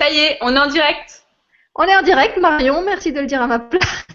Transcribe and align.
Ça 0.00 0.08
y 0.08 0.18
est, 0.18 0.38
on 0.40 0.56
est 0.56 0.58
en 0.58 0.66
direct. 0.66 1.26
On 1.74 1.84
est 1.84 1.94
en 1.94 2.00
direct, 2.00 2.38
Marion. 2.38 2.82
Merci 2.82 3.12
de 3.12 3.20
le 3.20 3.26
dire 3.26 3.42
à 3.42 3.46
ma 3.46 3.58
place. 3.58 4.06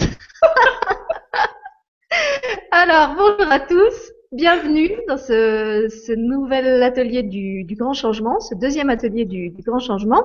Alors, 2.72 3.14
bonjour 3.16 3.51
à 3.51 3.59
tous. 3.59 4.11
Bienvenue 4.32 4.90
dans 5.08 5.17
ce, 5.17 6.16
nouvel 6.16 6.82
atelier 6.82 7.21
du, 7.21 7.67
grand 7.75 7.93
changement, 7.93 8.39
ce 8.39 8.55
deuxième 8.55 8.90
atelier 8.90 9.26
du, 9.26 9.54
grand 9.64 9.78
changement. 9.78 10.24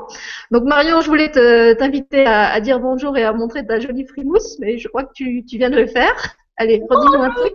Donc, 0.50 0.64
Marion, 0.64 1.02
je 1.02 1.08
voulais 1.08 1.30
t'inviter 1.30 2.24
à, 2.24 2.58
dire 2.60 2.80
bonjour 2.80 3.18
et 3.18 3.24
à 3.24 3.34
montrer 3.34 3.66
ta 3.66 3.78
jolie 3.78 4.06
frimousse, 4.06 4.58
mais 4.60 4.78
je 4.78 4.88
crois 4.88 5.04
que 5.04 5.12
tu, 5.14 5.44
tu 5.44 5.58
viens 5.58 5.68
de 5.68 5.76
le 5.76 5.88
faire. 5.88 6.36
Allez, 6.56 6.80
redis-nous 6.88 7.22
un 7.22 7.30
truc. 7.32 7.54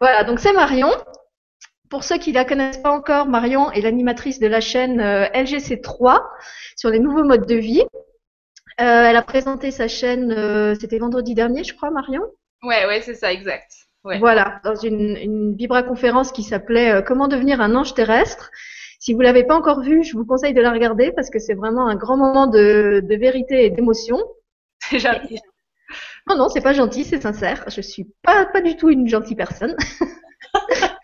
voilà, 0.00 0.24
donc 0.24 0.40
c'est 0.40 0.52
Marion. 0.52 0.90
Pour 1.90 2.04
ceux 2.04 2.18
qui 2.18 2.30
ne 2.30 2.34
la 2.34 2.44
connaissent 2.44 2.78
pas 2.78 2.90
encore, 2.90 3.26
Marion 3.26 3.70
est 3.72 3.80
l'animatrice 3.80 4.38
de 4.38 4.46
la 4.46 4.60
chaîne 4.60 5.00
euh, 5.00 5.26
LGC3 5.34 6.20
sur 6.76 6.90
les 6.90 6.98
nouveaux 6.98 7.24
modes 7.24 7.46
de 7.46 7.54
vie. 7.54 7.82
Euh, 8.80 9.04
elle 9.06 9.16
a 9.16 9.22
présenté 9.22 9.70
sa 9.70 9.88
chaîne, 9.88 10.32
euh, 10.32 10.74
c'était 10.78 10.98
vendredi 10.98 11.34
dernier, 11.34 11.64
je 11.64 11.74
crois, 11.74 11.90
Marion? 11.90 12.22
Ouais, 12.62 12.86
ouais, 12.86 13.00
c'est 13.00 13.14
ça, 13.14 13.32
exact. 13.32 13.72
Voilà, 14.04 14.60
dans 14.64 14.76
une, 14.76 15.16
une 15.16 15.54
vibra-conférence 15.54 16.32
qui 16.32 16.42
s'appelait 16.42 17.02
Comment 17.06 17.28
devenir 17.28 17.60
un 17.60 17.74
ange 17.74 17.92
terrestre. 17.92 18.50
Si 19.00 19.12
vous 19.12 19.20
l'avez 19.20 19.44
pas 19.44 19.54
encore 19.54 19.82
vue, 19.82 20.02
je 20.02 20.16
vous 20.16 20.24
conseille 20.24 20.54
de 20.54 20.62
la 20.62 20.70
regarder 20.70 21.12
parce 21.12 21.28
que 21.28 21.38
c'est 21.38 21.54
vraiment 21.54 21.88
un 21.88 21.94
grand 21.94 22.16
moment 22.16 22.46
de, 22.46 23.02
de 23.04 23.16
vérité 23.16 23.66
et 23.66 23.70
d'émotion. 23.70 24.18
C'est 24.80 25.00
gentil. 25.00 25.40
Non, 26.26 26.36
non, 26.36 26.48
c'est 26.48 26.60
pas 26.60 26.72
gentil, 26.74 27.04
c'est 27.04 27.22
sincère. 27.22 27.64
Je 27.68 27.80
suis 27.80 28.06
pas, 28.22 28.46
pas 28.46 28.60
du 28.60 28.76
tout 28.76 28.90
une 28.90 29.08
gentille 29.08 29.36
personne. 29.36 29.74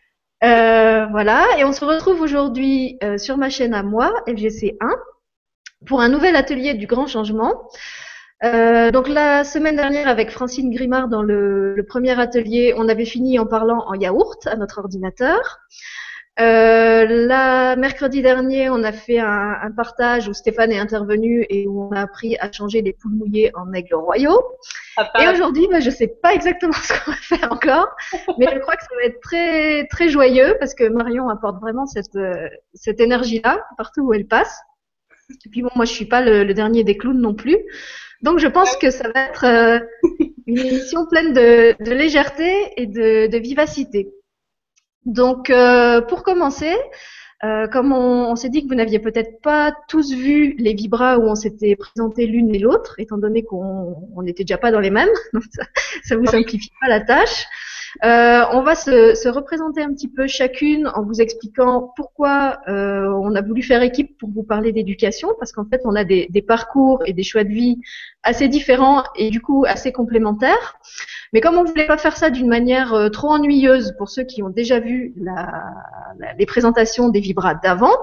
Euh, 0.45 1.07
voilà, 1.07 1.47
et 1.59 1.65
on 1.65 1.73
se 1.73 1.85
retrouve 1.85 2.21
aujourd'hui 2.21 2.99
euh, 3.03 3.17
sur 3.17 3.39
ma 3.39 3.49
chaîne 3.49 3.73
à 3.73 3.83
moi, 3.83 4.13
FGC1, 4.27 4.77
pour 5.87 6.03
un 6.03 6.11
nouvel 6.11 6.37
atelier 6.37 6.75
du 6.75 6.87
grand 6.87 7.07
changement. 7.07 7.71
Euh, 8.45 8.91
donc 8.91 9.09
la 9.09 9.45
semaine 9.45 9.77
dernière 9.77 10.07
avec 10.07 10.31
Francine 10.31 10.71
Grimard 10.71 11.09
dans 11.09 11.23
le, 11.23 11.83
premier 11.89 12.19
atelier, 12.21 12.75
on 12.77 12.89
avait 12.91 13.07
fini 13.07 13.39
en 13.39 13.47
parlant 13.47 13.85
en 13.87 13.95
yaourt 13.95 14.47
à 14.47 14.57
notre 14.57 14.81
ordinateur. 14.81 15.61
Euh, 16.41 17.05
la 17.29 17.77
mercredi 17.77 18.21
dernier, 18.21 18.69
on 18.69 18.83
a 18.83 18.91
fait 18.91 19.21
un, 19.21 19.57
un, 19.63 19.71
partage 19.71 20.27
où 20.27 20.33
Stéphane 20.33 20.73
est 20.73 20.79
intervenu 20.79 21.47
et 21.49 21.69
où 21.69 21.85
on 21.85 21.93
a 21.93 22.01
appris 22.01 22.37
à 22.39 22.51
changer 22.51 22.83
les 22.83 22.93
poules 22.93 23.15
mouillées 23.15 23.53
en 23.55 23.73
aigles 23.73 23.95
royaux. 23.95 24.43
Et 25.21 25.29
aujourd'hui, 25.29 25.69
bah, 25.71 25.79
je 25.79 25.91
sais 25.91 26.09
pas 26.09 26.35
exactement 26.35 26.73
ce 26.83 26.93
qu'on 26.93 27.13
va 27.13 27.17
faire 27.19 27.53
encore, 27.53 27.89
mais 28.37 28.49
je 28.53 28.59
crois 28.59 28.75
que 28.75 28.83
ça 28.83 28.97
va 28.97 29.05
être 29.05 29.21
très 29.21 29.87
très 29.87 30.09
joyeux 30.09 30.57
parce 30.59 30.75
que 30.75 30.89
Marion 30.89 31.29
apporte 31.29 31.61
vraiment 31.61 31.87
cette 31.87 32.17
euh, 32.17 32.49
cette 32.75 32.99
énergie-là 33.01 33.65
partout 33.77 34.03
où 34.03 34.13
elle 34.13 34.27
passe. 34.27 34.59
Et 35.47 35.49
puis 35.49 35.63
bon, 35.63 35.71
moi 35.77 35.85
je 35.85 35.93
suis 35.93 36.07
pas 36.07 36.21
le, 36.21 36.43
le 36.43 36.53
dernier 36.53 36.83
des 36.83 36.97
clowns 36.97 37.21
non 37.21 37.35
plus, 37.35 37.59
donc 38.23 38.41
je 38.41 38.49
pense 38.49 38.77
que 38.77 38.91
ça 38.91 39.09
va 39.09 39.21
être 39.21 39.45
euh, 39.45 39.79
une 40.47 40.59
émission 40.59 41.07
pleine 41.07 41.33
de, 41.33 41.77
de 41.83 41.93
légèreté 41.93 42.73
et 42.77 42.87
de, 42.87 43.29
de 43.29 43.39
vivacité. 43.39 44.14
Donc, 45.07 45.51
euh, 45.51 46.01
pour 46.01 46.23
commencer, 46.23 46.75
euh, 47.45 47.67
comme 47.69 47.93
on, 47.93 48.35
s'est 48.37 48.49
dit 48.49 48.63
que 48.63 48.69
vous 48.69 48.75
n'aviez 48.75 48.99
peut-être 48.99 49.41
pas 49.43 49.75
tous 49.89 50.13
vu 50.13 50.55
les 50.59 50.73
vibras 50.73 51.19
où 51.19 51.25
on 51.25 51.35
s'était 51.35 51.77
présenté 51.77 52.27
l'une 52.27 52.55
et 52.55 52.59
l'autre, 52.59 52.95
étant 52.99 53.19
donné 53.19 53.43
qu'on 53.43 54.23
n'était 54.23 54.45
déjà 54.45 54.59
pas 54.59 54.71
dans 54.71 54.81
les 54.81 54.91
mêmes, 54.91 55.11
ça, 55.53 55.65
ça 56.05 56.17
vous 56.17 56.27
simplifie 56.27 56.73
pas 56.81 56.89
la 56.89 57.01
tâche. 57.01 57.47
Euh, 58.03 58.43
on 58.53 58.63
va 58.63 58.75
se, 58.75 59.15
se, 59.15 59.29
représenter 59.29 59.83
un 59.83 59.93
petit 59.93 60.09
peu 60.09 60.27
chacune 60.27 60.89
en 60.89 61.03
vous 61.03 61.21
expliquant 61.21 61.93
pourquoi 61.95 62.59
euh, 62.69 63.07
on 63.07 63.35
a 63.37 63.41
voulu 63.41 63.63
faire 63.63 63.83
équipe 63.83 64.19
pour 64.19 64.31
vous 64.31 64.43
parler 64.43 64.73
d'éducation, 64.73 65.29
parce 65.39 65.53
qu'en 65.53 65.65
fait 65.65 65.83
on 65.85 65.95
a 65.95 66.05
des, 66.05 66.29
parcours 66.47 67.03
et 67.07 67.13
des 67.13 67.23
choix 67.23 67.45
de 67.45 67.51
vie 67.51 67.79
assez 68.23 68.49
différents 68.49 69.05
et 69.17 69.31
du 69.31 69.41
coup 69.41 69.65
assez 69.67 69.93
complémentaires. 69.93 70.79
Mais 71.33 71.41
comme 71.41 71.57
on 71.57 71.65
voulait 71.65 71.87
pas 71.87 71.97
faire 71.97 72.17
ça 72.17 72.31
d'une 72.31 72.49
manière 72.49 72.95
euh, 72.95 73.09
trop 73.11 73.31
ennuyeuse 73.31 73.95
pour 73.97 74.09
ceux 74.09 74.25
qui 74.25 74.43
ont 74.43 74.51
déjà 74.51 74.81
vu 74.81 75.15
les 76.39 76.47
présentations 76.47 77.09
des 77.09 77.21
vibras 77.21 77.55
d'avant, 77.55 77.95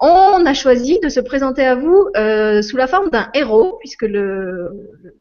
on 0.00 0.46
a 0.46 0.54
choisi 0.54 1.00
de 1.00 1.08
se 1.08 1.18
présenter 1.18 1.64
à 1.64 1.74
vous 1.74 2.08
euh, 2.16 2.62
sous 2.62 2.76
la 2.76 2.86
forme 2.86 3.10
d'un 3.10 3.28
héros, 3.34 3.78
puisque 3.80 4.02
le, 4.02 4.70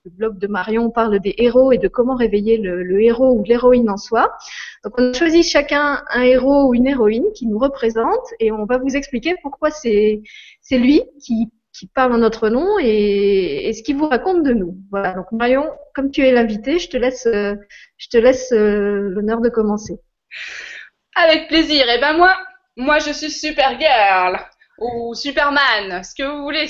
blog 0.05 0.37
de 0.37 0.47
Marion 0.47 0.91
parle 0.91 1.19
des 1.19 1.33
héros 1.37 1.71
et 1.71 1.79
de 1.79 1.87
comment 1.87 2.15
réveiller 2.15 2.57
le, 2.57 3.01
héros 3.01 3.33
ou 3.33 3.43
l'héroïne 3.43 3.89
en 3.89 3.97
soi. 3.97 4.31
Donc 4.83 4.93
on 4.97 5.09
a 5.09 5.13
choisi 5.13 5.41
chacun 5.41 6.03
un 6.11 6.21
héros 6.21 6.67
ou 6.67 6.75
une 6.75 6.87
héroïne 6.87 7.25
qui 7.33 7.47
nous 7.47 7.57
représente 7.57 8.27
et 8.39 8.51
on 8.51 8.65
va 8.65 8.77
vous 8.77 8.95
expliquer 8.95 9.35
pourquoi 9.41 9.71
c'est 9.71 10.21
lui 10.71 11.03
qui, 11.23 11.49
parle 11.93 12.13
en 12.13 12.17
notre 12.17 12.49
nom 12.49 12.79
et, 12.79 13.71
ce 13.75 13.83
qu'il 13.83 13.97
vous 13.97 14.07
raconte 14.07 14.43
de 14.43 14.53
nous. 14.53 14.77
Voilà. 14.91 15.13
Donc 15.13 15.31
Marion, 15.31 15.65
comme 15.93 16.11
tu 16.11 16.21
es 16.21 16.31
l'invité, 16.31 16.79
je 16.79 16.89
te 16.89 16.97
laisse, 16.97 17.27
euh, 18.51 19.09
l'honneur 19.09 19.41
de 19.41 19.49
commencer. 19.49 19.99
Avec 21.15 21.47
plaisir. 21.47 21.87
Et 21.87 21.95
eh 21.97 22.01
ben 22.01 22.17
moi, 22.17 22.35
moi 22.75 22.99
je 22.99 23.11
suis 23.11 23.31
Supergirl 23.31 24.39
ou 24.77 25.13
Superman, 25.15 26.03
ce 26.03 26.13
que 26.15 26.23
vous 26.23 26.43
voulez. 26.43 26.69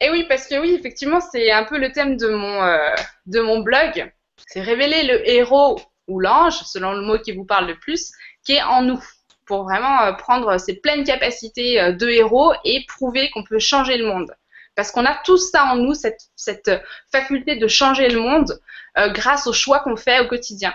Et 0.00 0.10
oui, 0.10 0.24
parce 0.28 0.46
que 0.46 0.58
oui, 0.60 0.74
effectivement, 0.74 1.20
c'est 1.20 1.50
un 1.50 1.64
peu 1.64 1.78
le 1.78 1.90
thème 1.92 2.16
de 2.16 2.28
mon, 2.28 2.62
euh, 2.62 2.94
de 3.26 3.40
mon 3.40 3.60
blog. 3.60 4.12
C'est 4.46 4.60
révéler 4.60 5.04
le 5.04 5.28
héros 5.28 5.80
ou 6.06 6.20
l'ange, 6.20 6.58
selon 6.64 6.92
le 6.92 7.00
mot 7.00 7.18
qui 7.18 7.32
vous 7.32 7.44
parle 7.44 7.66
le 7.66 7.78
plus, 7.78 8.12
qui 8.44 8.52
est 8.52 8.62
en 8.62 8.82
nous, 8.82 9.02
pour 9.46 9.64
vraiment 9.64 10.02
euh, 10.02 10.12
prendre 10.12 10.58
ses 10.58 10.74
pleines 10.74 11.04
capacités 11.04 11.80
euh, 11.80 11.92
de 11.92 12.08
héros 12.08 12.52
et 12.64 12.84
prouver 12.86 13.30
qu'on 13.30 13.44
peut 13.44 13.58
changer 13.58 13.96
le 13.96 14.06
monde. 14.06 14.34
Parce 14.74 14.90
qu'on 14.90 15.06
a 15.06 15.14
tout 15.24 15.38
ça 15.38 15.64
en 15.64 15.76
nous, 15.76 15.94
cette, 15.94 16.20
cette 16.36 16.70
faculté 17.10 17.56
de 17.56 17.66
changer 17.66 18.10
le 18.10 18.20
monde 18.20 18.60
grâce 19.08 19.46
aux 19.46 19.52
choix 19.54 19.80
qu'on 19.80 19.96
fait 19.96 20.20
au 20.20 20.26
quotidien. 20.26 20.72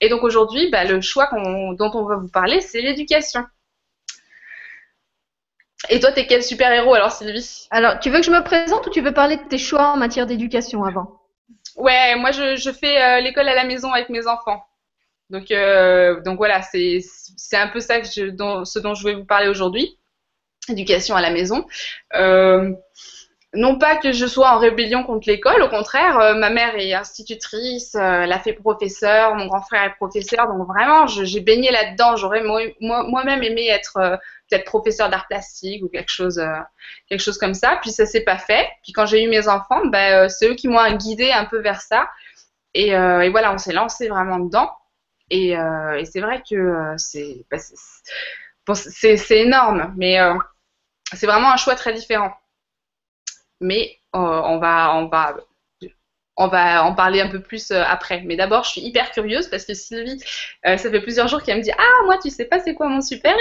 Et 0.00 0.08
donc 0.08 0.24
aujourd'hui, 0.24 0.68
bah, 0.70 0.84
le 0.84 1.00
choix 1.00 1.28
dont 1.32 1.90
on 1.94 2.04
va 2.04 2.16
vous 2.16 2.28
parler, 2.28 2.60
c'est 2.60 2.80
l'éducation. 2.80 3.44
Et 5.90 6.00
toi, 6.00 6.12
t'es 6.12 6.26
quel 6.26 6.42
super-héros 6.42 6.94
alors, 6.94 7.12
Sylvie? 7.12 7.68
Alors, 7.70 8.00
tu 8.00 8.10
veux 8.10 8.18
que 8.18 8.26
je 8.26 8.30
me 8.30 8.42
présente 8.42 8.86
ou 8.86 8.90
tu 8.90 9.00
veux 9.00 9.12
parler 9.12 9.36
de 9.36 9.48
tes 9.48 9.58
choix 9.58 9.88
en 9.88 9.96
matière 9.96 10.26
d'éducation 10.26 10.84
avant? 10.84 11.20
Ouais, 11.76 12.16
moi 12.16 12.32
je, 12.32 12.56
je 12.56 12.70
fais 12.72 13.00
euh, 13.00 13.20
l'école 13.20 13.48
à 13.48 13.54
la 13.54 13.64
maison 13.64 13.92
avec 13.92 14.08
mes 14.08 14.26
enfants. 14.26 14.64
Donc, 15.30 15.50
euh, 15.50 16.20
donc 16.22 16.38
voilà, 16.38 16.62
c'est 16.62 17.00
un 17.52 17.68
peu 17.68 17.80
ça 17.80 18.00
que 18.00 18.06
je, 18.06 18.30
dont, 18.30 18.64
ce 18.64 18.78
dont 18.78 18.94
je 18.94 19.04
vais 19.04 19.14
vous 19.14 19.24
parler 19.24 19.48
aujourd'hui. 19.48 19.98
Éducation 20.68 21.14
à 21.14 21.20
la 21.20 21.30
maison. 21.30 21.66
Euh, 22.14 22.72
non 23.54 23.78
pas 23.78 23.96
que 23.96 24.12
je 24.12 24.26
sois 24.26 24.50
en 24.50 24.58
rébellion 24.58 25.04
contre 25.04 25.28
l'école, 25.28 25.62
au 25.62 25.68
contraire, 25.68 26.18
euh, 26.18 26.34
ma 26.34 26.50
mère 26.50 26.74
est 26.76 26.92
institutrice, 26.92 27.94
euh, 27.94 28.22
elle 28.22 28.32
a 28.32 28.38
fait 28.38 28.52
professeur, 28.52 29.36
mon 29.36 29.46
grand 29.46 29.62
frère 29.62 29.84
est 29.84 29.94
professeur, 29.94 30.48
donc 30.48 30.66
vraiment, 30.66 31.06
j'ai 31.06 31.40
baigné 31.40 31.70
là-dedans. 31.70 32.16
J'aurais 32.16 32.42
moi-même 32.42 33.42
aimé 33.42 33.68
être 33.68 34.18
peut-être 34.48 34.64
professeur 34.64 35.10
d'art 35.10 35.26
plastique 35.28 35.82
ou 35.82 35.88
quelque 35.88 36.10
chose, 36.10 36.40
quelque 37.08 37.20
chose 37.20 37.38
comme 37.38 37.54
ça. 37.54 37.78
Puis 37.82 37.90
ça 37.90 38.06
s'est 38.06 38.22
pas 38.22 38.38
fait. 38.38 38.68
Puis 38.82 38.92
quand 38.92 39.06
j'ai 39.06 39.22
eu 39.22 39.28
mes 39.28 39.48
enfants, 39.48 39.86
ben, 39.86 40.28
c'est 40.28 40.48
eux 40.48 40.54
qui 40.54 40.68
m'ont 40.68 40.96
guidé 40.96 41.32
un 41.32 41.44
peu 41.44 41.58
vers 41.58 41.80
ça. 41.80 42.08
Et, 42.74 42.88
et 42.88 43.28
voilà, 43.30 43.52
on 43.52 43.58
s'est 43.58 43.72
lancé 43.72 44.08
vraiment 44.08 44.38
dedans. 44.38 44.70
Et, 45.30 45.54
c'est 46.10 46.20
vrai 46.20 46.42
que 46.48 46.94
c'est 46.96 47.44
bah, 47.50 48.74
c'est 48.74 49.38
énorme, 49.38 49.92
mais 49.96 50.18
c'est 51.12 51.26
vraiment 51.26 51.52
un 51.52 51.56
choix 51.56 51.74
très 51.74 51.92
différent 51.92 52.32
mais 53.60 53.98
euh, 54.14 54.18
on 54.18 54.58
va, 54.58 54.94
on 54.96 55.06
va, 55.08 55.36
on 56.36 56.48
va 56.48 56.84
en 56.84 56.94
parler 56.94 57.20
un 57.20 57.28
peu 57.28 57.40
plus 57.40 57.70
euh, 57.70 57.82
après. 57.86 58.22
Mais 58.22 58.36
d'abord, 58.36 58.64
je 58.64 58.70
suis 58.70 58.80
hyper 58.80 59.10
curieuse 59.10 59.48
parce 59.48 59.64
que 59.64 59.74
Sylvie, 59.74 60.22
euh, 60.66 60.76
ça 60.76 60.90
fait 60.90 61.00
plusieurs 61.00 61.28
jours 61.28 61.42
qu'elle 61.42 61.58
me 61.58 61.62
dit 61.62 61.72
Ah, 61.76 62.04
moi, 62.04 62.18
tu 62.18 62.30
sais 62.30 62.44
pas 62.44 62.60
c'est 62.60 62.74
quoi 62.74 62.88
mon 62.88 63.00
super 63.00 63.36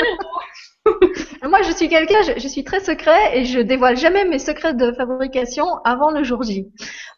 Moi, 1.43 1.61
je 1.61 1.71
suis 1.71 1.89
quelqu'un, 1.89 2.21
je, 2.21 2.47
suis 2.47 2.63
très 2.63 2.79
secret 2.79 3.37
et 3.37 3.45
je 3.45 3.59
dévoile 3.59 3.97
jamais 3.97 4.25
mes 4.25 4.39
secrets 4.39 4.73
de 4.73 4.91
fabrication 4.91 5.65
avant 5.83 6.11
le 6.11 6.23
jour 6.23 6.43
J. 6.43 6.67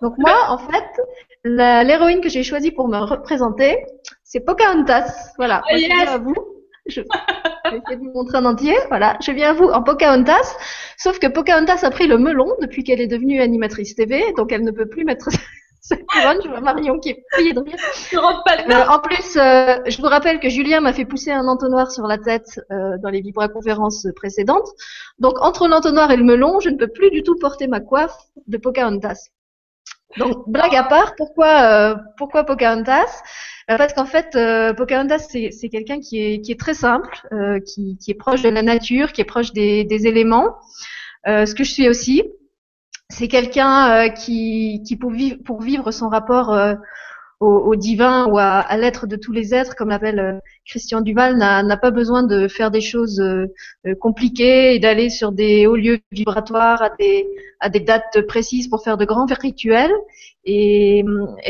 Donc 0.02 0.14
moi, 0.18 0.36
en 0.50 0.58
fait, 0.58 0.86
l'héroïne 1.44 2.22
que 2.22 2.30
j'ai 2.30 2.44
choisie 2.44 2.72
pour 2.72 2.88
me 2.88 2.98
représenter, 2.98 3.78
c'est 4.24 4.42
Pocahontas. 4.42 5.34
Voilà. 5.38 5.62
Oh, 5.72 5.76
yes. 5.76 6.10
à 6.10 6.18
vous. 6.18 6.36
Je, 6.88 7.02
vais 7.02 7.78
essayer 7.78 7.98
de 7.98 8.02
vous 8.02 8.12
montrer 8.14 8.38
en 8.38 8.46
entier. 8.46 8.76
Voilà, 8.90 9.18
je 9.22 9.32
viens 9.32 9.52
à 9.52 9.54
vous 9.54 9.66
en 9.66 9.84
Pocahontas. 9.84 10.56
Sauf 10.98 11.20
que 11.20 11.28
Pocahontas 11.28 11.84
a 11.84 11.92
pris 11.92 12.08
le 12.08 12.18
melon 12.18 12.56
depuis 12.62 12.84
qu'elle 12.84 13.02
est 13.02 13.08
devenue 13.08 13.42
animatrice 13.42 13.96
TV, 13.96 14.34
donc 14.38 14.52
elle 14.52 14.64
ne 14.64 14.72
peut 14.72 14.88
plus 14.88 15.06
mettre 15.06 15.30
sa 15.90 15.98
couronne. 15.98 16.40
Je 16.44 16.50
vois 16.50 16.62
Marion 16.62 17.00
qui 17.00 17.10
est 17.10 17.24
pliée 17.32 17.54
de 17.54 17.62
rire. 17.62 17.76
Euh, 18.70 18.86
en 18.88 19.00
plus, 19.00 19.38
euh, 19.38 19.78
je 19.88 20.02
vous 20.02 20.08
rappelle 20.08 20.40
que 20.40 20.50
Julien 20.50 20.82
m'a 20.82 20.94
fait 20.94 21.06
pousser 21.06 21.32
un 21.32 21.48
entonnoir 21.48 21.92
sur 21.92 22.06
la 22.08 22.18
tête 22.18 22.60
euh, 22.72 22.98
dans 23.00 23.10
les 23.10 23.22
vibra-conférences 23.22 24.08
précédentes. 24.16 24.68
Donc 25.20 25.42
entre 25.42 25.68
l'entonnoir 25.68 26.12
et 26.12 26.18
le 26.18 26.24
melon, 26.24 26.60
je 26.60 26.70
ne 26.70 26.78
peux 26.78 26.88
plus 26.88 27.10
du 27.10 27.24
tout 27.24 27.36
porter 27.40 27.68
ma 27.68 27.80
coiffe 27.80 28.18
de 28.48 28.58
Pocahontas. 28.58 29.30
Donc 30.18 30.48
blague 30.48 30.76
à 30.76 30.84
part, 30.84 31.16
pourquoi 31.16 32.00
pourquoi 32.18 32.44
Pocahontas? 32.44 33.22
Parce 33.68 33.94
qu'en 33.94 34.06
fait, 34.06 34.36
euh, 34.36 34.74
Pocahontas, 34.74 35.20
c'est 35.30 35.70
quelqu'un 35.70 36.00
qui 36.00 36.20
est, 36.20 36.42
qui 36.42 36.52
est 36.52 36.60
très 36.60 36.74
simple, 36.74 37.28
euh, 37.32 37.60
qui, 37.60 38.00
qui, 38.00 38.10
est 38.10 38.16
proche 38.16 38.42
de 38.42 38.50
la 38.50 38.64
nature, 38.64 39.12
qui 39.12 39.22
est 39.22 39.26
proche 39.26 39.54
des, 39.54 39.84
des 39.84 40.08
éléments. 40.08 40.56
ce 41.26 41.54
que 41.54 41.64
je 41.64 41.72
suis 41.72 41.88
aussi. 41.88 42.24
C'est 43.10 43.28
quelqu'un 43.28 44.10
qui, 44.10 44.82
qui 44.86 44.96
pour, 44.96 45.12
vivre, 45.12 45.38
pour 45.44 45.62
vivre 45.62 45.92
son 45.92 46.10
rapport 46.10 46.54
au, 47.40 47.76
divin 47.76 48.28
ou 48.28 48.38
à, 48.38 48.76
l'être 48.78 49.08
de 49.08 49.16
tous 49.16 49.32
les 49.32 49.54
êtres, 49.54 49.76
comme 49.76 49.90
l'appelle 49.90 50.20
euh, 50.20 50.40
Christian 50.70 51.02
Duval, 51.02 51.36
n'a 51.36 51.78
pas 51.78 51.90
besoin 51.90 52.22
de 52.22 52.48
faire 52.48 52.70
des 52.70 52.82
choses 52.82 53.20
euh, 53.20 53.48
euh, 53.88 53.96
compliquées 53.96 54.76
et 54.76 54.80
d'aller 54.80 55.10
sur 55.10 55.32
des 55.32 55.66
hauts 55.66 55.76
lieux 55.76 56.00
vibratoires 56.12 56.84
à 56.84 57.70
des, 57.70 57.80
dates 57.80 58.22
précises 58.28 58.68
pour 58.68 58.84
faire 58.84 58.98
de 58.98 59.06
grands 59.06 59.26
rituels. 59.26 59.92
Et, 60.46 61.04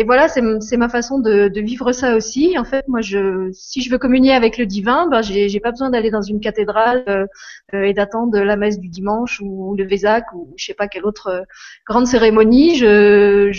voilà, 0.06 0.28
c'est 0.28 0.78
ma 0.78 0.90
façon 0.90 1.20
de, 1.20 1.60
vivre 1.60 1.92
ça 1.92 2.16
aussi. 2.16 2.58
En 2.58 2.64
fait, 2.66 2.88
moi, 2.88 3.02
je, 3.02 3.50
si 3.54 3.82
je 3.82 3.92
veux 3.92 3.98
communier 3.98 4.34
avec 4.34 4.58
le 4.58 4.66
divin, 4.66 5.08
ben, 5.08 5.22
j'ai 5.22 5.60
pas 5.60 5.72
besoin 5.72 5.90
d'aller 5.90 6.12
dans 6.12 6.22
une 6.22 6.40
cathédrale 6.40 7.04
euh, 7.74 7.84
et 7.84 7.94
d'attendre 7.94 8.38
la 8.40 8.56
messe 8.56 8.80
du 8.80 8.88
dimanche 8.90 9.40
ou 9.42 9.76
le 9.78 9.86
Vésac 9.86 10.26
ou 10.34 10.54
je 10.58 10.66
sais 10.66 10.74
pas 10.74 10.88
quelle 10.88 11.06
autre 11.06 11.44
grande 11.88 12.08
cérémonie. 12.08 12.76
Je, 12.76 13.52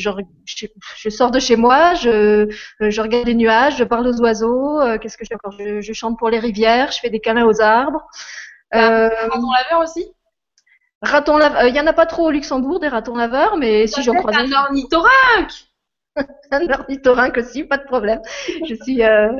sors 1.08 1.30
de 1.30 1.38
chez 1.38 1.56
moi, 1.56 1.94
je, 1.94 3.00
regarde 3.00 3.26
les 3.26 3.34
nuages, 3.34 3.78
je 3.78 3.84
parle 3.84 4.06
aux 4.08 4.20
oiseaux. 4.20 4.80
Qu'est-ce 5.00 5.16
que 5.16 5.24
je 5.24 5.30
fais 5.30 5.38
je, 5.58 5.80
je, 5.80 5.92
chante 5.92 6.18
pour 6.18 6.30
les 6.30 6.38
rivières, 6.38 6.92
je 6.92 7.00
fais 7.00 7.10
des 7.10 7.20
câlins 7.20 7.46
aux 7.46 7.60
arbres. 7.60 8.06
Euh, 8.74 9.08
raton 9.08 9.50
laveur 9.50 9.80
aussi? 9.82 10.06
Raton 11.02 11.36
laveur, 11.38 11.66
il 11.66 11.74
y 11.74 11.80
en 11.80 11.86
a 11.86 11.92
pas 11.92 12.06
trop 12.06 12.26
au 12.26 12.30
Luxembourg 12.30 12.80
des 12.80 12.88
ratons 12.88 13.16
laveurs, 13.16 13.56
mais 13.56 13.86
si 13.86 14.02
j'en 14.02 14.14
croise 14.14 14.36
un 14.36 14.52
ornithorynque. 14.52 15.52
un 16.50 16.68
ornithorynque 16.68 17.36
aussi, 17.38 17.64
pas 17.64 17.78
de 17.78 17.84
problème. 17.84 18.20
Je 18.68 18.74
suis, 18.82 19.02
euh, 19.02 19.30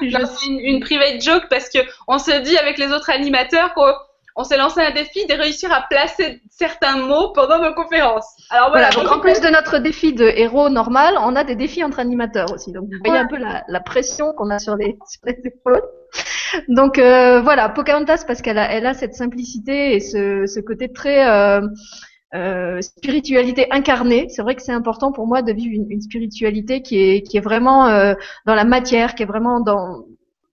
je 0.00 0.26
suis 0.26 0.50
une, 0.50 0.60
une, 0.60 0.80
private 0.80 1.22
joke 1.22 1.46
parce 1.48 1.68
que 1.68 1.78
on 2.08 2.18
se 2.18 2.42
dit 2.42 2.58
avec 2.58 2.78
les 2.78 2.92
autres 2.92 3.10
animateurs 3.10 3.72
qu'on 3.74 3.92
on 4.40 4.44
s'est 4.44 4.56
lancé 4.56 4.80
un 4.80 4.92
défi 4.92 5.26
de 5.26 5.34
réussir 5.34 5.70
à 5.72 5.84
placer 5.88 6.40
certains 6.50 6.96
mots 6.96 7.32
pendant 7.32 7.58
nos 7.62 7.74
conférences. 7.74 8.26
Alors 8.50 8.70
voilà. 8.70 8.88
donc 8.90 9.10
en 9.10 9.20
plus 9.20 9.40
de 9.40 9.48
notre 9.48 9.78
défi 9.78 10.12
de 10.12 10.24
héros 10.24 10.70
normal, 10.70 11.14
on 11.20 11.36
a 11.36 11.44
des 11.44 11.56
défis 11.56 11.84
entre 11.84 12.00
animateurs 12.00 12.52
aussi. 12.52 12.72
Donc 12.72 12.84
vous 12.84 12.98
voyez 13.04 13.20
un 13.20 13.26
peu 13.26 13.36
la, 13.36 13.80
pression 13.80 14.32
qu'on 14.32 14.50
a 14.50 14.58
sur 14.58 14.76
les, 14.76 14.96
sur 15.08 15.20
les 15.24 15.38
épaules. 15.44 15.82
Donc 16.68 16.98
euh, 16.98 17.40
voilà, 17.42 17.68
Pocahontas 17.68 18.24
parce 18.26 18.40
qu'elle 18.40 18.58
a, 18.58 18.72
elle 18.72 18.86
a 18.86 18.94
cette 18.94 19.14
simplicité 19.14 19.94
et 19.94 20.00
ce, 20.00 20.46
ce 20.46 20.60
côté 20.60 20.92
très 20.92 21.28
euh, 21.28 21.60
euh, 22.34 22.80
spiritualité 22.80 23.66
incarnée. 23.72 24.28
C'est 24.28 24.42
vrai 24.42 24.54
que 24.54 24.62
c'est 24.62 24.72
important 24.72 25.10
pour 25.12 25.26
moi 25.26 25.42
de 25.42 25.52
vivre 25.52 25.74
une, 25.74 25.90
une 25.90 26.00
spiritualité 26.00 26.80
qui 26.80 26.98
est, 26.98 27.22
qui 27.22 27.36
est 27.36 27.40
vraiment 27.40 27.88
euh, 27.88 28.14
dans 28.46 28.54
la 28.54 28.64
matière, 28.64 29.14
qui 29.16 29.24
est 29.24 29.26
vraiment 29.26 29.60
dans 29.60 30.04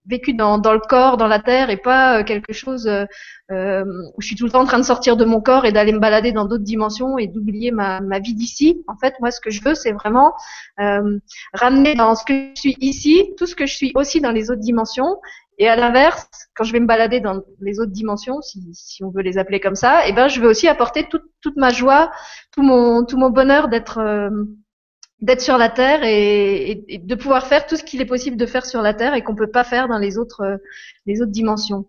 vécu 0.08 0.34
dans, 0.34 0.58
dans, 0.58 0.74
le 0.74 0.80
corps, 0.80 1.18
dans 1.18 1.28
la 1.28 1.40
terre, 1.40 1.70
et 1.70 1.78
pas 1.78 2.20
euh, 2.20 2.24
quelque 2.24 2.54
chose 2.54 2.88
euh, 2.88 3.06
euh, 3.52 3.84
où 4.16 4.22
je 4.22 4.28
suis 4.28 4.36
tout 4.36 4.46
le 4.46 4.52
temps 4.52 4.62
en 4.62 4.66
train 4.66 4.80
de 4.80 4.84
sortir 4.84 5.18
de 5.18 5.26
mon 5.26 5.42
corps 5.42 5.66
et 5.66 5.72
d'aller 5.72 5.92
me 5.92 6.00
balader 6.00 6.32
dans 6.32 6.46
d'autres 6.46 6.64
dimensions 6.64 7.18
et 7.18 7.28
d'oublier 7.28 7.72
ma, 7.72 8.02
ma, 8.02 8.20
vie 8.20 8.34
d'ici. 8.34 8.84
En 8.88 8.98
fait, 8.98 9.16
moi, 9.20 9.32
ce 9.32 9.40
que 9.40 9.52
je 9.52 9.62
veux, 9.64 9.76
c'est 9.76 9.92
vraiment 9.92 10.34
euh, 10.80 11.20
ramener 11.54 11.96
dans 11.96 12.16
ce 12.16 12.26
que 12.26 12.34
je 12.56 12.60
suis 12.60 12.78
ici, 12.80 13.34
tout 13.38 13.46
ce 13.46 13.56
que 13.56 13.66
je 13.66 13.76
suis 13.76 13.92
aussi 13.96 14.22
dans 14.22 14.32
les 14.32 14.50
autres 14.50 14.62
dimensions. 14.62 15.18
Et 15.60 15.68
à 15.68 15.76
l'inverse, 15.76 16.28
quand 16.56 16.64
je 16.64 16.72
vais 16.72 16.80
me 16.80 16.86
balader 16.86 17.20
dans 17.20 17.42
les 17.62 17.80
autres 17.80 17.92
dimensions, 17.92 18.42
si, 18.42 18.62
si 18.74 19.04
on 19.04 19.10
veut 19.10 19.24
les 19.24 19.38
appeler 19.38 19.60
comme 19.60 19.76
ça, 19.76 20.06
et 20.06 20.10
eh 20.10 20.14
ben, 20.14 20.28
je 20.28 20.40
veux 20.40 20.48
aussi 20.48 20.68
apporter 20.68 21.08
toute, 21.10 21.24
toute 21.42 21.56
ma 21.56 21.70
joie, 21.70 22.12
tout 22.52 22.62
mon, 22.62 23.06
tout 23.06 23.18
mon 23.18 23.32
bonheur 23.32 23.68
d'être 23.68 24.00
d'être 25.22 25.42
sur 25.42 25.58
la 25.58 25.70
Terre 25.70 26.04
et, 26.04 26.84
et, 26.88 26.98
de 27.00 27.16
pouvoir 27.16 27.48
faire 27.48 27.66
tout 27.66 27.76
ce 27.76 27.84
qu'il 27.84 28.02
est 28.02 28.06
possible 28.06 28.38
de 28.38 28.46
faire 28.46 28.66
sur 28.66 28.82
la 28.82 28.94
Terre 28.94 29.16
et 29.16 29.24
qu'on 29.24 29.36
peut 29.36 29.50
pas 29.50 29.64
faire 29.64 29.88
dans 29.88 29.98
les 29.98 30.18
autres 30.18 30.42
euh, 30.42 30.58
les 31.08 31.22
autres 31.22 31.32
dimensions. 31.32 31.86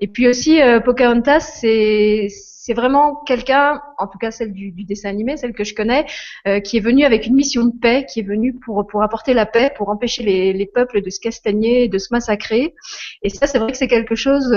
Et 0.00 0.08
puis 0.08 0.26
aussi 0.28 0.60
euh, 0.60 0.80
Pocahontas, 0.80 1.40
c'est 1.40 2.26
c'est 2.64 2.74
vraiment 2.74 3.16
quelqu'un, 3.26 3.82
en 3.98 4.06
tout 4.06 4.18
cas 4.18 4.30
celle 4.30 4.52
du, 4.52 4.70
du, 4.70 4.84
dessin 4.84 5.08
animé, 5.08 5.36
celle 5.36 5.52
que 5.52 5.64
je 5.64 5.74
connais, 5.74 6.06
euh, 6.46 6.60
qui 6.60 6.76
est 6.76 6.80
venue 6.80 7.04
avec 7.04 7.26
une 7.26 7.34
mission 7.34 7.64
de 7.64 7.72
paix, 7.76 8.04
qui 8.08 8.20
est 8.20 8.24
venue 8.24 8.54
pour 8.54 8.84
pour 8.86 9.02
apporter 9.04 9.32
la 9.32 9.46
paix, 9.46 9.72
pour 9.76 9.88
empêcher 9.88 10.24
les, 10.24 10.52
les 10.52 10.66
peuples 10.66 11.02
de 11.02 11.10
se 11.10 11.20
castagner, 11.20 11.88
de 11.88 11.98
se 11.98 12.08
massacrer. 12.10 12.74
Et 13.22 13.30
ça, 13.30 13.46
c'est 13.46 13.58
vrai 13.58 13.70
que 13.70 13.78
c'est 13.78 13.88
quelque 13.88 14.16
chose 14.16 14.52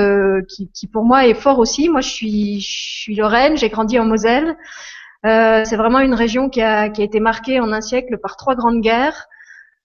qui, 0.50 0.72
qui 0.72 0.88
pour 0.88 1.04
moi 1.04 1.28
est 1.28 1.36
fort 1.36 1.60
aussi. 1.60 1.90
Moi, 1.90 2.02
je 2.02 2.10
suis 2.10 2.60
je 2.60 3.02
suis 3.02 3.16
Lorraine, 3.16 3.56
j'ai 3.56 3.70
grandi 3.70 4.00
en 4.00 4.06
Moselle. 4.06 4.56
Euh, 5.26 5.64
c'est 5.66 5.76
vraiment 5.76 6.00
une 6.00 6.14
région 6.14 6.50
qui 6.50 6.62
a, 6.62 6.86
été 6.86 7.20
marquée 7.20 7.60
en 7.60 7.72
un 7.72 7.82
siècle 7.82 8.18
par 8.18 8.38
trois 8.38 8.56
grandes 8.56 8.82
guerres, 8.82 9.28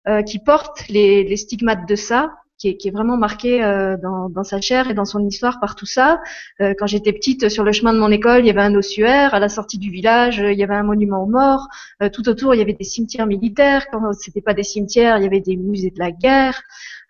euh, 0.07 0.21
qui 0.21 0.39
porte 0.39 0.87
les, 0.87 1.35
stigmates 1.35 1.87
de 1.87 1.95
ça, 1.95 2.31
qui 2.57 2.69
est, 2.69 2.77
qui 2.77 2.87
est 2.87 2.91
vraiment 2.91 3.17
marquée 3.17 3.61
euh, 3.61 3.97
dans, 3.97 4.29
dans, 4.29 4.43
sa 4.43 4.61
chair 4.61 4.89
et 4.89 4.93
dans 4.93 5.03
son 5.03 5.25
histoire 5.25 5.59
par 5.59 5.75
tout 5.75 5.85
ça. 5.85 6.21
Quand 6.59 6.87
j'étais 6.87 7.11
petite, 7.11 7.49
sur 7.49 7.63
le 7.63 7.73
chemin 7.73 7.93
de 7.93 7.99
mon 7.99 8.11
école, 8.11 8.41
il 8.41 8.47
y 8.47 8.49
avait 8.49 8.61
un 8.61 8.75
ossuaire. 8.75 9.33
À 9.33 9.39
la 9.39 9.49
sortie 9.49 9.77
du 9.77 9.89
village, 9.89 10.37
il 10.37 10.57
y 10.57 10.63
avait 10.63 10.75
un 10.75 10.83
monument 10.83 11.23
aux 11.23 11.27
morts. 11.27 11.67
Tout 12.13 12.29
autour, 12.29 12.55
il 12.55 12.59
y 12.59 12.61
avait 12.61 12.73
des 12.73 12.85
cimetières 12.85 13.27
militaires. 13.27 13.87
Quand 13.91 14.13
c'était 14.13 14.41
pas 14.41 14.53
des 14.53 14.63
cimetières, 14.63 15.17
il 15.17 15.23
y 15.23 15.27
avait 15.27 15.41
des 15.41 15.57
musées 15.57 15.91
de 15.91 15.99
la 15.99 16.11
guerre. 16.11 16.61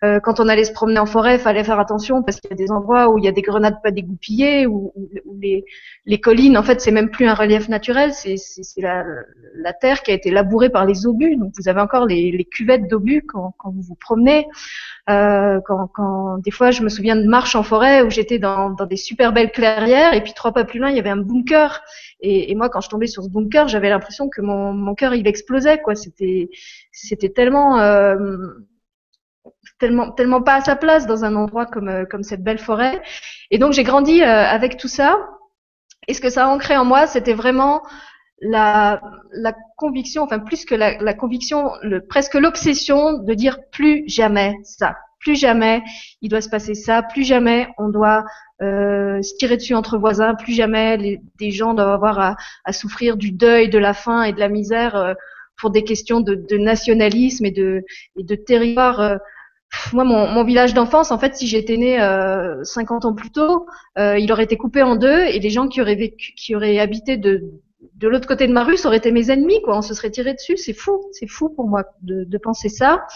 Euh, 0.06 0.20
quand 0.20 0.40
on 0.40 0.48
allait 0.48 0.64
se 0.64 0.72
promener 0.72 0.98
en 0.98 1.06
forêt, 1.06 1.38
fallait 1.38 1.64
faire 1.64 1.80
attention 1.80 2.22
parce 2.22 2.40
qu'il 2.40 2.50
y 2.50 2.54
a 2.54 2.56
des 2.56 2.70
endroits 2.70 3.08
où 3.10 3.18
il 3.18 3.24
y 3.24 3.28
a 3.28 3.32
des 3.32 3.42
grenades 3.42 3.80
pas 3.82 3.90
dégoupillées, 3.90 4.66
où, 4.66 4.92
les, 5.40 5.64
les, 6.04 6.20
collines, 6.20 6.56
en 6.56 6.62
fait, 6.62 6.80
c'est 6.80 6.90
même 6.90 7.10
plus 7.10 7.26
un 7.26 7.34
relief 7.34 7.68
naturel, 7.68 8.12
c'est 8.12 8.36
la, 8.78 9.04
la, 9.54 9.72
terre 9.72 10.02
qui 10.02 10.10
a 10.10 10.14
été 10.14 10.30
labourée 10.30 10.70
par 10.70 10.86
les 10.86 11.06
obus. 11.06 11.36
Donc 11.36 11.52
vous 11.58 11.68
avez 11.68 11.80
encore 11.80 12.06
les, 12.06 12.30
les 12.30 12.44
cuvettes 12.44 12.88
d'obus 12.88 13.22
quand, 13.26 13.54
quand, 13.58 13.70
vous 13.70 13.82
vous 13.82 13.96
promenez. 13.96 14.46
Euh, 15.08 15.60
quand, 15.66 15.88
quand, 15.88 16.38
des 16.38 16.50
fois, 16.50 16.70
je 16.70 16.82
me 16.82 16.88
souviens 16.88 17.16
de 17.16 17.26
marches 17.26 17.56
en 17.56 17.62
forêt 17.62 18.02
où 18.02 18.10
j'étais 18.10 18.38
dans, 18.38 18.70
dans, 18.70 18.86
des 18.86 18.96
super 18.96 19.32
belles 19.32 19.50
clairières 19.50 20.14
et 20.14 20.22
puis 20.22 20.34
trois 20.34 20.52
pas 20.52 20.64
plus 20.64 20.78
loin, 20.78 20.90
il 20.90 20.96
y 20.96 21.00
avait 21.00 21.10
un 21.10 21.16
bunker. 21.16 21.82
Et, 22.20 22.50
et 22.50 22.54
moi, 22.54 22.68
quand 22.68 22.80
je 22.80 22.88
tombais 22.88 23.06
sur 23.06 23.22
ce 23.22 23.28
bunker, 23.28 23.68
j'avais 23.68 23.90
l'impression 23.90 24.28
que 24.28 24.40
mon, 24.40 24.72
mon 24.72 24.94
cœur 24.94 25.14
il 25.14 25.26
explosait. 25.26 25.80
quoi. 25.80 25.94
C'était 25.94 26.50
c'était 26.92 27.28
tellement 27.28 27.78
euh, 27.78 28.16
tellement 29.78 30.10
tellement 30.12 30.42
pas 30.42 30.54
à 30.54 30.60
sa 30.60 30.76
place 30.76 31.06
dans 31.06 31.24
un 31.24 31.34
endroit 31.34 31.66
comme 31.66 31.88
euh, 31.88 32.04
comme 32.04 32.22
cette 32.22 32.42
belle 32.42 32.58
forêt. 32.58 33.02
Et 33.50 33.58
donc 33.58 33.72
j'ai 33.72 33.84
grandi 33.84 34.22
euh, 34.22 34.26
avec 34.26 34.76
tout 34.76 34.88
ça. 34.88 35.18
Et 36.08 36.14
ce 36.14 36.20
que 36.20 36.30
ça 36.30 36.46
a 36.46 36.48
ancré 36.48 36.76
en 36.76 36.84
moi, 36.84 37.06
c'était 37.06 37.34
vraiment 37.34 37.82
la, 38.40 39.00
la 39.32 39.54
conviction, 39.76 40.22
enfin 40.22 40.38
plus 40.38 40.64
que 40.64 40.74
la, 40.74 40.98
la 41.02 41.14
conviction, 41.14 41.72
le, 41.82 42.06
presque 42.06 42.34
l'obsession 42.34 43.14
de 43.14 43.34
dire 43.34 43.58
plus 43.72 44.04
jamais 44.06 44.54
ça, 44.62 44.96
plus 45.20 45.36
jamais 45.36 45.82
il 46.20 46.28
doit 46.28 46.40
se 46.42 46.48
passer 46.48 46.74
ça, 46.74 47.02
plus 47.02 47.24
jamais 47.24 47.68
on 47.78 47.88
doit 47.88 48.24
euh, 48.62 49.22
se 49.22 49.34
tirer 49.36 49.56
dessus 49.56 49.74
entre 49.74 49.98
voisins, 49.98 50.34
plus 50.34 50.52
jamais 50.52 50.96
les, 50.96 51.20
des 51.38 51.50
gens 51.50 51.74
doivent 51.74 51.90
avoir 51.90 52.18
à, 52.18 52.36
à, 52.64 52.72
souffrir 52.72 53.16
du 53.16 53.32
deuil, 53.32 53.68
de 53.68 53.78
la 53.78 53.94
faim 53.94 54.22
et 54.22 54.32
de 54.32 54.40
la 54.40 54.48
misère 54.48 54.96
euh, 54.96 55.14
pour 55.58 55.70
des 55.70 55.84
questions 55.84 56.20
de, 56.20 56.34
de, 56.34 56.58
nationalisme 56.58 57.46
et 57.46 57.50
de, 57.50 57.84
et 58.16 58.22
de 58.22 58.34
territoire 58.34 59.18
moi, 59.92 60.04
mon, 60.04 60.44
village 60.44 60.74
d'enfance, 60.74 61.10
en 61.10 61.18
fait, 61.18 61.36
si 61.36 61.46
j'étais 61.46 61.76
née 61.76 62.00
euh, 62.00 62.62
50 62.64 63.04
ans 63.04 63.14
plus 63.14 63.30
tôt, 63.30 63.66
euh, 63.98 64.18
il 64.18 64.30
aurait 64.32 64.44
été 64.44 64.56
coupé 64.56 64.82
en 64.82 64.96
deux 64.96 65.24
et 65.24 65.38
les 65.38 65.50
gens 65.50 65.68
qui 65.68 65.80
auraient 65.80 65.96
vécu, 65.96 66.32
qui 66.34 66.54
auraient 66.54 66.78
habité 66.78 67.16
de, 67.16 67.44
de 67.94 68.08
l'autre 68.08 68.26
côté 68.26 68.46
de 68.46 68.52
ma 68.52 68.64
rue, 68.64 68.76
ça 68.76 68.88
aurait 68.88 68.98
été 68.98 69.12
mes 69.12 69.30
ennemis, 69.30 69.60
quoi. 69.62 69.76
On 69.76 69.82
se 69.82 69.94
serait 69.94 70.10
tiré 70.10 70.34
dessus. 70.34 70.56
C'est 70.56 70.72
fou, 70.72 71.04
c'est 71.12 71.28
fou 71.28 71.50
pour 71.50 71.68
moi 71.68 71.84
de 72.02 72.38
penser 72.38 72.68
ça. 72.68 73.06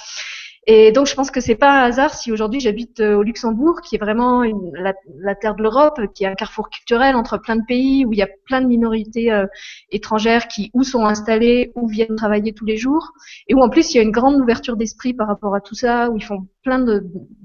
Et 0.67 0.93
donc 0.93 1.07
je 1.07 1.15
pense 1.15 1.31
que 1.31 1.41
c'est 1.41 1.55
pas 1.55 1.81
un 1.81 1.85
hasard 1.85 2.13
si 2.13 2.31
aujourd'hui 2.31 2.61
j'habite 2.61 3.01
euh, 3.01 3.15
au 3.15 3.23
Luxembourg, 3.23 3.81
qui 3.81 3.97
est 3.97 3.99
vraiment 3.99 4.45
la, 4.75 5.35
terre 5.35 5.55
de 5.55 5.63
l'Europe, 5.63 5.99
qui 6.15 6.25
est 6.25 6.27
un 6.27 6.35
carrefour 6.35 6.69
culturel 6.69 7.17
entre 7.17 7.39
plein 7.39 7.57
de 7.57 7.65
pays 7.67 8.05
où 8.05 8.13
il 8.13 8.19
y 8.19 8.23
a 8.23 8.29
plein 8.45 8.61
de 8.61 8.67
minorités 8.67 9.33
euh, 9.33 9.47
étrangères 9.91 10.49
qui 10.49 10.71
ou 10.75 10.83
sont 10.83 11.07
installées 11.07 11.73
ou 11.77 11.89
viennent 11.89 12.15
travailler 12.15 12.53
tous 12.53 12.67
les 12.67 12.77
jours, 12.77 13.13
et 13.49 13.55
où 13.55 13.61
en 13.61 13.71
plus 13.71 13.95
il 13.95 13.97
y 13.97 14.01
a 14.01 14.03
une 14.03 14.11
grande 14.11 14.37
ouverture 14.37 14.77
d'esprit 14.77 15.15
par 15.15 15.29
rapport 15.29 15.55
à 15.55 15.63
tout 15.63 15.75
ça, 15.75 16.11
où 16.11 16.17
ils 16.19 16.25
font 16.25 16.47
plein 16.63 16.79
de, 16.79 17.03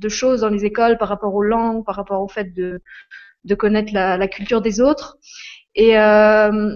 choses 0.09 0.41
dans 0.41 0.49
les 0.49 0.65
écoles 0.65 0.97
par 0.97 1.07
rapport 1.07 1.33
aux 1.33 1.43
langues, 1.43 1.85
par 1.85 1.95
rapport 1.95 2.21
au 2.21 2.27
fait 2.27 2.53
de, 2.53 2.81
de 3.45 3.55
connaître 3.55 3.93
la, 3.93 4.17
la 4.17 4.27
culture 4.27 4.61
des 4.61 4.81
autres. 4.81 5.17
Et 5.73 5.97
euh, 5.97 6.75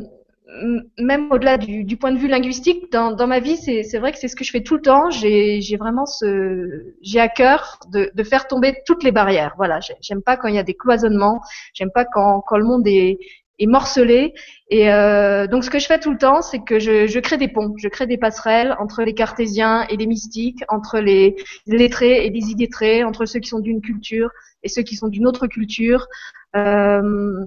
même 0.98 1.32
au-delà 1.32 1.58
du, 1.58 1.98
point 1.98 2.12
de 2.12 2.18
vue 2.18 2.28
linguistique, 2.28 2.92
dans, 2.92 3.28
ma 3.28 3.40
vie, 3.40 3.58
c'est 3.58 3.98
vrai 4.00 4.12
que 4.12 4.18
c'est 4.18 4.28
ce 4.28 4.36
que 4.36 4.44
je 4.44 4.52
fais 4.52 4.62
tout 4.62 4.76
le 4.76 4.82
temps. 4.82 5.10
J'ai 5.10 5.78
vraiment 5.78 6.06
ce, 6.06 6.94
j'ai 7.02 7.20
à 7.20 7.30
cœur 7.30 7.80
de, 7.92 8.12
faire 8.24 8.48
tomber 8.48 8.78
toutes 8.86 9.04
les 9.04 9.12
barrières. 9.12 9.54
Voilà, 9.58 9.80
j'aime 10.02 10.22
pas 10.22 10.38
quand 10.38 10.48
il 10.48 10.56
y 10.56 10.60
a 10.60 10.64
des 10.64 10.74
cloisonnements, 10.74 11.42
j'aime 11.74 11.92
pas 11.94 12.06
quand, 12.06 12.44
le 12.52 12.64
monde 12.64 12.88
est, 12.88 13.18
morcelé. 13.62 14.34
Et 14.70 14.92
euh, 14.92 15.46
donc, 15.46 15.66
ce 15.66 15.70
que 15.70 15.80
je 15.80 15.86
fais 15.86 16.00
tout 16.00 16.12
le 16.12 16.18
temps, 16.18 16.42
c'est 16.42 16.60
que 16.60 16.80
je, 16.80 17.20
crée 17.20 17.38
des 17.38 17.50
ponts, 17.50 17.74
je 17.78 17.90
crée 17.90 18.08
des 18.08 18.18
passerelles 18.18 18.76
entre 18.80 19.04
les 19.04 19.14
cartésiens 19.14 19.86
et 19.90 19.98
les 19.98 20.08
mystiques, 20.08 20.64
entre 20.70 21.00
les 21.00 21.36
lettrés 21.68 22.26
et 22.26 22.30
les 22.30 22.52
idétrés, 22.52 23.04
entre 23.04 23.26
ceux 23.26 23.40
qui 23.40 23.50
sont 23.50 23.60
d'une 23.60 23.82
culture 23.82 24.30
et 24.64 24.70
ceux 24.70 24.82
qui 24.82 24.96
sont 24.96 25.10
d'une 25.10 25.28
autre 25.28 25.48
culture. 25.48 26.08
Euh, 26.56 27.46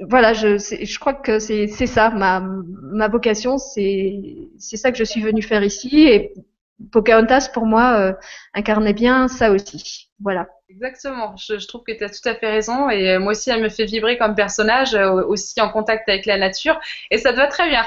voilà, 0.00 0.32
je, 0.32 0.58
je 0.58 0.98
crois 0.98 1.14
que 1.14 1.38
c'est 1.38 1.68
ça, 1.68 2.10
ma, 2.10 2.40
ma 2.40 3.08
vocation, 3.08 3.58
c'est 3.58 4.48
ça 4.58 4.90
que 4.90 4.98
je 4.98 5.04
suis 5.04 5.22
venue 5.22 5.42
faire 5.42 5.62
ici. 5.62 6.06
Et 6.06 6.32
Pocahontas, 6.90 7.50
pour 7.54 7.66
moi, 7.66 8.16
incarnait 8.54 8.92
bien 8.92 9.28
ça 9.28 9.50
aussi. 9.52 10.10
Voilà. 10.20 10.48
Exactement. 10.68 11.36
Je, 11.36 11.58
je 11.58 11.68
trouve 11.68 11.82
que 11.86 11.92
tu 11.96 12.02
as 12.02 12.10
tout 12.10 12.28
à 12.28 12.34
fait 12.34 12.50
raison. 12.50 12.90
Et 12.90 13.18
moi 13.18 13.32
aussi, 13.32 13.50
elle 13.50 13.62
me 13.62 13.68
fait 13.68 13.84
vibrer 13.84 14.18
comme 14.18 14.34
personnage, 14.34 14.94
aussi 14.94 15.60
en 15.60 15.68
contact 15.68 16.08
avec 16.08 16.26
la 16.26 16.38
nature. 16.38 16.80
Et 17.10 17.18
ça 17.18 17.32
te 17.32 17.36
va 17.36 17.46
très 17.46 17.68
bien. 17.68 17.84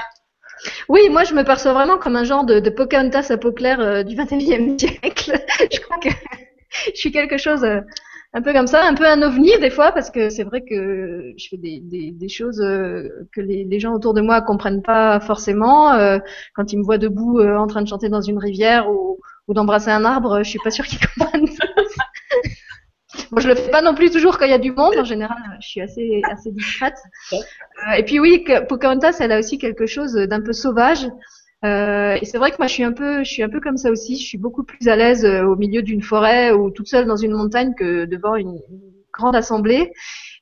Oui, 0.88 1.08
moi 1.10 1.24
je 1.24 1.34
me 1.34 1.44
perçois 1.44 1.72
vraiment 1.72 1.98
comme 1.98 2.16
un 2.16 2.24
genre 2.24 2.44
de, 2.44 2.60
de 2.60 2.70
Pocahontas 2.70 3.28
à 3.30 3.36
peau 3.36 3.52
claire 3.52 3.80
euh, 3.80 4.02
du 4.02 4.16
XXIe 4.16 4.78
siècle. 4.78 5.32
je 5.72 5.80
crois 5.80 5.98
que 5.98 6.08
je 6.86 6.98
suis 6.98 7.12
quelque 7.12 7.38
chose 7.38 7.64
euh, 7.64 7.80
un 8.34 8.42
peu 8.42 8.52
comme 8.52 8.66
ça, 8.66 8.86
un 8.86 8.94
peu 8.94 9.06
un 9.06 9.22
ovni 9.22 9.50
des 9.60 9.70
fois, 9.70 9.92
parce 9.92 10.10
que 10.10 10.28
c'est 10.28 10.44
vrai 10.44 10.62
que 10.62 11.32
je 11.36 11.48
fais 11.48 11.56
des, 11.56 11.80
des, 11.80 12.10
des 12.12 12.28
choses 12.28 12.60
euh, 12.60 13.08
que 13.32 13.40
les, 13.40 13.64
les, 13.64 13.80
gens 13.80 13.94
autour 13.94 14.12
de 14.12 14.20
moi 14.20 14.42
comprennent 14.42 14.82
pas 14.82 15.18
forcément. 15.20 15.92
quand 16.54 16.72
ils 16.72 16.78
me 16.78 16.84
voient 16.84 16.98
debout 16.98 17.40
en 17.40 17.66
train 17.66 17.82
de 17.82 17.88
chanter 17.88 18.08
dans 18.08 18.20
une 18.20 18.38
rivière 18.38 18.90
ou, 18.90 19.18
ou 19.48 19.54
d'embrasser 19.54 19.90
un 19.90 20.04
arbre, 20.04 20.42
je 20.42 20.50
suis 20.50 20.60
pas 20.62 20.70
sûre 20.70 20.84
qu'ils 20.84 20.98
comprennent. 21.18 21.48
Bon, 23.30 23.40
je 23.40 23.48
le 23.48 23.54
fais 23.54 23.70
pas 23.70 23.82
non 23.82 23.94
plus 23.94 24.10
toujours 24.10 24.38
quand 24.38 24.44
il 24.44 24.50
y 24.50 24.54
a 24.54 24.58
du 24.58 24.72
monde. 24.72 24.94
En 24.96 25.04
général, 25.04 25.36
je 25.60 25.68
suis 25.68 25.80
assez 25.80 26.20
assez 26.30 26.50
discrète. 26.52 26.96
Euh, 27.32 27.92
et 27.96 28.04
puis 28.04 28.20
oui, 28.20 28.44
Pocahontas, 28.68 29.16
elle 29.20 29.32
a 29.32 29.38
aussi 29.38 29.58
quelque 29.58 29.86
chose 29.86 30.14
d'un 30.14 30.40
peu 30.40 30.52
sauvage. 30.52 31.06
Euh, 31.64 32.16
et 32.20 32.24
c'est 32.24 32.38
vrai 32.38 32.50
que 32.50 32.56
moi, 32.58 32.66
je 32.66 32.74
suis 32.74 32.84
un 32.84 32.92
peu, 32.92 33.24
je 33.24 33.30
suis 33.30 33.42
un 33.42 33.48
peu 33.48 33.60
comme 33.60 33.76
ça 33.76 33.90
aussi. 33.90 34.16
Je 34.16 34.26
suis 34.26 34.38
beaucoup 34.38 34.64
plus 34.64 34.88
à 34.88 34.96
l'aise 34.96 35.24
euh, 35.24 35.44
au 35.44 35.56
milieu 35.56 35.82
d'une 35.82 36.02
forêt 36.02 36.52
ou 36.52 36.70
toute 36.70 36.88
seule 36.88 37.06
dans 37.06 37.16
une 37.16 37.32
montagne 37.32 37.74
que 37.74 38.04
devant 38.04 38.36
une, 38.36 38.60
grande 39.18 39.36
assemblée. 39.36 39.92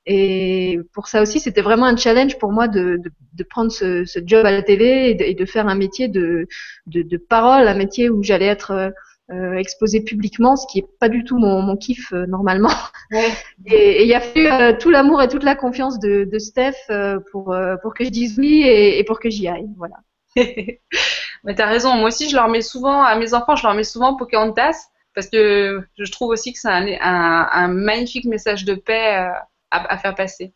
Et 0.06 0.78
pour 0.92 1.08
ça 1.08 1.22
aussi, 1.22 1.40
c'était 1.40 1.62
vraiment 1.62 1.86
un 1.86 1.96
challenge 1.96 2.38
pour 2.38 2.52
moi 2.52 2.68
de, 2.68 2.98
de, 3.02 3.10
de 3.32 3.42
prendre 3.42 3.72
ce, 3.72 4.04
ce, 4.04 4.20
job 4.24 4.46
à 4.46 4.52
la 4.52 4.62
télé 4.62 5.10
et 5.10 5.14
de, 5.14 5.24
et 5.24 5.34
de, 5.34 5.44
faire 5.44 5.66
un 5.66 5.74
métier 5.74 6.08
de, 6.08 6.46
de, 6.86 7.16
parole, 7.16 7.66
un 7.66 7.74
métier 7.74 8.08
où 8.10 8.22
j'allais 8.22 8.46
être 8.46 8.70
euh, 8.70 8.90
euh, 9.32 9.54
exposer 9.54 10.02
publiquement, 10.02 10.54
ce 10.54 10.66
qui 10.70 10.78
est 10.78 10.86
pas 11.00 11.08
du 11.08 11.24
tout 11.24 11.38
mon, 11.38 11.60
mon 11.60 11.76
kiff 11.76 12.12
euh, 12.12 12.26
normalement. 12.26 12.70
Ouais. 13.10 13.30
Et 13.66 14.02
il 14.04 14.08
y 14.08 14.14
a 14.14 14.22
euh, 14.36 14.76
tout 14.78 14.90
l'amour 14.90 15.20
et 15.20 15.28
toute 15.28 15.42
la 15.42 15.56
confiance 15.56 15.98
de, 15.98 16.24
de 16.24 16.38
Steph 16.38 16.74
euh, 16.90 17.18
pour 17.32 17.56
pour 17.82 17.94
que 17.94 18.04
je 18.04 18.10
dise 18.10 18.38
oui 18.38 18.62
et, 18.62 19.00
et 19.00 19.04
pour 19.04 19.18
que 19.18 19.28
j'y 19.28 19.48
aille. 19.48 19.66
Voilà. 19.76 19.96
Mais 20.36 21.54
t'as 21.54 21.66
raison. 21.66 21.94
Moi 21.94 22.08
aussi, 22.08 22.28
je 22.28 22.36
leur 22.36 22.48
mets 22.48 22.62
souvent 22.62 23.02
à 23.02 23.16
mes 23.16 23.34
enfants, 23.34 23.56
je 23.56 23.62
leur 23.62 23.74
mets 23.74 23.84
souvent 23.84 24.16
Pocahontas 24.16 24.88
parce 25.14 25.28
que 25.28 25.82
je 25.98 26.12
trouve 26.12 26.30
aussi 26.30 26.52
que 26.52 26.58
c'est 26.58 26.68
un, 26.68 26.86
un, 27.00 27.48
un, 27.50 27.68
magnifique 27.68 28.26
message 28.26 28.64
de 28.64 28.74
paix 28.74 29.14
à, 29.14 29.48
à 29.70 29.98
faire 29.98 30.14
passer. 30.14 30.52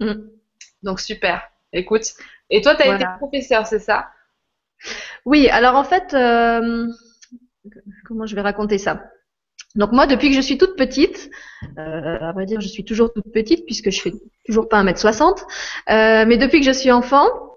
Mm. 0.00 0.14
Donc 0.82 1.00
super. 1.00 1.50
Écoute. 1.72 2.04
Et 2.50 2.60
toi, 2.60 2.74
tu 2.74 2.82
as 2.82 2.94
été 2.94 3.04
professeur, 3.18 3.66
c'est 3.66 3.78
ça? 3.78 4.08
Oui. 5.24 5.48
Alors 5.48 5.76
en 5.76 5.84
fait. 5.84 6.14
Euh 6.14 6.88
comment 8.06 8.26
je 8.26 8.34
vais 8.34 8.40
raconter 8.40 8.78
ça? 8.78 9.02
Donc 9.74 9.92
moi, 9.92 10.06
depuis 10.06 10.30
que 10.30 10.36
je 10.36 10.40
suis 10.40 10.56
toute 10.56 10.76
petite, 10.76 11.30
euh, 11.78 12.18
à 12.20 12.32
vrai 12.32 12.46
dire, 12.46 12.60
je 12.60 12.68
suis 12.68 12.84
toujours 12.84 13.12
toute 13.12 13.32
petite 13.32 13.64
puisque 13.66 13.90
je 13.90 14.00
fais 14.00 14.12
toujours 14.46 14.68
pas 14.68 14.82
1m60, 14.82 15.40
euh, 15.90 16.24
mais 16.26 16.36
depuis 16.36 16.60
que 16.60 16.66
je 16.66 16.72
suis 16.72 16.92
enfant, 16.92 17.26
euh, 17.26 17.53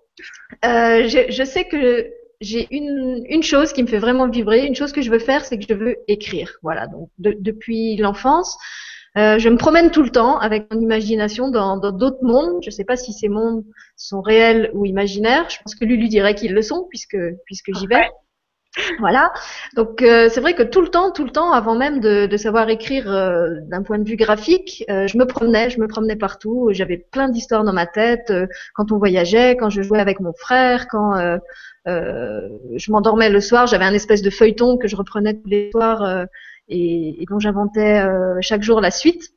je, 0.63 1.25
je, 1.29 1.43
sais 1.43 1.65
que 1.65 2.11
j'ai 2.41 2.67
une, 2.71 3.43
chose 3.43 3.73
qui 3.73 3.83
me 3.83 3.87
fait 3.87 3.97
vraiment 3.97 4.27
vibrer, 4.27 4.65
une 4.65 4.75
chose 4.75 4.91
que 4.91 5.01
je 5.01 5.09
veux 5.09 5.19
faire, 5.19 5.45
c'est 5.45 5.57
que 5.57 5.65
je 5.67 5.73
veux 5.73 5.95
écrire. 6.07 6.57
Voilà, 6.61 6.87
donc 6.87 7.09
depuis 7.17 7.95
l'enfance, 7.97 8.57
euh, 9.17 9.39
je 9.39 9.49
me 9.49 9.57
promène 9.57 9.89
tout 9.89 10.03
le 10.03 10.11
temps 10.11 10.37
avec 10.37 10.71
mon 10.71 10.79
imagination 10.79 11.49
dans 11.49 11.77
d'autres 11.77 12.23
mondes. 12.23 12.61
Je 12.61 12.67
ne 12.67 12.71
sais 12.71 12.83
pas 12.83 12.95
si 12.95 13.13
ces 13.13 13.29
mondes 13.29 13.63
sont 13.95 14.21
réels 14.21 14.69
ou 14.73 14.85
imaginaires. 14.85 15.49
Je 15.49 15.57
pense 15.63 15.73
que 15.75 15.85
lui 15.85 15.97
lui 15.97 16.09
dirait 16.09 16.35
qu'ils 16.35 16.53
le 16.53 16.61
sont 16.61 16.85
puisque 16.89 17.17
puisque 17.45 17.73
j'y 17.73 17.87
vais. 17.87 18.07
Voilà. 18.99 19.31
Donc 19.75 20.01
euh, 20.01 20.29
c'est 20.29 20.41
vrai 20.41 20.53
que 20.53 20.63
tout 20.63 20.81
le 20.81 20.89
temps, 20.89 21.11
tout 21.11 21.23
le 21.23 21.31
temps, 21.31 21.51
avant 21.51 21.75
même 21.75 21.99
de, 21.99 22.37
savoir 22.37 22.69
écrire 22.69 23.11
euh, 23.11 23.55
d'un 23.63 23.83
point 23.83 23.99
de 23.99 24.07
vue 24.07 24.15
graphique, 24.15 24.83
euh, 24.89 25.07
je 25.07 25.17
me 25.17 25.25
promenais, 25.25 25.69
je 25.69 25.79
me 25.79 25.87
promenais 25.87 26.15
partout. 26.15 26.69
J'avais 26.71 26.97
plein 26.97 27.29
d'histoires 27.29 27.63
dans 27.63 27.73
ma 27.73 27.87
tête 27.87 28.31
quand 28.75 28.91
on 28.91 28.97
voyageait, 28.97 29.55
quand 29.57 29.69
je 29.69 29.81
jouais 29.81 29.99
avec 29.99 30.19
mon 30.19 30.33
frère, 30.33 30.87
quand 30.87 31.13
je 31.85 32.91
m'endormais 32.91 33.29
le 33.29 33.41
soir. 33.41 33.67
J'avais 33.67 33.85
un 33.85 33.93
espèce 33.93 34.21
de 34.21 34.29
feuilleton 34.29 34.77
que 34.77 34.87
je 34.87 34.95
reprenais 34.95 35.33
tous 35.33 35.49
les 35.49 35.71
soirs 35.71 36.27
et, 36.69 37.25
dont 37.29 37.39
j'inventais 37.39 38.03
chaque 38.41 38.61
jour 38.61 38.81
la 38.81 38.91
suite. 38.91 39.36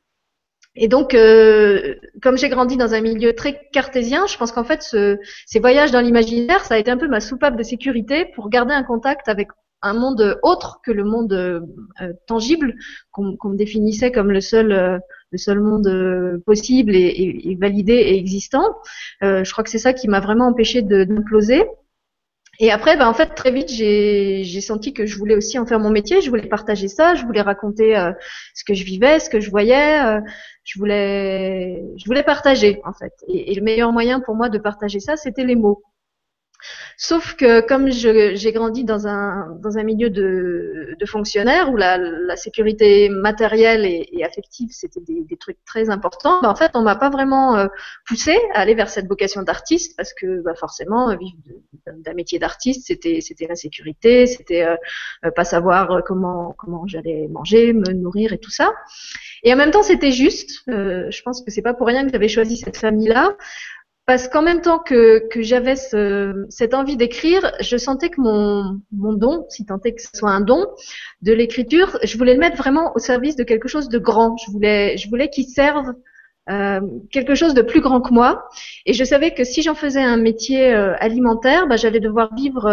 Et 0.75 0.87
donc, 0.87 1.13
euh, 1.13 1.95
comme 2.21 2.37
j'ai 2.37 2.47
grandi 2.47 2.77
dans 2.77 2.93
un 2.93 3.01
milieu 3.01 3.33
très 3.33 3.59
cartésien, 3.73 4.25
je 4.27 4.37
pense 4.37 4.51
qu'en 4.51 4.63
fait, 4.63 4.81
ce, 4.81 5.17
ces 5.45 5.59
voyages 5.59 5.91
dans 5.91 5.99
l'imaginaire, 5.99 6.63
ça 6.63 6.75
a 6.75 6.77
été 6.77 6.89
un 6.89 6.97
peu 6.97 7.09
ma 7.09 7.19
soupape 7.19 7.57
de 7.57 7.63
sécurité 7.63 8.25
pour 8.35 8.49
garder 8.49 8.73
un 8.73 8.83
contact 8.83 9.27
avec 9.27 9.49
un 9.81 9.93
monde 9.93 10.39
autre 10.43 10.79
que 10.83 10.91
le 10.91 11.03
monde 11.03 11.33
euh, 11.33 11.59
tangible 12.27 12.75
qu'on 13.11 13.53
définissait 13.53 14.11
comme 14.11 14.31
le 14.31 14.41
seul, 14.41 14.71
euh, 14.71 14.99
le 15.31 15.37
seul 15.37 15.59
monde 15.59 15.87
euh, 15.87 16.37
possible 16.45 16.95
et, 16.95 16.99
et, 16.99 17.51
et, 17.51 17.55
validé 17.55 17.93
et 17.93 18.17
existant. 18.17 18.75
je 19.21 19.51
crois 19.51 19.63
que 19.63 19.69
c'est 19.69 19.77
ça 19.77 19.93
qui 19.93 20.07
m'a 20.07 20.19
vraiment 20.19 20.47
empêché 20.47 20.81
d'imploser. 20.81 21.63
Et 22.63 22.69
après, 22.69 22.95
ben, 22.95 23.07
en 23.07 23.13
fait, 23.15 23.33
très 23.33 23.51
vite, 23.51 23.69
j'ai 23.69 24.61
senti 24.61 24.93
que 24.93 25.07
je 25.07 25.17
voulais 25.17 25.35
aussi 25.35 25.57
en 25.57 25.65
faire 25.65 25.79
mon 25.79 25.89
métier. 25.89 26.21
Je 26.21 26.29
voulais 26.29 26.47
partager 26.47 26.87
ça. 26.87 27.15
Je 27.15 27.25
voulais 27.25 27.41
raconter 27.41 27.97
euh, 27.97 28.11
ce 28.53 28.63
que 28.63 28.75
je 28.75 28.83
vivais, 28.83 29.19
ce 29.19 29.31
que 29.31 29.39
je 29.39 29.49
voyais. 29.49 29.99
Euh, 30.05 30.21
je 30.63 30.77
voulais, 30.77 31.83
je 31.97 32.05
voulais 32.05 32.21
partager, 32.21 32.79
en 32.85 32.93
fait. 32.93 33.13
Et, 33.27 33.51
et, 33.51 33.55
le 33.55 33.63
meilleur 33.63 33.91
moyen 33.91 34.19
pour 34.19 34.35
moi 34.35 34.47
de 34.47 34.59
partager 34.59 34.99
ça, 34.99 35.17
c'était 35.17 35.43
les 35.43 35.55
mots. 35.55 35.81
Sauf 37.03 37.33
que 37.33 37.61
comme 37.61 37.89
j'ai 37.89 38.51
grandi 38.51 38.83
dans 38.83 39.07
un, 39.07 39.57
dans 39.59 39.79
un 39.79 39.81
milieu 39.81 40.11
de, 40.11 40.95
de 40.99 41.05
fonctionnaires 41.07 41.71
où 41.71 41.75
la, 41.75 41.97
la 41.97 42.35
sécurité 42.35 43.09
matérielle 43.09 43.85
et, 43.85 44.07
et 44.11 44.23
affective 44.23 44.69
c'était 44.69 44.99
des, 44.99 45.23
des, 45.23 45.35
trucs 45.35 45.57
très 45.65 45.89
importants, 45.89 46.39
ben 46.43 46.49
en 46.49 46.55
fait 46.55 46.69
on 46.75 46.83
m'a 46.83 46.95
pas 46.95 47.09
vraiment 47.09 47.55
euh, 47.55 47.65
poussé 48.05 48.37
à 48.53 48.59
aller 48.59 48.75
vers 48.75 48.87
cette 48.87 49.07
vocation 49.07 49.41
d'artiste 49.41 49.97
parce 49.97 50.13
que 50.13 50.43
bah 50.43 50.53
forcément 50.53 51.17
vivre 51.17 51.33
d'un 51.87 52.13
métier 52.13 52.37
d'artiste 52.37 52.85
c'était 52.85 53.47
l'insécurité, 53.49 54.27
c'était 54.27 54.61
euh, 54.61 54.75
euh, 55.25 55.31
pas 55.31 55.43
savoir 55.43 56.03
comment 56.05 56.53
comment 56.55 56.85
j'allais 56.85 57.27
manger, 57.29 57.73
me 57.73 57.93
nourrir 57.93 58.31
et 58.31 58.37
tout 58.37 58.51
ça. 58.51 58.73
Et 59.41 59.51
en 59.51 59.57
même 59.57 59.71
temps 59.71 59.81
c'était 59.81 60.11
juste. 60.11 60.61
je 60.67 61.21
pense 61.23 61.41
que 61.41 61.49
c'est 61.49 61.63
pas 61.63 61.73
pour 61.73 61.87
rien 61.87 62.05
que 62.05 62.11
j'avais 62.11 62.27
choisi 62.27 62.57
cette 62.57 62.77
famille 62.77 63.07
là 63.07 63.35
parce 64.11 64.27
qu'en 64.27 64.41
même 64.41 64.59
temps 64.59 64.79
que, 64.79 65.29
j'avais 65.37 65.77
ce, 65.77 66.45
cette 66.49 66.73
envie 66.73 66.97
d'écrire, 66.97 67.49
je 67.61 67.77
sentais 67.77 68.09
que 68.09 68.19
mon, 68.19 68.81
don, 68.91 69.45
si 69.47 69.65
tant 69.65 69.79
est 69.85 69.93
que 69.93 70.01
ce 70.01 70.09
soit 70.13 70.31
un 70.31 70.41
don, 70.41 70.67
de 71.21 71.31
l'écriture, 71.31 71.97
je 72.03 72.17
voulais 72.17 72.33
le 72.33 72.41
mettre 72.41 72.57
vraiment 72.57 72.91
au 72.93 72.99
service 72.99 73.37
de 73.37 73.45
quelque 73.45 73.69
chose 73.69 73.87
de 73.87 73.97
grand. 73.99 74.35
Je 74.35 74.51
voulais, 74.51 74.97
je 74.97 75.07
voulais 75.07 75.29
qu'il 75.29 75.45
serve 75.45 75.93
euh, 76.49 76.81
quelque 77.09 77.35
chose 77.35 77.53
de 77.53 77.61
plus 77.61 77.79
grand 77.79 78.01
que 78.01 78.13
moi. 78.13 78.49
Et 78.85 78.91
je 78.91 79.05
savais 79.05 79.33
que 79.33 79.45
si 79.45 79.61
j'en 79.61 79.75
faisais 79.75 80.03
un 80.03 80.17
métier 80.17 80.73
euh, 80.73 80.93
alimentaire, 80.99 81.65
bah, 81.67 81.77
j'allais 81.77 82.01
devoir 82.01 82.35
vivre 82.35 82.67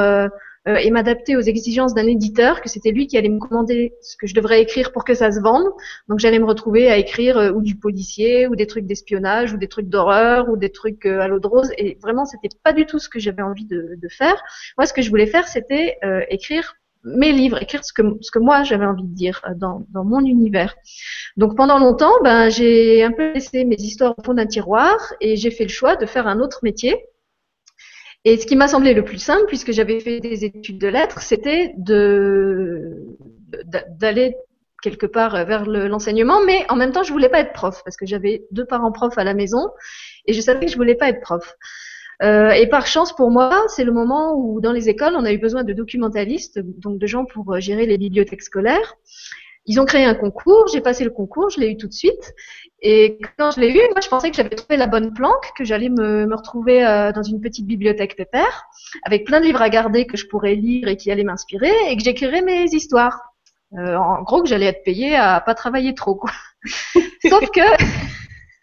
euh, 0.69 0.77
et 0.77 0.91
m'adapter 0.91 1.35
aux 1.37 1.41
exigences 1.41 1.95
d'un 1.95 2.07
éditeur, 2.07 2.61
que 2.61 2.69
c'était 2.69 2.91
lui 2.91 3.07
qui 3.07 3.17
allait 3.17 3.31
me 3.31 3.39
commander 3.39 3.95
ce 4.03 4.17
que 4.17 4.27
je 4.27 4.35
devrais 4.35 4.61
écrire 4.61 4.93
pour 4.93 5.05
que 5.05 5.15
ça 5.15 5.31
se 5.33 5.41
vende. 5.41 5.67
Donc 6.09 6.19
j'allais 6.19 6.39
me 6.39 6.45
retrouver 6.45 6.91
à 6.91 6.99
écrire 6.99 7.39
euh, 7.39 7.53
ou 7.53 7.63
du 7.63 7.77
policier, 7.77 8.47
ou 8.47 8.55
des 8.55 8.67
trucs 8.67 8.85
d'espionnage, 8.85 9.55
ou 9.55 9.57
des 9.57 9.69
trucs 9.69 9.89
d'horreur, 9.89 10.51
ou 10.51 10.57
des 10.57 10.71
trucs 10.71 11.07
euh, 11.07 11.21
à 11.21 11.29
l'eau 11.29 11.41
de 11.41 11.47
rose. 11.47 11.71
Et 11.79 11.97
vraiment, 12.03 12.27
c'était 12.27 12.51
pas 12.63 12.75
du 12.75 12.85
tout 12.85 12.99
ce 12.99 13.09
que 13.09 13.19
j'avais 13.19 13.43
envie 13.43 13.65
de, 13.65 13.97
de, 13.97 14.09
faire. 14.09 14.43
Moi, 14.77 14.85
ce 14.85 14.93
que 14.93 15.01
je 15.01 15.09
voulais 15.09 15.27
faire, 15.27 15.49
c'était 15.49 15.99
écrire 16.31 16.75
mes 17.05 17.33
livres, 17.33 17.63
écrire 17.63 17.85
ce 17.85 17.93
que, 17.93 18.03
ce 18.21 18.31
que 18.31 18.39
moi 18.39 18.65
j'avais 18.65 18.85
envie 18.85 19.05
de 19.05 19.15
dire 19.15 19.41
dans, 19.57 19.87
dans 19.91 20.05
mon 20.05 20.21
univers. 20.21 20.75
Donc 21.37 21.57
pendant 21.57 21.79
longtemps, 21.79 22.15
ben, 22.25 22.49
j'ai 22.49 23.05
un 23.05 23.13
peu 23.13 23.33
laissé 23.33 23.65
mes 23.65 23.77
histoires 23.77 24.15
au 24.19 24.23
fond 24.23 24.35
d'un 24.35 24.47
tiroir 24.47 24.97
et 25.21 25.37
j'ai 25.37 25.51
fait 25.51 25.65
le 25.65 25.71
choix 25.71 25.97
de 25.97 26.07
faire 26.07 26.27
un 26.27 26.41
autre 26.41 26.61
métier 26.63 26.97
et 28.25 28.37
ce 28.37 28.47
qui 28.47 28.57
m'a 28.57 28.69
semblé 28.69 28.95
le 28.95 29.05
plus 29.05 29.19
simple, 29.19 29.45
puisque 29.47 29.73
j'avais 29.73 30.01
fait 30.01 30.21
des 30.21 30.45
études 30.45 30.79
de 30.79 30.89
lettres, 30.89 31.21
c'était 31.23 31.75
d'aller 33.67 34.37
quelque 34.83 35.07
part 35.07 35.45
vers 35.45 35.67
l'enseignement, 35.67 36.45
mais 36.45 36.65
en 36.69 36.77
même 36.77 36.93
temps, 36.93 37.03
je 37.03 37.13
voulais 37.13 37.29
pas 37.29 37.41
être 37.41 37.53
prof 37.53 37.83
parce 37.85 37.97
que 37.97 38.07
j'avais 38.07 38.45
deux 38.51 38.65
parents 38.65 38.93
profs 38.93 39.19
à 39.19 39.25
la 39.25 39.35
maison 39.35 39.69
et 40.27 40.33
je 40.33 40.41
savais 40.41 40.67
que 40.67 40.73
je 40.73 40.77
voulais 40.77 40.95
pas 40.95 41.09
être 41.09 41.21
prof. 41.21 41.55
Euh, 42.23 42.51
et 42.51 42.67
par 42.67 42.87
chance 42.87 43.15
pour 43.15 43.31
moi, 43.31 43.65
c'est 43.69 43.85
le 43.85 43.93
moment 43.93 44.35
où 44.37 44.61
dans 44.61 44.73
les 44.73 44.89
écoles, 44.89 45.15
on 45.17 45.25
a 45.25 45.33
eu 45.33 45.39
besoin 45.39 45.63
de 45.63 45.73
documentalistes, 45.73 46.59
donc 46.59 46.99
de 46.99 47.07
gens 47.07 47.25
pour 47.25 47.61
gérer 47.61 47.87
les 47.87 47.99
bibliothèques 47.99 48.43
scolaires. 48.43 48.97
Ils 49.67 49.81
ont 49.81 49.85
créé 49.85 50.05
un 50.05 50.15
concours, 50.15 50.67
j'ai 50.73 50.81
passé 50.81 51.05
le 51.05 51.11
concours, 51.11 51.51
je 51.51 51.61
l'ai 51.61 51.71
eu 51.71 51.77
tout 51.77 51.89
de 51.89 51.93
suite. 51.93 52.35
Et 52.81 53.19
quand 53.37 53.51
je 53.51 53.61
l'ai 53.61 53.73
eu, 53.73 53.81
moi 53.91 54.01
je 54.03 54.09
pensais 54.09 54.31
que 54.31 54.37
j'avais 54.37 54.51
trouvé 54.51 54.77
la 54.77 54.87
bonne 54.87 55.13
planque, 55.13 55.53
que 55.57 55.65
j'allais 55.65 55.89
me, 55.89 56.33
retrouver 56.35 56.87
euh, 56.87 57.11
dans 57.13 57.23
une 57.23 57.41
petite 57.41 57.67
bibliothèque 57.67 58.17
pépère, 58.17 58.67
avec 59.05 59.25
plein 59.25 59.41
de 59.41 59.47
livres 59.47 59.63
à 59.63 59.69
garder 59.69 60.07
que 60.07 60.17
je 60.17 60.27
pourrais 60.27 60.55
lire 60.55 60.87
et 60.87 60.97
qui 60.97 61.11
allaient 61.11 61.25
m'inspirer, 61.25 61.73
et 61.89 61.97
que 61.97 62.03
j'écrirais 62.03 62.43
mes 62.43 62.65
histoires. 62.65 63.21
Euh, 63.77 63.97
en 63.97 64.23
gros, 64.23 64.43
que 64.43 64.49
j'allais 64.49 64.67
être 64.67 64.85
payée 64.85 65.17
à 65.17 65.41
pas 65.41 65.55
travailler 65.55 65.95
trop, 65.95 66.15
quoi. 66.15 66.31
Sauf 67.29 67.51
que 67.51 67.61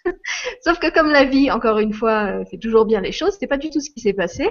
Sauf 0.64 0.80
que 0.80 0.94
comme 0.94 1.10
la 1.10 1.26
vie, 1.26 1.52
encore 1.52 1.80
une 1.80 1.94
fois, 1.94 2.46
fait 2.46 2.58
toujours 2.58 2.86
bien 2.86 3.02
les 3.02 3.12
choses, 3.12 3.34
c'était 3.34 3.48
pas 3.48 3.58
du 3.58 3.70
tout 3.70 3.80
ce 3.80 3.90
qui 3.90 4.02
s'est 4.02 4.14
passé. 4.14 4.50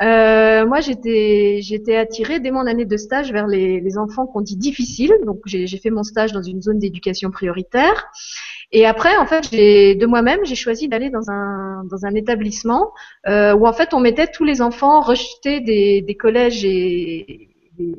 Euh, 0.00 0.64
moi, 0.64 0.80
j'étais, 0.80 1.58
j'étais 1.60 1.96
attirée 1.96 2.38
dès 2.38 2.52
mon 2.52 2.66
année 2.66 2.84
de 2.84 2.96
stage 2.96 3.32
vers 3.32 3.48
les, 3.48 3.98
enfants 3.98 4.26
qu'on 4.26 4.40
dit 4.40 4.56
difficiles. 4.56 5.12
Donc, 5.26 5.40
j'ai, 5.46 5.66
fait 5.66 5.90
mon 5.90 6.04
stage 6.04 6.32
dans 6.32 6.42
une 6.42 6.62
zone 6.62 6.78
d'éducation 6.78 7.30
prioritaire. 7.30 8.06
Et 8.70 8.86
après, 8.86 9.16
en 9.16 9.26
fait, 9.26 9.50
de 9.52 10.06
moi-même, 10.06 10.40
j'ai 10.44 10.54
choisi 10.54 10.88
d'aller 10.88 11.10
dans 11.10 11.30
un, 11.30 12.14
établissement 12.14 12.92
euh, 13.26 13.54
où, 13.54 13.66
en 13.66 13.72
fait, 13.72 13.92
on 13.92 14.00
mettait 14.00 14.28
tous 14.28 14.44
les 14.44 14.62
enfants 14.62 15.00
rejetés 15.00 15.60
des, 15.60 16.16
collèges 16.16 16.64
et 16.64 17.48
des, 17.76 17.96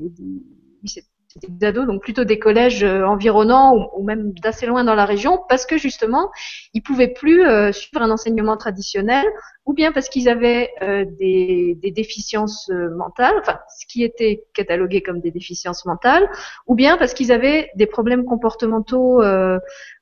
des 1.48 1.68
ados, 1.68 1.86
donc 1.86 2.02
plutôt 2.02 2.24
des 2.24 2.40
collèges 2.40 2.84
euh, 2.84 3.06
environnants 3.06 3.90
ou, 3.96 4.04
même 4.04 4.34
d'assez 4.34 4.66
loin 4.66 4.84
dans 4.84 4.96
la 4.96 5.06
région, 5.06 5.40
parce 5.48 5.66
que 5.66 5.78
justement, 5.78 6.32
ils 6.74 6.82
pouvaient 6.82 7.08
plus 7.08 7.46
euh, 7.46 7.72
suivre 7.72 8.02
un 8.02 8.12
enseignement 8.12 8.58
traditionnel, 8.58 9.26
ou 9.66 9.74
bien 9.74 9.92
parce 9.92 10.10
qu'ils 10.10 10.30
avaient 10.30 10.70
euh, 10.82 11.06
des, 11.20 11.78
déficiences 11.96 12.70
mentales, 12.96 13.36
enfin 13.40 13.60
ce 13.80 13.86
qui 13.88 14.04
était 14.04 14.44
catalogué 14.54 15.02
comme 15.02 15.20
des 15.20 15.32
déficiences 15.32 15.86
mentales, 15.86 16.30
ou 16.68 16.76
bien 16.76 16.98
parce 16.98 17.14
qu'ils 17.14 17.32
avaient 17.32 17.70
des 17.76 17.88
problèmes 17.88 18.26
comportementaux, 18.26 19.22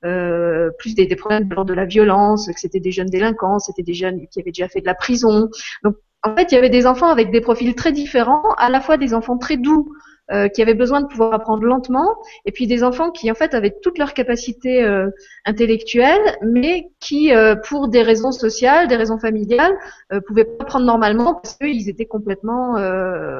plus 0.01 0.96
des, 0.96 1.06
des 1.06 1.15
problèmes 1.15 1.48
de 1.48 1.74
la 1.74 1.86
violence, 1.86 2.48
que 2.48 2.60
c'était 2.60 2.79
des 2.79 2.91
jeunes 2.91 3.10
délinquants, 3.10 3.60
c'était 3.60 3.84
des 3.84 3.94
jeunes 3.94 4.27
qui 4.32 4.39
avaient 4.39 4.51
déjà 4.51 4.67
fait 4.67 4.82
de 4.82 4.86
la 4.86 4.96
prison. 4.96 5.50
Donc 5.84 5.96
en 6.24 6.36
fait, 6.36 6.51
il 6.51 6.56
y 6.56 6.58
avait 6.58 6.70
des 6.70 6.86
enfants 6.88 7.10
avec 7.10 7.32
des 7.32 7.41
profils 7.41 7.74
très 7.75 7.91
différents, 7.91 8.53
à 8.58 8.70
la 8.70 8.82
fois 8.82 8.98
des 8.98 9.13
enfants 9.13 9.38
très 9.38 9.58
doux 9.58 9.94
euh, 10.32 10.50
qui 10.50 10.62
avaient 10.62 10.74
besoin 10.74 11.00
de 11.00 11.08
pouvoir 11.08 11.34
apprendre 11.34 11.64
lentement, 11.64 12.18
et 12.46 12.52
puis 12.52 12.68
des 12.68 12.84
enfants 12.84 13.12
qui 13.12 13.32
en 13.32 13.34
fait 13.34 13.54
avaient 13.54 13.76
toutes 13.82 13.98
leurs 13.98 14.14
capacités 14.14 14.84
euh, 14.84 15.10
intellectuelles, 15.46 16.38
mais 16.42 16.90
qui, 17.00 17.34
euh, 17.34 17.56
pour 17.56 17.88
des 17.88 18.02
raisons 18.02 18.34
sociales, 18.34 18.90
des 18.90 18.98
raisons 18.98 19.20
familiales, 19.20 19.74
euh, 20.12 20.20
pouvaient 20.20 20.44
pas 20.44 20.66
apprendre 20.66 20.86
normalement 20.86 21.36
parce 21.36 21.56
qu'ils 21.56 21.88
étaient 21.88 22.06
complètement 22.06 22.76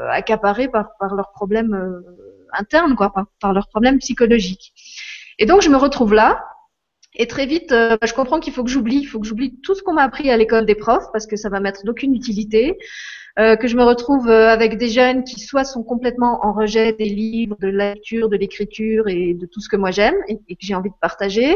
accaparés 0.10 0.70
par, 0.70 0.91
par 0.98 1.13
leurs 1.13 1.32
problèmes 1.32 2.03
internes, 2.53 2.96
quoi, 2.96 3.13
par, 3.41 3.53
leurs 3.53 3.67
problèmes 3.67 4.00
psychologiques. 4.00 4.72
Et 5.39 5.46
donc 5.46 5.62
je 5.62 5.70
me 5.70 5.75
retrouve 5.77 6.13
là, 6.13 6.46
et 7.15 7.27
très 7.27 7.48
vite, 7.48 7.72
bah, 7.72 7.98
je 8.06 8.13
comprends 8.13 8.39
qu'il 8.39 8.53
faut 8.53 8.63
que 8.63 8.70
j'oublie, 8.70 9.00
il 9.00 9.06
faut 9.06 9.20
que 9.20 9.27
j'oublie 9.27 9.60
tout 9.62 9.75
ce 9.75 9.84
qu'on 9.84 9.94
m'a 9.94 10.03
appris 10.03 10.29
à 10.29 10.38
l'école 10.38 10.65
des 10.65 10.75
profs 10.75 11.12
parce 11.12 11.27
que 11.27 11.36
ça 11.36 11.50
va 11.50 11.60
m'être 11.60 11.84
d'aucune 11.84 12.15
utilité. 12.15 12.77
Euh, 13.39 13.56
que 13.56 13.67
je 13.67 13.77
me 13.77 13.84
retrouve 13.84 14.29
euh, 14.29 14.50
avec 14.50 14.77
des 14.77 14.89
jeunes 14.89 15.24
qui 15.24 15.39
soit 15.39 15.63
sont 15.63 15.84
complètement 15.84 16.44
en 16.44 16.53
rejet 16.53 16.94
des 16.94 17.06
livres, 17.06 17.56
de 17.60 17.67
la 17.67 17.94
lecture, 17.94 18.29
de 18.29 18.36
l'écriture 18.36 19.08
et 19.08 19.36
de 19.36 19.46
tout 19.46 19.62
ce 19.62 19.70
que 19.70 19.75
moi 19.75 19.91
j'aime 19.91 20.15
et, 20.27 20.38
que 20.38 20.62
j'ai 20.62 20.74
envie 20.74 20.89
de 20.89 20.96
partager, 21.00 21.56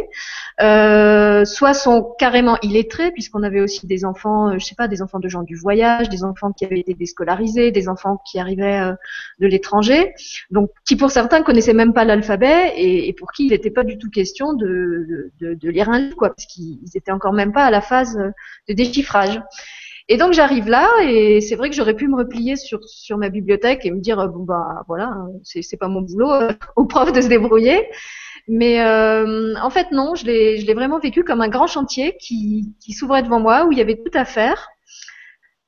euh, 0.61 1.43
soit 1.43 1.73
sont 1.73 2.13
carrément 2.19 2.59
illettrés 2.61 3.11
puisqu'on 3.11 3.41
avait 3.41 3.61
aussi 3.61 3.87
des 3.87 4.05
enfants, 4.05 4.59
je 4.59 4.63
sais 4.63 4.75
pas, 4.75 4.87
des 4.87 5.01
enfants 5.01 5.19
de 5.19 5.27
gens 5.27 5.41
du 5.41 5.55
voyage, 5.55 6.07
des 6.09 6.23
enfants 6.23 6.51
qui 6.51 6.65
avaient 6.65 6.79
été 6.79 6.93
déscolarisés, 6.93 7.71
des 7.71 7.89
enfants 7.89 8.21
qui 8.29 8.37
arrivaient 8.39 8.91
de 9.39 9.47
l'étranger, 9.47 10.13
donc 10.51 10.69
qui 10.85 10.95
pour 10.95 11.09
certains 11.09 11.41
connaissaient 11.41 11.73
même 11.73 11.93
pas 11.93 12.05
l'alphabet 12.05 12.73
et, 12.75 13.07
et, 13.07 13.13
pour 13.13 13.31
qui 13.31 13.45
il 13.45 13.49
n'était 13.49 13.71
pas 13.71 13.83
du 13.83 13.97
tout 13.97 14.11
question 14.11 14.53
de, 14.53 15.31
de, 15.39 15.55
de, 15.55 15.69
lire 15.69 15.89
un 15.89 15.99
livre, 15.99 16.15
quoi, 16.15 16.29
parce 16.29 16.45
qu'ils 16.45 16.77
étaient 16.93 17.11
encore 17.11 17.33
même 17.33 17.53
pas 17.53 17.65
à 17.65 17.71
la 17.71 17.81
phase 17.81 18.15
de 18.69 18.73
déchiffrage. 18.73 19.41
Et 20.07 20.17
donc 20.17 20.33
j'arrive 20.33 20.67
là 20.67 20.89
et 21.03 21.41
c'est 21.41 21.55
vrai 21.55 21.69
que 21.69 21.75
j'aurais 21.75 21.93
pu 21.93 22.07
me 22.07 22.17
replier 22.17 22.55
sur 22.55 22.83
sur 22.83 23.17
ma 23.17 23.29
bibliothèque 23.29 23.85
et 23.85 23.91
me 23.91 23.99
dire 23.99 24.27
bon 24.29 24.43
bah 24.43 24.83
voilà 24.87 25.15
c'est 25.43 25.77
pas 25.77 25.87
mon 25.87 26.01
boulot 26.01 26.31
euh, 26.31 26.51
au 26.75 26.85
prof 26.85 27.11
de 27.11 27.21
se 27.21 27.27
débrouiller. 27.27 27.87
Mais 28.47 28.81
euh, 28.81 29.53
en 29.61 29.69
fait 29.69 29.91
non, 29.91 30.15
je 30.15 30.25
l'ai 30.25 30.57
je 30.57 30.65
l'ai 30.65 30.73
vraiment 30.73 30.99
vécu 30.99 31.23
comme 31.23 31.41
un 31.41 31.49
grand 31.49 31.67
chantier 31.67 32.17
qui 32.19 32.73
qui 32.83 32.93
s'ouvrait 32.93 33.23
devant 33.23 33.39
moi 33.39 33.65
où 33.65 33.71
il 33.71 33.77
y 33.77 33.81
avait 33.81 33.95
tout 33.95 34.17
à 34.17 34.25
faire. 34.25 34.69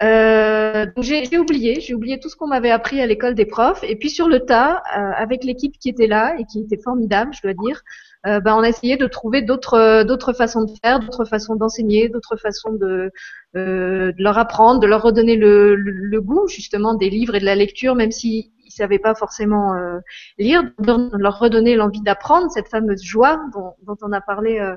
Euh, 0.03 0.85
j'ai 0.97 1.37
oublié, 1.37 1.79
j'ai 1.79 1.93
oublié 1.93 2.19
tout 2.19 2.27
ce 2.27 2.35
qu'on 2.35 2.47
m'avait 2.47 2.71
appris 2.71 2.99
à 2.99 3.05
l'école 3.05 3.35
des 3.35 3.45
profs. 3.45 3.83
Et 3.83 3.95
puis 3.95 4.09
sur 4.09 4.27
le 4.27 4.41
tas, 4.41 4.83
euh, 4.97 5.11
avec 5.15 5.43
l'équipe 5.43 5.77
qui 5.79 5.87
était 5.87 6.07
là 6.07 6.35
et 6.37 6.45
qui 6.45 6.59
était 6.59 6.81
formidable, 6.81 7.31
je 7.33 7.41
dois 7.41 7.53
dire, 7.53 7.81
euh, 8.27 8.39
ben, 8.41 8.55
on 8.55 8.63
a 8.63 8.69
essayé 8.69 8.97
de 8.97 9.07
trouver 9.07 9.41
d'autres 9.41 10.03
d'autres 10.03 10.33
façons 10.33 10.65
de 10.65 10.71
faire, 10.83 10.99
d'autres 10.99 11.25
façons 11.25 11.55
d'enseigner, 11.55 12.09
d'autres 12.09 12.35
façons 12.35 12.73
de, 12.73 13.11
euh, 13.55 14.11
de 14.11 14.23
leur 14.23 14.37
apprendre, 14.37 14.79
de 14.79 14.87
leur 14.87 15.03
redonner 15.03 15.35
le, 15.35 15.75
le, 15.75 16.21
goût 16.21 16.47
justement 16.47 16.95
des 16.95 17.09
livres 17.09 17.35
et 17.35 17.39
de 17.39 17.45
la 17.45 17.55
lecture, 17.55 17.93
même 17.93 18.11
s'ils 18.11 18.45
ne 18.65 18.71
savaient 18.71 18.99
pas 18.99 19.13
forcément 19.13 19.75
euh, 19.75 19.99
lire, 20.39 20.63
de 20.79 21.17
leur 21.17 21.37
redonner 21.37 21.75
l'envie 21.75 22.01
d'apprendre, 22.01 22.49
cette 22.51 22.67
fameuse 22.67 23.03
joie 23.03 23.39
dont, 23.53 23.73
dont 23.83 23.97
on 24.01 24.11
a 24.11 24.21
parlé 24.21 24.59
euh, 24.59 24.75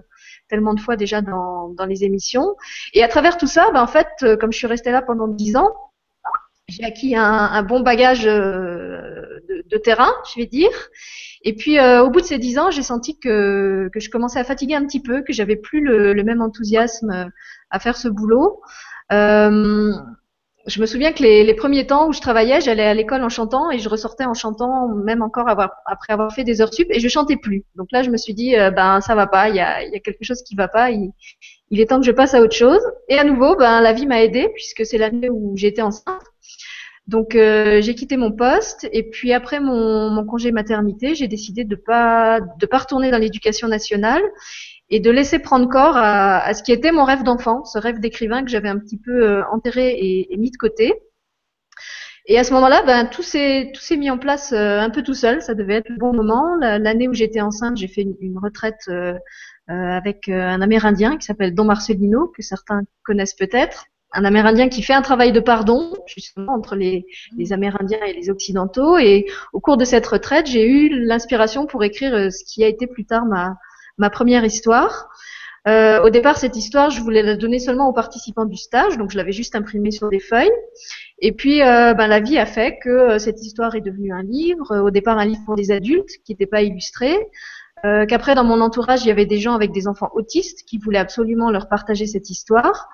tellement 0.49 0.75
de 0.75 0.81
fois 0.81 0.97
déjà 0.97 1.23
dans, 1.23 1.71
dans 1.71 1.87
les 1.87 2.05
émissions. 2.05 2.55
Et 2.93 3.03
à 3.03 3.09
travers 3.09 3.39
tout 3.39 3.47
ça, 3.47 3.71
ben, 3.73 3.83
en 3.83 3.87
fait, 3.87 4.09
euh, 4.23 4.37
comme 4.37 4.53
je 4.53 4.59
suis 4.59 4.67
restée 4.67 4.91
là 4.91 5.01
pendant 5.01 5.29
dix 5.29 5.57
ans, 5.57 5.71
j'ai 6.69 6.85
acquis 6.85 7.15
un, 7.17 7.23
un, 7.23 7.63
bon 7.63 7.81
bagage 7.81 8.25
de, 8.25 9.43
de, 9.71 9.79
terrain, 9.79 10.13
je 10.35 10.41
vais 10.41 10.47
dire. 10.47 10.71
Et 11.43 11.55
puis 11.55 11.79
au 11.81 12.11
bout 12.11 12.21
de 12.21 12.27
ces 12.27 12.39
dix 12.39 12.59
ans, 12.59 12.71
j'ai 12.71 12.83
senti 12.83 13.19
que, 13.19 13.89
je 13.95 14.11
commençais 14.11 14.39
à 14.39 14.45
fatiguer 14.45 14.75
un 14.75 14.85
petit 14.85 15.03
peu, 15.03 15.23
que 15.23 15.33
j'avais 15.33 15.57
plus 15.57 15.81
le, 15.81 16.23
même 16.25 16.43
enthousiasme 16.43 17.31
à 17.71 17.79
faire 17.79 17.97
ce 17.97 18.09
boulot. 18.09 18.61
Euh, 19.13 19.93
je 20.67 20.81
me 20.81 20.87
souviens 20.87 21.13
que 21.13 21.23
les, 21.23 21.55
premiers 21.55 21.87
temps 21.87 22.09
où 22.09 22.13
je 22.13 22.21
travaillais, 22.21 22.61
j'allais 22.61 22.85
à 22.87 22.95
l'école 22.95 23.23
en 23.23 23.29
chantant 23.29 23.71
et 23.71 23.79
je 23.79 23.89
ressortais 23.89 24.25
en 24.25 24.35
chantant, 24.35 24.89
même 24.89 25.23
encore 25.23 25.49
après 25.49 26.13
avoir 26.13 26.33
fait 26.33 26.43
des 26.43 26.61
heures 26.61 26.75
sup, 26.75 26.89
et 26.91 26.99
je 26.99 27.09
chantais 27.09 27.37
plus. 27.37 27.65
Donc 27.77 27.87
là, 27.93 28.03
je 28.03 28.11
me 28.11 28.17
suis 28.17 28.35
dit, 28.35 28.57
euh, 28.57 28.73
ben 28.73 29.01
ça 29.01 29.15
va 29.15 29.29
pas, 29.29 29.49
il 29.49 29.55
y 29.55 29.61
a, 29.61 29.85
y 29.85 29.95
a, 29.95 30.01
quelque 30.01 30.25
chose 30.25 30.43
qui 30.43 30.57
va 30.57 30.67
pas, 30.67 30.91
il, 30.91 31.13
il, 31.71 31.81
est 31.81 31.87
temps 31.87 32.01
que 32.01 32.07
je 32.07 32.11
passe 32.11 32.35
à 32.35 32.41
autre 32.41 32.57
chose. 32.57 32.81
Et 33.09 33.17
à 33.17 33.23
nouveau, 33.23 33.55
ben 33.55 33.81
la 33.81 33.93
vie 33.93 34.07
m'a 34.07 34.23
aidée 34.23 34.49
puisque 34.55 34.85
c'est 34.85 34.99
l'année 34.99 35.31
où 35.31 35.57
j'étais 35.57 35.83
enceinte. 35.83 36.21
Donc 37.07 37.37
euh, 37.37 37.81
j'ai 37.83 37.95
quitté 37.95 38.17
mon 38.17 38.33
poste 38.33 38.89
et 38.93 39.05
puis 39.09 39.33
après 39.33 39.61
mon, 39.61 40.11
mon 40.11 40.25
congé 40.25 40.51
maternité, 40.51 41.15
j'ai 41.15 41.29
décidé 41.29 41.65
de 41.65 41.77
pas 41.77 42.41
de 42.41 42.67
pas 42.67 42.79
retourner 42.79 43.13
dans 43.13 43.19
l'éducation 43.19 43.69
nationale 43.69 44.23
et 44.91 44.99
de 44.99 45.11
laisser 45.11 45.39
prendre 45.39 45.69
corps 45.69 45.97
à, 45.97 46.53
ce 46.55 46.63
qui 46.63 46.73
était 46.73 46.93
mon 46.93 47.05
rêve 47.05 47.23
d'enfant, 47.23 47.65
ce 47.65 47.79
rêve 47.79 48.01
d'écrivain 48.01 48.43
que 48.43 48.51
j'avais 48.51 48.69
un 48.69 48.79
petit 48.79 48.99
peu 48.99 49.25
euh, 49.25 49.43
enterré 49.53 49.97
et, 49.99 50.37
mis 50.37 50.51
de 50.51 50.57
côté. 50.57 50.95
Et 52.27 52.39
à 52.41 52.45
ce 52.45 52.53
moment-là, 52.55 52.83
ben, 52.85 53.07
tout 53.07 53.23
s'est 53.23 53.71
tout 53.73 53.81
s'est 53.81 53.97
mis 53.97 54.11
en 54.11 54.19
place 54.19 54.53
euh, 54.53 54.81
un 54.81 54.91
peu 54.91 55.03
tout 55.03 55.15
seul. 55.15 55.43
Ça 55.43 55.55
devait 55.55 55.75
être 55.75 55.89
le 55.89 55.97
bon 55.97 56.13
moment. 56.13 56.57
L'année 56.61 57.09
où 57.09 57.15
j'étais 57.15 57.41
enceinte, 57.41 57.77
j'ai 57.77 57.89
fait 57.89 58.03
une, 58.03 58.39
retraite 58.39 58.91
avec 59.69 60.29
un 60.29 60.61
Amérindien 60.61 61.19
qui 61.19 61.27
s'appelle 61.27 61.55
Don 61.55 61.65
Marcelino, 61.65 62.33
que 62.37 62.43
certains 62.43 62.83
connaissent 63.05 63.35
peut-être. 63.35 63.87
Un 64.17 64.25
Amérindien 64.25 64.69
qui 64.69 64.83
fait 64.83 64.95
un 64.95 65.03
travail 65.03 65.31
de 65.31 65.41
pardon, 65.41 65.93
justement, 66.07 66.55
entre 66.55 66.75
les, 66.75 67.07
Amérindiens 67.53 68.05
et 68.07 68.15
les 68.15 68.31
Occidentaux. 68.31 68.99
Et 68.99 69.27
au 69.53 69.61
cours 69.61 69.77
de 69.77 69.85
cette 69.85 70.07
retraite, 70.07 70.47
j'ai 70.47 70.67
eu 70.67 70.89
l'inspiration 71.05 71.67
pour 71.67 71.85
écrire 71.85 72.33
ce 72.33 72.45
qui 72.45 72.65
a 72.65 72.69
été 72.69 72.87
plus 72.87 73.05
tard 73.05 73.27
ma, 73.27 73.57
ma 73.99 74.11
première 74.11 74.45
histoire. 74.45 75.09
Euh, 75.67 76.01
au 76.03 76.11
départ, 76.11 76.39
cette 76.39 76.57
histoire, 76.57 76.91
je 76.91 77.01
voulais 77.01 77.23
la 77.23 77.35
donner 77.35 77.59
seulement 77.59 77.89
aux 77.89 77.93
participants 77.93 78.45
du 78.45 78.57
stage, 78.57 78.97
donc 78.99 79.11
je 79.11 79.17
l'avais 79.17 79.33
juste 79.33 79.57
imprimée 79.57 79.91
sur 79.91 80.09
des 80.09 80.21
feuilles. 80.21 80.53
Et 81.19 81.33
puis, 81.33 81.63
euh, 81.63 81.93
ben, 81.93 82.07
la 82.07 82.21
vie 82.21 82.39
a 82.39 82.47
fait 82.47 82.79
que 82.81 82.89
euh, 82.89 83.19
cette 83.19 83.43
histoire 83.43 83.75
est 83.75 83.81
devenue 83.81 84.13
un 84.13 84.23
livre. 84.23 84.79
Au 84.79 84.91
départ, 84.91 85.19
un 85.19 85.25
livre 85.25 85.41
pour 85.45 85.57
des 85.57 85.73
adultes 85.73 86.11
qui 86.25 86.33
n'était 86.33 86.47
pas 86.47 86.63
illustré. 86.63 87.17
Euh, 87.85 88.07
qu'après, 88.07 88.35
dans 88.35 88.45
mon 88.45 88.61
entourage, 88.61 89.05
il 89.05 89.09
y 89.09 89.11
avait 89.11 89.27
des 89.27 89.39
gens 89.39 89.55
avec 89.55 89.71
des 89.71 89.87
enfants 89.87 90.11
autistes 90.15 90.65
qui 90.67 90.79
voulaient 90.79 90.99
absolument 90.99 91.51
leur 91.51 91.69
partager 91.69 92.07
cette 92.07 92.31
histoire 92.31 92.89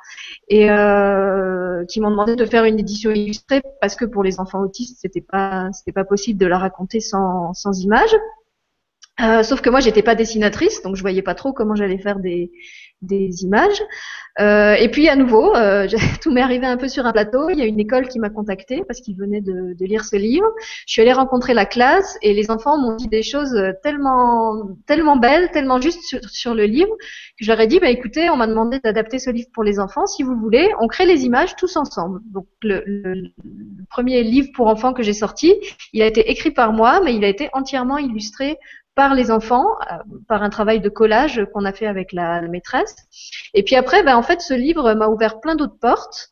et 0.48 0.70
euh, 0.70 1.84
qui 1.86 2.00
m'ont 2.00 2.10
demandé 2.10 2.34
de 2.34 2.44
faire 2.44 2.64
une 2.64 2.78
édition 2.78 3.10
illustrée 3.12 3.62
parce 3.80 3.94
que 3.94 4.04
pour 4.04 4.24
les 4.24 4.40
enfants 4.40 4.60
autistes, 4.60 4.98
c'était 5.00 5.20
pas, 5.20 5.70
c'était 5.72 5.92
pas 5.92 6.04
possible 6.04 6.38
de 6.38 6.46
la 6.46 6.58
raconter 6.58 7.00
sans, 7.00 7.54
sans 7.54 7.80
images. 7.80 8.14
Euh, 9.20 9.42
sauf 9.42 9.60
que 9.60 9.70
moi, 9.70 9.80
j'étais 9.80 10.02
pas 10.02 10.14
dessinatrice, 10.14 10.82
donc 10.82 10.96
je 10.96 11.02
voyais 11.02 11.22
pas 11.22 11.34
trop 11.34 11.52
comment 11.52 11.76
j'allais 11.76 11.98
faire 11.98 12.18
des, 12.18 12.50
des 13.02 13.42
images. 13.42 13.82
Euh, 14.40 14.74
et 14.74 14.88
puis 14.88 15.08
à 15.08 15.16
nouveau, 15.16 15.54
euh, 15.54 15.86
tout 16.22 16.30
m'est 16.30 16.40
arrivé 16.40 16.66
un 16.66 16.76
peu 16.76 16.88
sur 16.88 17.04
un 17.04 17.12
plateau. 17.12 17.50
Il 17.50 17.58
y 17.58 17.62
a 17.62 17.66
une 17.66 17.80
école 17.80 18.08
qui 18.08 18.18
m'a 18.18 18.30
contactée 18.30 18.82
parce 18.86 19.00
qu'ils 19.00 19.16
venaient 19.16 19.40
de, 19.40 19.74
de, 19.78 19.84
lire 19.84 20.04
ce 20.04 20.16
livre. 20.16 20.46
Je 20.86 20.92
suis 20.92 21.02
allée 21.02 21.12
rencontrer 21.12 21.52
la 21.52 21.66
classe 21.66 22.16
et 22.22 22.32
les 22.32 22.50
enfants 22.50 22.78
m'ont 22.78 22.96
dit 22.96 23.08
des 23.08 23.22
choses 23.22 23.54
tellement, 23.82 24.70
tellement 24.86 25.16
belles, 25.16 25.50
tellement 25.50 25.80
justes 25.80 26.02
sur, 26.28 26.54
le 26.54 26.64
livre 26.64 26.94
que 27.38 27.44
je 27.44 27.50
leur 27.50 27.60
ai 27.60 27.66
dit, 27.66 27.78
bah 27.80 27.88
écoutez, 27.88 28.30
on 28.30 28.36
m'a 28.36 28.46
demandé 28.46 28.78
d'adapter 28.82 29.18
ce 29.18 29.30
livre 29.30 29.48
pour 29.52 29.64
les 29.64 29.80
enfants. 29.80 30.06
Si 30.06 30.22
vous 30.22 30.36
voulez, 30.36 30.70
on 30.80 30.86
crée 30.86 31.06
les 31.06 31.24
images 31.24 31.56
tous 31.56 31.76
ensemble. 31.76 32.20
Donc 32.26 32.46
le, 32.62 32.82
le 32.86 33.32
premier 33.90 34.22
livre 34.22 34.48
pour 34.54 34.66
enfants 34.66 34.92
que 34.92 35.02
j'ai 35.02 35.12
sorti, 35.12 35.54
il 35.92 36.02
a 36.02 36.06
été 36.06 36.30
écrit 36.30 36.50
par 36.50 36.72
moi, 36.72 37.00
mais 37.02 37.14
il 37.14 37.24
a 37.24 37.28
été 37.28 37.48
entièrement 37.52 37.98
illustré 37.98 38.58
par 38.94 39.14
les 39.14 39.30
enfants, 39.30 39.66
euh, 39.90 39.96
par 40.28 40.42
un 40.42 40.50
travail 40.50 40.80
de 40.80 40.88
collage 40.88 41.44
qu'on 41.52 41.64
a 41.64 41.72
fait 41.72 41.86
avec 41.86 42.12
la, 42.12 42.42
maîtresse. 42.42 42.94
Et 43.54 43.62
puis 43.62 43.76
après, 43.76 44.02
ben, 44.02 44.16
en 44.16 44.22
fait, 44.22 44.40
ce 44.40 44.54
livre 44.54 44.94
m'a 44.94 45.08
ouvert 45.08 45.40
plein 45.40 45.54
d'autres 45.54 45.78
portes. 45.78 46.30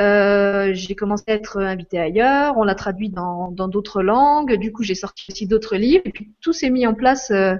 Euh, 0.00 0.70
j'ai 0.74 0.96
commencé 0.96 1.24
à 1.28 1.34
être 1.34 1.62
invitée 1.62 2.00
ailleurs, 2.00 2.56
on 2.56 2.64
l'a 2.64 2.74
traduit 2.74 3.10
dans 3.10 3.52
d'autres 3.52 4.02
langues, 4.02 4.54
du 4.54 4.72
coup 4.72 4.82
j'ai 4.82 4.96
sorti 4.96 5.26
aussi 5.30 5.46
d'autres 5.46 5.76
livres, 5.76 6.02
et 6.04 6.10
puis 6.10 6.32
tout 6.40 6.52
s'est 6.52 6.70
mis 6.70 6.84
en 6.84 6.94
place 6.94 7.30
euh, 7.30 7.56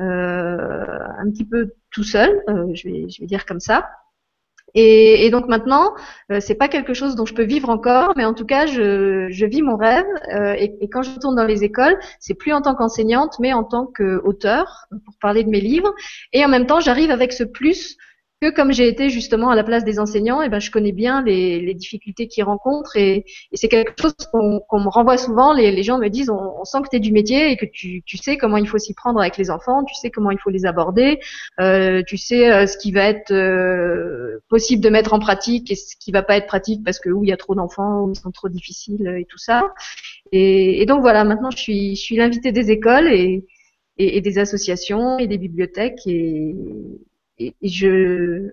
un 0.00 1.30
petit 1.30 1.44
peu 1.44 1.74
tout 1.92 2.02
seul, 2.02 2.42
je 2.74 2.88
vais 2.88 3.08
je 3.08 3.20
vais 3.20 3.28
dire 3.28 3.46
comme 3.46 3.60
ça. 3.60 3.88
Et, 4.78 5.30
donc 5.30 5.48
maintenant, 5.48 5.94
euh, 6.30 6.38
c'est 6.38 6.54
pas 6.54 6.68
quelque 6.68 6.92
chose 6.92 7.16
dont 7.16 7.24
je 7.24 7.32
peux 7.32 7.44
vivre 7.44 7.70
encore, 7.70 8.12
mais 8.14 8.26
en 8.26 8.34
tout 8.34 8.44
cas, 8.44 8.66
je, 8.66 9.44
vis 9.46 9.62
mon 9.62 9.76
rêve. 9.76 10.04
Euh, 10.34 10.54
et, 10.58 10.88
quand 10.90 11.02
je 11.02 11.12
retourne 11.12 11.34
dans 11.34 11.46
les 11.46 11.64
écoles, 11.64 11.98
c'est 12.20 12.34
plus 12.34 12.52
en 12.52 12.60
tant 12.60 12.74
qu'enseignante, 12.74 13.36
mais 13.40 13.54
en 13.54 13.64
tant 13.64 13.86
qu'auteur 13.86 14.86
pour 15.04 15.14
parler 15.18 15.44
de 15.44 15.48
mes 15.48 15.62
livres. 15.62 15.94
Et 16.34 16.44
en 16.44 16.48
même 16.48 16.66
temps, 16.66 16.80
j'arrive 16.80 17.10
avec 17.10 17.32
ce 17.32 17.42
plus 17.42 17.96
que 18.42 18.50
comme 18.50 18.70
j'ai 18.70 18.86
été 18.86 19.08
justement 19.08 19.48
à 19.48 19.56
la 19.56 19.64
place 19.64 19.82
des 19.84 19.98
enseignants, 19.98 20.42
et 20.42 20.46
eh 20.46 20.48
ben 20.50 20.60
je 20.60 20.70
connais 20.70 20.92
bien 20.92 21.22
les, 21.22 21.58
les 21.58 21.72
difficultés 21.72 22.28
qu'ils 22.28 22.44
rencontrent 22.44 22.96
et, 22.96 23.24
et 23.50 23.56
c'est 23.56 23.68
quelque 23.68 23.94
chose 24.00 24.14
qu'on 24.30 24.80
me 24.80 24.88
renvoie 24.90 25.16
souvent. 25.16 25.54
Les, 25.54 25.72
les, 25.72 25.82
gens 25.82 25.98
me 25.98 26.08
disent 26.08 26.28
on, 26.28 26.60
on 26.60 26.64
sent 26.64 26.78
que 26.82 26.88
tu 26.90 26.96
es 26.96 27.00
du 27.00 27.12
métier 27.12 27.50
et 27.50 27.56
que 27.56 27.64
tu, 27.64 28.02
tu, 28.02 28.18
sais 28.18 28.36
comment 28.36 28.58
il 28.58 28.68
faut 28.68 28.76
s'y 28.76 28.92
prendre 28.92 29.20
avec 29.20 29.38
les 29.38 29.50
enfants, 29.50 29.84
tu 29.84 29.94
sais 29.94 30.10
comment 30.10 30.30
il 30.30 30.38
faut 30.38 30.50
les 30.50 30.66
aborder, 30.66 31.18
euh, 31.60 32.02
tu 32.06 32.18
sais 32.18 32.52
euh, 32.52 32.66
ce 32.66 32.76
qui 32.76 32.92
va 32.92 33.04
être 33.04 33.32
euh, 33.32 34.38
possible 34.48 34.82
de 34.82 34.90
mettre 34.90 35.14
en 35.14 35.18
pratique 35.18 35.70
et 35.70 35.74
ce 35.74 35.96
qui 35.98 36.12
va 36.12 36.22
pas 36.22 36.36
être 36.36 36.46
pratique 36.46 36.84
parce 36.84 36.98
que 36.98 37.08
où 37.08 37.24
il 37.24 37.30
y 37.30 37.32
a 37.32 37.38
trop 37.38 37.54
d'enfants, 37.54 38.10
ils 38.12 38.18
sont 38.18 38.32
trop 38.32 38.50
difficiles 38.50 39.06
et 39.18 39.24
tout 39.24 39.38
ça. 39.38 39.72
Et, 40.32 40.82
et 40.82 40.86
donc 40.86 41.00
voilà, 41.00 41.24
maintenant 41.24 41.50
je 41.50 41.58
suis, 41.58 41.96
je 41.96 42.00
suis 42.02 42.16
l'invité 42.16 42.52
des 42.52 42.70
écoles 42.70 43.08
et, 43.08 43.46
et, 43.96 44.18
et 44.18 44.20
des 44.20 44.38
associations 44.38 45.18
et 45.18 45.26
des 45.26 45.38
bibliothèques 45.38 46.06
et, 46.06 46.54
je, 47.62 48.50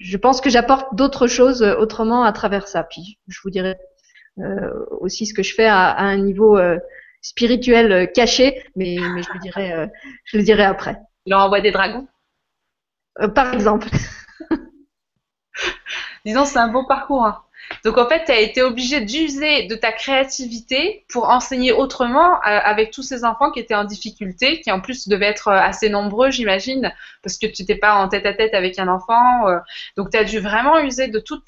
je 0.00 0.16
pense 0.16 0.40
que 0.40 0.50
j'apporte 0.50 0.94
d'autres 0.94 1.26
choses 1.26 1.62
autrement 1.62 2.24
à 2.24 2.32
travers 2.32 2.68
ça. 2.68 2.84
Puis 2.84 3.18
je 3.28 3.40
vous 3.42 3.50
dirai 3.50 3.76
euh, 4.38 4.70
aussi 5.00 5.26
ce 5.26 5.34
que 5.34 5.42
je 5.42 5.54
fais 5.54 5.66
à, 5.66 5.90
à 5.90 6.02
un 6.04 6.16
niveau 6.18 6.56
euh, 6.58 6.78
spirituel 7.22 8.12
caché, 8.12 8.62
mais, 8.76 8.96
mais 9.14 9.22
je 9.22 9.32
le 9.34 9.40
dirai, 9.40 9.72
euh, 9.72 9.86
je 10.24 10.38
le 10.38 10.44
dirai 10.44 10.64
après. 10.64 10.96
Il 11.26 11.34
envoie 11.34 11.60
des 11.60 11.72
dragons? 11.72 12.06
Euh, 13.20 13.28
Par 13.28 13.52
exemple. 13.54 13.88
Disons, 16.24 16.44
c'est 16.44 16.58
un 16.58 16.68
beau 16.68 16.86
parcours. 16.86 17.24
Hein. 17.24 17.42
Donc 17.84 17.98
en 17.98 18.08
fait, 18.08 18.24
tu 18.24 18.32
as 18.32 18.40
été 18.40 18.62
obligé 18.62 19.00
d'user 19.00 19.64
de 19.64 19.74
ta 19.74 19.92
créativité 19.92 21.04
pour 21.08 21.28
enseigner 21.28 21.72
autrement 21.72 22.34
euh, 22.34 22.38
avec 22.42 22.90
tous 22.90 23.02
ces 23.02 23.24
enfants 23.24 23.50
qui 23.50 23.60
étaient 23.60 23.74
en 23.74 23.84
difficulté, 23.84 24.60
qui 24.60 24.70
en 24.70 24.80
plus 24.80 25.08
devaient 25.08 25.26
être 25.26 25.48
euh, 25.48 25.58
assez 25.58 25.88
nombreux, 25.88 26.30
j'imagine, 26.30 26.92
parce 27.22 27.38
que 27.38 27.46
tu 27.46 27.62
n'étais 27.62 27.76
pas 27.76 27.94
en 27.94 28.08
tête 28.08 28.26
à 28.26 28.34
tête 28.34 28.54
avec 28.54 28.78
un 28.78 28.88
enfant. 28.88 29.48
Euh. 29.48 29.58
donc 29.96 30.10
tu 30.10 30.16
as 30.16 30.24
dû 30.24 30.38
vraiment 30.38 30.78
user 30.80 31.08
de 31.08 31.20
toutes 31.20 31.44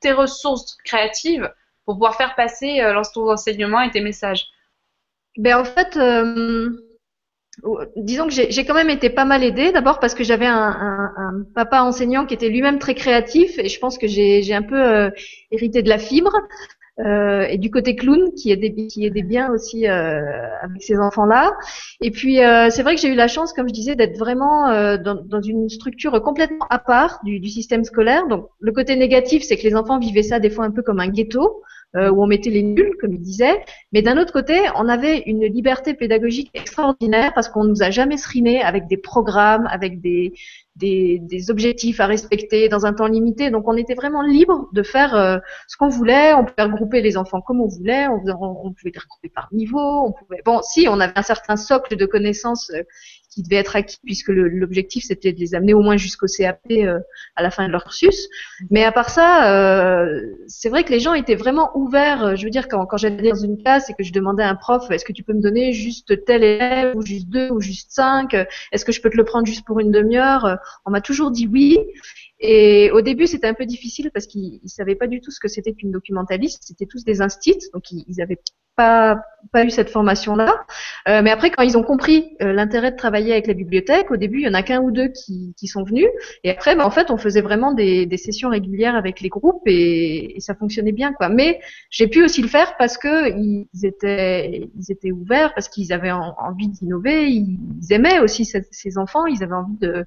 tes 0.00 0.12
ressources 0.12 0.76
créatives 0.84 1.52
pour 1.84 1.94
pouvoir 1.94 2.16
faire 2.16 2.34
passer 2.34 2.82
ton 3.14 3.30
enseignement 3.30 3.80
et 3.80 3.90
tes 3.90 4.00
messages. 4.00 4.46
Ben 5.36 5.56
en 5.56 5.64
fait, 5.64 5.96
disons 7.96 8.26
que 8.28 8.32
j'ai 8.32 8.64
quand 8.64 8.74
même 8.74 8.90
été 8.90 9.10
pas 9.10 9.24
mal 9.24 9.42
aidée. 9.42 9.72
D'abord 9.72 9.98
parce 9.98 10.14
que 10.14 10.24
j'avais 10.24 10.46
un, 10.46 11.44
papa 11.54 11.82
enseignant 11.82 12.26
qui 12.26 12.34
était 12.34 12.48
lui-même 12.48 12.78
très 12.78 12.94
créatif 12.94 13.58
et 13.58 13.68
je 13.68 13.78
pense 13.78 13.98
que 13.98 14.06
j'ai 14.06 14.54
un 14.54 14.62
peu 14.62 14.80
euh, 14.80 15.10
hérité 15.50 15.82
de 15.82 15.88
la 15.88 15.98
fibre. 15.98 16.32
Euh, 17.00 17.42
et 17.48 17.58
du 17.58 17.70
côté 17.70 17.94
clown 17.94 18.32
qui 18.34 18.50
aidait, 18.50 18.74
qui 18.74 19.06
aidait 19.06 19.22
bien 19.22 19.52
aussi 19.52 19.86
euh, 19.86 20.20
avec 20.62 20.82
ces 20.82 20.98
enfants-là. 20.98 21.52
Et 22.00 22.10
puis 22.10 22.42
euh, 22.42 22.70
c'est 22.70 22.82
vrai 22.82 22.96
que 22.96 23.00
j'ai 23.00 23.08
eu 23.08 23.14
la 23.14 23.28
chance, 23.28 23.52
comme 23.52 23.68
je 23.68 23.72
disais, 23.72 23.94
d'être 23.94 24.18
vraiment 24.18 24.68
dans, 24.98 25.22
dans, 25.24 25.40
une 25.40 25.68
structure 25.68 26.20
complètement 26.22 26.66
à 26.70 26.78
part 26.78 27.20
du, 27.22 27.38
du 27.38 27.48
système 27.48 27.84
scolaire. 27.84 28.26
Donc 28.26 28.48
le 28.60 28.72
côté 28.72 28.96
négatif, 28.96 29.44
c'est 29.44 29.56
que 29.56 29.62
les 29.62 29.76
enfants 29.76 29.98
vivaient 29.98 30.22
ça 30.22 30.40
des 30.40 30.50
fois 30.50 30.64
un 30.64 30.72
peu 30.72 30.82
comme 30.82 30.98
un 30.98 31.08
ghetto 31.08 31.62
euh, 31.96 32.10
où 32.10 32.22
on 32.22 32.26
mettait 32.26 32.50
les 32.50 32.62
nuls, 32.62 32.96
comme 33.00 33.12
il 33.12 33.20
disait. 33.20 33.64
Mais 33.92 34.02
d'un 34.02 34.18
autre 34.18 34.32
côté, 34.32 34.60
on 34.76 34.88
avait 34.88 35.20
une 35.20 35.44
liberté 35.46 35.94
pédagogique 35.94 36.50
extraordinaire 36.52 37.32
parce 37.34 37.48
qu'on 37.48 37.64
nous 37.64 37.82
a 37.82 37.90
jamais 37.90 38.18
srimé 38.18 38.60
avec 38.60 38.86
des 38.88 38.98
programmes, 38.98 39.66
avec 39.70 40.00
des, 40.02 40.34
des, 40.76 41.18
des, 41.22 41.50
objectifs 41.50 42.00
à 42.00 42.06
respecter 42.06 42.68
dans 42.68 42.84
un 42.84 42.92
temps 42.92 43.06
limité. 43.06 43.50
Donc 43.50 43.66
on 43.66 43.76
était 43.76 43.94
vraiment 43.94 44.22
libre 44.22 44.68
de 44.72 44.82
faire 44.82 45.14
euh, 45.14 45.38
ce 45.66 45.76
qu'on 45.76 45.88
voulait. 45.88 46.34
On 46.34 46.44
pouvait 46.44 46.64
regrouper 46.64 47.00
les 47.00 47.16
enfants 47.16 47.40
comme 47.40 47.60
on 47.60 47.68
voulait. 47.68 48.06
On, 48.08 48.20
on, 48.40 48.72
pouvait 48.72 48.92
les 48.94 49.00
regrouper 49.00 49.30
par 49.30 49.48
niveau. 49.52 49.80
On 49.80 50.12
pouvait... 50.12 50.42
Bon, 50.44 50.60
si 50.62 50.88
on 50.88 51.00
avait 51.00 51.18
un 51.18 51.22
certain 51.22 51.56
socle 51.56 51.96
de 51.96 52.06
connaissances 52.06 52.70
euh, 52.70 52.82
qui 53.30 53.42
devait 53.42 53.56
être 53.56 53.76
acquis 53.76 53.98
puisque 54.04 54.28
l'objectif 54.28 55.04
c'était 55.04 55.32
de 55.32 55.38
les 55.38 55.54
amener 55.54 55.74
au 55.74 55.80
moins 55.80 55.96
jusqu'au 55.96 56.26
CAP 56.26 56.60
euh, 56.70 56.98
à 57.36 57.42
la 57.42 57.50
fin 57.50 57.66
de 57.66 57.72
leur 57.72 57.84
cursus. 57.84 58.28
Mais 58.70 58.84
à 58.84 58.92
part 58.92 59.10
ça, 59.10 59.52
euh, 59.52 60.22
c'est 60.46 60.68
vrai 60.68 60.84
que 60.84 60.90
les 60.90 61.00
gens 61.00 61.14
étaient 61.14 61.34
vraiment 61.34 61.70
ouverts. 61.76 62.36
Je 62.36 62.44
veux 62.44 62.50
dire 62.50 62.68
quand, 62.68 62.86
quand 62.86 62.96
j'allais 62.96 63.30
dans 63.30 63.36
une 63.36 63.58
classe 63.58 63.90
et 63.90 63.94
que 63.94 64.02
je 64.02 64.12
demandais 64.12 64.42
à 64.42 64.48
un 64.48 64.54
prof 64.56 64.90
est-ce 64.90 65.04
que 65.04 65.12
tu 65.12 65.22
peux 65.22 65.32
me 65.32 65.42
donner 65.42 65.72
juste 65.72 66.24
tel 66.24 66.42
élève 66.42 66.96
ou 66.96 67.02
juste 67.02 67.28
deux 67.28 67.50
ou 67.50 67.60
juste 67.60 67.90
cinq? 67.90 68.34
Est-ce 68.72 68.84
que 68.84 68.92
je 68.92 69.00
peux 69.00 69.10
te 69.10 69.16
le 69.16 69.24
prendre 69.24 69.46
juste 69.46 69.64
pour 69.66 69.80
une 69.80 69.90
demi-heure? 69.90 70.58
On 70.86 70.90
m'a 70.90 71.00
toujours 71.00 71.30
dit 71.30 71.46
oui. 71.46 71.78
Et 72.40 72.90
au 72.92 73.00
début, 73.00 73.26
c'était 73.26 73.46
un 73.46 73.54
peu 73.54 73.66
difficile 73.66 74.10
parce 74.12 74.26
qu'ils 74.26 74.60
ne 74.62 74.68
savaient 74.68 74.94
pas 74.94 75.06
du 75.06 75.20
tout 75.20 75.30
ce 75.30 75.40
que 75.40 75.48
c'était 75.48 75.72
qu'une 75.72 75.90
documentaliste. 75.90 76.62
C'était 76.62 76.86
tous 76.86 77.04
des 77.04 77.20
instits, 77.20 77.58
donc 77.72 77.90
ils, 77.90 78.04
ils 78.06 78.20
avaient 78.20 78.40
pas, 78.78 79.20
pas 79.52 79.64
eu 79.64 79.70
cette 79.70 79.90
formation-là. 79.90 80.64
Euh, 81.08 81.20
mais 81.22 81.30
après, 81.30 81.50
quand 81.50 81.62
ils 81.62 81.76
ont 81.76 81.82
compris 81.82 82.36
euh, 82.40 82.52
l'intérêt 82.52 82.92
de 82.92 82.96
travailler 82.96 83.32
avec 83.32 83.48
la 83.48 83.54
bibliothèque, 83.54 84.12
au 84.12 84.16
début, 84.16 84.38
il 84.38 84.44
y 84.44 84.48
en 84.48 84.54
a 84.54 84.62
qu'un 84.62 84.80
ou 84.80 84.92
deux 84.92 85.08
qui, 85.08 85.52
qui 85.58 85.66
sont 85.66 85.82
venus. 85.82 86.06
Et 86.44 86.50
après, 86.50 86.76
ben, 86.76 86.84
en 86.84 86.90
fait, 86.90 87.10
on 87.10 87.16
faisait 87.16 87.40
vraiment 87.40 87.72
des, 87.72 88.06
des 88.06 88.16
sessions 88.16 88.50
régulières 88.50 88.94
avec 88.94 89.20
les 89.20 89.28
groupes 89.28 89.62
et, 89.66 90.36
et, 90.36 90.40
ça 90.40 90.54
fonctionnait 90.54 90.92
bien, 90.92 91.12
quoi. 91.12 91.28
Mais 91.28 91.60
j'ai 91.90 92.06
pu 92.06 92.22
aussi 92.22 92.40
le 92.40 92.48
faire 92.48 92.76
parce 92.76 92.96
que 92.96 93.36
ils 93.36 93.66
étaient, 93.82 94.70
ils 94.78 94.92
étaient 94.92 95.10
ouverts, 95.10 95.52
parce 95.54 95.68
qu'ils 95.68 95.92
avaient 95.92 96.12
envie 96.12 96.68
d'innover, 96.68 97.28
ils, 97.28 97.58
aimaient 97.90 98.20
aussi 98.20 98.44
ces, 98.44 98.98
enfants, 98.98 99.26
ils 99.26 99.42
avaient 99.42 99.54
envie 99.54 99.78
de, 99.80 100.04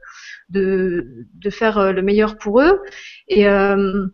de, 0.52 1.28
de 1.34 1.50
faire 1.50 1.78
euh, 1.78 1.92
le 1.92 2.02
meilleur 2.02 2.38
pour 2.38 2.62
eux. 2.62 2.82
Et 3.28 3.48
euh, 3.48 4.08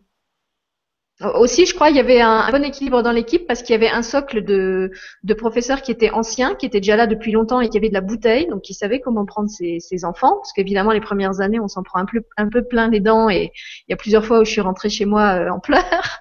aussi, 1.34 1.66
je 1.66 1.74
crois, 1.74 1.90
il 1.90 1.96
y 1.96 2.00
avait 2.00 2.20
un, 2.20 2.48
bon 2.50 2.62
équilibre 2.62 3.02
dans 3.02 3.10
l'équipe 3.10 3.46
parce 3.46 3.62
qu'il 3.62 3.72
y 3.72 3.76
avait 3.76 3.90
un 3.90 4.02
socle 4.02 4.44
de, 4.44 4.92
de, 5.24 5.34
professeurs 5.34 5.82
qui 5.82 5.90
étaient 5.90 6.10
anciens, 6.10 6.54
qui 6.54 6.64
étaient 6.66 6.78
déjà 6.78 6.94
là 6.94 7.08
depuis 7.08 7.32
longtemps 7.32 7.60
et 7.60 7.68
qui 7.68 7.76
avaient 7.76 7.88
de 7.88 7.94
la 7.94 8.00
bouteille, 8.00 8.46
donc 8.46 8.62
qui 8.62 8.72
savaient 8.72 9.00
comment 9.00 9.26
prendre 9.26 9.50
ses, 9.50 9.80
ses 9.80 10.04
enfants. 10.04 10.36
Parce 10.36 10.52
qu'évidemment, 10.52 10.92
les 10.92 11.00
premières 11.00 11.40
années, 11.40 11.58
on 11.58 11.66
s'en 11.66 11.82
prend 11.82 11.98
un 11.98 12.06
peu, 12.06 12.22
un 12.36 12.48
peu 12.48 12.62
plein 12.62 12.88
les 12.88 13.00
dents 13.00 13.28
et 13.28 13.50
il 13.88 13.90
y 13.90 13.94
a 13.94 13.96
plusieurs 13.96 14.24
fois 14.24 14.40
où 14.40 14.44
je 14.44 14.50
suis 14.50 14.60
rentrée 14.60 14.90
chez 14.90 15.06
moi 15.06 15.40
euh, 15.40 15.50
en 15.50 15.58
pleurs. 15.58 16.20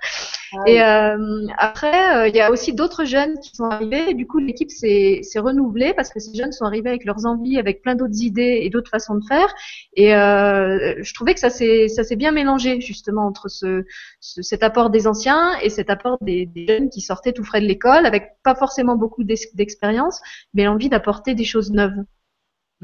Ah 0.53 0.63
et 0.65 0.81
euh, 0.81 1.47
après, 1.57 2.15
euh, 2.15 2.27
il 2.27 2.36
y 2.36 2.39
a 2.39 2.51
aussi 2.51 2.73
d'autres 2.73 3.05
jeunes 3.05 3.39
qui 3.39 3.55
sont 3.55 3.65
arrivés. 3.65 4.12
Et 4.12 4.13
du 4.13 4.27
coup, 4.27 4.39
l'équipe 4.39 4.71
s'est 4.71 5.21
renouvelée 5.36 5.93
parce 5.93 6.10
que 6.10 6.19
ces 6.19 6.33
jeunes 6.33 6.51
sont 6.51 6.65
arrivés 6.65 6.89
avec 6.89 7.05
leurs 7.05 7.25
envies, 7.25 7.57
avec 7.60 7.81
plein 7.81 7.95
d'autres 7.95 8.21
idées 8.21 8.60
et 8.62 8.69
d'autres 8.69 8.89
façons 8.89 9.15
de 9.15 9.25
faire. 9.25 9.53
Et 9.95 10.15
euh, 10.15 10.95
je 11.01 11.13
trouvais 11.13 11.33
que 11.33 11.39
ça 11.39 11.49
s'est 11.49 11.88
ça 11.88 12.03
s'est 12.03 12.15
bien 12.15 12.31
mélangé 12.31 12.79
justement 12.81 13.25
entre 13.25 13.49
ce, 13.49 13.86
ce, 14.19 14.41
cet 14.41 14.63
apport 14.63 14.89
des 14.89 15.07
anciens 15.07 15.57
et 15.62 15.69
cet 15.69 15.89
apport 15.89 16.17
des, 16.21 16.45
des, 16.45 16.67
jeunes 16.67 16.89
qui 16.89 17.01
sortaient 17.01 17.33
tout 17.33 17.43
frais 17.43 17.62
de 17.62 17.65
l'école, 17.65 18.05
avec 18.05 18.38
pas 18.43 18.55
forcément 18.55 18.95
beaucoup 18.95 19.23
d'expérience, 19.23 20.21
mais 20.53 20.65
l'envie 20.65 20.89
d'apporter 20.89 21.36
des 21.36 21.45
choses 21.45 21.71
neuves. 21.71 22.03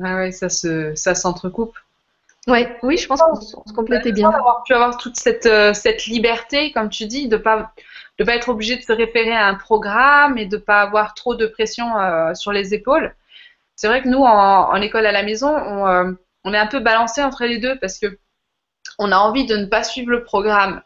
Ah 0.02 0.16
ouais, 0.18 0.32
ça 0.32 0.50
se 0.50 0.94
ça 0.96 1.16
s'entrecoupe. 1.16 1.78
Ouais, 2.48 2.78
oui, 2.84 2.98
je 2.98 3.08
pense 3.08 3.22
qu'on 3.22 3.36
se 3.40 3.74
complétait 3.74 4.12
bien. 4.12 4.30
Avoir 4.30 4.64
pu 4.64 4.74
avoir 4.74 4.98
toute 4.98 5.16
cette, 5.16 5.46
euh, 5.46 5.74
cette 5.74 6.06
liberté, 6.08 6.72
comme 6.74 6.90
tu 6.90 7.06
dis, 7.06 7.28
de 7.28 7.38
pas 7.38 7.74
de 8.20 8.24
pas 8.24 8.36
être 8.36 8.50
obligé 8.50 8.76
de 8.76 8.82
se 8.82 8.92
référer 8.92 9.32
à 9.34 9.48
un 9.48 9.56
programme 9.56 10.38
et 10.38 10.46
de 10.46 10.58
pas 10.58 10.82
avoir 10.82 11.16
trop 11.16 11.36
de 11.36 11.48
pression 11.48 11.98
euh, 11.98 12.34
sur 12.36 12.52
les 12.52 12.74
épaules. 12.74 13.16
C'est 13.76 13.88
vrai 13.88 14.04
que 14.04 14.10
nous, 14.10 14.20
en, 14.20 14.70
en, 14.72 14.76
école 14.82 15.06
à 15.06 15.12
la 15.12 15.24
maison, 15.24 15.50
on, 15.50 15.88
euh, 15.88 16.12
on 16.44 16.54
est 16.54 16.58
un 16.58 16.68
peu 16.68 16.80
balancé 16.80 17.24
entre 17.24 17.46
les 17.46 17.58
deux 17.58 17.80
parce 17.80 17.98
que 17.98 18.20
on 19.00 19.12
a 19.12 19.18
envie 19.18 19.46
de 19.46 19.56
ne 19.56 19.66
pas 19.66 19.84
suivre 19.84 20.12
le 20.12 20.24
programme 20.24 20.82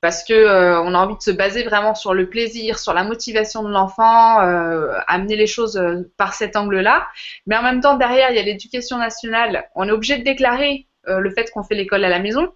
parce 0.00 0.24
que 0.24 0.34
euh, 0.34 0.80
on 0.82 0.94
a 0.94 0.98
envie 0.98 1.16
de 1.16 1.22
se 1.22 1.30
baser 1.30 1.64
vraiment 1.64 1.94
sur 1.94 2.14
le 2.14 2.28
plaisir, 2.28 2.78
sur 2.78 2.92
la 2.92 3.04
motivation 3.04 3.62
de 3.62 3.70
l'enfant, 3.70 4.40
euh, 4.42 4.92
amener 5.06 5.36
les 5.36 5.46
choses 5.46 5.76
euh, 5.76 6.10
par 6.16 6.34
cet 6.34 6.56
angle-là. 6.56 7.06
Mais 7.46 7.56
en 7.56 7.62
même 7.62 7.80
temps, 7.80 7.96
derrière, 7.96 8.30
il 8.30 8.36
y 8.36 8.38
a 8.38 8.42
l'éducation 8.42 8.98
nationale. 8.98 9.68
On 9.74 9.88
est 9.88 9.92
obligé 9.92 10.18
de 10.18 10.24
déclarer 10.24 10.86
le 11.08 11.30
fait 11.30 11.52
qu'on 11.52 11.62
fait 11.62 11.76
l'école 11.76 12.04
à 12.04 12.08
la 12.08 12.18
maison. 12.18 12.52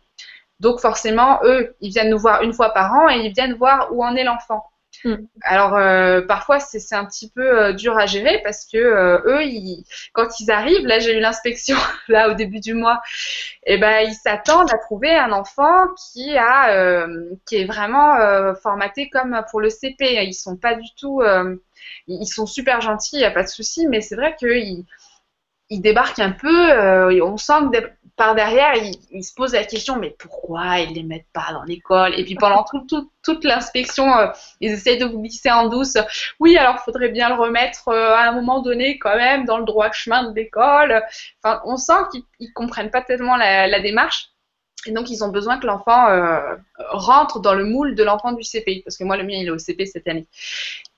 Donc 0.58 0.80
forcément, 0.80 1.38
eux, 1.44 1.76
ils 1.80 1.90
viennent 1.90 2.10
nous 2.10 2.18
voir 2.18 2.42
une 2.42 2.52
fois 2.52 2.70
par 2.70 2.92
an 2.92 3.08
et 3.08 3.18
ils 3.18 3.32
viennent 3.32 3.54
voir 3.54 3.92
où 3.92 4.04
en 4.04 4.16
est 4.16 4.24
l'enfant. 4.24 4.69
Mm. 5.04 5.14
Alors 5.42 5.76
euh, 5.76 6.20
parfois 6.22 6.60
c'est 6.60 6.94
un 6.94 7.06
petit 7.06 7.30
peu 7.30 7.58
euh, 7.58 7.72
dur 7.72 7.96
à 7.96 8.06
gérer 8.06 8.40
parce 8.42 8.66
que 8.66 8.76
euh, 8.76 9.18
eux, 9.24 9.82
quand 10.12 10.40
ils 10.40 10.50
arrivent, 10.50 10.86
là 10.86 10.98
j'ai 10.98 11.16
eu 11.16 11.20
l'inspection 11.20 11.76
là 12.08 12.30
au 12.30 12.34
début 12.34 12.60
du 12.60 12.74
mois, 12.74 13.00
et 13.64 13.74
eh 13.74 13.78
ben 13.78 14.00
ils 14.06 14.14
s'attendent 14.14 14.72
à 14.72 14.78
trouver 14.78 15.14
un 15.16 15.32
enfant 15.32 15.86
qui 16.12 16.36
a 16.36 17.06
qui 17.46 17.56
est 17.56 17.64
vraiment 17.64 18.54
formaté 18.56 19.08
comme 19.10 19.40
pour 19.50 19.60
le 19.60 19.70
CP. 19.70 20.24
Ils 20.24 20.34
sont 20.34 20.56
pas 20.56 20.74
du 20.74 20.88
tout, 20.98 21.22
ils 22.06 22.26
sont 22.26 22.46
super 22.46 22.80
gentils, 22.80 23.16
il 23.16 23.22
y 23.22 23.24
a 23.24 23.30
pas 23.30 23.42
de 23.42 23.48
souci, 23.48 23.86
mais 23.86 24.00
c'est 24.00 24.16
vrai 24.16 24.34
qu'ils 24.38 24.84
ils 25.70 25.80
débarquent 25.80 26.18
un 26.18 26.32
peu, 26.32 27.20
on 27.22 27.36
sent 27.36 27.70
que 27.72 27.90
par 28.20 28.34
derrière, 28.34 28.74
ils, 29.12 29.24
se 29.24 29.32
posent 29.32 29.54
la 29.54 29.64
question, 29.64 29.96
mais 29.96 30.14
pourquoi 30.18 30.80
ils 30.80 30.92
les 30.92 31.04
mettent 31.04 31.32
pas 31.32 31.54
dans 31.54 31.62
l'école? 31.62 32.12
Et 32.18 32.24
puis 32.24 32.34
pendant 32.34 32.66
toute 32.66 33.44
l'inspection, 33.44 34.14
euh, 34.14 34.26
ils 34.60 34.72
essayent 34.72 34.98
de 34.98 35.06
vous 35.06 35.22
glisser 35.22 35.50
en 35.50 35.68
douce. 35.70 35.96
Oui, 36.38 36.54
alors 36.58 36.74
il 36.78 36.84
faudrait 36.84 37.08
bien 37.08 37.30
le 37.30 37.36
remettre 37.36 37.88
euh, 37.88 38.12
à 38.12 38.28
un 38.28 38.32
moment 38.32 38.60
donné 38.60 38.98
quand 38.98 39.16
même 39.16 39.46
dans 39.46 39.56
le 39.56 39.64
droit 39.64 39.90
chemin 39.92 40.28
de 40.28 40.34
l'école. 40.36 41.02
Enfin, 41.42 41.62
on 41.64 41.78
sent 41.78 42.02
qu'ils 42.12 42.52
comprennent 42.52 42.90
pas 42.90 43.00
tellement 43.00 43.36
la, 43.36 43.80
démarche. 43.80 44.28
Et 44.84 44.92
donc, 44.92 45.08
ils 45.08 45.24
ont 45.24 45.28
besoin 45.28 45.56
que 45.56 45.66
l'enfant 45.66 46.10
euh, 46.10 46.56
rentre 46.90 47.40
dans 47.40 47.54
le 47.54 47.64
moule 47.64 47.94
de 47.94 48.04
l'enfant 48.04 48.32
du 48.32 48.42
CP, 48.42 48.82
parce 48.84 48.98
que 48.98 49.04
moi, 49.04 49.16
le 49.16 49.24
mien, 49.24 49.36
il 49.38 49.46
est 49.46 49.50
au 49.50 49.58
CP 49.58 49.86
cette 49.86 50.06
année. 50.06 50.26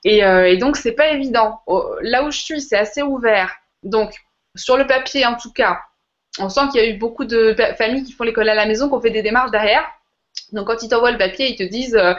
Et, 0.02 0.22
et 0.22 0.56
donc, 0.56 0.76
c'est 0.76 0.90
pas 0.90 1.12
évident. 1.12 1.60
Là 2.00 2.24
où 2.24 2.32
je 2.32 2.38
suis, 2.38 2.60
c'est 2.60 2.76
assez 2.76 3.02
ouvert. 3.02 3.54
Donc, 3.84 4.12
sur 4.54 4.76
le 4.76 4.86
papier, 4.86 5.26
en 5.26 5.36
tout 5.36 5.52
cas, 5.52 5.80
on 6.38 6.48
sent 6.48 6.62
qu'il 6.70 6.80
y 6.80 6.84
a 6.84 6.88
eu 6.88 6.98
beaucoup 6.98 7.24
de 7.24 7.54
familles 7.76 8.04
qui 8.04 8.12
font 8.12 8.24
l'école 8.24 8.48
à 8.48 8.54
la 8.54 8.66
maison, 8.66 8.88
qui 8.88 8.94
ont 8.94 9.00
fait 9.00 9.10
des 9.10 9.22
démarches 9.22 9.50
derrière. 9.50 9.84
Donc 10.52 10.66
quand 10.66 10.82
ils 10.82 10.88
t'envoient 10.88 11.10
le 11.10 11.18
papier, 11.18 11.50
ils 11.50 11.56
te 11.56 11.62
disent 11.62 11.96
euh, 11.96 12.14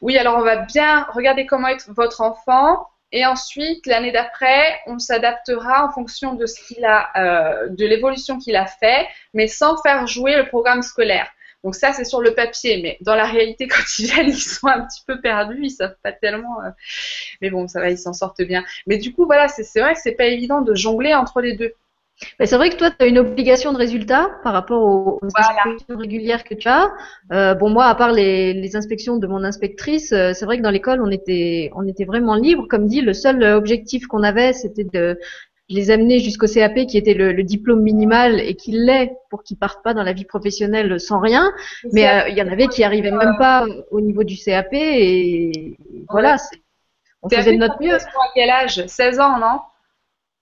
oui, 0.00 0.18
alors 0.18 0.36
on 0.36 0.42
va 0.42 0.56
bien 0.56 1.06
regarder 1.12 1.46
comment 1.46 1.68
est 1.68 1.88
votre 1.90 2.20
enfant. 2.20 2.86
Et 3.12 3.24
ensuite, 3.24 3.86
l'année 3.86 4.10
d'après, 4.10 4.80
on 4.86 4.98
s'adaptera 4.98 5.86
en 5.86 5.92
fonction 5.92 6.34
de 6.34 6.46
ce 6.46 6.60
qu'il 6.64 6.84
a, 6.84 7.10
euh, 7.16 7.68
de 7.68 7.86
l'évolution 7.86 8.38
qu'il 8.38 8.56
a 8.56 8.66
fait, 8.66 9.06
mais 9.34 9.46
sans 9.46 9.80
faire 9.82 10.06
jouer 10.06 10.36
le 10.36 10.48
programme 10.48 10.82
scolaire. 10.82 11.28
Donc 11.64 11.74
ça, 11.74 11.92
c'est 11.92 12.04
sur 12.04 12.20
le 12.20 12.34
papier, 12.34 12.80
mais 12.82 12.98
dans 13.00 13.16
la 13.16 13.26
réalité 13.26 13.66
quotidienne, 13.68 14.28
ils 14.28 14.34
sont 14.34 14.68
un 14.68 14.82
petit 14.82 15.02
peu 15.06 15.20
perdus, 15.20 15.58
ils 15.62 15.70
savent 15.70 15.96
pas 16.02 16.12
tellement. 16.12 16.62
Euh, 16.62 16.70
mais 17.40 17.50
bon, 17.50 17.66
ça 17.66 17.80
va, 17.80 17.90
ils 17.90 17.98
s'en 17.98 18.12
sortent 18.12 18.42
bien. 18.42 18.64
Mais 18.86 18.98
du 18.98 19.12
coup, 19.12 19.26
voilà, 19.26 19.48
c'est 19.48 19.80
vrai 19.80 19.94
que 19.94 20.00
c'est 20.00 20.12
pas 20.12 20.26
évident 20.26 20.60
de 20.60 20.74
jongler 20.74 21.14
entre 21.14 21.40
les 21.40 21.56
deux 21.56 21.74
c'est 22.44 22.56
vrai 22.56 22.70
que 22.70 22.76
toi, 22.76 22.90
tu 22.90 23.04
as 23.04 23.06
une 23.06 23.18
obligation 23.18 23.72
de 23.72 23.78
résultat 23.78 24.30
par 24.44 24.52
rapport 24.52 24.82
aux, 24.82 25.20
inspections 25.22 25.96
régulières 25.98 26.44
que 26.44 26.54
tu 26.54 26.68
as. 26.68 26.92
Euh, 27.32 27.54
bon, 27.54 27.70
moi, 27.70 27.86
à 27.86 27.94
part 27.94 28.12
les, 28.12 28.76
inspections 28.76 29.16
de 29.16 29.26
mon 29.26 29.42
inspectrice, 29.44 30.12
euh, 30.12 30.32
c'est 30.32 30.44
vrai 30.44 30.58
que 30.58 30.62
dans 30.62 30.70
l'école, 30.70 31.02
on 31.02 31.10
était, 31.10 31.70
on 31.74 31.86
était 31.86 32.04
vraiment 32.04 32.34
libre. 32.36 32.66
Comme 32.68 32.86
dit, 32.86 33.00
le 33.00 33.12
seul 33.12 33.42
objectif 33.42 34.06
qu'on 34.06 34.22
avait, 34.22 34.52
c'était 34.52 34.84
de 34.84 35.18
les 35.68 35.90
amener 35.90 36.18
jusqu'au 36.18 36.46
CAP, 36.46 36.86
qui 36.86 36.98
était 36.98 37.14
le, 37.14 37.42
diplôme 37.42 37.82
minimal 37.82 38.40
et 38.40 38.54
qui 38.54 38.72
l'est 38.72 39.12
pour 39.30 39.42
qu'ils 39.42 39.56
partent 39.56 39.82
pas 39.82 39.94
dans 39.94 40.02
la 40.02 40.12
vie 40.12 40.24
professionnelle 40.24 41.00
sans 41.00 41.20
rien. 41.20 41.52
Mais 41.92 42.08
euh, 42.08 42.28
il 42.28 42.36
y 42.36 42.42
en 42.42 42.48
avait 42.48 42.68
qui 42.68 42.84
arrivaient 42.84 43.10
même 43.10 43.36
pas 43.38 43.66
au 43.90 44.00
niveau 44.00 44.24
du 44.24 44.36
CAP 44.36 44.68
et 44.72 45.76
voilà. 46.10 46.36
On 47.22 47.28
faisait 47.30 47.52
de 47.52 47.58
notre 47.58 47.80
mieux. 47.80 47.94
À 47.94 48.00
quel 48.34 48.50
âge? 48.50 48.86
16 48.86 49.20
ans, 49.20 49.38
non? 49.38 49.60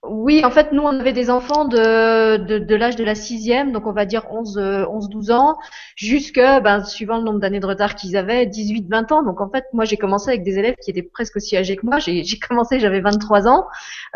Oui, 0.05 0.43
en 0.43 0.51
fait, 0.51 0.73
nous, 0.73 0.83
on 0.83 0.99
avait 0.99 1.13
des 1.13 1.29
enfants 1.29 1.63
de, 1.63 2.35
de, 2.35 2.59
de 2.59 2.75
l'âge 2.75 2.97
de 2.97 3.05
la 3.05 3.15
sixième, 3.15 3.71
donc 3.71 3.87
on 3.87 3.93
va 3.93 4.03
dire 4.03 4.25
11, 4.29 4.57
11 4.57 5.07
12 5.07 5.31
ans, 5.31 5.57
jusque, 5.95 6.35
ben, 6.35 6.83
suivant 6.83 7.17
le 7.19 7.23
nombre 7.23 7.39
d'années 7.39 7.61
de 7.61 7.65
retard 7.65 7.95
qu'ils 7.95 8.17
avaient, 8.17 8.45
18, 8.45 8.87
20 8.89 9.11
ans. 9.13 9.23
Donc 9.23 9.39
en 9.39 9.49
fait, 9.49 9.63
moi, 9.71 9.85
j'ai 9.85 9.95
commencé 9.95 10.29
avec 10.29 10.43
des 10.43 10.59
élèves 10.59 10.75
qui 10.83 10.91
étaient 10.91 11.03
presque 11.03 11.37
aussi 11.37 11.55
âgés 11.55 11.77
que 11.77 11.85
moi. 11.85 11.99
J'ai 11.99 12.23
commencé, 12.37 12.81
j'avais 12.81 12.99
23 12.99 13.47
ans. 13.47 13.65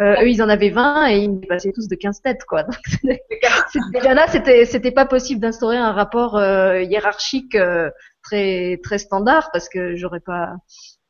Euh, 0.01 0.21
eux, 0.23 0.29
ils 0.29 0.43
en 0.43 0.49
avaient 0.49 0.71
20 0.71 1.07
et 1.07 1.19
ils 1.19 1.31
me 1.31 1.47
passaient 1.47 1.71
tous 1.71 1.87
de 1.87 1.95
15 1.95 2.21
têtes, 2.21 2.43
quoi. 2.45 2.63
Donc, 2.63 2.77
déjà 3.93 4.13
là, 4.13 4.27
c'était, 4.27 4.65
c'était 4.65 4.91
pas 4.91 5.05
possible 5.05 5.39
d'instaurer 5.39 5.77
un 5.77 5.93
rapport 5.93 6.35
euh, 6.35 6.81
hiérarchique 6.81 7.55
euh, 7.55 7.89
très, 8.23 8.77
très 8.83 8.97
standard 8.97 9.51
parce 9.53 9.69
que 9.69 9.95
j'aurais 9.95 10.19
pas, 10.19 10.55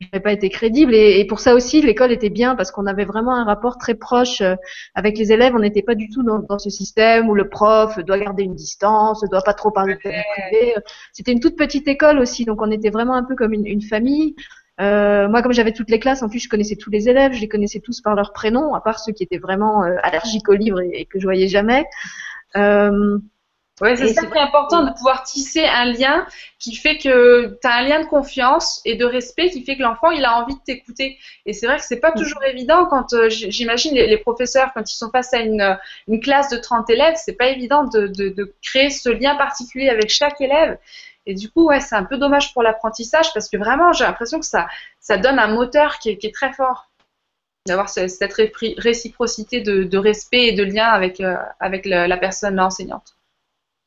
n'avais 0.00 0.22
pas 0.22 0.32
été 0.32 0.48
crédible 0.48 0.94
et, 0.94 1.24
pour 1.26 1.40
ça 1.40 1.54
aussi 1.54 1.82
l'école 1.82 2.12
était 2.12 2.30
bien 2.30 2.54
parce 2.54 2.70
qu'on 2.70 2.86
avait 2.86 3.04
vraiment 3.04 3.34
un 3.34 3.44
rapport 3.44 3.78
très 3.78 3.94
proche 3.94 4.40
euh, 4.40 4.54
avec 4.94 5.18
les 5.18 5.32
élèves. 5.32 5.54
On 5.54 5.60
n'était 5.60 5.82
pas 5.82 5.94
du 5.94 6.08
tout 6.08 6.22
dans, 6.22 6.38
dans, 6.38 6.58
ce 6.58 6.70
système 6.70 7.28
où 7.28 7.34
le 7.34 7.48
prof 7.48 7.98
doit 8.00 8.18
garder 8.18 8.44
une 8.44 8.54
distance 8.54 9.24
doit 9.30 9.42
pas 9.42 9.54
trop 9.54 9.70
parler 9.70 9.94
de 9.94 10.00
privé 10.00 10.74
c'était 11.12 11.32
une 11.32 11.40
toute 11.40 11.56
petite 11.56 11.88
école 11.88 12.18
aussi 12.18 12.44
donc 12.44 12.62
on 12.62 12.70
était 12.70 12.90
vraiment 12.90 13.14
un 13.14 13.24
peu 13.24 13.34
comme 13.34 13.52
une, 13.52 13.66
une 13.66 13.82
famille. 13.82 14.34
Euh, 14.80 15.28
moi 15.28 15.42
comme 15.42 15.52
j'avais 15.52 15.72
toutes 15.72 15.90
les 15.90 15.98
classes 15.98 16.22
en 16.22 16.28
plus 16.28 16.38
je 16.38 16.48
connaissais 16.48 16.76
tous 16.76 16.90
les 16.90 17.08
élèves 17.08 17.32
je 17.32 17.40
les 17.40 17.48
connaissais 17.48 17.80
tous 17.80 18.00
par 18.00 18.14
leur 18.14 18.32
prénom 18.32 18.74
à 18.74 18.80
part 18.80 19.00
ceux 19.00 19.12
qui 19.12 19.24
étaient 19.24 19.38
vraiment 19.38 19.82
euh, 19.82 19.96
allergiques 20.04 20.48
aux 20.48 20.54
livres 20.54 20.80
et, 20.80 21.00
et, 21.00 21.04
que 21.04 21.18
je 21.18 21.24
voyais 21.24 21.48
jamais. 21.48 21.84
Euh, 22.56 23.18
Ouais, 23.80 23.94
c'est 23.94 24.08
ça 24.08 24.26
qui 24.26 24.36
est 24.36 24.40
important 24.40 24.82
de 24.82 24.90
pouvoir 24.92 25.22
tisser 25.22 25.64
un 25.64 25.84
lien 25.84 26.26
qui 26.58 26.74
fait 26.74 26.98
que 26.98 27.56
tu 27.60 27.68
as 27.68 27.74
un 27.74 27.82
lien 27.82 28.00
de 28.00 28.06
confiance 28.06 28.80
et 28.84 28.96
de 28.96 29.04
respect 29.04 29.50
qui 29.50 29.64
fait 29.64 29.76
que 29.76 29.82
l'enfant 29.82 30.10
il 30.10 30.24
a 30.24 30.36
envie 30.36 30.54
de 30.54 30.60
t'écouter. 30.60 31.16
Et 31.46 31.52
c'est 31.52 31.66
vrai 31.66 31.76
que 31.76 31.84
c'est 31.84 32.00
pas 32.00 32.10
mm. 32.10 32.18
toujours 32.18 32.42
évident 32.44 32.86
quand 32.86 33.12
euh, 33.12 33.28
j'imagine 33.28 33.94
les, 33.94 34.18
professeurs 34.18 34.72
quand 34.74 34.90
ils 34.90 34.96
sont 34.96 35.10
face 35.10 35.32
à 35.32 35.38
une, 35.38 35.78
une 36.08 36.20
classe 36.20 36.48
de 36.50 36.56
30 36.56 36.90
élèves, 36.90 37.14
c'est 37.16 37.34
pas 37.34 37.48
évident 37.48 37.84
de, 37.84 38.08
de, 38.08 38.30
de, 38.30 38.52
créer 38.62 38.90
ce 38.90 39.10
lien 39.10 39.36
particulier 39.36 39.88
avec 39.88 40.10
chaque 40.10 40.40
élève. 40.40 40.78
Et 41.26 41.34
du 41.34 41.48
coup, 41.50 41.66
ouais, 41.66 41.80
c'est 41.80 41.94
un 41.94 42.04
peu 42.04 42.16
dommage 42.16 42.52
pour 42.54 42.62
l'apprentissage 42.62 43.32
parce 43.32 43.48
que 43.48 43.58
vraiment, 43.58 43.92
j'ai 43.92 44.04
l'impression 44.04 44.40
que 44.40 44.46
ça, 44.46 44.66
ça 44.98 45.18
donne 45.18 45.38
un 45.38 45.48
moteur 45.48 45.98
qui 45.98 46.10
est, 46.10 46.16
qui 46.16 46.26
est 46.26 46.34
très 46.34 46.52
fort 46.52 46.88
d'avoir 47.66 47.90
cette 47.90 48.32
réciprocité 48.78 49.60
de, 49.60 49.84
de, 49.84 49.98
respect 49.98 50.46
et 50.46 50.52
de 50.52 50.64
lien 50.64 50.86
avec, 50.86 51.20
euh, 51.20 51.36
avec 51.60 51.84
la 51.84 52.16
personne 52.16 52.58
enseignante. 52.58 53.17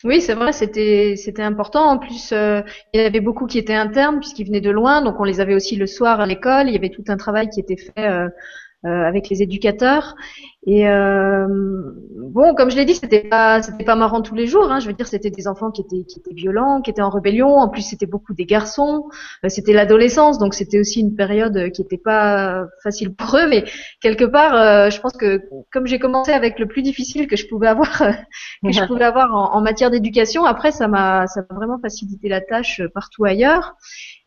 Oui, 0.04 0.20
c'est 0.22 0.34
vrai, 0.34 0.52
c'était 0.52 1.16
c'était 1.16 1.44
important. 1.44 1.84
En 1.92 2.00
plus, 2.00 2.32
euh, 2.32 2.62
il 2.94 3.02
y 3.02 3.04
avait 3.06 3.20
beaucoup 3.20 3.46
qui 3.46 3.60
étaient 3.60 3.74
internes 3.76 4.20
puisqu'ils 4.20 4.46
venaient 4.48 4.62
de 4.62 4.72
loin, 4.72 5.02
donc 5.04 5.20
on 5.20 5.24
les 5.24 5.40
avait 5.40 5.54
aussi 5.54 5.76
le 5.76 5.86
soir 5.86 6.20
à 6.20 6.26
l'école. 6.26 6.68
Il 6.70 6.74
y 6.74 6.78
avait 6.78 6.90
tout 6.90 7.04
un 7.08 7.18
travail 7.18 7.50
qui 7.50 7.60
était 7.60 7.78
fait 7.78 8.08
euh, 8.10 8.28
avec 8.84 9.30
les 9.30 9.42
éducateurs. 9.42 10.16
Et 10.68 10.88
euh, 10.88 11.48
bon, 11.50 12.54
comme 12.54 12.70
je 12.70 12.76
l'ai 12.76 12.86
dit, 12.86 12.94
c'était 12.94 13.24
pas 13.24 13.64
c'était 13.64 13.84
pas 13.84 13.96
marrant 13.96 14.22
tous 14.22 14.36
les 14.36 14.46
jours. 14.46 14.72
Hein. 14.72 14.80
Je 14.80 14.88
veux 14.88 14.94
dire, 14.94 15.08
c'était 15.08 15.32
des 15.32 15.48
enfants 15.48 15.72
qui 15.72 15.82
étaient 15.82 16.04
qui 16.04 16.20
étaient 16.20 16.36
violents, 16.36 16.82
qui 16.82 16.92
étaient 16.92 17.02
en 17.02 17.10
rébellion. 17.10 17.56
En 17.58 17.68
plus, 17.68 17.82
c'était 17.82 18.06
beaucoup 18.06 18.36
des 18.36 18.46
garçons. 18.46 19.10
Euh, 19.44 19.50
c'était 19.50 19.74
l'adolescence, 19.74 20.38
donc 20.38 20.54
c'était 20.54 20.80
aussi 20.80 21.00
une 21.00 21.16
période 21.16 21.72
qui 21.72 21.82
était 21.82 21.98
pas 21.98 22.68
facile 22.84 23.16
pour 23.16 23.36
eux. 23.38 23.50
Mais 23.50 23.64
quelque 24.02 24.26
part, 24.26 24.92
je 24.92 25.00
pense 25.00 25.14
que 25.14 25.42
comme 25.72 25.88
j'ai 25.88 25.98
commencé 25.98 26.32
avec 26.32 26.60
le 26.60 26.68
plus 26.68 26.84
difficile 26.84 27.28
que 27.28 27.36
je 27.36 27.48
pouvais 27.48 27.68
avoir 27.68 27.98
que 28.64 28.72
je 28.72 28.86
pouvais 28.86 29.06
avoir 29.06 29.34
en, 29.36 29.56
en 29.56 29.62
matière 29.62 29.90
d'éducation, 29.90 30.46
après 30.46 30.72
ça 30.72 30.88
m'a 30.88 31.26
ça 31.26 31.42
m'a 31.50 31.56
vraiment 31.56 31.80
facilité 31.80 32.30
la 32.30 32.42
tâche 32.42 32.84
partout 32.94 33.26
ailleurs. 33.26 33.76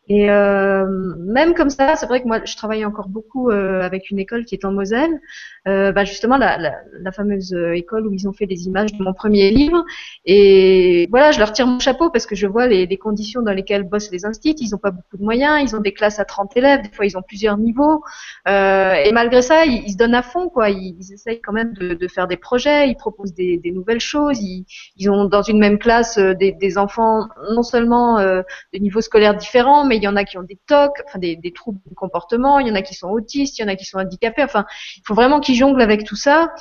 Et 0.07 0.29
euh, 0.29 0.85
même 1.17 1.53
comme 1.55 1.69
ça, 1.69 1.95
c'est 1.95 2.05
vrai 2.05 2.21
que 2.21 2.27
moi, 2.27 2.39
je 2.45 2.55
travaille 2.55 2.85
encore 2.85 3.09
beaucoup 3.09 3.49
euh, 3.49 3.81
avec 3.81 4.11
une 4.11 4.19
école 4.19 4.45
qui 4.45 4.53
est 4.53 4.63
en 4.63 4.71
Moselle, 4.71 5.19
euh, 5.67 5.91
bah 5.91 6.03
justement 6.03 6.37
la, 6.37 6.59
la, 6.59 6.75
la, 6.99 7.11
fameuse 7.11 7.51
euh, 7.55 7.73
école 7.73 8.05
où 8.05 8.13
ils 8.13 8.27
ont 8.27 8.33
fait 8.33 8.45
des 8.45 8.67
images 8.67 8.93
de 8.93 9.03
mon 9.03 9.13
premier 9.13 9.49
livre. 9.49 9.83
Et 10.23 11.07
voilà, 11.09 11.31
je 11.31 11.39
leur 11.39 11.51
tire 11.53 11.65
mon 11.65 11.79
chapeau 11.79 12.11
parce 12.11 12.27
que 12.27 12.35
je 12.35 12.45
vois 12.45 12.67
les, 12.67 12.85
les 12.85 12.97
conditions 12.97 13.41
dans 13.41 13.51
lesquelles 13.51 13.81
bossent 13.81 14.11
les 14.11 14.25
instituts. 14.27 14.63
Ils 14.63 14.69
n'ont 14.71 14.77
pas 14.77 14.91
beaucoup 14.91 15.17
de 15.17 15.23
moyens, 15.23 15.59
ils 15.63 15.75
ont 15.75 15.81
des 15.81 15.91
classes 15.91 16.19
à 16.19 16.25
30 16.25 16.55
élèves, 16.55 16.83
des 16.83 16.89
fois 16.89 17.07
ils 17.07 17.17
ont 17.17 17.23
plusieurs 17.23 17.57
niveaux. 17.57 18.03
Euh, 18.47 18.93
et 18.93 19.11
malgré 19.11 19.41
ça, 19.41 19.65
ils, 19.65 19.91
se 19.91 19.97
donnent 19.97 20.13
à 20.13 20.21
fond, 20.21 20.49
quoi. 20.49 20.69
Ils, 20.69 20.95
ils 20.99 21.13
essayent 21.13 21.41
quand 21.41 21.53
même 21.53 21.73
de, 21.73 21.95
de, 21.95 22.07
faire 22.07 22.27
des 22.27 22.37
projets, 22.37 22.87
ils 22.87 22.95
proposent 22.95 23.33
des, 23.33 23.57
des 23.57 23.71
nouvelles 23.71 23.99
choses. 23.99 24.39
Ils, 24.39 24.67
ils, 24.97 25.09
ont 25.09 25.25
dans 25.25 25.41
une 25.41 25.57
même 25.57 25.79
classe 25.79 26.19
des, 26.19 26.51
des 26.51 26.77
enfants 26.77 27.27
non 27.53 27.63
seulement 27.63 28.19
de 28.19 28.79
niveaux 28.79 29.01
scolaires 29.01 29.35
différents, 29.35 29.83
mais 29.83 29.94
il 29.95 30.03
y 30.03 30.07
en 30.07 30.15
a 30.15 30.23
qui 30.23 30.37
ont 30.37 30.43
des 30.43 30.59
TOC, 30.67 30.91
enfin 31.05 31.19
des, 31.19 31.35
des 31.35 31.51
troubles 31.51 31.79
du 31.85 31.95
comportement, 31.95 32.59
il 32.59 32.67
y 32.67 32.71
en 32.71 32.75
a 32.75 32.81
qui 32.81 32.93
sont 32.93 33.09
autistes, 33.09 33.57
il 33.57 33.61
y 33.61 33.65
en 33.65 33.67
a 33.67 33.75
qui 33.75 33.85
sont 33.85 33.99
handicapés. 33.99 34.43
Enfin, 34.43 34.65
il 34.97 35.03
faut 35.05 35.13
vraiment 35.13 35.39
qu'ils 35.39 35.55
jonglent 35.55 35.81
avec 35.81 36.03
tout 36.03 36.15
ça. 36.15 36.53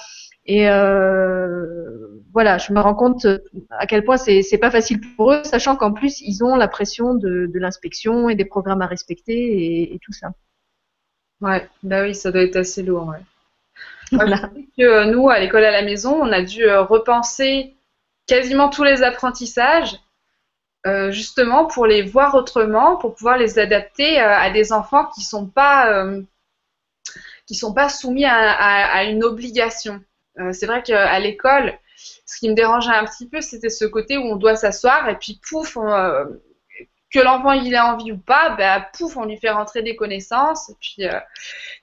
Et 0.47 0.68
euh, 0.68 2.20
voilà, 2.33 2.59
je 2.59 2.73
me 2.73 2.81
rends 2.81 2.94
compte 2.94 3.27
à 3.70 3.87
quel 3.87 4.05
point 4.05 4.18
c'est 4.18 4.59
pas 4.59 4.70
facile 4.70 5.01
pour 5.16 5.33
eux, 5.33 5.42
sachant 5.44 5.77
qu'en 5.77 5.92
plus 5.92 6.20
ils 6.20 6.44
ont 6.44 6.55
la 6.57 6.68
pression 6.68 7.14
de, 7.14 7.47
de 7.47 7.59
l'inspection 7.59 8.29
et 8.29 8.35
des 8.35 8.44
programmes 8.44 8.83
à 8.83 8.87
respecter 8.87 9.33
et, 9.33 9.94
et, 9.94 9.99
tout 10.01 10.12
ça. 10.12 10.33
Ouais, 11.40 11.66
bah 11.83 12.03
oui, 12.03 12.14
ça 12.14 12.31
doit 12.31 12.42
être 12.42 12.57
assez 12.57 12.83
lourd. 12.83 13.09
Ouais. 13.09 13.20
Voilà. 14.12 14.51
Que, 14.79 14.83
euh, 14.83 15.05
nous, 15.07 15.31
à 15.31 15.40
l'école 15.40 15.64
à 15.64 15.70
la 15.70 15.83
maison, 15.83 16.14
on 16.20 16.31
a 16.31 16.42
dû 16.42 16.64
euh, 16.64 16.83
repenser 16.83 17.75
quasiment 18.27 18.68
tous 18.68 18.85
les 18.85 19.03
apprentissages 19.03 19.97
euh, 20.87 21.11
justement 21.11 21.66
pour 21.66 21.87
les 21.87 22.03
voir 22.03 22.35
autrement, 22.35 22.97
pour 22.97 23.14
pouvoir 23.14 23.38
les 23.38 23.59
adapter 23.59 24.20
euh, 24.20 24.37
à 24.37 24.51
des 24.51 24.73
enfants 24.73 25.07
qui 25.14 25.23
sont 25.23 25.51
euh, 25.57 26.23
sont 27.51 27.75
pas 27.75 27.88
soumis 27.88 28.25
à, 28.25 28.35
à, 28.35 28.99
à 28.99 29.05
une 29.05 29.25
obligation. 29.25 30.03
c'est 30.53 30.66
vrai 30.66 30.83
qu'à 30.83 31.18
l'école, 31.20 31.73
ce 32.27 32.38
qui 32.38 32.49
me 32.49 32.55
dérangeait 32.55 32.92
un 32.92 33.05
petit 33.05 33.29
peu, 33.29 33.40
c'était 33.40 33.70
ce 33.70 33.85
côté 33.85 34.18
où 34.18 34.23
on 34.23 34.37
doit 34.37 34.57
s'asseoir 34.57 35.09
et 35.09 35.16
puis 35.16 35.40
pouf, 35.49 35.77
on, 35.77 35.90
que 37.14 37.20
l'enfant 37.20 37.53
il 37.53 37.72
ait 37.72 37.79
envie 37.79 38.11
ou 38.11 38.18
pas, 38.18 38.57
bah, 38.57 38.88
pouf, 38.92 39.16
on 39.16 39.24
lui 39.24 39.37
fait 39.37 39.50
rentrer 39.50 39.83
des 39.83 39.94
connaissances. 39.94 40.68
Et 40.70 40.74
puis, 40.81 41.07
euh, 41.07 41.20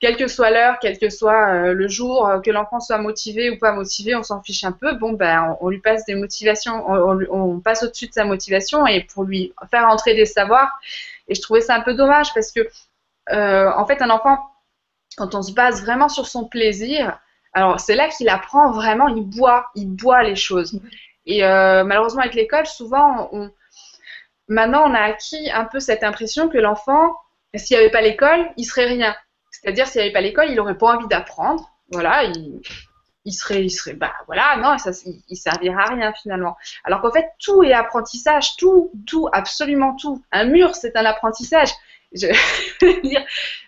quelle 0.02 0.18
que 0.18 0.28
soit 0.28 0.52
l'heure, 0.52 0.78
quel 0.82 1.00
que 1.00 1.10
soit 1.10 1.54
euh, 1.54 1.74
le 1.74 1.88
jour, 1.88 2.28
euh, 2.28 2.42
que 2.42 2.52
l'enfant 2.52 2.82
soit 2.82 2.98
motivé 2.98 3.50
ou 3.50 3.58
pas 3.58 3.72
motivé, 3.72 4.14
on 4.14 4.24
s'en 4.24 4.42
fiche 4.42 4.66
un 4.66 4.74
peu. 4.74 4.94
Bon, 4.96 5.14
ben, 5.14 5.56
on, 5.62 5.70
lui 5.70 5.80
passe 5.80 6.04
des 6.06 6.16
motivations, 6.16 6.84
on, 6.90 7.62
passe 7.62 7.84
au-dessus 7.84 8.08
de 8.08 8.14
sa 8.14 8.26
motivation 8.26 8.86
et 8.86 9.06
pour 9.06 9.24
lui 9.24 9.54
faire 9.70 9.88
rentrer 9.88 10.16
des 10.16 10.26
savoirs. 10.26 10.70
Et 11.30 11.36
je 11.36 11.42
trouvais 11.42 11.62
ça 11.62 11.76
un 11.76 11.82
peu 11.82 11.94
dommage 11.94 12.34
parce 12.34 12.52
que, 12.52 12.68
en 13.32 13.86
fait, 13.86 14.02
un 14.02 14.10
enfant, 14.10 14.38
quand 15.16 15.34
on 15.34 15.42
se 15.42 15.54
base 15.54 15.82
vraiment 15.82 16.10
sur 16.10 16.28
son 16.28 16.44
plaisir, 16.44 17.18
alors 17.54 17.80
c'est 17.80 17.96
là 17.96 18.10
qu'il 18.10 18.28
apprend 18.28 18.72
vraiment, 18.72 19.08
il 19.08 19.24
boit, 19.24 19.68
il 19.76 19.88
boit 19.88 20.24
les 20.24 20.36
choses. 20.36 20.78
Et 21.26 21.42
malheureusement, 21.42 22.22
avec 22.22 22.34
l'école, 22.34 22.66
souvent, 22.66 23.30
on, 23.32 23.50
maintenant, 24.48 24.84
on 24.90 24.94
a 24.94 25.02
acquis 25.02 25.50
un 25.52 25.66
peu 25.66 25.80
cette 25.80 26.04
impression 26.04 26.50
que 26.50 26.58
l'enfant, 26.58 27.16
s'il 27.56 27.78
n'y 27.78 27.84
avait 27.84 27.92
pas 27.92 28.02
l'école, 28.02 28.50
il 28.58 28.66
serait 28.66 28.86
rien. 28.86 29.16
C'est-à-dire, 29.52 29.88
s'il 29.88 30.00
n'y 30.00 30.06
avait 30.06 30.14
pas 30.14 30.22
l'école, 30.22 30.50
il 30.50 30.56
n'aurait 30.56 30.78
pas 30.78 30.96
envie 30.96 31.08
d'apprendre. 31.08 31.70
Voilà, 31.92 32.24
il, 32.24 33.34
serait, 33.34 33.64
il 33.64 33.70
serait, 33.70 33.94
bah 33.94 34.14
voilà, 34.26 34.56
non, 34.58 34.78
ça, 34.78 34.92
il, 35.28 35.36
servira 35.36 35.84
à 35.84 35.90
rien 35.90 36.14
finalement. 36.14 36.56
Alors 36.86 37.02
qu'en 37.02 37.12
fait, 37.12 37.28
tout 37.40 37.64
est 37.64 37.74
apprentissage, 37.74 38.56
tout, 38.56 38.92
tout, 39.06 39.28
absolument 39.34 39.96
tout. 39.96 40.24
Un 40.32 40.46
mur, 40.46 40.74
c'est 40.76 40.96
un 40.96 41.06
apprentissage. 41.06 41.70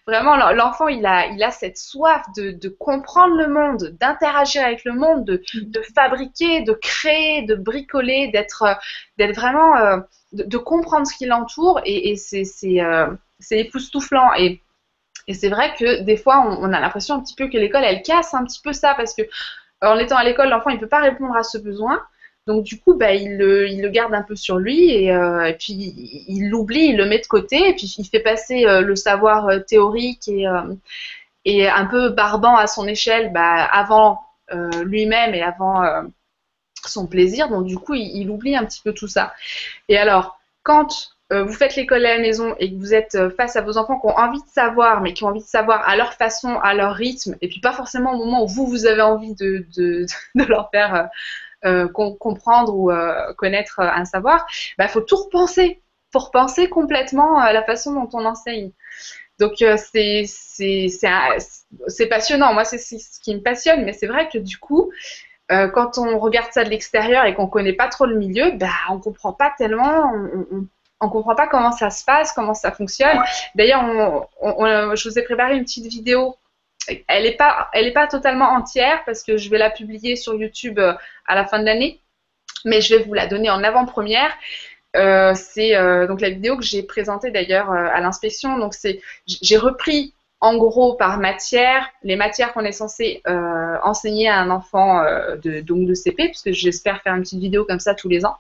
Vraiment, 0.08 0.36
l'enfant, 0.52 0.88
il 0.88 1.06
a, 1.06 1.28
il 1.28 1.42
a 1.44 1.52
cette 1.52 1.78
soif 1.78 2.24
de, 2.36 2.70
comprendre 2.70 3.36
le 3.36 3.48
monde, 3.48 3.96
d'interagir 4.00 4.66
avec 4.66 4.84
le 4.84 4.94
monde, 4.94 5.26
de, 5.26 5.42
de, 5.54 5.82
fabriquer, 5.96 6.62
de 6.62 6.74
créer, 6.74 7.44
de 7.44 7.56
bricoler, 7.56 8.30
d'être, 8.30 8.66
d'être 9.18 9.36
vraiment, 9.36 9.78
euh, 9.78 9.98
de, 10.34 10.58
comprendre 10.58 11.08
ce 11.08 11.16
qui 11.16 11.26
l'entoure, 11.26 11.80
et, 11.86 12.16
euh, 12.16 13.08
c'est 13.40 13.60
époustouflant. 13.60 14.34
Et 14.38 14.62
et 15.28 15.34
c'est 15.34 15.50
vrai 15.50 15.74
que 15.80 16.02
des 16.02 16.18
fois, 16.18 16.46
on, 16.60 16.74
a 16.74 16.80
l'impression 16.80 17.16
un 17.16 17.22
petit 17.22 17.36
peu 17.36 17.48
que 17.48 17.58
l'école, 17.58 17.84
elle 17.86 18.02
casse 18.02 18.34
un 18.34 18.44
petit 18.44 18.60
peu 18.62 18.74
ça, 18.74 18.94
parce 18.96 19.14
que 19.14 19.22
en 19.82 19.98
étant 19.98 20.18
à 20.18 20.24
l'école, 20.24 20.50
l'enfant, 20.50 20.70
il 20.70 20.76
ne 20.76 20.82
peut 20.82 20.88
pas 20.88 21.00
répondre 21.00 21.36
à 21.36 21.44
ce 21.44 21.58
besoin. 21.58 22.02
Donc 22.46 22.64
du 22.64 22.80
coup, 22.80 22.94
bah, 22.94 23.14
il, 23.14 23.38
le, 23.38 23.88
garde 23.90 24.14
un 24.14 24.22
peu 24.22 24.36
sur 24.36 24.58
lui 24.58 24.92
et, 24.92 25.14
euh, 25.14 25.54
puis 25.58 25.74
il 26.28 26.50
l'oublie, 26.50 26.88
il 26.88 26.98
le 26.98 27.06
met 27.06 27.20
de 27.20 27.26
côté 27.26 27.70
et 27.70 27.74
puis 27.74 27.94
il 27.98 28.06
fait 28.06 28.20
passer 28.20 28.66
euh, 28.66 28.82
le 28.82 28.98
savoir 28.98 29.48
théorique 29.66 30.28
et, 30.28 30.46
et 31.46 31.70
un 31.70 31.86
peu 31.86 32.10
barbant 32.10 32.58
à 32.58 32.68
son 32.68 32.86
échelle 32.86 33.32
bah, 33.32 33.64
avant 33.64 34.20
lui-même 34.84 35.34
et 35.34 35.42
avant 35.42 35.84
son 36.90 37.08
plaisir. 37.08 37.50
Donc 37.50 37.66
du 37.66 37.78
coup, 37.78 37.94
il, 37.94 38.30
oublie 38.30 38.56
un 38.56 38.66
petit 38.66 38.82
peu 38.82 38.94
tout 38.94 39.08
ça. 39.08 39.34
Et 39.90 39.98
alors, 39.98 40.40
quand 40.64 41.14
euh, 41.32 41.44
vous 41.44 41.54
faites 41.54 41.76
l'école 41.76 42.06
à 42.06 42.16
la 42.16 42.22
maison 42.22 42.56
et 42.60 42.72
que 42.72 42.78
vous 42.78 42.94
êtes 42.94 43.16
euh, 43.16 43.30
face 43.32 43.56
à 43.56 43.62
vos 43.62 43.78
enfants 43.78 44.00
qui 44.00 44.08
ont 44.08 44.18
envie 44.18 44.42
de 44.42 44.48
savoir, 44.48 45.02
mais 45.02 45.14
qui 45.14 45.24
ont 45.24 45.28
envie 45.28 45.42
de 45.42 45.46
savoir 45.46 45.88
à 45.88 45.96
leur 45.96 46.14
façon, 46.14 46.60
à 46.60 46.74
leur 46.74 46.94
rythme, 46.94 47.36
et 47.42 47.48
puis 47.48 47.60
pas 47.60 47.74
forcément 47.74 48.14
au 48.14 48.18
moment 48.18 48.44
où 48.44 48.48
vous, 48.48 48.68
vous 48.68 48.86
avez 48.86 49.02
envie 49.02 49.34
de, 49.36 49.66
de, 49.76 50.06
de 50.36 50.44
leur 50.44 50.70
faire 50.72 51.10
euh, 51.66 51.88
comprendre 51.88 52.76
ou 52.76 52.92
connaître 53.36 53.80
un 53.80 54.06
savoir, 54.06 54.46
il 54.52 54.76
bah, 54.78 54.88
faut 54.88 55.02
tout 55.02 55.16
repenser. 55.16 55.82
faut 56.12 56.20
repenser 56.20 56.70
complètement 56.70 57.40
la 57.40 57.64
façon 57.64 57.94
dont 57.94 58.10
on 58.14 58.26
enseigne. 58.26 58.72
Donc 59.40 59.64
c'est 59.88 60.28
passionnant. 62.10 62.54
Moi, 62.54 62.66
c'est 62.66 62.78
ce 62.78 63.20
qui 63.22 63.34
me 63.34 63.42
passionne, 63.42 63.86
mais 63.86 63.94
c'est 63.94 64.08
vrai 64.08 64.30
que 64.30 64.38
du 64.38 64.58
coup, 64.58 64.92
euh, 65.54 65.68
quand 65.68 65.98
on 65.98 66.20
regarde 66.20 66.52
ça 66.52 66.64
de 66.64 66.70
l'extérieur 66.70 67.26
et 67.26 67.34
qu'on 67.34 67.48
connaît 67.48 67.74
pas 67.74 67.88
trop 67.88 68.06
le 68.06 68.16
milieu, 68.16 68.52
bah, 68.52 68.68
on 68.90 69.00
comprend 69.00 69.34
pas 69.34 69.54
tellement, 69.58 70.12
on, 70.14 70.68
on, 71.00 71.10
comprend 71.10 71.36
pas 71.36 71.48
comment 71.48 71.72
ça 71.72 71.90
se 71.90 72.04
passe, 72.04 72.34
comment 72.34 72.54
ça 72.54 72.72
fonctionne. 72.72 73.20
D'ailleurs, 73.56 73.84
je 74.42 75.10
vous 75.10 75.20
ai 75.20 75.24
préparé 75.24 75.56
une 75.56 75.64
petite 75.64 75.88
vidéo. 75.88 76.38
Elle 77.08 77.24
n'est 77.24 77.36
pas, 77.36 77.70
elle 77.74 77.88
est 77.88 77.94
pas 77.94 78.08
totalement 78.08 78.50
entière 78.50 79.04
parce 79.06 79.24
que 79.24 79.38
je 79.38 79.50
vais 79.50 79.58
la 79.58 79.70
publier 79.70 80.16
sur 80.16 80.34
YouTube 80.36 80.80
euh, 80.80 80.94
à 81.28 81.36
la 81.36 81.46
fin 81.46 81.60
de 81.60 81.66
l'année, 81.66 82.02
mais 82.66 82.82
je 82.82 82.96
vais 82.96 83.04
vous 83.04 83.14
la 83.14 83.28
donner 83.28 83.50
en 83.50 83.64
avant-première. 83.64 84.32
Euh, 84.96 85.34
c'est 85.36 85.76
euh, 85.76 86.06
donc 86.06 86.22
la 86.22 86.30
vidéo 86.30 86.56
que 86.56 86.64
j'ai 86.64 86.84
présentée 86.84 87.32
d'ailleurs 87.32 87.72
euh, 87.72 87.88
à 87.92 88.00
l'inspection. 88.00 88.58
Donc 88.58 88.74
c'est, 88.74 89.02
j'ai 89.26 89.58
repris 89.58 90.14
en 90.44 90.58
gros 90.58 90.96
par 90.96 91.20
matière 91.20 91.90
les 92.04 92.18
matières 92.18 92.52
qu'on 92.52 92.66
est 92.66 92.74
censé 92.74 93.22
euh, 93.28 93.78
enseigner 93.82 94.28
à 94.28 94.40
un 94.40 94.50
enfant 94.50 95.00
euh, 95.00 95.38
de, 95.38 95.62
donc 95.62 95.88
de 95.88 95.94
CP, 95.94 96.28
puisque 96.28 96.52
j'espère 96.52 97.02
faire 97.02 97.16
une 97.16 97.22
petite 97.22 97.40
vidéo 97.40 97.64
comme 97.64 97.80
ça 97.80 97.96
tous 97.96 98.10
les 98.10 98.26
ans. 98.26 98.36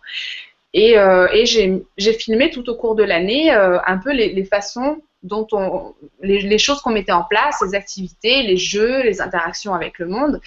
Et, 0.74 1.00
euh, 1.00 1.28
j'ai 1.46 2.13
filmé 2.13 2.50
tout 2.50 2.70
au 2.70 2.76
cours 2.76 2.96
de 2.96 3.04
l'année 3.04 3.52
un 3.52 3.98
peu 4.00 4.12
les, 4.12 4.44
façons 4.44 5.02
dont 5.22 5.48
on, 5.54 5.94
les, 6.22 6.58
choses 6.58 6.82
qu'on 6.82 6.92
mettait 6.92 7.13
en 7.13 7.24
place, 7.24 7.63
les 7.66 7.74
activités, 7.74 8.44
les 8.44 8.58
jeux, 8.58 9.02
les 9.04 9.22
interactions 9.22 9.74
avec 9.74 9.98
le 9.98 10.08
monde. 10.08 10.42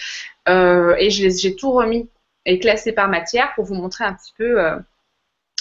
Et 0.47 1.09
j'ai 1.09 1.57
tout 1.57 1.71
remis 1.73 2.07
et 2.45 2.59
classé 2.59 2.93
par 2.93 3.09
matière 3.09 3.55
pour 3.55 3.65
vous 3.65 3.75
montrer 3.75 4.05
un 4.05 4.13
petit 4.13 4.35
peu 4.37 4.59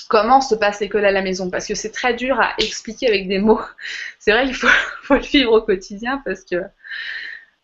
comment 0.10 0.42
se 0.42 0.56
passe 0.56 0.80
l'école 0.80 1.06
à 1.06 1.12
la 1.12 1.22
maison. 1.22 1.50
Parce 1.50 1.68
que 1.68 1.76
c'est 1.76 1.92
très 1.92 2.14
dur 2.14 2.40
à 2.40 2.54
expliquer 2.58 3.08
avec 3.08 3.28
des 3.28 3.40
mots. 3.40 3.62
C'est 4.20 4.32
vrai 4.32 4.46
qu'il 4.46 4.56
faut, 4.56 4.68
le 5.16 5.20
vivre 5.20 5.54
au 5.54 5.62
quotidien 5.62 6.22
parce 6.26 6.44
que 6.44 6.56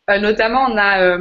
euh, 0.09 0.19
notamment 0.19 0.67
on 0.69 0.77
a 0.77 1.17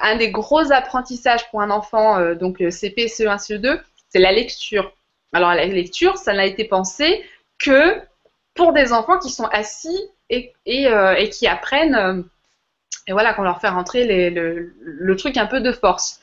un 0.00 0.16
des 0.16 0.30
gros 0.30 0.70
apprentissages 0.72 1.48
pour 1.50 1.62
un 1.62 1.70
enfant, 1.70 2.34
donc 2.34 2.58
CP, 2.58 3.06
CE1, 3.06 3.38
CE2, 3.38 3.80
c'est 4.10 4.18
la 4.18 4.32
lecture. 4.32 4.92
Alors 5.32 5.54
la 5.54 5.64
lecture, 5.66 6.16
ça 6.18 6.32
n'a 6.32 6.46
été 6.46 6.64
pensé 6.64 7.24
que 7.58 8.00
pour 8.54 8.72
des 8.72 8.92
enfants 8.92 9.18
qui 9.18 9.30
sont 9.30 9.46
assis 9.46 10.10
et, 10.30 10.52
euh, 10.68 11.26
qui 11.26 11.46
apprennent, 11.46 11.94
euh, 11.94 12.22
et 13.06 13.12
voilà, 13.12 13.32
qu'on 13.32 13.42
leur 13.42 13.60
fait 13.60 13.68
rentrer 13.68 14.30
le, 14.30 15.16
truc 15.16 15.36
un 15.36 15.46
peu 15.46 15.60
de 15.60 15.72
force. 15.72 16.20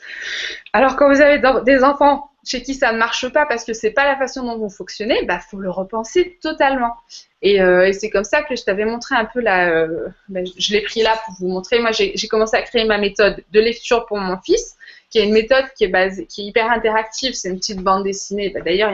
Alors 0.73 0.95
quand 0.95 1.09
vous 1.09 1.21
avez 1.21 1.41
des 1.63 1.83
enfants 1.83 2.29
chez 2.45 2.61
qui 2.61 2.75
ça 2.75 2.93
ne 2.93 2.97
marche 2.97 3.27
pas 3.29 3.45
parce 3.45 3.65
que 3.65 3.73
c'est 3.73 3.91
pas 3.91 4.05
la 4.05 4.15
façon 4.17 4.43
dont 4.43 4.57
vous 4.57 4.69
fonctionnez, 4.69 5.23
bah 5.25 5.39
faut 5.39 5.57
le 5.57 5.71
repenser 5.71 6.37
totalement. 6.41 6.95
Et, 7.41 7.61
euh, 7.61 7.91
c'est 7.91 8.09
comme 8.09 8.23
ça 8.23 8.43
que 8.43 8.55
je 8.55 8.63
t'avais 8.63 8.85
montré 8.85 9.15
un 9.15 9.25
peu 9.25 9.41
la, 9.41 9.69
euh, 9.69 10.07
bah, 10.29 10.41
je 10.57 10.73
l'ai 10.73 10.81
pris 10.81 11.01
là 11.01 11.19
pour 11.25 11.33
vous 11.39 11.47
montrer. 11.47 11.79
Moi, 11.79 11.91
j'ai 11.91 12.27
commencé 12.27 12.55
à 12.55 12.61
créer 12.61 12.85
ma 12.85 12.97
méthode 12.97 13.43
de 13.51 13.59
lecture 13.59 14.05
pour 14.05 14.17
mon 14.17 14.37
fils 14.37 14.75
qui 15.09 15.19
est 15.19 15.25
une 15.25 15.33
méthode 15.33 15.65
qui 15.75 15.85
est 15.85 16.21
hyper 16.37 16.71
interactive. 16.71 17.33
C'est 17.33 17.49
une 17.49 17.57
petite 17.57 17.81
bande 17.81 18.03
dessinée. 18.03 18.49
Bah, 18.49 18.61
D'ailleurs, 18.61 18.93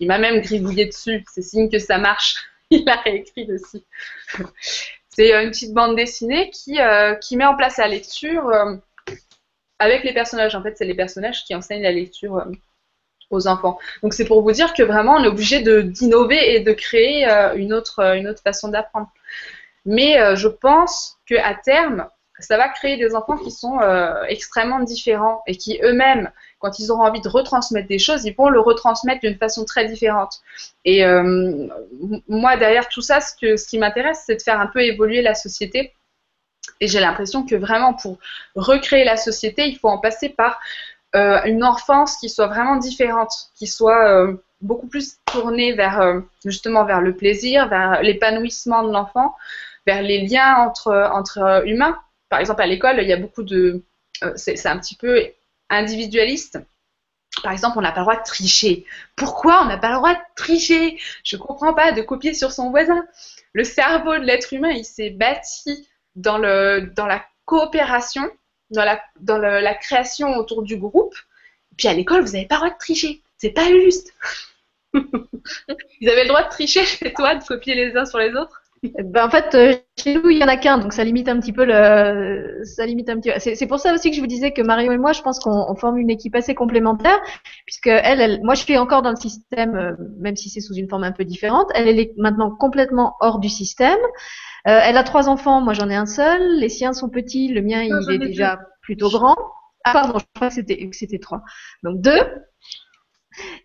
il 0.00 0.06
m'a 0.08 0.18
même 0.18 0.40
gribouillé 0.40 0.86
dessus. 0.86 1.24
C'est 1.32 1.42
signe 1.42 1.70
que 1.70 1.78
ça 1.78 1.98
marche. 1.98 2.36
Il 2.70 2.88
a 2.88 2.96
réécrit 2.96 3.48
aussi. 3.52 3.84
C'est 5.10 5.34
euh, 5.34 5.42
une 5.42 5.50
petite 5.50 5.74
bande 5.74 5.94
dessinée 5.94 6.50
qui, 6.50 6.78
qui 7.20 7.36
met 7.36 7.44
en 7.44 7.56
place 7.56 7.76
la 7.76 7.88
lecture 7.88 8.50
avec 9.78 10.04
les 10.04 10.14
personnages. 10.14 10.54
En 10.54 10.62
fait, 10.62 10.76
c'est 10.76 10.84
les 10.84 10.94
personnages 10.94 11.44
qui 11.44 11.54
enseignent 11.54 11.82
la 11.82 11.92
lecture 11.92 12.44
aux 13.32 13.46
enfants. 13.46 13.78
Donc, 14.02 14.14
c'est 14.14 14.24
pour 14.24 14.42
vous 14.42 14.52
dire 14.52 14.74
que 14.74 14.82
vraiment, 14.82 15.16
on 15.16 15.24
est 15.24 15.28
obligé 15.28 15.60
d'innover 15.82 16.54
et 16.54 16.60
de 16.60 16.72
créer 16.72 17.28
euh, 17.28 17.54
une, 17.54 17.72
autre, 17.72 18.00
une 18.16 18.28
autre 18.28 18.42
façon 18.42 18.68
d'apprendre. 18.68 19.08
Mais 19.84 20.20
euh, 20.20 20.36
je 20.36 20.48
pense 20.48 21.18
qu'à 21.26 21.54
terme, 21.54 22.06
ça 22.38 22.56
va 22.56 22.68
créer 22.68 22.96
des 22.96 23.14
enfants 23.14 23.36
qui 23.36 23.50
sont 23.50 23.80
euh, 23.80 24.24
extrêmement 24.24 24.80
différents 24.80 25.42
et 25.46 25.56
qui 25.56 25.78
eux-mêmes, 25.82 26.30
quand 26.58 26.78
ils 26.78 26.90
auront 26.90 27.04
envie 27.04 27.20
de 27.20 27.28
retransmettre 27.28 27.88
des 27.88 27.98
choses, 27.98 28.24
ils 28.24 28.34
vont 28.34 28.48
le 28.48 28.60
retransmettre 28.60 29.20
d'une 29.20 29.36
façon 29.36 29.64
très 29.64 29.86
différente. 29.86 30.40
Et 30.84 31.04
euh, 31.04 31.68
moi, 32.28 32.56
derrière 32.56 32.88
tout 32.88 33.02
ça, 33.02 33.20
ce, 33.20 33.34
que, 33.40 33.56
ce 33.56 33.66
qui 33.66 33.78
m'intéresse, 33.78 34.22
c'est 34.26 34.36
de 34.36 34.42
faire 34.42 34.60
un 34.60 34.66
peu 34.66 34.80
évoluer 34.82 35.22
la 35.22 35.34
société. 35.34 35.94
Et 36.80 36.88
j'ai 36.88 37.00
l'impression 37.00 37.44
que 37.44 37.54
vraiment, 37.54 37.94
pour 37.94 38.18
recréer 38.54 39.04
la 39.04 39.16
société, 39.16 39.66
il 39.66 39.78
faut 39.78 39.88
en 39.88 39.98
passer 39.98 40.28
par 40.28 40.60
euh, 41.14 41.42
une 41.44 41.64
enfance 41.64 42.16
qui 42.16 42.28
soit 42.28 42.46
vraiment 42.46 42.76
différente, 42.76 43.50
qui 43.54 43.66
soit 43.66 44.08
euh, 44.08 44.34
beaucoup 44.60 44.86
plus 44.86 45.16
tournée 45.26 45.72
vers 45.74 46.00
euh, 46.00 46.20
justement 46.44 46.84
vers 46.84 47.00
le 47.00 47.14
plaisir, 47.14 47.68
vers 47.68 48.02
l'épanouissement 48.02 48.82
de 48.82 48.92
l'enfant, 48.92 49.34
vers 49.86 50.02
les 50.02 50.26
liens 50.26 50.56
entre, 50.56 51.10
entre 51.12 51.62
humains 51.66 51.98
par 52.32 52.40
exemple, 52.40 52.62
à 52.62 52.66
l'école, 52.66 52.98
il 53.02 53.06
y 53.06 53.12
a 53.12 53.18
beaucoup 53.18 53.42
de. 53.42 53.84
Euh, 54.22 54.32
c'est 54.36 54.64
un 54.64 54.78
petit 54.78 54.96
peu 54.96 55.22
individualiste. 55.68 56.58
Par 57.42 57.52
exemple, 57.52 57.76
on 57.76 57.82
n'a 57.82 57.92
pas 57.92 58.00
le 58.00 58.06
droit 58.06 58.16
de 58.16 58.24
tricher. 58.24 58.86
Pourquoi 59.16 59.60
on 59.62 59.66
n'a 59.66 59.76
pas 59.76 59.90
le 59.90 59.96
droit 59.96 60.14
de 60.14 60.20
tricher? 60.34 60.98
Je 61.24 61.36
ne 61.36 61.42
comprends 61.42 61.74
pas 61.74 61.92
de 61.92 62.00
copier 62.00 62.32
sur 62.32 62.50
son 62.50 62.70
voisin. 62.70 63.04
Le 63.52 63.64
cerveau 63.64 64.14
de 64.14 64.24
l'être 64.24 64.54
humain, 64.54 64.70
il 64.70 64.86
s'est 64.86 65.10
bâti 65.10 65.86
dans, 66.16 66.38
le, 66.38 66.90
dans 66.96 67.04
la 67.04 67.22
coopération, 67.44 68.26
dans, 68.72 69.38
la, 69.38 69.74
création 69.74 70.36
autour 70.36 70.62
du 70.62 70.76
groupe. 70.76 71.14
Puis 71.76 71.88
à 71.88 71.94
l'école, 71.94 72.22
vous 72.22 72.32
n'avez 72.32 72.46
pas 72.46 72.56
le 72.56 72.60
droit 72.60 72.74
de 72.74 72.78
tricher. 72.78 73.22
C'est 73.38 73.50
pas 73.50 73.68
juste. 73.68 74.12
vous 74.94 76.08
avez 76.08 76.22
le 76.22 76.28
droit 76.28 76.44
de 76.44 76.50
tricher 76.50 76.84
chez 76.84 77.12
toi, 77.12 77.34
de 77.34 77.44
copier 77.44 77.74
les 77.74 77.96
uns 77.96 78.04
sur 78.04 78.18
les 78.18 78.34
autres 78.34 78.62
ben, 78.82 79.26
en 79.26 79.30
fait, 79.30 79.54
euh, 79.54 79.74
chez 79.96 80.16
nous, 80.16 80.28
il 80.30 80.38
y 80.38 80.44
en 80.44 80.48
a 80.48 80.56
qu'un, 80.56 80.78
donc 80.78 80.92
ça 80.92 81.04
limite 81.04 81.28
un 81.28 81.38
petit 81.38 81.52
peu 81.52 81.64
le, 81.64 82.62
ça 82.64 82.84
limite 82.84 83.08
un 83.08 83.20
petit. 83.20 83.30
C'est 83.38 83.66
pour 83.68 83.78
ça 83.78 83.94
aussi 83.94 84.10
que 84.10 84.16
je 84.16 84.20
vous 84.20 84.26
disais 84.26 84.50
que 84.50 84.60
Mario 84.60 84.90
et 84.90 84.98
moi, 84.98 85.12
je 85.12 85.22
pense 85.22 85.38
qu'on 85.38 85.72
forme 85.76 85.98
une 85.98 86.10
équipe 86.10 86.34
assez 86.34 86.56
complémentaire, 86.56 87.20
puisque 87.64 87.90
moi, 88.42 88.54
je 88.54 88.62
suis 88.62 88.76
encore 88.76 89.02
dans 89.02 89.10
le 89.10 89.16
système, 89.16 89.76
euh, 89.76 89.92
même 90.18 90.34
si 90.34 90.50
c'est 90.50 90.60
sous 90.60 90.74
une 90.74 90.88
forme 90.88 91.04
un 91.04 91.12
peu 91.12 91.24
différente. 91.24 91.70
Elle 91.76 92.00
est 92.00 92.12
maintenant 92.16 92.50
complètement 92.50 93.14
hors 93.20 93.38
du 93.38 93.48
système. 93.48 94.00
Euh, 94.68 94.78
elle 94.82 94.96
a 94.96 95.02
trois 95.02 95.28
enfants, 95.28 95.60
moi 95.60 95.72
j'en 95.72 95.90
ai 95.90 95.96
un 95.96 96.06
seul. 96.06 96.58
Les 96.58 96.68
siens 96.68 96.92
sont 96.92 97.08
petits, 97.08 97.48
le 97.48 97.62
mien 97.62 97.82
il 97.82 97.94
est 98.12 98.18
déjà 98.18 98.56
deux. 98.56 98.62
plutôt 98.82 99.10
grand. 99.10 99.36
Ah 99.84 99.92
pardon, 99.92 100.18
je 100.18 100.24
crois 100.34 100.48
que 100.48 100.54
c'était 100.54 100.88
c'était 100.92 101.18
trois. 101.18 101.42
Donc 101.82 102.00
deux. 102.00 102.20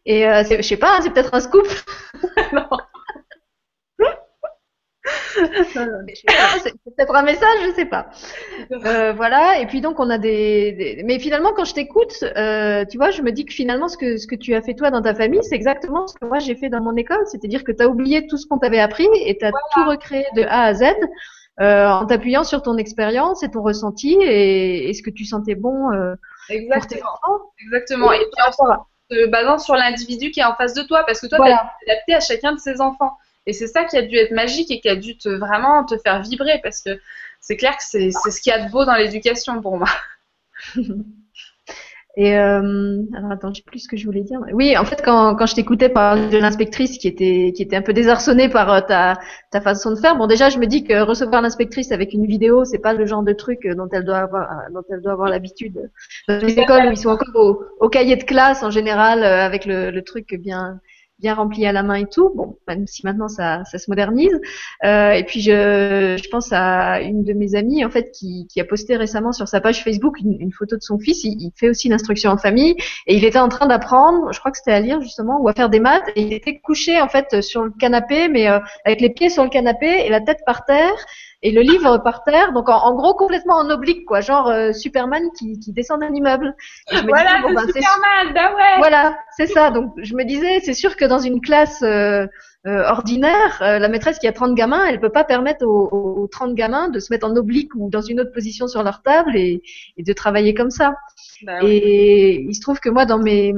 Et 0.05 0.27
euh, 0.27 0.43
je 0.43 0.61
sais 0.61 0.77
pas, 0.77 0.99
c'est 1.01 1.11
peut-être 1.11 1.33
un 1.33 1.39
scoop. 1.39 1.67
non. 2.53 2.67
C'est 6.63 6.73
peut-être 6.83 7.15
un 7.15 7.23
message, 7.23 7.59
je 7.65 7.71
sais 7.75 7.85
pas. 7.85 8.07
Euh, 8.71 9.13
voilà. 9.13 9.59
Et 9.59 9.67
puis 9.67 9.81
donc 9.81 9.99
on 9.99 10.09
a 10.09 10.17
des, 10.17 11.01
mais 11.05 11.19
finalement 11.19 11.53
quand 11.55 11.65
je 11.65 11.73
t'écoute, 11.73 12.23
euh, 12.23 12.85
tu 12.85 12.97
vois, 12.97 13.11
je 13.11 13.21
me 13.21 13.31
dis 13.31 13.45
que 13.45 13.53
finalement 13.53 13.87
ce 13.87 13.97
que 13.97 14.17
ce 14.17 14.27
que 14.27 14.35
tu 14.35 14.53
as 14.55 14.61
fait 14.61 14.73
toi 14.73 14.91
dans 14.91 15.01
ta 15.01 15.13
famille, 15.13 15.43
c'est 15.43 15.55
exactement 15.55 16.07
ce 16.07 16.15
que 16.15 16.25
moi 16.25 16.39
j'ai 16.39 16.55
fait 16.55 16.69
dans 16.69 16.81
mon 16.81 16.95
école, 16.95 17.23
c'est-à-dire 17.25 17.63
que 17.63 17.71
tu 17.71 17.83
as 17.83 17.87
oublié 17.87 18.27
tout 18.27 18.37
ce 18.37 18.47
qu'on 18.47 18.57
t'avait 18.57 18.79
appris 18.79 19.07
et 19.25 19.37
tu 19.37 19.45
as 19.45 19.51
tout 19.51 19.85
recréé 19.87 20.25
de 20.35 20.43
A 20.43 20.63
à 20.63 20.73
Z. 20.73 20.83
Euh, 21.59 21.87
en 21.87 22.05
t'appuyant 22.05 22.43
sur 22.43 22.61
ton 22.61 22.77
expérience 22.77 23.41
et 23.41 23.49
ton 23.49 23.63
ressenti 23.63 24.13
et, 24.13 24.89
et, 24.89 24.93
ce 24.93 25.01
que 25.01 25.09
tu 25.09 25.25
sentais 25.25 25.55
bon 25.55 25.89
Exactement. 26.49 27.09
Exactement. 27.59 28.11
Et, 28.11 28.19
puis 28.19 28.43
en 28.45 28.85
te 29.09 29.27
basant 29.27 29.57
sur 29.57 29.75
l'individu 29.75 30.31
qui 30.31 30.39
est 30.39 30.45
en 30.45 30.55
face 30.55 30.73
de 30.73 30.83
toi, 30.83 31.03
parce 31.05 31.19
que 31.19 31.27
toi, 31.27 31.39
tu 31.39 31.51
as 31.51 31.71
adapté 31.87 32.13
à 32.13 32.19
chacun 32.19 32.53
de 32.53 32.59
ses 32.59 32.81
enfants. 32.81 33.17
Et 33.47 33.53
c'est 33.53 33.67
ça 33.67 33.85
qui 33.85 33.97
a 33.97 34.03
dû 34.03 34.15
être 34.17 34.31
magique 34.31 34.69
et 34.69 34.79
qui 34.79 34.89
a 34.89 34.95
dû 34.95 35.17
te 35.17 35.29
vraiment 35.29 35.85
te 35.85 35.97
faire 35.97 36.21
vibrer, 36.21 36.59
parce 36.61 36.81
que 36.81 36.99
c'est 37.41 37.57
clair 37.57 37.75
que 37.77 37.83
c'est 37.83 38.11
ce 38.11 38.41
qu'il 38.41 38.51
y 38.51 38.53
a 38.53 38.65
de 38.65 38.71
beau 38.71 38.85
dans 38.85 38.95
l'éducation 38.95 39.61
pour 39.61 39.77
moi. 39.77 39.89
Et 42.19 42.35
euh, 42.35 43.03
alors 43.15 43.31
attends, 43.31 43.53
je 43.53 43.57
sais 43.57 43.63
plus 43.63 43.77
ce 43.77 43.87
que 43.87 43.95
je 43.95 44.03
voulais 44.03 44.23
dire. 44.23 44.39
Oui, 44.51 44.75
en 44.75 44.85
fait, 44.85 45.03
quand, 45.05 45.35
quand 45.35 45.45
je 45.45 45.53
t'écoutais 45.53 45.87
parler 45.87 46.27
de 46.29 46.37
l'inspectrice 46.39 46.97
qui 46.97 47.07
était 47.07 47.53
qui 47.55 47.61
était 47.61 47.75
un 47.75 47.83
peu 47.83 47.93
désarçonnée 47.93 48.49
par 48.49 48.73
euh, 48.73 48.81
ta 48.81 49.19
ta 49.51 49.61
façon 49.61 49.91
de 49.91 49.97
faire, 49.97 50.17
bon 50.17 50.25
déjà 50.25 50.49
je 50.49 50.57
me 50.57 50.65
dis 50.65 50.83
que 50.83 50.99
recevoir 51.03 51.43
l'inspectrice 51.43 51.91
avec 51.91 52.13
une 52.13 52.25
vidéo, 52.25 52.65
c'est 52.65 52.79
pas 52.79 52.93
le 52.93 53.05
genre 53.05 53.21
de 53.21 53.33
truc 53.33 53.67
dont 53.67 53.87
elle 53.91 54.03
doit 54.03 54.17
avoir 54.17 54.49
dont 54.73 54.81
elle 54.89 55.01
doit 55.01 55.11
avoir 55.11 55.29
l'habitude. 55.29 55.91
Dans 56.27 56.39
les 56.39 56.57
écoles 56.57 56.87
où 56.87 56.91
ils 56.91 56.97
sont 56.97 57.09
encore 57.09 57.35
au, 57.35 57.63
au 57.79 57.87
cahier 57.87 58.15
de 58.15 58.23
classe 58.23 58.63
en 58.63 58.71
général 58.71 59.21
euh, 59.21 59.45
avec 59.45 59.65
le, 59.65 59.91
le 59.91 60.01
truc 60.03 60.33
bien 60.39 60.81
bien 61.19 61.33
rempli 61.33 61.65
à 61.65 61.71
la 61.71 61.83
main 61.83 61.95
et 61.95 62.05
tout. 62.05 62.31
Bon, 62.35 62.57
même 62.67 62.85
si 62.87 63.05
maintenant 63.05 63.27
ça, 63.27 63.63
se 63.65 63.89
modernise. 63.89 64.39
Euh, 64.83 65.11
et 65.11 65.23
puis 65.23 65.41
je, 65.41 66.29
pense 66.29 66.49
à 66.51 67.01
une 67.01 67.23
de 67.23 67.33
mes 67.33 67.55
amies 67.55 67.85
en 67.85 67.89
fait 67.89 68.11
qui, 68.11 68.47
a 68.59 68.63
posté 68.63 68.97
récemment 68.97 69.31
sur 69.31 69.47
sa 69.47 69.61
page 69.61 69.83
Facebook 69.83 70.19
une, 70.19 70.51
photo 70.51 70.75
de 70.75 70.81
son 70.81 70.99
fils. 70.99 71.23
Il, 71.23 71.41
il 71.41 71.51
fait 71.55 71.69
aussi 71.69 71.89
l'instruction 71.89 72.31
en 72.31 72.37
famille 72.37 72.75
et 73.05 73.15
il 73.15 73.23
était 73.23 73.39
en 73.39 73.49
train 73.49 73.67
d'apprendre, 73.67 74.31
je 74.31 74.39
crois 74.39 74.51
que 74.51 74.57
c'était 74.57 74.73
à 74.73 74.79
lire 74.79 75.01
justement 75.01 75.39
ou 75.41 75.47
à 75.47 75.53
faire 75.53 75.69
des 75.69 75.79
maths. 75.79 76.07
Et 76.15 76.21
il 76.21 76.33
était 76.33 76.59
couché 76.59 76.99
en 77.01 77.07
fait 77.07 77.41
sur 77.41 77.63
le 77.63 77.71
canapé, 77.71 78.27
mais 78.27 78.49
euh, 78.49 78.59
avec 78.85 79.01
les 79.01 79.09
pieds 79.09 79.29
sur 79.29 79.43
le 79.43 79.49
canapé 79.49 80.05
et 80.05 80.09
la 80.09 80.21
tête 80.21 80.41
par 80.45 80.65
terre 80.65 80.95
et 81.43 81.51
le 81.51 81.61
livre 81.61 81.99
par 81.99 82.23
terre, 82.23 82.51
donc 82.51 82.67
en, 82.67 82.95
gros 82.95 83.13
complètement 83.13 83.55
en 83.55 83.69
oblique, 83.69 84.05
quoi, 84.05 84.21
genre 84.21 84.47
euh, 84.49 84.73
Superman 84.73 85.23
qui, 85.37 85.59
qui 85.59 85.71
descend 85.71 86.01
d'un 86.01 86.13
immeuble. 86.13 86.55
voilà, 86.91 87.37
disais, 87.37 87.41
bon, 87.43 87.53
ben, 87.53 87.65
Superman, 87.67 88.33
bah 88.33 88.55
ouais. 88.55 88.77
Voilà, 88.79 89.17
c'est 89.35 89.45
ça. 89.45 89.69
Donc 89.69 89.93
je 89.97 90.15
me 90.15 90.23
disais, 90.23 90.59
c'est 90.61 90.73
sûr 90.73 90.95
que 90.95 91.05
dans 91.05 91.19
une 91.19 91.39
classe 91.39 91.83
euh, 91.83 92.25
euh, 92.65 92.83
ordinaire, 92.85 93.57
la 93.59 93.87
maîtresse 93.87 94.17
qui 94.17 94.27
a 94.27 94.33
30 94.33 94.55
gamins, 94.55 94.83
elle 94.85 94.99
peut 94.99 95.11
pas 95.11 95.23
permettre 95.23 95.65
aux, 95.65 96.23
aux, 96.23 96.27
30 96.27 96.55
gamins 96.55 96.89
de 96.89 96.99
se 96.99 97.13
mettre 97.13 97.27
en 97.27 97.35
oblique 97.35 97.71
ou 97.75 97.89
dans 97.89 98.01
une 98.01 98.19
autre 98.19 98.31
position 98.31 98.67
sur 98.67 98.81
leur 98.81 99.03
table 99.03 99.37
et, 99.37 99.61
et 99.95 100.03
de 100.03 100.13
travailler 100.13 100.55
comme 100.55 100.71
ça. 100.71 100.95
Bah, 101.43 101.59
et 101.61 102.41
il 102.41 102.55
se 102.55 102.61
trouve 102.61 102.79
que 102.79 102.89
moi, 102.89 103.05
dans 103.05 103.19
mes 103.19 103.53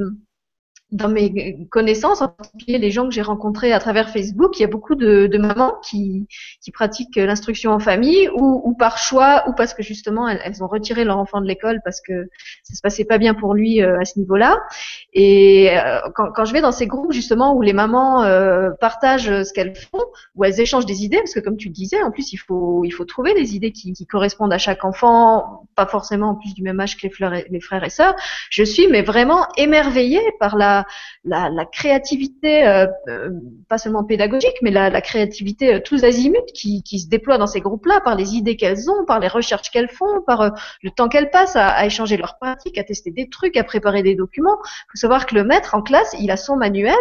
dans 0.92 1.08
mes 1.08 1.56
connaissances, 1.70 2.20
en 2.20 2.28
particulier 2.28 2.78
les 2.78 2.90
gens 2.90 3.08
que 3.08 3.14
j'ai 3.14 3.22
rencontrés 3.22 3.72
à 3.72 3.78
travers 3.78 4.10
Facebook, 4.10 4.58
il 4.58 4.62
y 4.62 4.64
a 4.64 4.68
beaucoup 4.68 4.96
de, 4.96 5.28
de 5.28 5.38
mamans 5.38 5.74
qui, 5.84 6.26
qui 6.60 6.72
pratiquent 6.72 7.16
l'instruction 7.16 7.70
en 7.70 7.78
famille 7.78 8.28
ou, 8.34 8.60
ou, 8.64 8.74
par 8.74 8.98
choix 8.98 9.44
ou 9.48 9.52
parce 9.52 9.72
que 9.72 9.82
justement 9.82 10.28
elles, 10.28 10.62
ont 10.62 10.66
retiré 10.66 11.04
leur 11.04 11.18
enfant 11.18 11.40
de 11.40 11.46
l'école 11.46 11.80
parce 11.84 12.00
que 12.00 12.28
ça 12.64 12.74
se 12.74 12.80
passait 12.80 13.04
pas 13.04 13.18
bien 13.18 13.34
pour 13.34 13.54
lui 13.54 13.82
euh, 13.82 14.00
à 14.00 14.04
ce 14.04 14.18
niveau-là. 14.18 14.58
Et 15.12 15.70
euh, 15.70 16.00
quand, 16.14 16.32
quand, 16.32 16.44
je 16.44 16.52
vais 16.52 16.60
dans 16.60 16.72
ces 16.72 16.86
groupes 16.86 17.12
justement 17.12 17.54
où 17.54 17.62
les 17.62 17.72
mamans 17.72 18.24
euh, 18.24 18.70
partagent 18.80 19.44
ce 19.44 19.52
qu'elles 19.52 19.76
font, 19.76 20.04
où 20.34 20.44
elles 20.44 20.60
échangent 20.60 20.86
des 20.86 21.04
idées, 21.04 21.18
parce 21.18 21.34
que 21.34 21.40
comme 21.40 21.56
tu 21.56 21.68
disais, 21.68 22.02
en 22.02 22.10
plus 22.10 22.32
il 22.32 22.38
faut 22.38 22.84
il 22.84 22.90
faut 22.90 23.04
trouver 23.04 23.34
des 23.34 23.54
idées 23.54 23.72
qui, 23.72 23.92
qui 23.92 24.06
correspondent 24.06 24.52
à 24.52 24.58
chaque 24.58 24.84
enfant, 24.84 25.68
pas 25.76 25.86
forcément 25.86 26.30
en 26.30 26.34
plus 26.34 26.54
du 26.54 26.62
même 26.62 26.80
âge 26.80 26.96
que 26.96 27.06
les, 27.06 27.46
les 27.48 27.60
frères 27.60 27.84
et 27.84 27.90
sœurs. 27.90 28.16
Je 28.50 28.64
suis 28.64 28.88
mais 28.88 29.02
vraiment 29.02 29.46
émerveillée 29.56 30.20
par 30.40 30.56
la 30.56 30.79
la, 31.24 31.64
créativité, 31.64 32.66
euh, 32.66 32.86
pas 33.68 33.78
seulement 33.78 34.04
pédagogique, 34.04 34.56
mais 34.62 34.70
la, 34.70 34.90
la 34.90 35.00
créativité 35.00 35.74
euh, 35.74 35.80
tous 35.80 36.04
azimuts 36.04 36.38
qui, 36.54 36.82
qui, 36.82 37.00
se 37.00 37.08
déploie 37.08 37.38
dans 37.38 37.46
ces 37.46 37.60
groupes-là, 37.60 38.00
par 38.00 38.14
les 38.14 38.34
idées 38.34 38.56
qu'elles 38.56 38.90
ont, 38.90 39.04
par 39.04 39.20
les 39.20 39.28
recherches 39.28 39.70
qu'elles 39.70 39.90
font, 39.90 40.22
par 40.26 40.40
euh, 40.40 40.50
le 40.82 40.90
temps 40.90 41.08
qu'elles 41.08 41.30
passent 41.30 41.56
à, 41.56 41.68
à, 41.68 41.86
échanger 41.86 42.16
leurs 42.16 42.38
pratiques, 42.38 42.78
à 42.78 42.84
tester 42.84 43.10
des 43.10 43.28
trucs, 43.28 43.56
à 43.56 43.64
préparer 43.64 44.02
des 44.02 44.14
documents. 44.14 44.58
Il 44.62 44.90
faut 44.92 44.98
savoir 44.98 45.26
que 45.26 45.34
le 45.34 45.44
maître 45.44 45.74
en 45.74 45.82
classe, 45.82 46.14
il 46.18 46.30
a 46.30 46.36
son 46.36 46.56
manuel, 46.56 46.94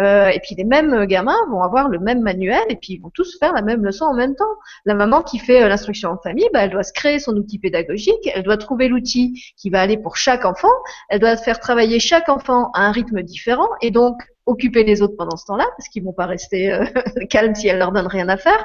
euh, 0.00 0.28
et 0.28 0.40
puis 0.40 0.54
les 0.54 0.64
mêmes 0.64 1.06
gamins 1.06 1.38
vont 1.50 1.62
avoir 1.62 1.88
le 1.88 1.98
même 1.98 2.20
manuel 2.20 2.62
et 2.68 2.76
puis 2.76 2.94
ils 2.94 3.00
vont 3.00 3.10
tous 3.10 3.38
faire 3.38 3.52
la 3.52 3.62
même 3.62 3.84
leçon 3.84 4.04
en 4.04 4.14
même 4.14 4.34
temps. 4.34 4.44
La 4.84 4.94
maman 4.94 5.22
qui 5.22 5.38
fait 5.38 5.62
euh, 5.62 5.68
l'instruction 5.68 6.10
en 6.10 6.18
famille, 6.18 6.48
bah, 6.52 6.64
elle 6.64 6.70
doit 6.70 6.82
se 6.82 6.92
créer 6.92 7.18
son 7.18 7.34
outil 7.36 7.58
pédagogique, 7.58 8.30
elle 8.34 8.42
doit 8.42 8.58
trouver 8.58 8.88
l'outil 8.88 9.42
qui 9.56 9.70
va 9.70 9.80
aller 9.80 9.96
pour 9.96 10.16
chaque 10.16 10.44
enfant, 10.44 10.72
elle 11.08 11.20
doit 11.20 11.36
faire 11.36 11.60
travailler 11.60 11.98
chaque 11.98 12.28
enfant 12.28 12.70
à 12.74 12.82
un 12.82 12.92
rythme 12.92 13.22
différent 13.22 13.68
et 13.80 13.90
donc 13.90 14.16
occuper 14.46 14.84
les 14.84 15.02
autres 15.02 15.16
pendant 15.16 15.36
ce 15.36 15.44
temps-là, 15.46 15.66
parce 15.76 15.88
qu'ils 15.88 16.04
vont 16.04 16.12
pas 16.12 16.26
rester 16.26 16.72
euh, 16.72 16.84
calmes 17.30 17.54
si 17.54 17.68
elle 17.68 17.78
leur 17.78 17.92
donne 17.92 18.06
rien 18.06 18.28
à 18.28 18.36
faire. 18.36 18.64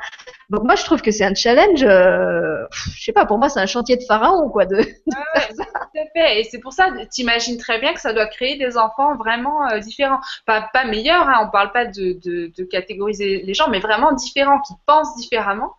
Donc 0.49 0.63
moi, 0.63 0.75
je 0.75 0.83
trouve 0.83 1.01
que 1.01 1.11
c'est 1.11 1.25
un 1.25 1.33
challenge. 1.33 1.83
Euh, 1.83 2.65
je 2.95 3.03
sais 3.03 3.13
pas, 3.13 3.25
pour 3.25 3.39
moi, 3.39 3.49
c'est 3.49 3.59
un 3.59 3.65
chantier 3.65 3.97
de 3.97 4.03
pharaon, 4.03 4.49
quoi. 4.49 4.65
De, 4.65 4.77
ah 5.15 5.39
tout 5.49 5.99
à 5.99 6.05
fait. 6.13 6.39
Et 6.39 6.43
c'est 6.43 6.59
pour 6.59 6.73
ça, 6.73 6.89
t'imagines 7.09 7.57
très 7.57 7.79
bien 7.79 7.93
que 7.93 7.99
ça 7.99 8.13
doit 8.13 8.27
créer 8.27 8.57
des 8.57 8.77
enfants 8.77 9.15
vraiment 9.15 9.69
euh, 9.69 9.79
différents, 9.79 10.19
pas 10.45 10.69
pas 10.73 10.85
meilleurs. 10.85 11.27
Hein, 11.27 11.45
on 11.47 11.49
parle 11.49 11.71
pas 11.71 11.85
de, 11.85 12.13
de, 12.23 12.51
de, 12.55 12.63
catégoriser 12.63 13.41
les 13.41 13.53
gens, 13.53 13.69
mais 13.69 13.79
vraiment 13.79 14.11
différents, 14.11 14.59
qui 14.61 14.73
pensent 14.85 15.15
différemment. 15.15 15.73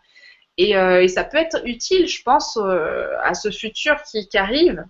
Et, 0.58 0.76
euh, 0.76 1.02
et 1.02 1.08
ça 1.08 1.24
peut 1.24 1.38
être 1.38 1.62
utile, 1.64 2.06
je 2.08 2.22
pense, 2.22 2.56
euh, 2.56 3.08
à 3.22 3.34
ce 3.34 3.50
futur 3.50 4.02
qui, 4.02 4.28
qui 4.28 4.36
arrive, 4.36 4.84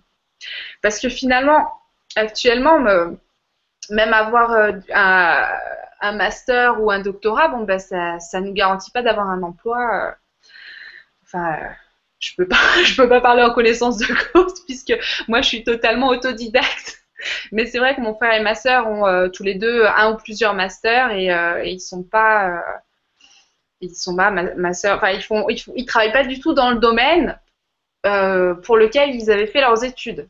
parce 0.81 0.99
que 0.99 1.07
finalement, 1.07 1.67
actuellement 2.15 2.79
même 3.89 4.13
avoir 4.13 4.51
euh, 4.51 4.71
un, 4.93 6.11
master 6.13 6.81
ou 6.81 6.91
un 6.91 6.99
doctorat, 6.99 7.47
bon, 7.47 7.63
ben, 7.63 7.79
ça 7.79 8.17
ne 8.39 8.47
nous 8.47 8.53
garantit 8.53 8.91
pas 8.91 9.01
d'avoir 9.01 9.29
un 9.29 9.41
emploi. 9.43 9.77
Euh, 9.77 10.11
enfin, 11.23 11.57
je 12.19 12.35
peux 12.35 12.47
peux 12.97 13.09
pas 13.09 13.21
parler 13.21 13.43
en 13.43 13.53
connaissance 13.53 13.97
de 13.97 14.07
cause 14.31 14.63
puisque 14.65 14.93
moi, 15.27 15.41
je 15.41 15.47
suis 15.47 15.63
totalement 15.63 16.09
autodidacte. 16.09 16.99
Mais 17.53 17.65
c'est 17.65 17.79
vrai 17.79 17.95
que 17.95 18.01
mon 18.01 18.15
frère 18.15 18.33
et 18.33 18.43
ma 18.43 18.53
sœur 18.53 18.87
ont 18.87 19.07
euh, 19.07 19.29
tous 19.29 19.43
les 19.43 19.55
deux 19.55 19.85
un 19.85 20.11
ou 20.11 20.17
plusieurs 20.17 20.53
masters 20.53 21.11
et, 21.11 21.71
ils 21.71 21.79
sont 21.79 22.03
pas, 22.03 22.61
ils 23.79 23.95
sont 23.95 24.15
pas 24.15 24.29
ma, 24.29 24.73
sœur, 24.73 24.97
enfin 24.97 25.11
ils 25.11 25.23
font, 25.23 25.47
ils, 25.47 25.85
travaillent 25.85 26.11
pas 26.11 26.25
du 26.25 26.41
tout 26.41 26.53
dans 26.53 26.71
le 26.71 26.79
domaine 26.79 27.39
pour 28.01 28.75
lequel 28.75 29.15
ils 29.15 29.31
avaient 29.31 29.47
fait 29.47 29.61
leurs 29.61 29.85
études. 29.85 30.27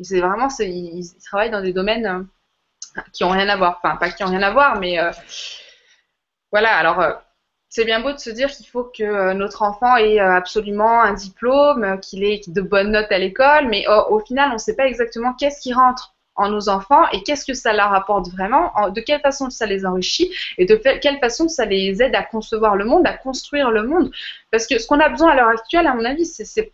C'est 0.00 0.20
vraiment, 0.20 0.48
ils, 0.60 1.04
travaillent 1.24 1.50
dans 1.50 1.62
des 1.62 1.72
domaines 1.72 2.28
qui 3.12 3.24
ont 3.24 3.30
rien 3.30 3.48
à 3.48 3.56
voir. 3.56 3.80
Enfin, 3.82 3.96
pas 3.96 4.10
qui 4.10 4.24
ont 4.24 4.28
rien 4.28 4.42
à 4.42 4.50
voir, 4.50 4.78
mais 4.78 4.98
euh, 4.98 5.10
voilà. 6.52 6.76
Alors, 6.76 7.00
euh, 7.00 7.12
c'est 7.68 7.84
bien 7.84 8.00
beau 8.00 8.12
de 8.12 8.18
se 8.18 8.30
dire 8.30 8.50
qu'il 8.50 8.66
faut 8.66 8.84
que 8.84 9.02
euh, 9.02 9.34
notre 9.34 9.62
enfant 9.62 9.96
ait 9.96 10.18
absolument 10.18 11.02
un 11.02 11.12
diplôme, 11.12 12.00
qu'il 12.00 12.24
ait 12.24 12.40
de 12.46 12.60
bonnes 12.60 12.92
notes 12.92 13.12
à 13.12 13.18
l'école, 13.18 13.68
mais 13.68 13.86
au, 13.88 14.16
au 14.16 14.20
final, 14.20 14.50
on 14.50 14.54
ne 14.54 14.58
sait 14.58 14.76
pas 14.76 14.86
exactement 14.86 15.34
qu'est-ce 15.34 15.60
qui 15.60 15.72
rentre 15.72 16.14
en 16.36 16.48
nos 16.48 16.68
enfants 16.68 17.06
et 17.12 17.22
qu'est-ce 17.22 17.44
que 17.44 17.54
ça 17.54 17.72
leur 17.72 17.92
apporte 17.92 18.30
vraiment, 18.30 18.72
de 18.88 19.00
quelle 19.00 19.20
façon 19.20 19.50
ça 19.50 19.66
les 19.66 19.84
enrichit 19.84 20.32
et 20.56 20.64
de 20.64 20.74
quelle 20.74 21.18
façon 21.18 21.48
ça 21.48 21.66
les 21.66 22.02
aide 22.02 22.14
à 22.14 22.22
concevoir 22.22 22.76
le 22.76 22.86
monde, 22.86 23.06
à 23.06 23.12
construire 23.12 23.70
le 23.70 23.82
monde. 23.82 24.10
Parce 24.50 24.66
que 24.66 24.78
ce 24.78 24.86
qu'on 24.86 25.00
a 25.00 25.08
besoin 25.08 25.32
à 25.32 25.36
l'heure 25.36 25.48
actuelle, 25.48 25.86
à 25.86 25.94
mon 25.94 26.04
avis, 26.04 26.24
c'est 26.24 26.72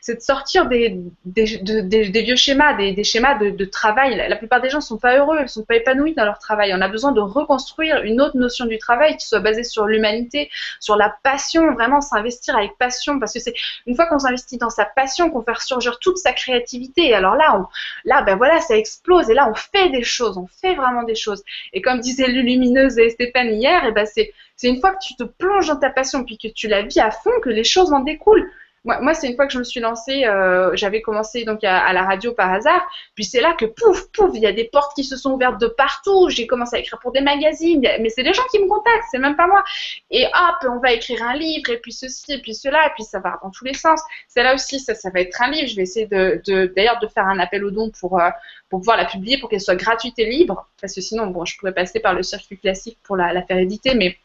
c'est 0.00 0.16
de 0.16 0.20
sortir 0.20 0.66
des, 0.66 0.98
des, 1.24 2.22
vieux 2.22 2.36
schémas, 2.36 2.74
des, 2.74 3.04
schémas 3.04 3.34
de, 3.34 3.64
travail. 3.64 4.16
La, 4.16 4.36
plupart 4.36 4.60
des 4.60 4.70
gens 4.70 4.78
ne 4.78 4.82
sont 4.82 4.98
pas 4.98 5.16
heureux, 5.18 5.36
ils 5.38 5.42
ne 5.42 5.48
sont 5.48 5.64
pas 5.64 5.76
épanouis 5.76 6.14
dans 6.14 6.24
leur 6.24 6.38
travail. 6.38 6.72
On 6.74 6.80
a 6.80 6.88
besoin 6.88 7.12
de 7.12 7.20
reconstruire 7.20 8.02
une 8.02 8.20
autre 8.20 8.36
notion 8.36 8.66
du 8.66 8.78
travail 8.78 9.16
qui 9.16 9.26
soit 9.26 9.40
basée 9.40 9.64
sur 9.64 9.86
l'humanité, 9.86 10.50
sur 10.80 10.96
la 10.96 11.14
passion, 11.22 11.72
vraiment 11.74 12.00
s'investir 12.00 12.56
avec 12.56 12.76
passion, 12.78 13.18
parce 13.18 13.32
que 13.32 13.40
c'est 13.40 13.54
une 13.86 13.94
fois 13.94 14.06
qu'on 14.06 14.18
s'investit 14.18 14.58
dans 14.58 14.70
sa 14.70 14.84
passion 14.84 15.30
qu'on 15.30 15.42
fait 15.42 15.52
ressurgir 15.52 15.98
toute 15.98 16.18
sa 16.18 16.32
créativité. 16.32 17.08
Et 17.08 17.14
alors 17.14 17.34
là, 17.34 17.58
on, 17.58 17.66
là, 18.04 18.22
ben 18.22 18.36
voilà, 18.36 18.60
ça 18.60 18.76
explose 18.76 19.30
et 19.30 19.34
là, 19.34 19.48
on 19.50 19.54
fait 19.54 19.90
des 19.90 20.02
choses, 20.02 20.38
on 20.38 20.46
fait 20.46 20.74
vraiment 20.74 21.02
des 21.02 21.14
choses. 21.14 21.42
Et 21.72 21.82
comme 21.82 22.00
disait 22.00 22.28
Lumineuse 22.28 22.98
et 22.98 23.10
Stéphane 23.10 23.52
hier, 23.54 23.84
et 23.84 23.92
ben 23.92 24.06
c'est 24.06 24.32
une 24.62 24.80
fois 24.80 24.92
que 24.92 25.04
tu 25.04 25.14
te 25.16 25.24
plonges 25.24 25.68
dans 25.68 25.76
ta 25.76 25.90
passion 25.90 26.24
puis 26.24 26.38
que 26.38 26.48
tu 26.48 26.68
la 26.68 26.82
vis 26.82 27.00
à 27.00 27.10
fond 27.10 27.30
que 27.42 27.50
les 27.50 27.64
choses 27.64 27.92
en 27.92 28.00
découlent. 28.00 28.50
Moi, 28.86 29.14
c'est 29.14 29.26
une 29.28 29.34
fois 29.34 29.46
que 29.46 29.52
je 29.52 29.58
me 29.58 29.64
suis 29.64 29.80
lancée, 29.80 30.24
euh, 30.26 30.70
j'avais 30.74 31.02
commencé 31.02 31.44
donc 31.44 31.64
à, 31.64 31.92
la 31.92 32.02
radio 32.04 32.32
par 32.32 32.52
hasard, 32.52 32.86
puis 33.16 33.24
c'est 33.24 33.40
là 33.40 33.52
que 33.58 33.64
pouf, 33.64 34.06
pouf, 34.12 34.30
il 34.34 34.42
y 34.42 34.46
a 34.46 34.52
des 34.52 34.64
portes 34.64 34.94
qui 34.94 35.02
se 35.02 35.16
sont 35.16 35.32
ouvertes 35.32 35.60
de 35.60 35.66
partout. 35.66 36.28
J'ai 36.30 36.46
commencé 36.46 36.76
à 36.76 36.78
écrire 36.78 37.00
pour 37.00 37.10
des 37.10 37.20
magazines, 37.20 37.80
mais 37.80 38.08
c'est 38.10 38.22
des 38.22 38.32
gens 38.32 38.44
qui 38.52 38.60
me 38.60 38.68
contactent, 38.68 39.04
c'est 39.10 39.18
même 39.18 39.34
pas 39.34 39.48
moi. 39.48 39.64
Et 40.12 40.24
hop, 40.26 40.70
on 40.70 40.78
va 40.78 40.92
écrire 40.92 41.20
un 41.24 41.34
livre, 41.34 41.70
et 41.70 41.78
puis 41.78 41.92
ceci, 41.92 42.32
et 42.32 42.38
puis 42.40 42.54
cela, 42.54 42.86
et 42.86 42.90
puis 42.94 43.02
ça 43.02 43.18
va 43.18 43.40
dans 43.42 43.50
tous 43.50 43.64
les 43.64 43.74
sens. 43.74 44.00
C'est 44.28 44.44
là 44.44 44.54
aussi, 44.54 44.78
ça, 44.78 44.94
va 45.10 45.20
être 45.20 45.42
un 45.42 45.50
livre. 45.50 45.66
Je 45.66 45.74
vais 45.74 45.82
essayer 45.82 46.06
de, 46.06 46.40
de 46.46 46.72
d'ailleurs 46.76 47.00
de 47.00 47.08
faire 47.08 47.26
un 47.26 47.40
appel 47.40 47.64
aux 47.64 47.72
dons 47.72 47.90
pour 47.90 48.20
euh, 48.20 48.30
pour 48.70 48.80
pouvoir 48.80 48.96
la 48.96 49.04
publier, 49.04 49.38
pour 49.38 49.48
qu'elle 49.48 49.60
soit 49.60 49.76
gratuite 49.76 50.18
et 50.18 50.26
libre, 50.26 50.68
parce 50.80 50.94
que 50.94 51.00
sinon, 51.00 51.26
bon, 51.26 51.44
je 51.44 51.56
pourrais 51.58 51.74
passer 51.74 51.98
par 52.00 52.14
le 52.14 52.22
circuit 52.22 52.58
classique 52.58 52.98
pour 53.02 53.16
la, 53.16 53.32
la 53.32 53.42
faire 53.42 53.58
éditer, 53.58 53.94
mais 53.94 54.16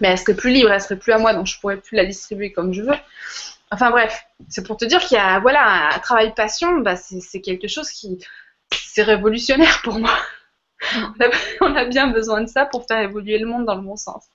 mais 0.00 0.08
elle 0.08 0.18
serait 0.18 0.34
plus 0.34 0.50
libre, 0.50 0.70
elle 0.70 0.80
serait 0.80 0.98
plus 0.98 1.12
à 1.12 1.18
moi, 1.18 1.32
donc 1.32 1.46
je 1.46 1.58
pourrais 1.58 1.78
plus 1.78 1.96
la 1.96 2.04
distribuer 2.04 2.52
comme 2.52 2.72
je 2.72 2.82
veux. 2.82 2.96
Enfin 3.72 3.90
bref, 3.90 4.24
c'est 4.48 4.64
pour 4.64 4.76
te 4.76 4.84
dire 4.84 5.00
qu'il 5.00 5.16
y 5.16 5.20
a 5.20 5.40
voilà 5.40 5.94
un 5.94 5.98
travail 5.98 6.32
passion, 6.34 6.78
bah, 6.78 6.96
c'est 6.96 7.40
quelque 7.40 7.68
chose 7.68 7.90
qui 7.90 8.18
c'est 8.72 9.02
révolutionnaire 9.02 9.80
pour 9.82 9.98
moi. 9.98 10.16
On 11.60 11.74
a, 11.74 11.84
bien 11.86 12.08
besoin 12.08 12.42
de 12.42 12.48
ça 12.48 12.66
pour 12.66 12.86
faire 12.86 13.00
évoluer 13.00 13.38
le 13.38 13.46
monde 13.46 13.64
dans 13.64 13.76
le 13.76 13.82
bon 13.82 13.96
sens. 13.96 14.28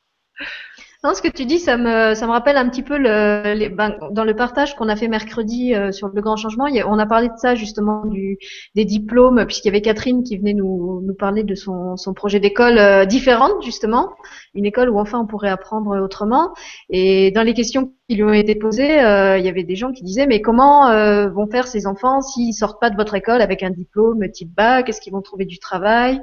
Non, 1.03 1.15
ce 1.15 1.21
que 1.23 1.27
tu 1.27 1.45
dis, 1.45 1.57
ça 1.57 1.77
me, 1.77 2.13
ça 2.13 2.27
me 2.27 2.31
rappelle 2.31 2.57
un 2.57 2.69
petit 2.69 2.83
peu 2.83 2.95
le, 2.95 3.69
ben, 3.69 3.97
dans 4.11 4.23
le 4.23 4.35
partage 4.35 4.75
qu'on 4.75 4.87
a 4.87 4.95
fait 4.95 5.07
mercredi 5.07 5.73
euh, 5.73 5.91
sur 5.91 6.09
le 6.09 6.21
grand 6.21 6.35
changement. 6.35 6.65
on 6.65 6.99
a 6.99 7.05
parlé 7.07 7.29
de 7.29 7.37
ça 7.37 7.55
justement 7.55 8.05
du, 8.05 8.37
des 8.75 8.85
diplômes, 8.85 9.43
puisqu'il 9.47 9.69
y 9.69 9.71
avait 9.71 9.81
Catherine 9.81 10.23
qui 10.23 10.37
venait 10.37 10.53
nous, 10.53 11.01
nous 11.03 11.15
parler 11.15 11.43
de 11.43 11.55
son, 11.55 11.97
son 11.97 12.13
projet 12.13 12.39
d'école 12.39 12.77
euh, 12.77 13.05
différente 13.05 13.63
justement, 13.63 14.11
une 14.53 14.65
école 14.65 14.91
où 14.91 14.99
enfin 14.99 15.19
on 15.19 15.25
pourrait 15.25 15.49
apprendre 15.49 15.99
autrement. 15.99 16.53
Et 16.89 17.31
dans 17.31 17.43
les 17.43 17.55
questions 17.55 17.93
qui 18.11 18.17
lui 18.17 18.23
ont 18.23 18.33
été 18.33 18.55
posées, 18.55 19.01
euh, 19.01 19.37
il 19.37 19.45
y 19.45 19.49
avait 19.49 19.63
des 19.63 19.75
gens 19.75 19.91
qui 19.91 20.03
disaient 20.03 20.27
mais 20.27 20.41
comment 20.41 20.89
vont 21.29 21.47
faire 21.47 21.67
ces 21.67 21.87
enfants 21.87 22.21
s'ils 22.21 22.53
sortent 22.53 22.79
pas 22.79 22.89
de 22.89 22.95
votre 22.95 23.15
école 23.15 23.41
avec 23.41 23.63
un 23.63 23.69
diplôme 23.69 24.29
type 24.31 24.53
bac? 24.53 24.89
Est-ce 24.89 25.01
qu'ils 25.01 25.13
vont 25.13 25.21
trouver 25.21 25.45
du 25.45 25.59
travail? 25.59 26.21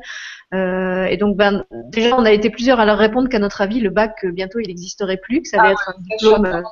Euh, 0.54 1.04
et 1.04 1.16
donc, 1.16 1.36
ben, 1.36 1.64
déjà, 1.70 2.16
on 2.16 2.24
a 2.24 2.32
été 2.32 2.48
plusieurs 2.50 2.80
à 2.80 2.86
leur 2.86 2.98
répondre 2.98 3.28
qu'à 3.28 3.38
notre 3.38 3.60
avis, 3.60 3.80
le 3.80 3.90
bac, 3.90 4.24
euh, 4.24 4.30
bientôt, 4.30 4.58
il 4.60 4.68
n'existerait 4.68 5.18
plus, 5.18 5.42
que 5.42 5.48
ça 5.48 5.60
allait 5.60 5.68
ah 5.68 5.72
être 5.72 5.94
un 5.94 6.00
diplôme 6.00 6.46
euh, 6.46 6.62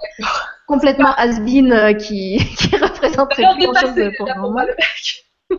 complètement 0.67 1.15
has-been 1.17 1.97
qui, 1.99 2.39
qui 2.59 2.77
représenterait 2.77 3.43
plus 3.55 3.67
grand-chose 3.67 4.11
pour 4.17 4.51
moi. 4.51 4.65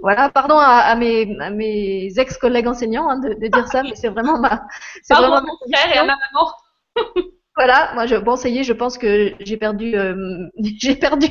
Voilà, 0.02 0.30
pardon 0.30 0.58
à, 0.58 0.80
à 0.80 0.96
mes, 0.96 1.38
à 1.40 1.50
mes 1.50 2.12
ex-collègues 2.18 2.68
enseignants 2.68 3.10
hein, 3.10 3.20
de, 3.20 3.30
de, 3.36 3.48
dire 3.48 3.68
ça, 3.68 3.84
mais 3.84 3.96
c'est 3.96 4.10
vraiment 4.10 4.38
ma, 4.38 4.64
c'est 5.02 5.14
vraiment 5.14 5.42
mon 5.42 5.58
frère 5.72 5.96
et 5.96 5.98
à 5.98 6.04
ma 6.04 6.16
maman. 6.18 7.28
Voilà, 7.58 7.90
moi 7.96 8.06
je 8.06 8.16
bon 8.16 8.36
ça 8.36 8.50
y 8.50 8.60
est, 8.60 8.64
je 8.64 8.72
pense 8.72 9.00
que 9.00 9.34
j'ai 9.40 9.58
perdu 9.58 9.96
euh, 9.96 10.48
j'ai 10.80 10.96
perdu 10.96 11.28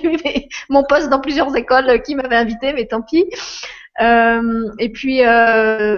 mon 0.68 0.83
poste 0.83 1.09
dans 1.09 1.20
plusieurs 1.20 1.55
écoles 1.57 2.03
qui 2.03 2.16
m'avaient 2.16 2.37
invité, 2.37 2.72
mais 2.72 2.87
tant 2.87 3.01
pis. 3.01 3.27
Euh, 4.03 4.68
et 4.81 4.89
puis 4.89 5.24
euh, 5.24 5.97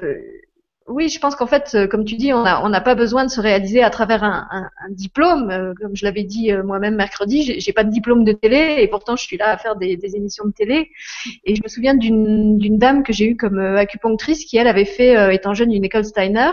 oui, 0.87 1.09
je 1.09 1.19
pense 1.19 1.35
qu'en 1.35 1.47
fait, 1.47 1.77
comme 1.91 2.05
tu 2.05 2.17
dis, 2.17 2.35
on 2.35 2.43
n'a 2.43 2.81
pas 2.83 2.95
besoin 2.95 3.25
de 3.25 3.31
se 3.31 3.41
réaliser 3.41 3.83
à 3.83 3.91
travers 3.91 4.23
un, 4.23 4.71
diplôme. 4.91 5.75
Comme 5.81 5.97
je 5.97 6.05
l'avais 6.05 6.25
dit 6.25 6.53
moi-même 6.65 6.97
mercredi, 6.97 7.61
j'ai 7.61 7.73
pas 7.73 7.85
de 7.85 7.91
diplôme 7.91 8.25
de 8.25 8.33
télé 8.33 8.77
et 8.81 8.89
pourtant 8.89 9.17
je 9.17 9.23
suis 9.23 9.37
là 9.37 9.51
à 9.51 9.59
faire 9.59 9.77
des 9.77 10.17
émissions 10.17 10.47
de 10.47 10.53
télé. 10.53 10.91
Et 11.45 11.55
je 11.57 11.63
me 11.63 11.69
souviens 11.69 11.95
d'une 11.95 12.79
dame 12.79 13.03
que 13.03 13.13
j'ai 13.13 13.27
eue 13.27 13.37
comme 13.37 13.59
acupunctrice 13.59 14.45
qui, 14.47 14.57
elle, 14.57 14.67
avait 14.67 14.87
fait, 14.87 15.35
étant 15.35 15.53
jeune, 15.53 15.73
une 15.73 15.85
école 15.85 16.05
Steiner. 16.05 16.53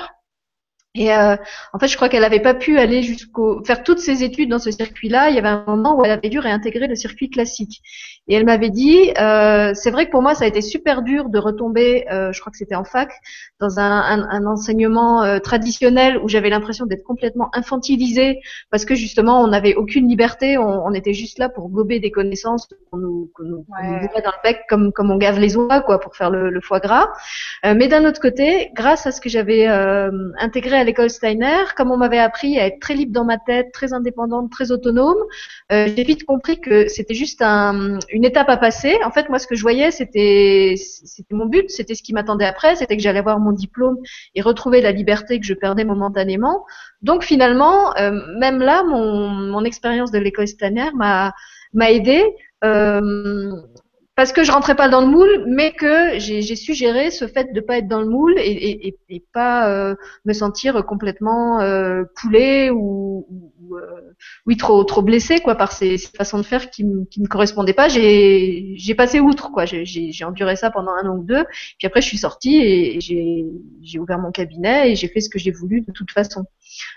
Et 0.95 1.13
euh, 1.13 1.35
en 1.73 1.79
fait, 1.79 1.87
je 1.87 1.95
crois 1.97 2.07
qu'elle 2.07 2.21
n'avait 2.21 2.39
pas 2.39 2.53
pu 2.53 2.79
aller 2.79 3.03
jusqu'au 3.03 3.63
faire 3.65 3.83
toutes 3.83 3.99
ses 3.99 4.23
études 4.23 4.49
dans 4.49 4.59
ce 4.59 4.71
circuit-là. 4.71 5.29
Il 5.29 5.35
y 5.35 5.39
avait 5.39 5.49
un 5.49 5.65
moment 5.67 5.99
où 5.99 6.05
elle 6.05 6.11
avait 6.11 6.29
dû 6.29 6.39
réintégrer 6.39 6.87
le 6.87 6.95
circuit 6.95 7.29
classique. 7.29 7.81
Et 8.27 8.35
elle 8.35 8.45
m'avait 8.45 8.69
dit, 8.69 9.11
euh, 9.19 9.71
c'est 9.73 9.91
vrai 9.91 10.07
que 10.07 10.11
pour 10.11 10.21
moi, 10.21 10.33
ça 10.33 10.45
a 10.45 10.47
été 10.47 10.61
super 10.61 11.01
dur 11.01 11.29
de 11.29 11.37
retomber, 11.37 12.05
euh, 12.11 12.31
je 12.31 12.39
crois 12.39 12.51
que 12.51 12.57
c'était 12.57 12.75
en 12.75 12.83
fac, 12.83 13.11
dans 13.59 13.79
un, 13.79 14.01
un, 14.01 14.29
un 14.29 14.45
enseignement 14.45 15.23
euh, 15.23 15.39
traditionnel 15.39 16.17
où 16.17 16.27
j'avais 16.27 16.49
l'impression 16.49 16.85
d'être 16.85 17.03
complètement 17.03 17.49
infantilisée 17.53 18.39
parce 18.71 18.85
que 18.85 18.95
justement, 18.95 19.41
on 19.41 19.47
n'avait 19.47 19.75
aucune 19.75 20.07
liberté. 20.07 20.57
On, 20.57 20.85
on, 20.85 20.93
était 20.93 21.13
juste 21.13 21.39
là 21.39 21.49
pour 21.49 21.69
gober 21.69 21.99
des 21.99 22.11
connaissances 22.11 22.67
qu'on 22.89 22.97
nous, 22.97 23.31
qu'on 23.35 23.43
nous, 23.43 23.65
ouais. 23.69 24.21
dans 24.23 24.31
le 24.31 24.43
bec 24.43 24.61
comme, 24.69 24.91
comme 24.91 25.11
on 25.11 25.17
gave 25.17 25.39
les 25.39 25.57
oies, 25.57 25.81
quoi, 25.81 25.99
pour 25.99 26.15
faire 26.15 26.29
le, 26.29 26.49
le 26.49 26.61
foie 26.61 26.79
gras. 26.79 27.09
Euh, 27.65 27.73
mais 27.75 27.87
d'un 27.87 28.05
autre 28.05 28.21
côté, 28.21 28.71
grâce 28.73 29.05
à 29.05 29.11
ce 29.11 29.21
que 29.21 29.29
j'avais 29.29 29.67
intégré 30.39 30.77
à 30.77 30.83
l'école 30.83 31.09
Steiner, 31.09 31.65
comme 31.75 31.91
on 31.91 31.97
m'avait 31.97 32.19
appris 32.19 32.59
à 32.59 32.67
être 32.67 32.79
très 32.79 32.93
libre 32.93 33.11
dans 33.11 33.25
ma 33.25 33.37
tête, 33.37 33.71
très 33.71 33.93
indépendante, 33.93 34.51
très 34.51 34.71
autonome, 34.71 35.17
euh, 35.71 35.87
j'ai 35.95 36.03
vite 36.03 36.25
compris 36.25 36.59
que 36.59 36.87
c'était 36.87 37.13
juste 37.13 37.41
un, 37.41 37.99
une 38.09 38.14
étape 38.23 38.47
à 38.49 38.57
passer. 38.57 38.97
En 39.03 39.11
fait, 39.11 39.27
moi, 39.29 39.39
ce 39.39 39.47
que 39.47 39.55
je 39.55 39.61
voyais, 39.63 39.89
c'était, 39.91 40.75
c'était 40.77 41.33
mon 41.33 41.47
but, 41.47 41.69
c'était 41.69 41.95
ce 41.95 42.03
qui 42.03 42.13
m'attendait 42.13 42.45
après, 42.45 42.75
c'était 42.75 42.95
que 42.95 43.01
j'allais 43.01 43.19
avoir 43.19 43.39
mon 43.39 43.51
diplôme 43.51 43.97
et 44.35 44.41
retrouver 44.41 44.79
la 44.79 44.91
liberté 44.91 45.39
que 45.39 45.45
je 45.45 45.55
perdais 45.55 45.83
momentanément. 45.83 46.65
Donc, 47.01 47.23
finalement, 47.23 47.95
euh, 47.97 48.11
même 48.39 48.59
là, 48.59 48.83
mon, 48.83 49.27
mon 49.29 49.63
expérience 49.63 50.11
de 50.11 50.19
l'école 50.19 50.47
Steiner 50.47 50.91
m'a 50.93 51.33
m'a 51.73 51.91
aidé. 51.91 52.23
Euh, 52.63 53.51
parce 54.15 54.31
que 54.31 54.43
je 54.45 54.51
rentrais 54.51 54.75
pas 54.75 54.87
dans 54.87 55.01
le 55.01 55.07
moule, 55.07 55.43
mais 55.45 55.73
que 55.73 56.17
j'ai 56.19 56.55
suggéré 56.55 57.11
ce 57.11 57.27
fait 57.27 57.51
de 57.51 57.59
pas 57.59 57.79
être 57.79 57.87
dans 57.89 57.99
le 57.99 58.07
moule 58.07 58.35
et, 58.37 58.87
et, 58.87 58.97
et 59.09 59.23
pas 59.33 59.69
euh, 59.69 59.95
me 60.23 60.31
sentir 60.31 60.85
complètement 60.85 61.59
euh, 61.59 62.05
ou 62.71 63.27
euh, 63.73 64.13
oui 64.45 64.57
trop 64.57 64.83
trop 64.83 65.01
blessé 65.01 65.39
quoi 65.39 65.55
par 65.55 65.71
ces, 65.71 65.97
ces 65.97 66.09
façons 66.15 66.37
de 66.37 66.43
faire 66.43 66.69
qui 66.69 66.83
me 66.83 67.05
qui 67.05 67.21
me 67.21 67.27
correspondaient 67.27 67.73
pas. 67.73 67.87
J'ai 67.87 68.75
j'ai 68.77 68.95
passé 68.95 69.19
outre 69.19 69.51
quoi. 69.51 69.65
J'ai 69.65 70.23
enduré 70.23 70.55
ça 70.55 70.69
pendant 70.69 70.91
un 70.91 71.09
an 71.09 71.17
ou 71.17 71.23
deux. 71.23 71.45
Puis 71.77 71.87
après 71.87 72.01
je 72.01 72.07
suis 72.07 72.17
sortie 72.17 72.57
et 72.57 73.01
j'ai 73.01 73.45
j'ai 73.81 73.99
ouvert 73.99 74.19
mon 74.19 74.31
cabinet 74.31 74.91
et 74.91 74.95
j'ai 74.95 75.07
fait 75.07 75.21
ce 75.21 75.29
que 75.29 75.39
j'ai 75.39 75.51
voulu 75.51 75.81
de 75.81 75.91
toute 75.91 76.11
façon. 76.11 76.45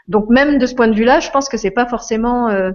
Donc 0.09 0.29
même 0.29 0.59
de 0.59 0.67
ce 0.67 0.75
point 0.75 0.89
de 0.89 0.95
vue-là, 0.95 1.21
je 1.21 1.31
pense 1.31 1.49
que 1.49 1.57
c'est 1.57 1.71
pas 1.71 1.87
forcément 1.87 2.49
euh, 2.49 2.73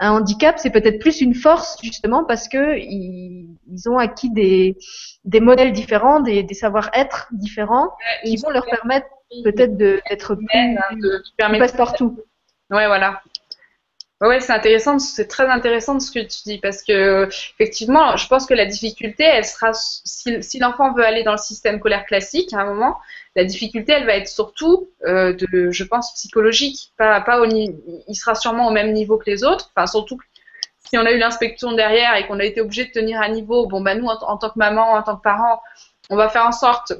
un 0.00 0.12
handicap, 0.12 0.58
c'est 0.58 0.70
peut-être 0.70 0.98
plus 0.98 1.20
une 1.20 1.34
force 1.34 1.76
justement 1.82 2.24
parce 2.24 2.48
que 2.48 2.78
ils, 2.78 3.46
ont 3.86 3.98
acquis 3.98 4.30
des, 4.30 4.76
des 5.24 5.40
modèles 5.40 5.72
différents, 5.72 6.20
des, 6.20 6.42
des 6.42 6.54
savoir-être 6.54 7.28
différents, 7.32 7.90
qui 8.24 8.36
vont 8.38 8.50
leur 8.50 8.64
permettre 8.64 9.06
peut-être 9.44 9.76
d'être 9.76 10.34
plus, 10.34 10.46
de, 10.46 11.58
passe-partout. 11.58 12.18
Ouais, 12.70 12.86
voilà. 12.86 13.22
Ouais, 14.20 14.38
c'est 14.40 14.52
intéressant, 14.52 14.98
c'est 14.98 15.28
très 15.28 15.46
intéressant 15.48 15.98
ce 15.98 16.10
que 16.10 16.18
tu 16.18 16.42
dis 16.44 16.58
parce 16.58 16.82
que 16.82 17.26
effectivement, 17.54 18.16
je 18.18 18.28
pense 18.28 18.44
que 18.44 18.52
la 18.52 18.66
difficulté, 18.66 19.24
elle 19.24 19.46
sera 19.46 19.72
si, 19.72 20.42
si 20.42 20.58
l'enfant 20.58 20.92
veut 20.92 21.04
aller 21.04 21.22
dans 21.22 21.32
le 21.32 21.38
système 21.38 21.78
scolaire 21.78 22.04
classique 22.04 22.52
à 22.52 22.58
un 22.58 22.66
moment, 22.66 22.98
la 23.34 23.44
difficulté, 23.44 23.92
elle 23.92 24.04
va 24.04 24.16
être 24.16 24.28
surtout 24.28 24.90
euh, 25.06 25.32
de, 25.32 25.70
je 25.70 25.84
pense, 25.84 26.12
psychologique. 26.14 26.92
Pas, 26.98 27.22
pas 27.22 27.40
au, 27.40 27.46
il 27.46 28.14
sera 28.14 28.34
sûrement 28.34 28.68
au 28.68 28.72
même 28.72 28.92
niveau 28.92 29.16
que 29.16 29.30
les 29.30 29.42
autres. 29.42 29.70
Enfin, 29.74 29.86
surtout 29.86 30.18
si 30.86 30.98
on 30.98 31.06
a 31.06 31.12
eu 31.12 31.18
l'inspection 31.18 31.72
derrière 31.72 32.14
et 32.16 32.26
qu'on 32.26 32.40
a 32.40 32.44
été 32.44 32.60
obligé 32.60 32.84
de 32.84 32.90
tenir 32.90 33.22
à 33.22 33.28
niveau. 33.30 33.66
Bon, 33.68 33.80
bah 33.80 33.94
nous, 33.94 34.06
en, 34.06 34.18
en, 34.22 34.36
tant 34.36 34.50
que 34.50 34.58
maman, 34.58 34.92
en 34.92 35.02
tant 35.02 35.16
que 35.16 35.22
parent, 35.22 35.62
on 36.10 36.16
va 36.16 36.28
faire 36.28 36.44
en 36.44 36.52
sorte 36.52 36.92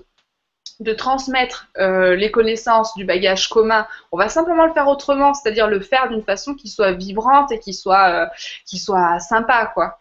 de 0.80 0.92
transmettre 0.92 1.68
euh, 1.78 2.16
les 2.16 2.30
connaissances 2.30 2.94
du 2.94 3.04
bagage 3.04 3.48
commun, 3.48 3.86
on 4.12 4.18
va 4.18 4.28
simplement 4.28 4.66
le 4.66 4.72
faire 4.72 4.88
autrement, 4.88 5.34
c'est-à-dire 5.34 5.68
le 5.68 5.80
faire 5.80 6.08
d'une 6.08 6.22
façon 6.22 6.54
qui 6.54 6.68
soit 6.68 6.92
vibrante 6.92 7.52
et 7.52 7.58
qui 7.58 7.74
soit, 7.74 8.08
euh, 8.08 8.26
qui 8.66 8.78
soit 8.78 9.18
sympa, 9.20 9.70
quoi. 9.74 9.98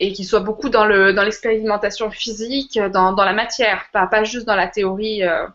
Et 0.00 0.12
qui 0.12 0.24
soit 0.24 0.40
beaucoup 0.40 0.68
dans 0.68 0.84
le 0.84 1.12
dans 1.12 1.22
l'expérimentation 1.22 2.10
physique, 2.10 2.78
dans, 2.78 3.12
dans 3.12 3.24
la 3.24 3.32
matière, 3.32 3.86
pas, 3.92 4.06
pas 4.06 4.24
juste 4.24 4.46
dans 4.46 4.56
la 4.56 4.68
théorie. 4.68 5.22
Euh. 5.22 5.46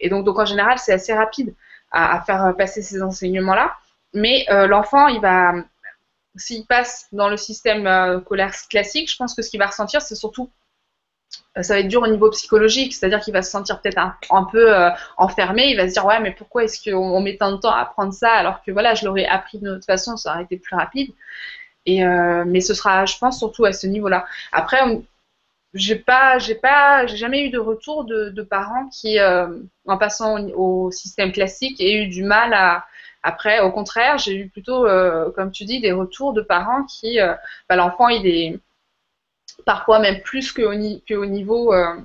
Et 0.00 0.08
donc, 0.08 0.24
donc 0.24 0.38
en 0.38 0.44
général, 0.44 0.78
c'est 0.78 0.92
assez 0.92 1.14
rapide 1.14 1.54
à, 1.90 2.20
faire 2.22 2.54
passer 2.56 2.82
ces 2.82 3.02
enseignements-là. 3.02 3.74
Mais 4.14 4.46
l'enfant, 4.48 5.08
il 5.08 5.20
va, 5.20 5.54
s'il 6.38 6.66
passe 6.66 7.06
dans 7.12 7.28
le 7.28 7.36
système 7.36 7.86
euh, 7.86 8.20
classique, 8.70 9.10
je 9.10 9.16
pense 9.16 9.34
que 9.34 9.42
ce 9.42 9.50
qu'il 9.50 9.60
va 9.60 9.66
ressentir, 9.66 10.00
c'est 10.02 10.14
surtout 10.14 10.50
ça 11.60 11.74
va 11.74 11.80
être 11.80 11.88
dur 11.88 12.02
au 12.02 12.06
niveau 12.06 12.30
psychologique, 12.30 12.94
c'est-à-dire 12.94 13.20
qu'il 13.20 13.32
va 13.34 13.42
se 13.42 13.50
sentir 13.50 13.80
peut-être 13.80 13.98
un, 14.30 14.44
peu 14.44 14.74
euh, 14.74 14.90
enfermé, 15.16 15.70
il 15.70 15.76
va 15.76 15.88
se 15.88 15.92
dire 15.92 16.04
ouais 16.06 16.20
mais 16.20 16.30
pourquoi 16.30 16.64
est-ce 16.64 16.88
qu'on 16.88 17.20
met 17.20 17.36
tant 17.36 17.50
de 17.52 17.56
temps 17.56 17.72
à 17.72 17.80
apprendre 17.80 18.12
ça 18.12 18.30
alors 18.30 18.62
que 18.62 18.70
voilà 18.70 18.94
je 18.94 19.04
l'aurais 19.04 19.26
appris 19.26 19.58
de 19.58 19.74
toute 19.74 19.84
façon, 19.84 20.16
ça 20.16 20.32
aurait 20.34 20.44
été 20.44 20.56
plus 20.56 20.76
rapide. 20.76 21.12
Et 21.86 22.04
euh, 22.04 22.44
mais 22.46 22.60
ce 22.60 22.74
sera, 22.74 23.06
je 23.06 23.16
pense 23.18 23.38
surtout 23.38 23.64
à 23.64 23.72
ce 23.72 23.86
niveau-là. 23.86 24.26
Après, 24.52 24.78
j'ai 25.74 25.96
pas, 25.96 26.38
j'ai 26.38 26.54
pas, 26.54 27.06
j'ai 27.06 27.16
jamais 27.16 27.44
eu 27.46 27.50
de 27.50 27.58
retour 27.58 28.04
de, 28.04 28.42
parents 28.42 28.88
qui, 28.88 29.18
euh, 29.18 29.46
en 29.86 29.98
passant 29.98 30.38
au, 30.50 30.90
système 30.90 31.32
classique, 31.32 31.80
aient 31.80 32.04
eu 32.04 32.08
du 32.08 32.24
mal 32.24 32.54
à. 32.54 32.86
Après, 33.24 33.60
au 33.60 33.72
contraire, 33.72 34.16
j'ai 34.18 34.34
eu 34.36 34.48
plutôt, 34.48 34.86
euh, 34.86 35.30
comme 35.32 35.50
tu 35.50 35.64
dis, 35.64 35.80
des 35.80 35.92
retours 35.92 36.32
de 36.32 36.40
parents 36.40 36.84
qui, 36.84 37.20
euh, 37.20 37.34
bah, 37.68 37.76
l'enfant 37.76 38.08
il 38.08 38.26
est 38.26 38.60
parfois 39.64 39.98
même 39.98 40.20
plus 40.22 40.52
qu'au 40.52 40.70
que 40.70 41.24
niveau, 41.24 41.72
euh, 41.72 41.96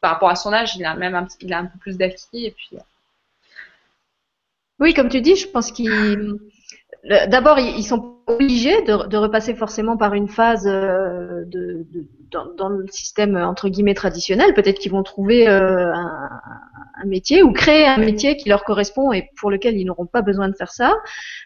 par 0.00 0.12
rapport 0.12 0.30
à 0.30 0.36
son 0.36 0.52
âge, 0.52 0.76
il 0.76 0.84
a 0.84 0.94
même 0.94 1.14
un, 1.14 1.24
peu 1.24 1.78
plus 1.78 1.96
d'acquis. 1.96 2.54
Euh. 2.72 2.78
Oui, 4.80 4.94
comme 4.94 5.08
tu 5.08 5.20
dis, 5.20 5.36
je 5.36 5.48
pense 5.48 5.72
qu'ils 5.72 6.38
D'abord, 7.28 7.58
ils 7.58 7.84
sont 7.84 8.16
obligés 8.26 8.80
de, 8.82 9.16
repasser 9.16 9.54
forcément 9.54 9.98
par 9.98 10.14
une 10.14 10.28
phase 10.28 10.66
euh, 10.66 11.44
dans, 12.30 12.68
le 12.70 12.86
système 12.88 13.36
entre 13.36 13.68
guillemets 13.68 13.94
traditionnel. 13.94 14.54
Peut-être 14.54 14.78
qu'ils 14.78 14.92
vont 14.92 15.02
trouver 15.02 15.46
un, 15.46 16.30
métier 17.06 17.42
ou 17.42 17.52
créer 17.52 17.86
un 17.86 17.98
métier 17.98 18.36
qui 18.36 18.48
leur 18.48 18.64
correspond 18.64 19.12
et 19.12 19.28
pour 19.38 19.50
lequel 19.50 19.76
ils 19.76 19.84
n'auront 19.84 20.06
pas 20.06 20.22
besoin 20.22 20.48
de 20.48 20.54
faire 20.54 20.72
ça. 20.72 20.94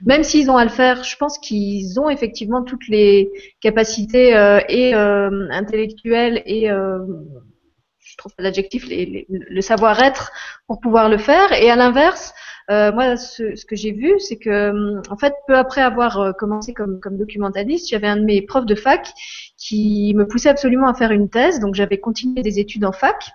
Même 0.05 0.23
s'ils 0.23 0.51
ont 0.51 0.57
à 0.57 0.65
le 0.65 0.71
faire, 0.71 1.05
je 1.05 1.17
pense 1.17 1.39
qu'ils 1.39 1.99
ont 2.01 2.09
effectivement 2.09 2.63
toutes 2.63 2.89
les 2.89 3.31
capacités 3.61 4.37
euh, 4.37 4.61
et 4.69 4.95
euh, 4.95 5.49
intellectuelles 5.51 6.43
et 6.47 6.71
euh, 6.71 6.99
je 8.01 8.17
trouve 8.17 8.33
l'adjectif, 8.39 8.87
le 8.89 9.61
savoir-être 9.61 10.33
pour 10.67 10.81
pouvoir 10.81 11.09
le 11.09 11.19
faire. 11.19 11.53
Et 11.53 11.71
à 11.71 11.77
l'inverse, 11.77 12.33
euh, 12.71 12.91
moi, 12.93 13.17
ce, 13.17 13.55
ce 13.55 13.65
que 13.65 13.77
j'ai 13.77 13.93
vu, 13.93 14.15
c'est 14.19 14.37
que, 14.37 15.01
en 15.11 15.17
fait, 15.17 15.35
peu 15.47 15.57
après 15.57 15.83
avoir 15.83 16.19
euh, 16.19 16.33
commencé 16.33 16.75
comme, 16.75 17.01
comme 17.01 17.17
documentaliste, 17.17 17.89
j'avais 17.89 18.09
un 18.09 18.17
de 18.17 18.25
mes 18.25 18.43
profs 18.43 18.67
de 18.67 18.75
fac 18.75 19.09
qui 19.57 20.15
me 20.17 20.27
poussait 20.27 20.49
absolument 20.49 20.89
à 20.89 20.95
faire 20.95 21.13
une 21.13 21.29
thèse. 21.29 21.61
Donc, 21.61 21.75
j'avais 21.75 21.99
continué 21.99 22.43
des 22.43 22.59
études 22.59 22.85
en 22.85 22.93
fac. 22.93 23.31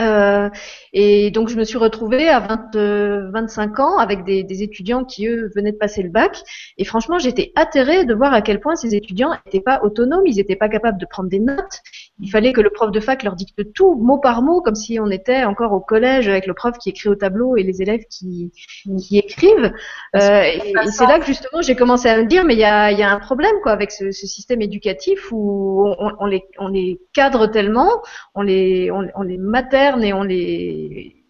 Euh, 0.00 0.50
et 0.92 1.30
donc 1.30 1.48
je 1.48 1.56
me 1.56 1.62
suis 1.62 1.78
retrouvée 1.78 2.28
à 2.28 2.40
20, 2.40 3.30
25 3.30 3.78
ans 3.78 3.98
avec 3.98 4.24
des, 4.24 4.42
des, 4.42 4.62
étudiants 4.64 5.04
qui 5.04 5.26
eux 5.28 5.50
venaient 5.54 5.72
de 5.72 5.76
passer 5.76 6.02
le 6.02 6.10
bac. 6.10 6.42
Et 6.78 6.84
franchement, 6.84 7.18
j'étais 7.18 7.52
atterrée 7.54 8.04
de 8.04 8.14
voir 8.14 8.32
à 8.32 8.42
quel 8.42 8.60
point 8.60 8.74
ces 8.74 8.94
étudiants 8.94 9.30
n'étaient 9.46 9.60
pas 9.60 9.82
autonomes, 9.82 10.26
ils 10.26 10.36
n'étaient 10.36 10.56
pas 10.56 10.68
capables 10.68 10.98
de 10.98 11.06
prendre 11.06 11.28
des 11.28 11.38
notes. 11.38 11.80
Il 12.20 12.30
fallait 12.30 12.52
que 12.52 12.60
le 12.60 12.70
prof 12.70 12.92
de 12.92 13.00
fac 13.00 13.24
leur 13.24 13.34
dicte 13.34 13.72
tout, 13.72 13.96
mot 13.96 14.18
par 14.18 14.42
mot, 14.42 14.60
comme 14.60 14.76
si 14.76 15.00
on 15.00 15.10
était 15.10 15.42
encore 15.42 15.72
au 15.72 15.80
collège 15.80 16.28
avec 16.28 16.46
le 16.46 16.54
prof 16.54 16.78
qui 16.78 16.90
écrit 16.90 17.08
au 17.08 17.16
tableau 17.16 17.56
et 17.56 17.64
les 17.64 17.82
élèves 17.82 18.04
qui, 18.08 18.52
qui 18.98 19.18
écrivent. 19.18 19.72
Euh, 20.14 20.42
et, 20.42 20.74
c'est 20.92 21.06
là 21.06 21.18
que 21.18 21.26
justement 21.26 21.60
j'ai 21.60 21.74
commencé 21.74 22.08
à 22.08 22.16
me 22.16 22.26
dire, 22.26 22.44
mais 22.44 22.54
il 22.54 22.60
y 22.60 22.64
a, 22.64 22.92
y 22.92 23.02
a, 23.02 23.10
un 23.10 23.18
problème 23.18 23.54
quoi 23.62 23.72
avec 23.72 23.90
ce, 23.90 24.12
ce 24.12 24.26
système 24.28 24.62
éducatif 24.62 25.32
où 25.32 25.86
on, 25.98 26.12
on, 26.20 26.26
les, 26.26 26.44
on 26.58 26.68
les 26.68 27.00
cadre 27.12 27.48
tellement, 27.48 27.90
on 28.36 28.42
les, 28.42 28.92
on, 28.92 29.08
on 29.16 29.22
les 29.22 29.38
matère 29.38 30.00
et 30.00 30.12
on 30.12 30.22
les 30.22 31.23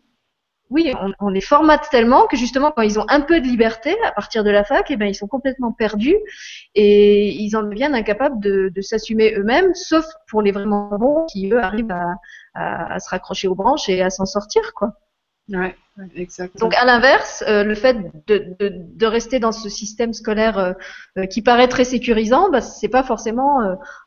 oui, 0.74 0.92
on, 1.20 1.28
les 1.28 1.40
formate 1.40 1.88
tellement 1.88 2.26
que 2.26 2.36
justement 2.36 2.72
quand 2.72 2.82
ils 2.82 2.98
ont 2.98 3.04
un 3.08 3.20
peu 3.20 3.40
de 3.40 3.46
liberté 3.46 3.96
à 4.04 4.10
partir 4.10 4.42
de 4.42 4.50
la 4.50 4.64
fac, 4.64 4.90
eh 4.90 4.96
ben 4.96 5.06
ils 5.06 5.14
sont 5.14 5.28
complètement 5.28 5.70
perdus 5.70 6.16
et 6.74 7.28
ils 7.28 7.56
en 7.56 7.62
deviennent 7.62 7.94
incapables 7.94 8.40
de, 8.40 8.72
s'assumer 8.80 9.34
eux-mêmes, 9.36 9.72
sauf 9.74 10.04
pour 10.28 10.42
les 10.42 10.50
vraiment 10.50 10.88
bons 10.98 11.26
qui 11.26 11.48
eux 11.52 11.62
arrivent 11.62 11.92
à, 11.92 12.16
à 12.54 12.98
se 12.98 13.08
raccrocher 13.08 13.46
aux 13.46 13.54
branches 13.54 13.88
et 13.88 14.02
à 14.02 14.10
s'en 14.10 14.26
sortir 14.26 14.74
quoi. 14.74 14.94
Ouais, 15.50 15.76
exactement. 16.16 16.58
Donc 16.58 16.74
à 16.74 16.86
l'inverse, 16.86 17.44
euh, 17.46 17.64
le 17.64 17.74
fait 17.74 17.98
de, 18.26 18.56
de, 18.58 18.72
de, 18.72 19.06
rester 19.06 19.40
dans 19.40 19.52
ce 19.52 19.68
système 19.68 20.14
scolaire 20.14 20.58
euh, 20.58 20.72
euh, 21.18 21.26
qui 21.26 21.42
paraît 21.42 21.68
très 21.68 21.84
sécurisant, 21.84 22.48
bah, 22.50 22.62
c'est 22.62 22.88
pas 22.88 23.02
forcément 23.02 23.58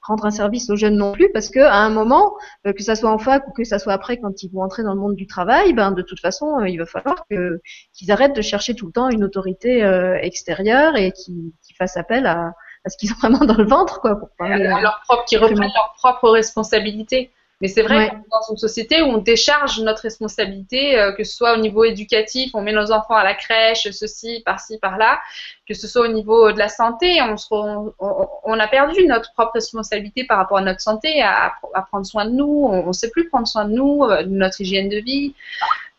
rendre 0.02 0.26
un 0.26 0.32
service 0.32 0.72
aux 0.72 0.76
jeunes 0.76 0.98
non 0.98 1.12
plus, 1.12 1.32
parce 1.32 1.50
que 1.50 1.60
à 1.60 1.78
un 1.78 1.92
moment, 1.92 2.34
que 2.66 2.82
ça 2.82 2.96
soit 2.96 3.12
en 3.12 3.20
fac 3.20 3.48
ou 3.48 3.52
que 3.52 3.64
ça 3.64 3.78
soit 3.78 3.94
après 3.94 4.18
quand 4.18 4.42
ils 4.42 4.50
vont 4.50 4.64
entrer 4.64 4.82
dans 4.82 4.96
le 4.96 5.00
monde 5.00 5.16
du 5.16 5.28
travail, 5.28 5.74
ben 5.74 5.92
de 5.92 6.02
toute 6.02 6.20
façon, 6.20 6.60
il 6.66 6.78
va 6.78 6.88
falloir 6.88 7.24
que 7.30 7.62
qu'ils 7.94 8.12
arrêtent 8.12 8.36
de 8.36 8.42
chercher 8.42 8.74
tout 8.74 8.88
le 8.88 8.92
temps 8.92 9.10
une 9.10 9.24
autorité 9.24 9.82
extérieure 10.22 10.96
et 10.96 11.12
qu'ils 11.12 11.54
fassent 11.78 11.98
appel 11.98 12.26
à, 12.26 12.54
à 12.84 12.90
ce 12.90 12.98
qu'ils 12.98 13.12
ont 13.12 13.18
vraiment 13.22 13.46
dans 13.46 13.58
le 13.58 13.68
ventre, 13.68 14.02
quoi, 14.02 14.16
pour 14.16 14.30
parler, 14.38 14.64
leur 14.64 15.02
propre, 15.08 15.26
qui 15.26 15.38
reprennent 15.38 15.72
leur 15.76 15.94
propre 15.98 16.30
responsabilité. 16.30 17.32
Mais 17.60 17.68
c'est 17.68 17.82
vrai 17.82 18.10
qu'on 18.10 18.18
est 18.18 18.30
dans 18.32 18.51
une 18.51 18.58
société 18.58 19.01
où 19.01 19.05
on 19.05 19.18
décharge 19.18 19.80
notre 19.80 20.03
responsabilité, 20.03 20.99
euh, 20.99 21.12
que 21.12 21.24
ce 21.24 21.36
soit 21.36 21.55
au 21.55 21.58
niveau 21.58 21.84
éducatif, 21.84 22.51
on 22.53 22.62
met 22.62 22.72
nos 22.72 22.91
enfants 22.91 23.16
à 23.16 23.24
la 23.24 23.34
crèche, 23.34 23.89
ceci, 23.89 24.43
par-ci, 24.45 24.78
par-là, 24.78 25.20
que 25.68 25.74
ce 25.74 25.88
soit 25.88 26.08
au 26.08 26.12
niveau 26.12 26.51
de 26.51 26.60
la 26.60 26.70
santé, 26.70 27.20
on, 27.24 27.36
se, 27.36 27.47
on, 27.49 28.60
a 28.60 28.68
perdu 28.68 29.08
notre 29.08 29.34
propre 29.34 29.53
responsabilité 29.55 30.24
par 30.24 30.38
rapport 30.38 30.58
à 30.58 30.62
notre 30.62 30.82
santé, 30.82 31.24
à, 31.24 31.53
à 31.74 31.82
prendre 31.82 32.05
soin 32.05 32.26
de 32.26 32.32
nous, 32.32 32.70
on 32.72 32.86
ne 32.86 32.93
sait 32.93 33.10
plus 33.10 33.28
prendre 33.28 33.47
soin 33.47 33.66
de 33.66 33.74
nous, 33.74 34.03
euh, 34.03 34.22
de 34.22 34.30
notre 34.30 34.62
hygiène 34.62 34.89
de 34.89 34.97
vie, 34.97 35.34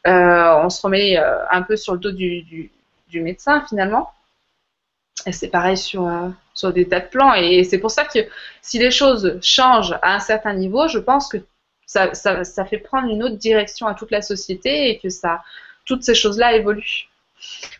euh, 0.06 0.62
on 0.62 0.70
se 0.70 0.80
remet 0.80 1.18
euh, 1.18 1.44
un 1.50 1.62
peu 1.62 1.76
sur 1.76 1.94
le 1.94 1.98
dos 1.98 2.12
du, 2.12 2.42
du, 2.42 2.70
du 3.08 3.20
médecin 3.20 3.64
finalement. 3.68 4.12
Et 5.26 5.32
c'est 5.32 5.48
pareil 5.48 5.76
sur, 5.76 6.08
sur 6.58 6.72
des 6.72 6.88
tas 6.88 7.00
de 7.00 7.06
plans. 7.06 7.34
Et 7.34 7.62
c'est 7.64 7.78
pour 7.78 7.90
ça 7.90 8.04
que 8.04 8.18
si 8.62 8.78
les 8.78 8.90
choses 8.90 9.38
changent 9.40 9.96
à 10.02 10.16
un 10.16 10.18
certain 10.18 10.54
niveau, 10.54 10.88
je 10.88 10.98
pense 10.98 11.28
que 11.28 11.38
ça, 11.86 12.14
ça, 12.14 12.44
ça 12.44 12.64
fait 12.64 12.78
prendre 12.78 13.08
une 13.08 13.22
autre 13.22 13.36
direction 13.36 13.86
à 13.86 13.94
toute 13.94 14.10
la 14.10 14.22
société 14.22 14.90
et 14.90 14.98
que 14.98 15.08
ça, 15.08 15.42
toutes 15.86 16.02
ces 16.02 16.14
choses-là 16.14 16.56
évoluent. 16.56 17.08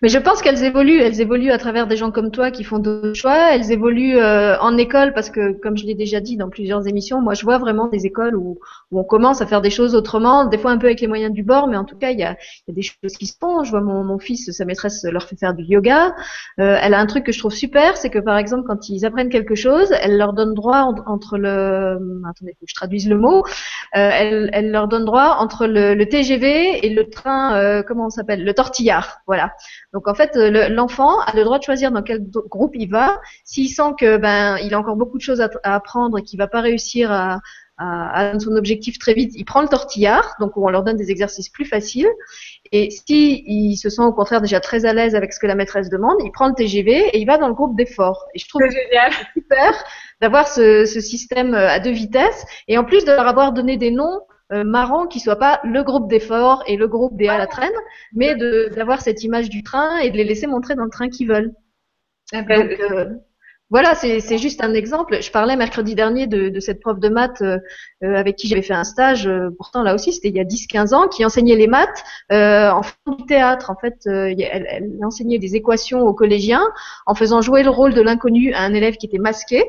Mais 0.03 0.09
je 0.09 0.19
pense 0.19 0.43
qu'elles 0.43 0.63
évoluent. 0.65 1.01
Elles 1.01 1.21
évoluent 1.21 1.51
à 1.51 1.59
travers 1.59 1.87
des 1.87 1.97
gens 1.97 2.11
comme 2.11 2.31
toi 2.31 2.51
qui 2.51 2.65
font 2.65 2.79
d'autres 2.79 3.15
choix. 3.15 3.55
Elles 3.55 3.73
évoluent 3.73 4.19
euh, 4.19 4.57
en 4.61 4.77
école 4.77 5.13
parce 5.13 5.31
que, 5.31 5.53
comme 5.53 5.77
je 5.77 5.87
l'ai 5.87 5.95
déjà 5.95 6.21
dit 6.21 6.37
dans 6.37 6.49
plusieurs 6.49 6.87
émissions, 6.87 7.21
moi 7.21 7.35
je 7.35 7.45
vois 7.45 7.59
vraiment 7.59 7.89
des 7.89 8.07
écoles 8.07 8.37
où, 8.37 8.59
on 8.91 9.05
commence 9.05 9.43
à 9.43 9.47
faire 9.47 9.61
des 9.61 9.71
choses 9.71 9.95
autrement, 9.95 10.47
des 10.47 10.57
fois 10.57 10.71
un 10.71 10.79
peu 10.79 10.87
avec 10.87 11.01
les 11.01 11.09
moyens 11.09 11.33
du 11.33 11.43
bord, 11.43 11.69
mais 11.69 11.77
en 11.77 11.85
tout 11.85 11.97
cas 11.97 12.11
il 12.11 12.19
y 12.19 12.23
a, 12.23 12.37
des 12.69 12.83
choses 12.83 13.17
qui 13.19 13.27
se 13.27 13.37
font. 13.39 13.65
Je 13.65 13.71
vois 13.71 13.81
mon, 13.81 14.19
fils, 14.19 14.51
sa 14.51 14.65
maîtresse 14.65 15.05
leur 15.05 15.25
fait 15.25 15.37
faire 15.37 15.55
du 15.55 15.65
yoga. 15.65 16.15
Euh, 16.59 16.79
elle 16.81 16.95
a 16.95 16.99
un 16.99 17.07
truc 17.07 17.25
que 17.25 17.33
je 17.33 17.39
trouve 17.39 17.53
super, 17.53 17.97
c'est 17.97 18.11
que 18.11 18.19
par 18.19 18.39
exemple 18.39 18.65
quand 18.67 18.89
ils 18.89 19.05
apprennent 19.05 19.29
quelque 19.29 19.55
chose, 19.55 19.93
elle 20.01 20.17
leur 20.17 20.33
donne 20.33 20.55
droit 20.55 20.91
entre 21.07 21.37
le, 21.37 21.99
attendez, 22.29 22.53
faut 22.59 22.65
que 22.65 22.71
je 22.71 22.75
traduise 22.75 23.09
le 23.09 23.19
mot. 23.19 23.45
Euh, 23.97 24.11
elle, 24.53 24.71
leur 24.71 24.89
donne 24.89 25.05
droit 25.05 25.37
entre 25.39 25.67
le, 25.67 25.95
le 25.95 26.09
TGV 26.09 26.87
et 26.87 26.91
le 26.91 27.09
train, 27.11 27.83
comment 27.87 28.07
on 28.07 28.11
s'appelle, 28.11 28.45
le 28.45 28.55
tortillard. 28.55 29.21
Voilà. 29.27 29.48
Donc 29.93 30.09
en 30.09 30.15
fait, 30.15 30.35
l'enfant 30.71 31.21
a 31.21 31.35
le 31.35 31.45
droit 31.45 31.59
de 31.59 31.65
choisir 31.65 31.91
dans 31.91 32.03
quel 32.03 32.25
groupe 32.31 32.75
il 32.75 32.91
va. 32.91 33.21
S'il 33.45 33.69
sent 33.69 33.93
que 33.99 34.17
ben 34.17 34.57
il 34.59 34.75
a 34.75 34.79
encore 34.79 34.97
beaucoup 34.97 35.19
de 35.19 35.23
choses 35.23 35.41
à, 35.41 35.49
apprendre 35.63 36.19
et 36.19 36.23
qu'il 36.23 36.39
va 36.39 36.49
pas 36.49 36.61
réussir 36.61 37.11
à, 37.13 37.41
à, 37.79 38.31
à, 38.31 38.39
son 38.39 38.57
objectif 38.57 38.99
très 38.99 39.15
vite, 39.15 39.33
il 39.35 39.45
prend 39.45 39.63
le 39.63 39.69
tortillard, 39.69 40.35
donc 40.41 40.57
on 40.57 40.69
leur 40.69 40.83
donne 40.83 40.97
des 40.97 41.11
exercices 41.11 41.49
plus 41.49 41.65
faciles. 41.65 42.09
Et 42.73 42.91
si 42.91 43.45
il 43.47 43.77
se 43.77 43.89
sent 43.89 44.03
au 44.03 44.13
contraire 44.13 44.41
déjà 44.41 44.61
très 44.61 44.85
à 44.85 44.93
l'aise 44.93 45.15
avec 45.15 45.33
ce 45.33 45.41
que 45.41 45.47
la 45.47 45.55
maîtresse 45.55 45.89
demande, 45.89 46.17
il 46.25 46.33
prend 46.33 46.49
le 46.49 46.55
TGV 46.55 47.09
et 47.13 47.19
il 47.19 47.27
va 47.27 47.39
dans 47.39 47.49
le 47.49 47.55
groupe 47.55 47.77
d'effort. 47.77 48.27
Et 48.35 48.39
je 48.39 48.49
trouve 48.49 48.63
génial. 48.63 49.13
super 49.33 49.73
d'avoir 50.21 50.49
ce, 50.49 50.85
ce, 50.85 51.01
système 51.01 51.55
à 51.55 51.79
deux 51.79 51.93
vitesses 51.93 52.45
et 52.67 52.77
en 52.77 52.85
plus 52.85 53.05
de 53.05 53.13
leur 53.13 53.29
avoir 53.29 53.53
donné 53.53 53.77
des 53.77 53.93
noms 53.93 54.21
euh, 54.53 54.65
marrant 54.65 55.07
qu'il 55.07 55.21
soit 55.21 55.37
pas 55.37 55.61
le 55.65 55.83
groupe 55.83 56.09
d'effort 56.09 56.63
et 56.67 56.77
le 56.77 56.89
groupe 56.89 57.17
des 57.17 57.29
à 57.29 57.39
la 57.39 57.47
traîne, 57.47 57.73
mais 58.13 58.35
d'avoir 58.71 59.03
cette 59.03 59.23
image 59.23 59.51
du 59.51 59.63
train 59.63 59.99
et 59.99 60.11
de 60.11 60.17
les 60.17 60.25
laisser 60.25 60.47
montrer 60.47 60.75
dans 60.75 60.85
le 60.85 60.91
train 60.91 61.09
qu'ils 61.09 61.29
veulent. 61.29 61.53
Ben, 62.33 62.45
Donc, 62.47 62.81
euh, 62.81 63.15
voilà, 63.71 63.95
c'est 63.95 64.39
juste 64.39 64.63
un 64.63 64.73
exemple. 64.73 65.21
Je 65.21 65.31
parlais 65.31 65.55
mercredi 65.57 65.95
dernier 65.95 66.27
de, 66.27 66.49
de 66.49 66.61
cette 66.61 66.81
prof 66.81 66.99
de 66.99 67.09
maths 67.09 67.43
euh, 67.43 67.59
euh 68.03 68.15
avec 68.15 68.37
qui 68.37 68.49
j'avais 68.49 68.63
fait 68.63 68.75
un 68.75 68.85
stage, 68.85 69.27
euh, 69.27 69.51
pourtant 69.59 69.83
là 69.83 69.95
aussi 69.95 70.13
c'était 70.13 70.29
il 70.29 70.37
y 70.37 70.41
a 70.41 70.45
10-15 70.45 70.95
ans, 70.95 71.09
qui 71.09 71.25
enseignait 71.25 71.57
les 71.57 71.67
maths 71.67 72.03
euh, 72.33 72.71
en 72.71 72.83
faisant 72.83 73.17
du 73.19 73.27
théâtre. 73.27 73.71
En 73.71 73.77
fait, 73.77 73.99
elle, 74.07 74.41
elle, 74.41 74.91
enseignait 75.05 75.39
des 75.39 75.55
équations 75.55 76.01
aux 76.01 76.15
collégiens 76.15 76.67
en 77.07 77.15
faisant 77.15 77.43
jouer 77.43 77.63
le 77.63 77.71
rôle 77.71 77.93
de 77.93 78.01
l'inconnu 78.01 78.55
à 78.55 78.63
un 78.63 78.73
élève 78.73 78.97
qui 78.97 79.07
était 79.07 79.19
masqué. 79.19 79.65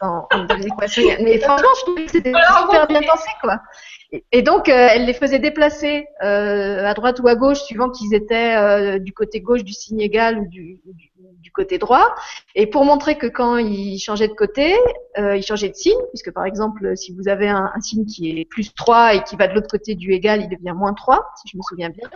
En, 0.00 0.26
en, 0.32 0.46
mais 1.20 1.38
franchement, 1.38 1.68
je 1.76 1.82
trouvais 1.82 2.04
que 2.04 2.10
c'était 2.10 2.32
super 2.32 2.86
bien 2.86 3.00
pensé, 3.02 3.28
quoi. 3.40 3.58
Et 4.30 4.42
donc, 4.42 4.68
euh, 4.68 4.88
elle 4.90 5.06
les 5.06 5.14
faisait 5.14 5.38
déplacer 5.38 6.06
euh, 6.22 6.84
à 6.84 6.92
droite 6.92 7.20
ou 7.20 7.28
à 7.28 7.34
gauche, 7.34 7.60
suivant 7.62 7.88
qu'ils 7.88 8.14
étaient 8.14 8.56
euh, 8.56 8.98
du 8.98 9.12
côté 9.12 9.40
gauche 9.40 9.64
du 9.64 9.72
signe 9.72 10.00
égal 10.00 10.38
ou 10.38 10.46
du, 10.46 10.80
du, 10.84 11.10
côté 11.50 11.78
droit. 11.78 12.14
Et 12.54 12.66
pour 12.66 12.84
montrer 12.84 13.16
que 13.16 13.26
quand 13.26 13.56
ils 13.56 13.98
changeaient 13.98 14.28
de 14.28 14.34
côté, 14.34 14.74
euh, 15.18 15.36
ils 15.36 15.42
changeaient 15.42 15.68
de 15.68 15.74
signe, 15.74 15.98
puisque 16.10 16.30
par 16.32 16.44
exemple, 16.44 16.96
si 16.96 17.14
vous 17.14 17.28
avez 17.28 17.48
un, 17.48 17.70
un, 17.74 17.80
signe 17.80 18.04
qui 18.04 18.40
est 18.40 18.44
plus 18.44 18.74
3 18.74 19.14
et 19.14 19.22
qui 19.24 19.36
va 19.36 19.48
de 19.48 19.54
l'autre 19.54 19.68
côté 19.68 19.94
du 19.94 20.12
égal, 20.12 20.40
il 20.42 20.48
devient 20.48 20.74
moins 20.74 20.94
3, 20.94 21.32
si 21.36 21.50
je 21.52 21.56
me 21.56 21.62
souviens 21.62 21.90
bien. 21.90 22.08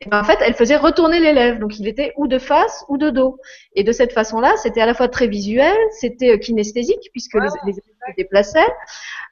Et 0.00 0.08
ben, 0.08 0.20
en 0.20 0.24
fait, 0.24 0.38
elle 0.40 0.54
faisait 0.54 0.76
retourner 0.76 1.20
l'élève. 1.20 1.58
Donc, 1.58 1.78
il 1.78 1.86
était 1.86 2.12
ou 2.16 2.26
de 2.26 2.38
face 2.38 2.84
ou 2.88 2.98
de 2.98 3.10
dos. 3.10 3.38
Et 3.74 3.84
de 3.84 3.92
cette 3.92 4.12
façon-là, 4.12 4.54
c'était 4.56 4.80
à 4.80 4.86
la 4.86 4.94
fois 4.94 5.08
très 5.08 5.26
visuel, 5.26 5.76
c'était 5.92 6.38
kinesthésique, 6.38 7.10
puisque 7.12 7.34
les, 7.34 7.48
les 7.64 7.72
élèves 7.72 7.82
se 8.08 8.16
déplaçaient. 8.16 8.72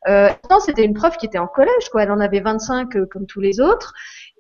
Euh, 0.09 0.31
c'était 0.65 0.85
une 0.85 0.95
prof 0.95 1.17
qui 1.17 1.27
était 1.27 1.39
en 1.39 1.47
collège, 1.47 1.89
quoi. 1.91 2.03
Elle 2.03 2.11
en 2.11 2.21
avait 2.21 2.41
25 2.41 2.97
euh, 2.97 3.07
comme 3.07 3.27
tous 3.27 3.41
les 3.41 3.61
autres. 3.61 3.93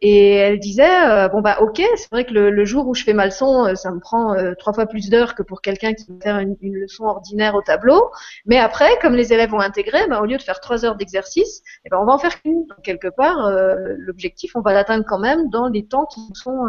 Et 0.02 0.32
elle 0.32 0.58
disait 0.58 1.08
euh, 1.08 1.28
bon 1.28 1.42
bah 1.42 1.58
ok 1.60 1.82
c'est 1.96 2.10
vrai 2.10 2.24
que 2.24 2.32
le, 2.32 2.64
jour 2.64 2.88
où 2.88 2.94
je 2.94 3.04
fais 3.04 3.12
ma 3.12 3.26
leçon 3.26 3.66
euh, 3.66 3.74
ça 3.74 3.90
me 3.90 4.00
prend 4.00 4.34
trois 4.58 4.72
fois 4.72 4.86
plus 4.86 5.10
d'heures 5.10 5.34
que 5.34 5.42
pour 5.42 5.60
quelqu'un 5.60 5.92
qui 5.92 6.06
va 6.08 6.14
faire 6.22 6.38
une, 6.38 6.56
leçon 6.62 7.04
ordinaire 7.04 7.54
au 7.54 7.60
tableau. 7.60 8.10
Mais 8.46 8.56
après 8.58 8.98
comme 9.02 9.14
les 9.14 9.34
élèves 9.34 9.52
ont 9.52 9.60
intégré 9.60 10.06
bah, 10.08 10.22
au 10.22 10.24
lieu 10.24 10.38
de 10.38 10.42
faire 10.42 10.60
trois 10.60 10.86
heures 10.86 10.96
d'exercice 10.96 11.62
eh 11.84 11.90
ben 11.90 11.98
on 12.00 12.06
va 12.06 12.14
en 12.14 12.18
faire 12.18 12.40
qu'une. 12.40 12.64
Donc 12.66 12.82
quelque 12.82 13.08
part 13.08 13.50
l'objectif 13.98 14.52
on 14.56 14.62
va 14.62 14.72
l'atteindre 14.72 15.04
quand 15.06 15.18
même 15.18 15.50
dans 15.50 15.68
les 15.68 15.86
temps 15.86 16.06
qui 16.06 16.20
nous 16.20 16.34
sont 16.34 16.64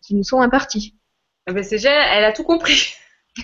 qui 0.00 0.14
nous 0.14 0.24
sont 0.24 0.40
impartis. 0.40 0.96
Eh 1.48 1.52
ben 1.52 1.64
c'est 1.64 1.78
génial 1.78 2.06
elle 2.12 2.24
a 2.24 2.32
tout 2.32 2.44
compris. 2.44 2.94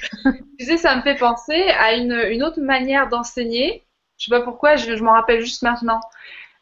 Tu 0.58 0.66
sais 0.66 0.76
ça 0.76 0.94
me 0.96 1.02
fait 1.02 1.16
penser 1.16 1.60
à 1.78 1.94
une, 1.94 2.12
une 2.12 2.42
autre 2.44 2.60
manière 2.60 3.08
d'enseigner. 3.08 3.84
Je 4.18 4.26
sais 4.26 4.30
pas 4.30 4.42
pourquoi, 4.42 4.76
je, 4.76 4.96
je 4.96 5.02
m'en 5.02 5.12
rappelle 5.12 5.40
juste 5.40 5.62
maintenant. 5.62 6.00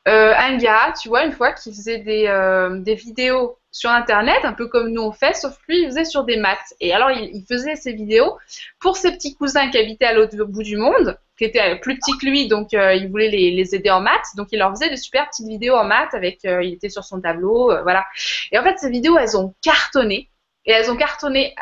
Euh, 0.07 0.33
un 0.37 0.57
gars, 0.57 0.95
tu 1.01 1.09
vois, 1.09 1.25
une 1.25 1.33
fois, 1.33 1.53
qui 1.53 1.73
faisait 1.73 1.99
des, 1.99 2.27
euh, 2.29 2.79
des 2.79 2.95
vidéos 2.95 3.59
sur 3.73 3.91
Internet, 3.91 4.39
un 4.45 4.53
peu 4.53 4.69
comme 4.69 4.91
nous 4.91 5.03
on 5.03 5.13
fait, 5.13 5.35
sauf 5.35 5.59
que 5.59 5.73
lui, 5.73 5.83
il 5.83 5.87
faisait 5.87 6.05
sur 6.05 6.23
des 6.25 6.37
maths. 6.37 6.75
Et 6.81 6.95
alors, 6.95 7.11
il, 7.11 7.45
faisait 7.47 7.75
ses 7.75 7.93
vidéos 7.93 8.39
pour 8.79 8.97
ses 8.97 9.13
petits 9.13 9.35
cousins 9.35 9.69
qui 9.69 9.79
habitaient 9.79 10.07
à 10.07 10.15
l'autre 10.15 10.37
bout 10.45 10.63
du 10.63 10.77
monde, 10.77 11.19
qui 11.37 11.45
étaient 11.45 11.77
plus 11.81 11.99
petits 11.99 12.17
que 12.19 12.27
lui, 12.27 12.47
donc 12.47 12.73
euh, 12.73 12.95
il 12.95 13.11
voulait 13.11 13.29
les, 13.29 13.75
aider 13.75 13.91
en 13.91 14.01
maths. 14.01 14.29
Donc, 14.37 14.49
il 14.53 14.61
leur 14.61 14.71
faisait 14.71 14.89
des 14.89 14.97
super 14.97 15.29
petites 15.29 15.49
vidéos 15.49 15.75
en 15.75 15.85
maths 15.85 16.15
avec, 16.15 16.45
euh, 16.45 16.63
il 16.63 16.75
était 16.75 16.89
sur 16.89 17.05
son 17.05 17.21
tableau, 17.21 17.73
voilà. 17.83 18.07
Et 18.53 18.59
en 18.59 18.63
fait, 18.63 18.79
ces 18.79 18.91
vidéos, 18.91 19.19
elles 19.19 19.37
ont 19.37 19.55
cartonné. 19.61 20.31
Et 20.67 20.73
elles 20.73 20.91
ont 20.91 20.97
cartonné 20.97 21.55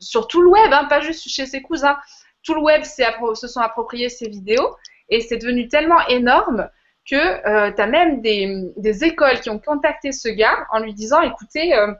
sur 0.00 0.26
tout 0.26 0.42
le 0.42 0.48
web, 0.48 0.72
hein, 0.72 0.84
pas 0.84 1.00
juste 1.00 1.28
chez 1.28 1.46
ses 1.46 1.62
cousins. 1.62 1.96
Tout 2.42 2.54
le 2.54 2.60
web 2.60 2.82
se 2.84 3.48
sont 3.48 3.60
appropriés 3.60 4.08
ces 4.08 4.28
vidéos. 4.28 4.74
Et 5.08 5.20
c'est 5.20 5.38
devenu 5.38 5.68
tellement 5.68 6.06
énorme 6.08 6.68
que 7.08 7.16
euh, 7.16 7.72
tu 7.72 7.80
as 7.80 7.86
même 7.86 8.20
des, 8.20 9.04
écoles 9.04 9.40
qui 9.40 9.50
ont 9.50 9.58
contacté 9.58 10.12
ce 10.12 10.28
gars 10.28 10.66
en 10.70 10.78
lui 10.78 10.92
disant, 10.94 11.20
écoutez, 11.22 11.74
euh, 11.74 11.92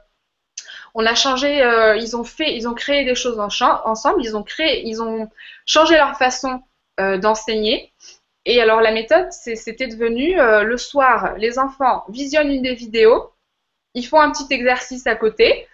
On 0.93 1.05
a 1.05 1.15
changé, 1.15 1.63
euh, 1.63 1.95
ils 1.97 2.15
ont 2.15 2.23
fait, 2.23 2.55
ils 2.55 2.67
ont 2.67 2.73
créé 2.73 3.05
des 3.05 3.15
choses 3.15 3.39
ensemble. 3.39 4.21
Ils 4.23 4.35
ont 4.35 4.43
créé, 4.43 4.87
ils 4.87 5.01
ont 5.01 5.29
changé 5.65 5.95
leur 5.95 6.17
façon 6.17 6.61
d'enseigner. 6.97 7.93
Et 8.45 8.61
alors 8.61 8.81
la 8.81 8.91
méthode, 8.91 9.31
c'était 9.31 9.87
devenu 9.87 10.35
le 10.35 10.77
soir, 10.77 11.35
les 11.37 11.57
enfants 11.57 12.03
visionnent 12.09 12.51
une 12.51 12.61
des 12.61 12.73
vidéos, 12.73 13.31
ils 13.93 14.05
font 14.05 14.19
un 14.19 14.31
petit 14.31 14.53
exercice 14.53 15.07
à 15.07 15.15
côté. 15.15 15.67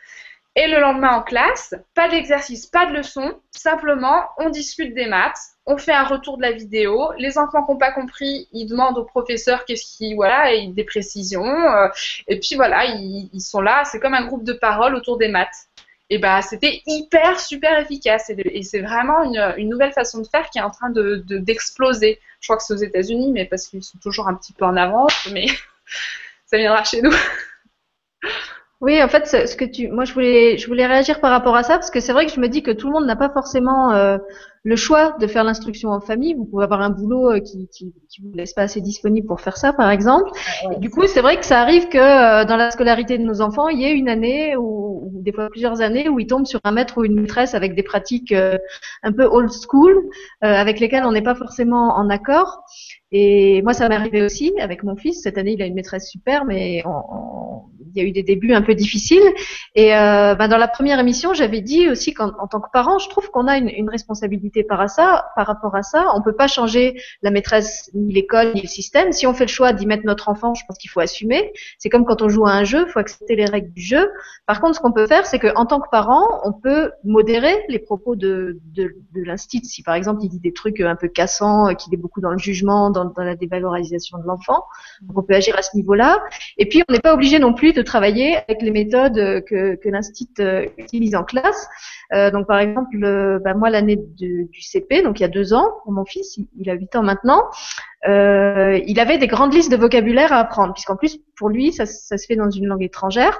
Et 0.57 0.67
le 0.67 0.79
lendemain 0.79 1.11
en 1.17 1.21
classe, 1.21 1.75
pas 1.93 2.07
d'exercice, 2.07 2.65
pas 2.65 2.85
de 2.85 2.93
leçon, 2.93 3.39
simplement 3.51 4.23
on 4.37 4.49
discute 4.49 4.93
des 4.93 5.05
maths, 5.05 5.37
on 5.65 5.77
fait 5.77 5.91
un 5.91 6.05
retour 6.05 6.37
de 6.37 6.43
la 6.43 6.53
vidéo. 6.53 7.11
Les 7.17 7.37
enfants 7.37 7.63
qui 7.65 7.71
n'ont 7.71 7.77
pas 7.77 7.91
compris, 7.91 8.47
ils 8.53 8.65
demandent 8.65 8.97
au 8.97 9.03
professeur 9.03 9.65
qu'est-ce 9.65 9.97
qui, 9.97 10.13
voilà, 10.15 10.53
et 10.53 10.67
des 10.67 10.83
précisions. 10.85 11.43
Euh, 11.43 11.89
et 12.27 12.39
puis 12.39 12.55
voilà, 12.55 12.85
ils, 12.85 13.41
sont 13.41 13.61
là, 13.61 13.83
c'est 13.83 13.99
comme 13.99 14.13
un 14.13 14.25
groupe 14.25 14.45
de 14.45 14.53
parole 14.53 14.95
autour 14.95 15.17
des 15.17 15.27
maths. 15.27 15.67
Et 16.11 16.19
bah 16.19 16.43
c'était 16.43 16.83
hyper 16.85 17.39
super 17.39 17.79
efficace 17.79 18.29
et, 18.29 18.61
c'est 18.61 18.81
vraiment 18.81 19.23
une, 19.23 19.67
nouvelle 19.67 19.91
façon 19.91 20.21
de 20.21 20.27
faire 20.27 20.51
qui 20.51 20.59
est 20.59 20.61
en 20.61 20.69
train 20.69 20.91
de 20.91 21.23
d'exploser. 21.27 22.19
Je 22.41 22.47
crois 22.47 22.57
que 22.57 22.63
c'est 22.63 22.73
aux 22.73 22.77
États-Unis, 22.77 23.31
mais 23.31 23.45
parce 23.45 23.67
qu'ils 23.67 23.83
sont 23.83 23.97
toujours 23.97 24.27
un 24.27 24.35
petit 24.35 24.53
peu 24.53 24.65
en 24.65 24.77
avance, 24.77 25.27
mais 25.33 25.47
ça 26.45 26.57
viendra 26.57 26.83
chez 26.83 27.01
nous. 27.01 27.11
Oui, 28.81 29.01
en 29.01 29.07
fait, 29.07 29.25
ce, 29.25 29.55
que 29.55 29.63
tu, 29.63 29.87
moi, 29.87 30.03
je 30.03 30.13
voulais, 30.13 30.57
je 30.57 30.67
voulais 30.67 30.85
réagir 30.85 31.21
par 31.21 31.31
rapport 31.31 31.55
à 31.55 31.63
ça 31.63 31.75
parce 31.75 31.89
que 31.89 32.01
c'est 32.01 32.11
vrai 32.11 32.25
que 32.25 32.33
je 32.33 32.41
me 32.41 32.49
dis 32.49 32.61
que 32.61 32.71
tout 32.71 32.87
le 32.87 32.93
monde 32.93 33.05
n'a 33.05 33.15
pas 33.15 33.29
forcément 33.29 33.93
euh, 33.93 34.17
le 34.63 34.75
choix 34.75 35.15
de 35.17 35.27
faire 35.27 35.45
l'instruction 35.45 35.91
en 35.91 36.01
famille. 36.01 36.33
Vous 36.33 36.43
pouvez 36.43 36.65
avoir 36.65 36.81
un 36.81 36.89
boulot 36.89 37.31
euh, 37.31 37.39
qui, 37.39 37.69
qui, 37.69 37.93
qui 38.09 38.21
vous 38.21 38.33
laisse 38.33 38.53
pas 38.53 38.63
assez 38.63 38.81
disponible 38.81 39.27
pour 39.27 39.39
faire 39.39 39.55
ça, 39.55 39.71
par 39.71 39.89
exemple. 39.91 40.29
du 40.79 40.89
coup, 40.89 41.07
c'est 41.07 41.21
vrai 41.21 41.37
que 41.39 41.45
ça 41.45 41.61
arrive 41.61 41.87
que 41.87 41.97
euh, 41.97 42.43
dans 42.43 42.57
la 42.57 42.69
scolarité 42.69 43.17
de 43.17 43.23
nos 43.23 43.39
enfants, 43.39 43.69
il 43.69 43.79
y 43.79 43.85
ait 43.85 43.93
une 43.93 44.09
année 44.09 44.57
ou, 44.57 45.09
des 45.13 45.31
fois 45.31 45.49
plusieurs 45.49 45.79
années 45.79 46.09
où 46.09 46.19
ils 46.19 46.27
tombent 46.27 46.45
sur 46.45 46.59
un 46.65 46.71
maître 46.73 46.97
ou 46.97 47.05
une 47.05 47.21
maîtresse 47.21 47.55
avec 47.55 47.75
des 47.75 47.83
pratiques 47.83 48.33
un 48.33 49.11
peu 49.13 49.23
old 49.23 49.51
school, 49.51 50.09
avec 50.41 50.79
lesquelles 50.81 51.05
on 51.05 51.13
n'est 51.13 51.23
pas 51.23 51.35
forcément 51.35 51.95
en 51.95 52.09
accord. 52.09 52.63
Et 53.11 53.61
moi, 53.61 53.73
ça 53.73 53.87
m'est 53.87 53.95
arrivé 53.95 54.21
aussi 54.21 54.53
avec 54.59 54.83
mon 54.83 54.95
fils. 54.97 55.21
Cette 55.23 55.37
année, 55.37 55.53
il 55.53 55.61
a 55.61 55.65
une 55.65 55.75
maîtresse 55.75 56.09
super, 56.09 56.43
mais 56.43 56.83
il 56.83 56.83
y 58.01 58.05
a 58.05 58.07
eu 58.07 58.11
des 58.11 58.23
débuts 58.23 58.53
un 58.53 58.61
peu 58.61 58.75
difficiles. 58.75 59.23
Et 59.75 59.95
euh, 59.95 60.35
ben, 60.35 60.47
dans 60.47 60.57
la 60.57 60.67
première 60.67 60.99
émission, 60.99 61.33
j'avais 61.33 61.61
dit 61.61 61.89
aussi 61.89 62.13
qu'en 62.13 62.31
tant 62.47 62.59
que 62.59 62.69
parent, 62.71 62.99
je 62.99 63.09
trouve 63.09 63.29
qu'on 63.31 63.47
a 63.47 63.57
une, 63.57 63.89
responsabilité 63.89 64.63
par, 64.63 64.89
ça, 64.89 65.27
par 65.35 65.47
rapport 65.47 65.75
à 65.75 65.83
ça. 65.83 66.07
On 66.15 66.21
peut 66.21 66.35
pas 66.35 66.47
changer 66.47 66.99
la 67.21 67.31
maîtresse, 67.31 67.89
ni 67.93 68.13
l'école, 68.13 68.53
ni 68.53 68.61
le 68.61 68.67
système. 68.67 69.13
Si 69.13 69.25
on 69.25 69.33
fait 69.33 69.45
le 69.45 69.49
choix 69.49 69.71
d'y 69.73 69.85
mettre 69.85 70.05
notre 70.05 70.27
enfant, 70.27 70.53
je 70.53 70.63
pense 70.67 70.77
qu'il 70.77 70.89
faut 70.89 70.99
assumer. 70.99 71.53
C'est 71.77 71.89
comme 71.89 72.05
quand 72.05 72.21
on 72.21 72.29
joue 72.29 72.45
à 72.45 72.51
un 72.51 72.63
jeu, 72.63 72.85
il 72.87 72.91
faut 72.91 72.99
accepter 72.99 73.35
les 73.35 73.45
règles 73.45 73.71
du 73.71 73.81
jeu. 73.81 74.11
Par 74.45 74.59
contre, 74.59 74.75
ce 74.75 74.81
qu'on 74.81 74.91
peut 74.91 75.07
faire, 75.07 75.25
c'est 75.25 75.39
qu'en 75.39 75.65
tant 75.65 75.79
que 75.79 75.89
parent, 75.89 76.41
on 76.43 76.51
peut 76.51 76.91
modérer 77.03 77.55
les 77.69 77.79
propos 77.79 78.15
de, 78.15 78.59
de, 78.73 78.95
de 79.13 79.23
l'instit. 79.23 79.63
Si 79.63 79.83
par 79.83 79.95
exemple 79.95 80.19
il 80.23 80.29
dit 80.29 80.39
des 80.39 80.53
trucs 80.53 80.81
un 80.81 80.95
peu 80.95 81.07
cassants, 81.07 81.73
qu'il 81.75 81.93
est 81.93 81.97
beaucoup 81.97 82.21
dans 82.21 82.31
le 82.31 82.37
jugement, 82.37 82.89
dans 82.89 83.05
dans, 83.13 83.23
la 83.23 83.35
dévalorisation 83.35 84.17
de 84.17 84.25
l'enfant. 84.25 84.65
on 85.13 85.21
peut 85.21 85.35
agir 85.35 85.57
à 85.57 85.61
ce 85.61 85.75
niveau-là. 85.75 86.23
Et 86.57 86.67
puis 86.67 86.83
on 86.87 86.93
n'est 86.93 86.99
pas 86.99 87.13
obligé 87.13 87.39
non 87.39 87.53
plus 87.53 87.73
de 87.73 87.81
travailler 87.85 88.37
avec 88.37 88.61
les 88.61 88.71
méthodes 88.71 89.15
que, 89.45 89.75
que 89.75 89.89
l'Institut 89.89 90.41
euh, 90.41 90.65
utilise 90.77 91.15
en 91.15 91.23
classe. 91.23 91.67
Euh, 92.13 92.31
donc 92.31 92.47
par 92.47 92.59
exemple, 92.59 92.97
bah, 93.43 93.53
moi 93.53 93.69
l'année 93.69 93.95
du 93.95 94.49
CP, 94.61 95.01
donc 95.01 95.19
il 95.19 95.23
y 95.23 95.25
a 95.25 95.29
deux 95.29 95.53
ans, 95.53 95.71
pour 95.83 95.93
mon 95.93 96.05
fils, 96.05 96.37
il, 96.57 96.69
a 96.69 96.73
huit 96.73 96.95
ans 96.95 97.03
maintenant, 97.03 97.43
euh, 98.07 98.79
il 98.85 98.99
avait 98.99 99.17
des 99.17 99.27
grandes 99.27 99.53
listes 99.53 99.71
de 99.71 99.77
vocabulaire 99.77 100.33
à 100.33 100.37
apprendre, 100.37 100.73
puisqu'en 100.73 100.95
plus 100.95 101.17
pour 101.37 101.49
lui 101.49 101.71
ça 101.71 101.85
se 101.85 102.25
fait 102.27 102.35
dans 102.35 102.49
une 102.49 102.67
langue 102.67 102.83
étrangère. 102.83 103.39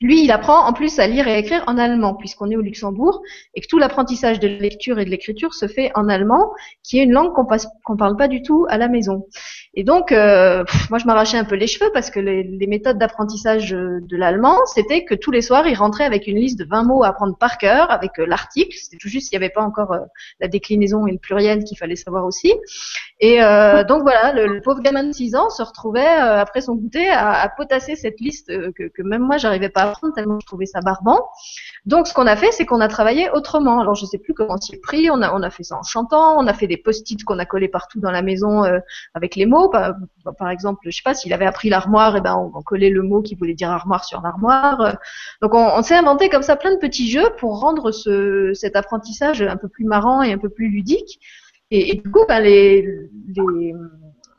Lui, 0.00 0.24
il 0.24 0.30
apprend 0.32 0.66
en 0.66 0.72
plus 0.72 0.98
à 0.98 1.06
lire 1.06 1.28
et 1.28 1.34
à 1.34 1.38
écrire 1.38 1.64
en 1.66 1.78
allemand, 1.78 2.14
puisqu'on 2.14 2.50
est 2.50 2.56
au 2.56 2.60
Luxembourg, 2.60 3.22
et 3.54 3.60
que 3.60 3.66
tout 3.66 3.78
l'apprentissage 3.78 4.40
de 4.40 4.48
la 4.48 4.58
lecture 4.58 4.98
et 4.98 5.04
de 5.04 5.10
l'écriture 5.10 5.54
se 5.54 5.66
fait 5.66 5.90
en 5.94 6.08
allemand, 6.08 6.52
qui 6.82 6.98
est 6.98 7.04
une 7.04 7.12
langue 7.12 7.32
qu'on 7.32 7.92
ne 7.92 7.98
parle 7.98 8.16
pas 8.16 8.28
du 8.28 8.42
tout 8.42 8.66
à 8.68 8.78
la 8.78 8.88
maison. 8.88 9.26
Et 9.74 9.84
donc, 9.84 10.12
euh, 10.12 10.64
moi, 10.90 10.98
je 10.98 11.06
m'arrachais 11.06 11.38
un 11.38 11.44
peu 11.44 11.54
les 11.54 11.66
cheveux 11.66 11.90
parce 11.92 12.10
que 12.10 12.20
les, 12.20 12.44
méthodes 12.66 12.98
d'apprentissage 12.98 13.70
de 13.70 14.16
l'allemand, 14.16 14.58
c'était 14.66 15.04
que 15.04 15.14
tous 15.14 15.30
les 15.30 15.42
soirs, 15.42 15.66
il 15.66 15.74
rentrait 15.74 16.04
avec 16.04 16.26
une 16.26 16.38
liste 16.38 16.58
de 16.58 16.64
20 16.64 16.84
mots 16.84 17.04
à 17.04 17.08
apprendre 17.08 17.36
par 17.36 17.58
cœur, 17.58 17.90
avec 17.90 18.18
euh, 18.18 18.26
l'article. 18.26 18.76
C'était 18.76 18.96
tout 18.96 19.08
juste 19.08 19.28
s'il 19.28 19.38
n'y 19.38 19.44
avait 19.44 19.52
pas 19.52 19.62
encore 19.62 19.92
euh, 19.92 20.00
la 20.40 20.48
déclinaison 20.48 21.06
et 21.06 21.12
le 21.12 21.18
pluriel 21.18 21.62
qu'il 21.64 21.78
fallait 21.78 21.96
savoir 21.96 22.24
aussi. 22.24 22.52
Et 23.20 23.38
donc 23.88 24.02
voilà, 24.02 24.32
le, 24.32 24.60
pauvre 24.60 24.80
gamin 24.80 25.04
de 25.04 25.12
6 25.12 25.34
ans 25.36 25.48
se 25.48 25.62
retrouvait 25.62 26.04
après 26.04 26.60
son 26.60 26.74
goûter 26.74 27.08
à, 27.08 27.50
potasser 27.56 27.96
cette 27.96 28.20
liste 28.20 28.48
que, 28.48 28.88
que 28.88 29.02
même 29.02 29.22
moi, 29.22 29.38
j'arrivais 29.38 29.70
pas 29.70 29.83
apprendre 29.88 30.14
tellement 30.14 30.38
je 30.40 30.46
trouvais 30.46 30.66
ça 30.66 30.80
barbant. 30.80 31.20
Donc, 31.86 32.06
ce 32.08 32.14
qu'on 32.14 32.26
a 32.26 32.36
fait, 32.36 32.50
c'est 32.52 32.66
qu'on 32.66 32.80
a 32.80 32.88
travaillé 32.88 33.30
autrement. 33.30 33.80
Alors, 33.80 33.94
je 33.94 34.06
sais 34.06 34.18
plus 34.18 34.34
comment 34.34 34.56
c'est 34.56 34.80
pris. 34.80 35.10
On 35.10 35.22
a, 35.22 35.32
on 35.34 35.42
a 35.42 35.50
fait 35.50 35.62
ça 35.62 35.76
en 35.76 35.82
chantant. 35.82 36.36
On 36.38 36.46
a 36.46 36.54
fait 36.54 36.66
des 36.66 36.76
post-it 36.76 37.22
qu'on 37.24 37.38
a 37.38 37.46
collés 37.46 37.68
partout 37.68 38.00
dans 38.00 38.10
la 38.10 38.22
maison 38.22 38.64
avec 39.14 39.36
les 39.36 39.46
mots 39.46 39.70
par, 40.38 40.50
exemple, 40.50 40.80
je 40.86 40.96
sais 40.96 41.02
pas 41.04 41.14
s'il 41.14 41.32
avait 41.32 41.46
appris 41.46 41.68
l'armoire, 41.68 42.16
et 42.16 42.18
eh 42.18 42.22
ben 42.22 42.36
on, 42.36 42.62
collait 42.62 42.90
le 42.90 43.02
mot 43.02 43.22
qui 43.22 43.34
voulait 43.34 43.54
dire 43.54 43.70
armoire 43.70 44.04
sur 44.04 44.20
l'armoire. 44.22 44.96
Donc 45.42 45.54
on, 45.54 45.82
s'est 45.82 45.94
inventé 45.96 46.28
comme 46.28 46.42
ça 46.42 46.56
plein 46.56 46.72
de 46.74 46.78
petits 46.78 47.10
jeux 47.10 47.30
pour 47.38 47.60
rendre 47.60 47.90
ce, 47.90 48.52
cet 48.54 48.76
apprentissage 48.76 49.42
un 49.42 49.56
peu 49.56 49.68
plus 49.68 49.84
marrant 49.84 50.22
et 50.22 50.32
un 50.32 50.38
peu 50.38 50.48
plus 50.48 50.68
ludique. 50.68 51.20
Et, 51.70 51.96
du 51.96 52.10
coup, 52.10 52.24
ben, 52.28 52.40
les, 52.40 52.86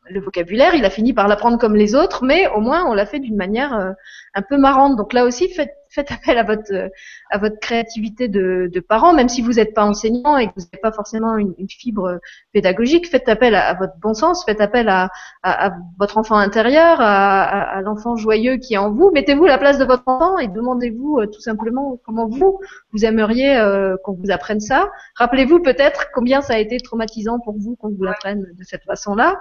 le 0.10 0.20
vocabulaire, 0.20 0.76
il 0.76 0.86
a 0.86 0.90
fini 0.90 1.14
par 1.14 1.28
l'apprendre 1.28 1.58
comme 1.58 1.76
les 1.76 1.96
autres, 1.96 2.24
mais 2.24 2.48
au 2.48 2.62
moins 2.62 2.86
on 2.86 2.94
l'a 2.94 3.06
fait 3.06 3.20
d'une 3.20 3.36
manière 3.36 3.74
euh, 3.74 3.92
un 4.34 4.42
peu 4.42 4.58
marrante. 4.58 4.96
Donc 4.96 5.14
là 5.14 5.26
aussi, 5.26 5.50
faites, 5.50 5.74
faites 5.90 6.12
appel 6.12 6.38
à 6.38 6.44
votre 6.44 6.74
euh, 6.74 6.90
à 7.32 7.38
votre 7.38 7.60
créativité 7.60 8.28
de, 8.28 8.70
de 8.72 8.80
parents, 8.80 9.14
même 9.14 9.30
si 9.30 9.42
vous 9.42 9.54
n'êtes 9.54 9.74
pas 9.74 9.84
enseignant 9.84 10.38
et 10.38 10.48
que 10.48 10.54
vous 10.56 10.62
n'avez 10.62 10.82
pas 10.82 10.92
forcément 10.92 11.38
une, 11.38 11.54
une, 11.58 11.68
fibre 11.70 12.20
pédagogique, 12.54 13.10
faites 13.10 13.28
appel 13.28 13.56
à, 13.56 13.74
votre 13.74 13.98
bon 14.00 14.14
sens, 14.14 14.46
faites 14.46 14.62
appel 14.62 14.90
à, 14.90 15.10
à, 15.42 15.68
à 15.68 15.72
votre 16.00 16.18
enfant 16.18 16.36
intérieur, 16.36 16.98
à, 17.02 17.82
l'enfant 17.82 18.16
joyeux 18.16 18.58
qui 18.58 18.76
est 18.76 18.78
en 18.78 18.92
vous. 18.92 19.12
Mettez-vous 19.12 19.46
à 19.46 19.50
la 19.50 19.58
place 19.58 19.78
de 19.80 19.86
votre 19.86 20.04
enfant 20.06 20.38
et 20.38 20.48
demandez-vous 20.48 21.20
euh, 21.20 21.28
tout 21.28 21.42
simplement 21.42 22.00
comment 22.06 22.28
vous 22.28 22.60
vous 22.94 23.06
aimeriez 23.06 23.58
euh, 23.58 23.96
qu'on 24.04 24.14
vous 24.14 24.32
apprenne 24.32 24.60
ça. 24.60 24.90
Rappelez-vous 25.16 25.62
peut-être 25.62 26.08
combien 26.14 26.42
ça 26.42 26.54
a 26.54 26.58
été 26.60 26.78
traumatisant 26.78 27.40
pour 27.40 27.56
vous 27.58 27.76
qu'on 27.76 27.90
vous 27.90 28.04
l'apprenne 28.04 28.46
de 28.58 28.64
cette 28.64 28.84
façon-là. 28.84 29.40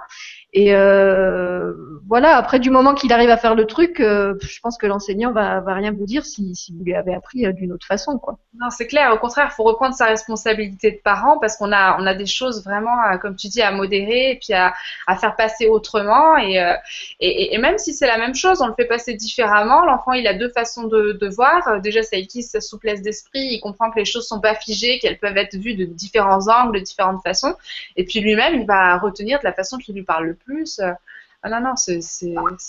Et 0.57 0.73
euh, 0.73 1.73
voilà, 2.07 2.37
après 2.37 2.59
du 2.59 2.69
moment 2.69 2.95
qu'il 2.95 3.11
arrive 3.11 3.29
à 3.29 3.35
faire 3.35 3.55
le 3.55 3.65
truc, 3.65 3.97
je 3.99 4.59
pense 4.61 4.77
que 4.77 4.87
l'enseignant 4.87 5.33
va, 5.33 5.59
va 5.59 5.73
rien 5.73 5.91
vous 5.91 6.05
dire 6.05 6.25
si 6.25 6.55
vous 6.73 6.83
lui 6.83 6.95
avez 6.95 7.13
appris 7.13 7.45
euh, 7.45 7.51
d'une 7.51 7.73
autre 7.73 7.85
façon, 7.85 8.17
quoi. 8.17 8.37
Non, 8.59 8.69
c'est 8.69 8.87
clair. 8.87 9.11
Au 9.13 9.17
contraire, 9.17 9.49
il 9.51 9.53
faut 9.53 9.63
reprendre 9.63 9.95
sa 9.95 10.05
responsabilité 10.05 10.91
de 10.91 10.97
parent 10.97 11.37
parce 11.39 11.57
qu'on 11.57 11.73
a, 11.73 11.97
on 11.99 12.05
a 12.05 12.13
des 12.13 12.25
choses 12.25 12.63
vraiment, 12.63 12.95
comme 13.19 13.35
tu 13.35 13.47
dis, 13.47 13.61
à 13.61 13.71
modérer 13.71 14.31
et 14.31 14.39
puis 14.41 14.53
à, 14.53 14.73
faire 15.17 15.35
passer 15.35 15.67
autrement. 15.67 16.35
Euh, 16.37 16.73
et, 17.19 17.57
même 17.57 17.77
si 17.77 17.93
c'est 17.93 18.07
la 18.07 18.17
même 18.17 18.33
chose, 18.33 18.61
on 18.61 18.67
le 18.67 18.73
fait 18.73 18.85
passer 18.85 19.13
différemment. 19.13 19.83
L'enfant, 19.85 20.13
il 20.13 20.25
a 20.27 20.33
deux 20.33 20.49
façons 20.49 20.83
de, 20.83 21.27
voir. 21.35 21.67
Euh, 21.67 21.79
déjà, 21.79 22.01
ça 22.01 22.15
sa 22.41 22.61
souplesse 22.61 23.01
d'esprit. 23.01 23.41
Il 23.41 23.59
comprend 23.59 23.91
que 23.91 23.99
les 23.99 24.05
choses 24.05 24.27
sont 24.27 24.39
pas 24.39 24.55
figées, 24.55 24.99
qu'elles 24.99 25.19
peuvent 25.19 25.37
être 25.37 25.55
vues 25.55 25.75
de 25.75 25.85
différents 25.85 26.47
angles, 26.47 26.79
de 26.79 26.83
différentes 26.83 27.21
façons. 27.23 27.55
Et 27.97 28.05
puis 28.05 28.21
lui-même, 28.21 28.55
il 28.55 28.65
va 28.65 28.97
retenir 28.97 29.39
de 29.39 29.43
la 29.43 29.53
façon 29.53 29.77
qui 29.77 29.91
lui 29.91 30.03
parle 30.03 30.27
le 30.27 30.35
plus. 30.45 30.79
Ah 30.79 31.49
non, 31.49 31.61
non, 31.61 31.75
c'est 31.75 31.99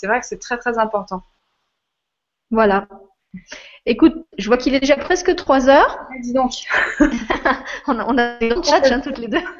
vrai 0.07 0.21
que 0.21 0.27
c'est 0.27 0.39
très, 0.39 0.59
très 0.59 0.79
important. 0.79 1.23
Voilà. 2.51 2.87
Écoute, 3.87 4.15
je 4.39 4.47
vois 4.49 4.57
qu'il 4.57 4.75
est 4.75 4.81
déjà 4.81 4.97
presque 4.97 5.35
3 5.35 5.69
heures. 5.69 5.99
Ah, 6.01 6.15
dis 6.23 6.33
donc. 6.33 6.53
on, 7.87 7.99
a, 7.99 8.05
on 8.07 8.19
a 8.19 8.39
des 8.39 8.51
chat 8.63 8.85
hein, 8.91 9.01
toutes 9.01 9.19
les 9.19 9.29
deux. 9.29 9.43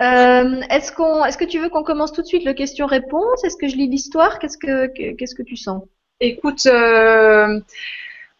Euh, 0.00 0.62
est-ce 0.70 0.92
qu'on, 0.92 1.22
est-ce 1.26 1.36
que 1.36 1.44
tu 1.44 1.58
veux 1.58 1.68
qu'on 1.68 1.82
commence 1.82 2.12
tout 2.14 2.22
de 2.22 2.26
suite 2.26 2.46
le 2.46 2.54
question-réponse? 2.54 3.44
Est-ce 3.44 3.58
que 3.58 3.68
je 3.68 3.76
lis 3.76 3.86
l'histoire? 3.86 4.38
Qu'est-ce 4.38 4.56
que, 4.56 4.86
qu'est-ce 4.86 5.34
que 5.34 5.42
tu 5.42 5.58
sens? 5.58 5.82
Écoute, 6.20 6.64
euh, 6.64 7.60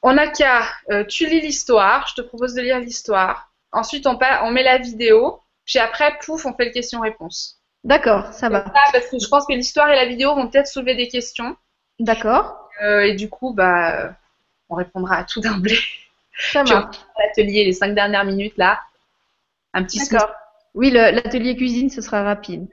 on 0.01 0.17
a 0.17 0.27
qu'à, 0.29 0.63
euh, 0.91 1.05
tu 1.05 1.27
lis 1.27 1.43
l'histoire. 1.43 2.07
Je 2.07 2.23
te 2.23 2.27
propose 2.27 2.55
de 2.55 2.63
lire 2.63 2.79
l'histoire. 2.79 3.53
Ensuite, 3.73 4.07
on, 4.07 4.19
on 4.43 4.51
met 4.53 4.63
la 4.63 4.79
vidéo. 4.79 5.41
Puis 5.67 5.79
après, 5.79 6.17
pouf, 6.25 6.47
on 6.47 6.55
fait 6.55 6.65
le 6.65 6.71
question-réponse. 6.71 7.60
D'accord, 7.85 8.33
ça 8.33 8.49
va. 8.49 8.61
parce 8.93 9.07
que 9.09 9.19
je 9.19 9.29
pense 9.29 9.47
que 9.47 9.55
l'histoire 9.55 9.89
et 9.91 9.97
la 9.97 10.07
vidéo 10.07 10.35
vont 10.35 10.49
peut-être 10.49 10.67
soulever 10.67 10.95
des 10.95 11.09
questions. 11.09 11.57
D'accord. 11.99 12.69
Euh, 12.83 13.01
et 13.01 13.15
du 13.15 13.29
coup, 13.29 13.55
bah, 13.55 14.13
on 14.69 14.75
répondra 14.75 15.17
à 15.17 15.25
tout 15.25 15.41
d'emblée. 15.41 15.79
Ça 16.53 16.63
L'atelier, 16.63 17.65
les 17.65 17.73
cinq 17.73 17.95
dernières 17.95 18.25
minutes 18.25 18.57
là. 18.57 18.81
Un 19.75 19.85
petit 19.85 19.99
D'accord. 19.99 20.31
Oui, 20.75 20.91
l'atelier 20.91 21.57
cuisine, 21.57 21.91
ce 21.91 22.01
sera 22.01 22.23
rapide. 22.23 22.69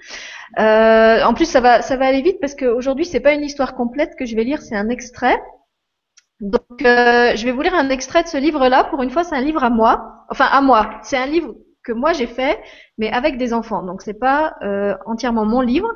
Euh, 0.59 1.23
en 1.23 1.33
plus, 1.33 1.45
ça 1.45 1.61
va, 1.61 1.81
ça 1.81 1.95
va 1.97 2.05
aller 2.05 2.21
vite 2.21 2.39
parce 2.39 2.53
qu'aujourd'hui, 2.53 3.05
c'est 3.05 3.19
pas 3.19 3.33
une 3.33 3.43
histoire 3.43 3.75
complète 3.75 4.15
que 4.15 4.25
je 4.25 4.35
vais 4.35 4.43
lire, 4.43 4.61
c'est 4.61 4.75
un 4.75 4.89
extrait. 4.89 5.41
Donc, 6.39 6.83
euh, 6.83 7.35
je 7.35 7.43
vais 7.45 7.51
vous 7.51 7.61
lire 7.61 7.73
un 7.73 7.89
extrait 7.89 8.21
de 8.21 8.27
ce 8.27 8.37
livre-là. 8.37 8.83
Pour 8.85 9.01
une 9.01 9.09
fois, 9.09 9.23
c'est 9.23 9.35
un 9.35 9.41
livre 9.41 9.63
à 9.63 9.71
moi. 9.71 10.25
Enfin, 10.29 10.45
à 10.45 10.61
moi. 10.61 10.99
C'est 11.01 11.17
un 11.17 11.25
livre 11.25 11.55
que 11.87 11.93
moi 11.93 12.13
j'ai 12.13 12.27
fait, 12.27 12.59
mais 12.97 13.09
avec 13.09 13.37
des 13.37 13.53
enfants. 13.53 13.81
Donc, 13.81 14.01
c'est 14.01 14.19
pas 14.19 14.55
entièrement 15.05 15.45
mon 15.45 15.61
livre. 15.61 15.89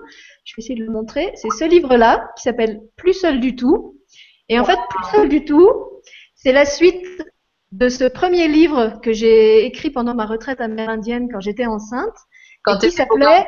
Je 0.45 0.55
vais 0.55 0.63
essayer 0.63 0.79
de 0.79 0.85
le 0.85 0.91
montrer. 0.91 1.31
C'est 1.35 1.51
ce 1.51 1.65
livre-là 1.65 2.31
qui 2.35 2.43
s'appelle 2.43 2.79
Plus 2.95 3.13
seul 3.13 3.39
du 3.39 3.55
tout 3.55 3.97
et 4.51 4.59
en 4.59 4.65
fait, 4.65 4.77
plus 4.89 5.05
seul 5.11 5.29
du 5.29 5.45
tout, 5.45 5.71
c'est 6.35 6.51
la 6.51 6.65
suite 6.65 7.23
de 7.71 7.87
ce 7.87 8.03
premier 8.03 8.49
livre 8.49 8.99
que 9.01 9.13
j'ai 9.13 9.65
écrit 9.65 9.91
pendant 9.91 10.13
ma 10.13 10.25
retraite 10.25 10.59
amérindienne 10.59 11.29
quand 11.31 11.39
j'étais 11.39 11.65
enceinte. 11.65 12.17
Quand 12.63 12.77
qui 12.77 12.91
s'appelait 12.91 13.47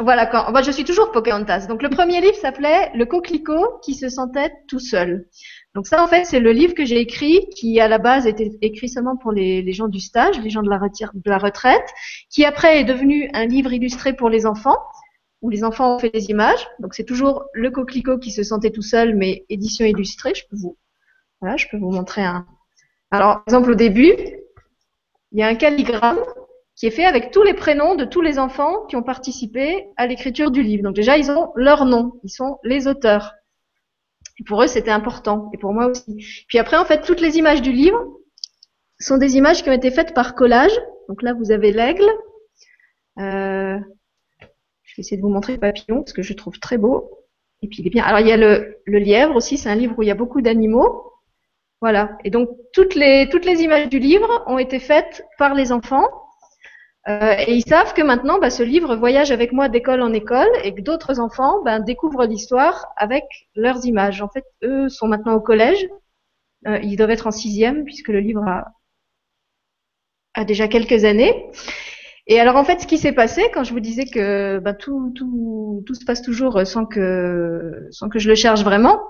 voilà, 0.00 0.26
quand, 0.26 0.50
moi 0.50 0.62
je 0.62 0.72
suis 0.72 0.84
toujours 0.84 1.12
Pocahontas. 1.12 1.66
Donc 1.66 1.82
le 1.82 1.90
premier 1.90 2.20
livre 2.20 2.34
s'appelait 2.34 2.90
Le 2.94 3.06
coquelicot 3.06 3.78
qui 3.82 3.94
se 3.94 4.08
sentait 4.08 4.52
tout 4.68 4.80
seul. 4.80 5.28
Donc 5.74 5.86
ça 5.86 6.02
en 6.02 6.08
fait 6.08 6.24
c'est 6.24 6.40
le 6.40 6.52
livre 6.52 6.74
que 6.74 6.84
j'ai 6.84 6.98
écrit 6.98 7.48
qui 7.50 7.78
à 7.80 7.88
la 7.88 7.98
base 7.98 8.26
était 8.26 8.50
écrit 8.62 8.88
seulement 8.88 9.16
pour 9.16 9.32
les, 9.32 9.72
gens 9.72 9.88
du 9.88 10.00
stage, 10.00 10.40
les 10.40 10.50
gens 10.50 10.62
de 10.62 10.70
la, 10.70 10.78
de 10.78 11.30
la 11.30 11.38
retraite, 11.38 11.86
qui 12.30 12.44
après 12.44 12.80
est 12.80 12.84
devenu 12.84 13.30
un 13.34 13.46
livre 13.46 13.72
illustré 13.72 14.14
pour 14.14 14.30
les 14.30 14.46
enfants 14.46 14.78
où 15.40 15.50
les 15.50 15.62
enfants 15.62 15.96
ont 15.96 15.98
fait 16.00 16.10
des 16.10 16.30
images. 16.30 16.66
Donc 16.80 16.94
c'est 16.94 17.04
toujours 17.04 17.44
Le 17.52 17.70
coquelicot 17.70 18.18
qui 18.18 18.32
se 18.32 18.42
sentait 18.42 18.70
tout 18.70 18.82
seul 18.82 19.14
mais 19.14 19.44
édition 19.48 19.84
illustrée. 19.84 20.32
Je 20.34 20.44
peux 20.50 20.56
vous 20.56 20.76
voilà, 21.40 21.56
je 21.56 21.66
peux 21.70 21.76
vous 21.76 21.92
montrer 21.92 22.22
un. 22.22 22.46
Alors 23.10 23.34
par 23.34 23.44
exemple 23.46 23.70
au 23.70 23.76
début 23.76 24.14
il 25.32 25.38
y 25.38 25.42
a 25.42 25.46
un 25.46 25.54
calligramme 25.54 26.18
qui 26.78 26.86
est 26.86 26.90
fait 26.90 27.04
avec 27.04 27.32
tous 27.32 27.42
les 27.42 27.54
prénoms 27.54 27.96
de 27.96 28.04
tous 28.04 28.20
les 28.20 28.38
enfants 28.38 28.86
qui 28.86 28.94
ont 28.94 29.02
participé 29.02 29.88
à 29.96 30.06
l'écriture 30.06 30.52
du 30.52 30.62
livre. 30.62 30.84
Donc 30.84 30.94
déjà, 30.94 31.18
ils 31.18 31.30
ont 31.30 31.50
leur 31.56 31.84
nom, 31.84 32.12
ils 32.22 32.30
sont 32.30 32.58
les 32.62 32.86
auteurs. 32.86 33.34
Et 34.40 34.44
pour 34.44 34.62
eux, 34.62 34.66
c'était 34.66 34.90
important, 34.90 35.50
et 35.52 35.58
pour 35.58 35.72
moi 35.72 35.86
aussi. 35.86 36.44
Puis 36.48 36.58
après, 36.58 36.76
en 36.76 36.84
fait, 36.84 37.02
toutes 37.02 37.20
les 37.20 37.38
images 37.38 37.62
du 37.62 37.72
livre 37.72 38.00
sont 39.00 39.18
des 39.18 39.36
images 39.36 39.62
qui 39.62 39.70
ont 39.70 39.74
été 39.74 39.90
faites 39.90 40.14
par 40.14 40.34
collage. 40.34 40.78
Donc 41.08 41.22
là, 41.22 41.34
vous 41.34 41.50
avez 41.50 41.72
l'aigle. 41.72 42.08
Euh, 43.18 43.78
je 44.82 44.96
vais 44.96 45.00
essayer 45.00 45.16
de 45.16 45.22
vous 45.22 45.28
montrer 45.28 45.54
le 45.54 45.60
papillon, 45.60 46.02
parce 46.02 46.12
que 46.12 46.22
je 46.22 46.32
trouve 46.34 46.58
très 46.58 46.78
beau. 46.78 47.10
Et 47.62 47.68
puis, 47.68 47.78
il 47.80 47.86
est 47.86 47.90
bien. 47.90 48.04
Alors, 48.04 48.20
il 48.20 48.28
y 48.28 48.32
a 48.32 48.36
le, 48.36 48.76
le 48.84 48.98
lièvre 48.98 49.34
aussi, 49.34 49.58
c'est 49.58 49.68
un 49.68 49.74
livre 49.74 49.94
où 49.98 50.02
il 50.02 50.08
y 50.08 50.12
a 50.12 50.14
beaucoup 50.14 50.40
d'animaux. 50.40 51.12
Voilà. 51.80 52.16
Et 52.24 52.30
donc, 52.30 52.48
toutes 52.72 52.94
les, 52.94 53.28
toutes 53.30 53.44
les 53.44 53.62
images 53.62 53.88
du 53.88 53.98
livre 53.98 54.44
ont 54.46 54.58
été 54.58 54.78
faites 54.78 55.24
par 55.38 55.54
les 55.54 55.72
enfants. 55.72 56.08
Euh, 57.08 57.34
et 57.38 57.54
ils 57.54 57.66
savent 57.66 57.94
que 57.94 58.02
maintenant, 58.02 58.38
bah, 58.38 58.50
ce 58.50 58.62
livre 58.62 58.94
voyage 58.96 59.30
avec 59.30 59.52
moi 59.52 59.68
d'école 59.68 60.02
en 60.02 60.12
école 60.12 60.50
et 60.62 60.74
que 60.74 60.82
d'autres 60.82 61.20
enfants 61.20 61.62
bah, 61.64 61.80
découvrent 61.80 62.26
l'histoire 62.26 62.88
avec 62.96 63.24
leurs 63.54 63.86
images. 63.86 64.20
En 64.20 64.28
fait, 64.28 64.44
eux 64.62 64.88
sont 64.88 65.08
maintenant 65.08 65.34
au 65.34 65.40
collège. 65.40 65.88
Euh, 66.66 66.78
ils 66.82 66.96
doivent 66.96 67.10
être 67.10 67.26
en 67.26 67.30
sixième 67.30 67.84
puisque 67.84 68.08
le 68.08 68.20
livre 68.20 68.46
a, 68.46 68.72
a, 70.34 70.44
déjà 70.44 70.68
quelques 70.68 71.04
années. 71.04 71.50
Et 72.26 72.40
alors 72.40 72.56
en 72.56 72.64
fait, 72.64 72.80
ce 72.80 72.86
qui 72.86 72.98
s'est 72.98 73.12
passé 73.12 73.50
quand 73.54 73.64
je 73.64 73.72
vous 73.72 73.80
disais 73.80 74.04
que 74.04 74.58
bah, 74.58 74.74
tout, 74.74 75.12
tout, 75.14 75.82
tout 75.86 75.94
se 75.94 76.04
passe 76.04 76.20
toujours 76.20 76.66
sans 76.66 76.84
que, 76.84 77.88
sans 77.90 78.10
que 78.10 78.18
je 78.18 78.28
le 78.28 78.34
cherche 78.34 78.62
vraiment, 78.62 79.00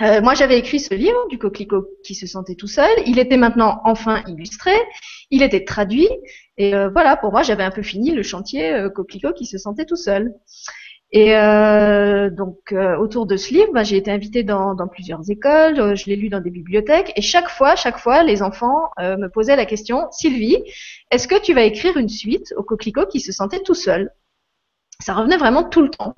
euh, 0.00 0.20
moi, 0.22 0.34
j'avais 0.34 0.58
écrit 0.58 0.78
ce 0.78 0.94
livre 0.94 1.26
du 1.28 1.38
coquelicot 1.38 1.86
qui 2.04 2.14
se 2.14 2.26
sentait 2.26 2.54
tout 2.54 2.68
seul. 2.68 2.90
Il 3.06 3.18
était 3.18 3.36
maintenant 3.36 3.80
enfin 3.84 4.22
illustré. 4.28 4.72
Il 5.30 5.42
était 5.42 5.64
traduit. 5.64 6.08
Et 6.56 6.74
euh, 6.74 6.88
voilà, 6.88 7.16
pour 7.16 7.32
moi, 7.32 7.42
j'avais 7.42 7.64
un 7.64 7.70
peu 7.70 7.82
fini 7.82 8.12
le 8.12 8.22
chantier 8.22 8.72
euh, 8.72 8.90
coquelicot 8.90 9.32
qui 9.32 9.46
se 9.46 9.58
sentait 9.58 9.86
tout 9.86 9.96
seul. 9.96 10.34
Et 11.10 11.34
euh, 11.36 12.28
donc, 12.28 12.74
autour 13.00 13.24
de 13.24 13.36
ce 13.36 13.54
livre, 13.54 13.72
bah, 13.72 13.82
j'ai 13.82 13.96
été 13.96 14.10
invitée 14.10 14.42
dans, 14.42 14.74
dans 14.74 14.88
plusieurs 14.88 15.30
écoles. 15.30 15.96
je 15.96 16.04
l'ai 16.06 16.16
lu 16.16 16.28
dans 16.28 16.40
des 16.40 16.50
bibliothèques. 16.50 17.12
Et 17.16 17.22
chaque 17.22 17.48
fois, 17.48 17.76
chaque 17.76 17.98
fois, 17.98 18.22
les 18.22 18.42
enfants 18.42 18.90
me 18.98 19.28
posaient 19.28 19.56
la 19.56 19.64
question 19.64 20.06
Sylvie, 20.10 20.62
est-ce 21.10 21.26
que 21.26 21.40
tu 21.40 21.54
vas 21.54 21.62
écrire 21.62 21.96
une 21.96 22.10
suite 22.10 22.52
au 22.58 22.62
coquelicot 22.62 23.06
qui 23.06 23.20
se 23.20 23.32
sentait 23.32 23.60
tout 23.60 23.74
seul? 23.74 24.10
Ça 25.00 25.14
revenait 25.14 25.36
vraiment 25.36 25.62
tout 25.62 25.82
le 25.82 25.90
temps. 25.90 26.14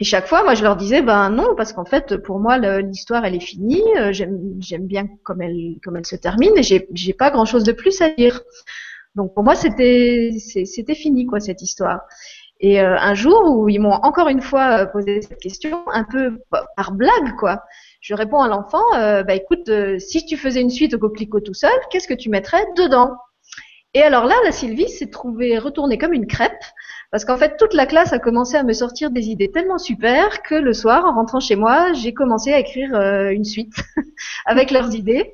Et 0.00 0.04
chaque 0.04 0.26
fois, 0.26 0.42
moi, 0.42 0.54
je 0.54 0.64
leur 0.64 0.76
disais, 0.76 1.02
ben 1.02 1.30
non, 1.30 1.54
parce 1.56 1.72
qu'en 1.72 1.84
fait, 1.84 2.16
pour 2.16 2.40
moi, 2.40 2.58
l'histoire, 2.80 3.24
elle 3.24 3.36
est 3.36 3.40
finie. 3.40 3.82
Euh, 3.96 4.12
j'aime 4.12 4.86
bien 4.86 5.06
comme 5.22 5.40
elle, 5.40 5.76
comme 5.84 5.96
elle 5.96 6.06
se 6.06 6.16
termine, 6.16 6.52
et 6.56 6.62
j'ai 6.62 7.12
pas 7.12 7.30
grand 7.30 7.44
chose 7.44 7.62
de 7.64 7.72
plus 7.72 8.00
à 8.02 8.10
dire. 8.10 8.40
Donc 9.14 9.32
pour 9.34 9.44
moi, 9.44 9.54
c'était, 9.54 10.32
c'était 10.40 10.96
fini, 10.96 11.26
quoi, 11.26 11.38
cette 11.38 11.62
histoire. 11.62 12.00
Et 12.58 12.80
euh, 12.80 12.96
un 12.98 13.14
jour 13.14 13.56
où 13.56 13.68
ils 13.68 13.80
m'ont 13.80 13.92
encore 13.92 14.28
une 14.28 14.40
fois 14.40 14.80
euh, 14.80 14.86
posé 14.86 15.22
cette 15.22 15.38
question, 15.38 15.84
un 15.92 16.04
peu 16.04 16.38
bah, 16.50 16.66
par 16.76 16.90
blague, 16.92 17.36
quoi. 17.38 17.62
Je 18.00 18.14
réponds 18.14 18.40
à 18.40 18.48
l'enfant, 18.48 18.82
bah 18.92 19.34
écoute, 19.34 19.70
si 19.98 20.26
tu 20.26 20.36
faisais 20.36 20.60
une 20.60 20.68
suite 20.68 20.92
au 20.92 20.98
coquelicot 20.98 21.40
tout 21.40 21.54
seul, 21.54 21.72
qu'est-ce 21.90 22.06
que 22.06 22.12
tu 22.12 22.28
mettrais 22.28 22.66
dedans? 22.76 23.16
Et 23.94 24.02
alors 24.02 24.26
là, 24.26 24.34
la 24.44 24.52
Sylvie 24.52 24.90
s'est 24.90 25.08
trouvée 25.08 25.58
retournée 25.58 25.96
comme 25.96 26.12
une 26.12 26.26
crêpe. 26.26 26.62
Parce 27.14 27.24
qu'en 27.24 27.36
fait, 27.36 27.56
toute 27.56 27.74
la 27.74 27.86
classe 27.86 28.12
a 28.12 28.18
commencé 28.18 28.56
à 28.56 28.64
me 28.64 28.72
sortir 28.72 29.12
des 29.12 29.28
idées 29.28 29.48
tellement 29.48 29.78
super 29.78 30.42
que 30.42 30.56
le 30.56 30.72
soir, 30.72 31.04
en 31.04 31.14
rentrant 31.14 31.38
chez 31.38 31.54
moi, 31.54 31.92
j'ai 31.92 32.12
commencé 32.12 32.52
à 32.52 32.58
écrire 32.58 32.92
euh, 32.92 33.30
une 33.30 33.44
suite 33.44 33.84
avec 34.46 34.72
leurs 34.72 34.96
idées. 34.96 35.32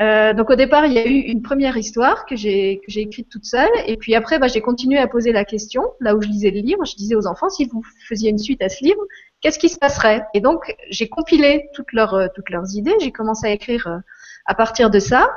Euh, 0.00 0.34
donc 0.34 0.50
au 0.50 0.54
départ, 0.54 0.86
il 0.86 0.92
y 0.92 1.00
a 1.00 1.04
eu 1.04 1.18
une 1.18 1.42
première 1.42 1.76
histoire 1.76 2.26
que 2.26 2.36
j'ai 2.36 2.76
que 2.76 2.92
j'ai 2.92 3.00
écrite 3.00 3.28
toute 3.28 3.44
seule, 3.44 3.72
et 3.88 3.96
puis 3.96 4.14
après, 4.14 4.38
bah, 4.38 4.46
j'ai 4.46 4.60
continué 4.60 4.98
à 4.98 5.08
poser 5.08 5.32
la 5.32 5.44
question 5.44 5.82
là 5.98 6.14
où 6.14 6.22
je 6.22 6.28
lisais 6.28 6.52
le 6.52 6.60
livre. 6.60 6.84
Je 6.84 6.94
disais 6.94 7.16
aux 7.16 7.26
enfants, 7.26 7.50
si 7.50 7.64
vous 7.64 7.82
faisiez 8.08 8.30
une 8.30 8.38
suite 8.38 8.62
à 8.62 8.68
ce 8.68 8.84
livre, 8.84 9.02
qu'est-ce 9.40 9.58
qui 9.58 9.68
se 9.68 9.80
passerait? 9.80 10.22
Et 10.32 10.40
donc 10.40 10.76
j'ai 10.90 11.08
compilé 11.08 11.64
toutes 11.74 11.92
leurs 11.92 12.14
euh, 12.14 12.28
toutes 12.36 12.50
leurs 12.50 12.76
idées. 12.76 12.94
J'ai 13.00 13.10
commencé 13.10 13.48
à 13.48 13.50
écrire 13.50 14.00
à 14.46 14.54
partir 14.54 14.90
de 14.90 15.00
ça. 15.00 15.28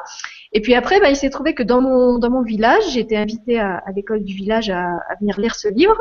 Et 0.52 0.62
puis 0.62 0.74
après, 0.74 1.00
bah, 1.00 1.10
il 1.10 1.16
s'est 1.16 1.30
trouvé 1.30 1.54
que 1.54 1.64
dans 1.64 1.82
mon, 1.82 2.18
dans 2.18 2.32
mon 2.32 2.41
village, 2.41 2.84
j'ai 2.91 3.02
été 3.02 3.16
invitée 3.16 3.60
à, 3.60 3.78
à 3.86 3.91
l'école 3.91 4.24
du 4.24 4.34
village 4.34 4.70
à, 4.70 4.84
à, 4.84 5.16
venir 5.20 5.39
lire 5.39 5.56
ce 5.56 5.68
livre. 5.68 5.97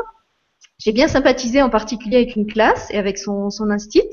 J'ai 0.79 0.91
bien 0.91 1.07
sympathisé 1.07 1.61
en 1.61 1.69
particulier 1.69 2.17
avec 2.17 2.35
une 2.35 2.47
classe 2.47 2.89
et 2.91 2.97
avec 2.97 3.17
son, 3.17 3.49
son 3.49 3.69
instit. 3.69 4.09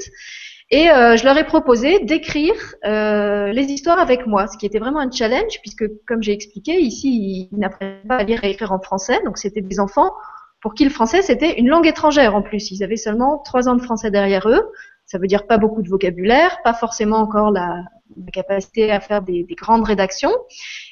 Et 0.71 0.91
euh, 0.91 1.17
je 1.17 1.25
leur 1.25 1.39
ai 1.39 1.45
proposé 1.45 2.01
d'écrire 2.01 2.55
euh, 2.85 3.53
les 3.53 3.67
histoires 3.67 4.01
avec 4.01 4.27
moi, 4.27 4.49
ce 4.49 4.59
qui 4.59 4.67
était 4.67 4.81
vraiment 4.81 4.99
un 4.99 5.11
challenge, 5.11 5.61
puisque 5.63 5.85
comme 6.07 6.23
j'ai 6.23 6.33
expliqué, 6.33 6.81
ici, 6.81 7.49
ils 7.53 7.59
n'apprennent 7.59 8.03
pas 8.09 8.17
à 8.17 8.25
lire 8.25 8.43
et 8.43 8.51
écrire 8.51 8.73
en 8.73 8.81
français, 8.81 9.21
donc 9.25 9.39
c'était 9.39 9.61
des 9.61 9.79
enfants 9.79 10.13
pour 10.61 10.75
qui 10.75 10.83
le 10.83 10.91
français, 10.91 11.23
c'était 11.23 11.61
une 11.61 11.69
langue 11.69 11.87
étrangère 11.87 12.35
en 12.35 12.43
plus. 12.43 12.73
Ils 12.73 12.83
avaient 12.83 12.97
seulement 12.97 13.39
trois 13.39 13.69
ans 13.69 13.77
de 13.77 13.83
français 13.83 14.11
derrière 14.11 14.49
eux. 14.49 14.73
Ça 15.05 15.19
veut 15.19 15.29
dire 15.29 15.47
pas 15.47 15.59
beaucoup 15.59 15.83
de 15.83 15.89
vocabulaire, 15.89 16.59
pas 16.65 16.75
forcément 16.75 17.19
encore 17.19 17.53
la, 17.53 17.85
la 18.17 18.31
capacité 18.31 18.91
à 18.91 19.01
faire 19.01 19.23
des, 19.23 19.45
des, 19.45 19.55
grandes 19.55 19.85
rédactions. 19.85 20.33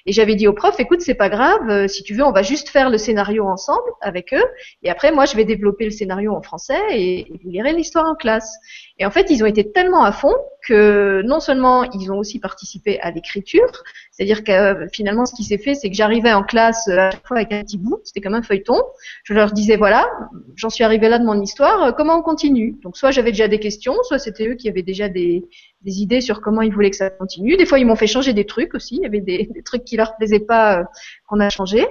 Et 0.06 0.12
j'avais 0.12 0.34
dit 0.34 0.48
au 0.48 0.52
prof, 0.52 0.78
écoute, 0.78 1.00
c'est 1.00 1.14
pas 1.14 1.28
grave, 1.28 1.68
euh, 1.68 1.88
si 1.88 2.02
tu 2.02 2.14
veux, 2.14 2.24
on 2.24 2.32
va 2.32 2.42
juste 2.42 2.68
faire 2.68 2.90
le 2.90 2.98
scénario 2.98 3.46
ensemble 3.46 3.88
avec 4.00 4.32
eux. 4.34 4.44
Et 4.82 4.90
après, 4.90 5.12
moi, 5.12 5.24
je 5.24 5.36
vais 5.36 5.44
développer 5.44 5.84
le 5.84 5.90
scénario 5.90 6.34
en 6.34 6.42
français 6.42 6.80
et, 6.90 7.20
et 7.20 7.40
vous 7.42 7.50
lirez 7.50 7.72
l'histoire 7.72 8.06
en 8.06 8.14
classe. 8.14 8.56
Et 8.98 9.06
en 9.06 9.10
fait, 9.10 9.30
ils 9.30 9.42
ont 9.42 9.46
été 9.46 9.70
tellement 9.70 10.04
à 10.04 10.12
fond 10.12 10.34
que 10.66 11.22
non 11.24 11.40
seulement 11.40 11.84
ils 11.84 12.10
ont 12.10 12.18
aussi 12.18 12.40
participé 12.40 12.98
à 13.00 13.10
l'écriture, 13.10 13.70
c'est-à-dire 14.14 14.44
que 14.44 14.52
euh, 14.52 14.86
finalement, 14.92 15.26
ce 15.26 15.34
qui 15.34 15.42
s'est 15.42 15.58
fait, 15.58 15.74
c'est 15.74 15.90
que 15.90 15.96
j'arrivais 15.96 16.32
en 16.32 16.44
classe 16.44 16.86
euh, 16.86 16.98
à 16.98 17.10
chaque 17.10 17.26
fois 17.26 17.38
avec 17.38 17.52
un 17.52 17.62
petit 17.62 17.78
bout, 17.78 18.00
c'était 18.04 18.20
comme 18.20 18.34
un 18.34 18.42
feuilleton. 18.42 18.80
Je 19.24 19.34
leur 19.34 19.50
disais, 19.50 19.76
voilà, 19.76 20.08
j'en 20.54 20.70
suis 20.70 20.84
arrivée 20.84 21.08
là 21.08 21.18
de 21.18 21.24
mon 21.24 21.40
histoire, 21.40 21.82
euh, 21.82 21.92
comment 21.92 22.14
on 22.14 22.22
continue? 22.22 22.78
Donc, 22.84 22.96
soit 22.96 23.10
j'avais 23.10 23.32
déjà 23.32 23.48
des 23.48 23.58
questions, 23.58 23.94
soit 24.04 24.20
c'était 24.20 24.46
eux 24.46 24.54
qui 24.54 24.68
avaient 24.68 24.84
déjà 24.84 25.08
des, 25.08 25.42
idées 25.84 26.20
sur 26.20 26.40
comment 26.40 26.62
ils 26.62 26.72
voulaient 26.72 26.90
que 26.90 26.96
ça 26.96 27.10
continue. 27.10 27.56
Des 27.56 27.66
fois, 27.66 27.80
ils 27.80 27.86
m'ont 27.86 27.96
fait 27.96 28.06
changer 28.06 28.32
des 28.32 28.46
trucs 28.46 28.74
aussi. 28.74 28.96
Il 28.96 29.02
y 29.02 29.06
avait 29.06 29.20
des, 29.20 29.50
trucs 29.64 29.82
qui 29.82 29.96
leur 29.96 30.16
plaisaient 30.16 30.38
pas 30.38 30.84
qu'on 31.26 31.40
a 31.40 31.50
changé. 31.50 31.84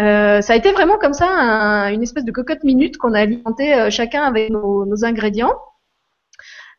Euh, 0.00 0.42
ça 0.42 0.52
a 0.52 0.56
été 0.56 0.70
vraiment 0.70 0.98
comme 0.98 1.14
ça 1.14 1.28
un, 1.28 1.90
une 1.92 2.02
espèce 2.02 2.24
de 2.24 2.30
cocotte 2.30 2.62
minute 2.62 2.98
qu'on 2.98 3.14
a 3.14 3.20
alimenté 3.20 3.90
chacun 3.90 4.22
avec 4.22 4.50
nos 4.50 5.04
ingrédients. 5.04 5.54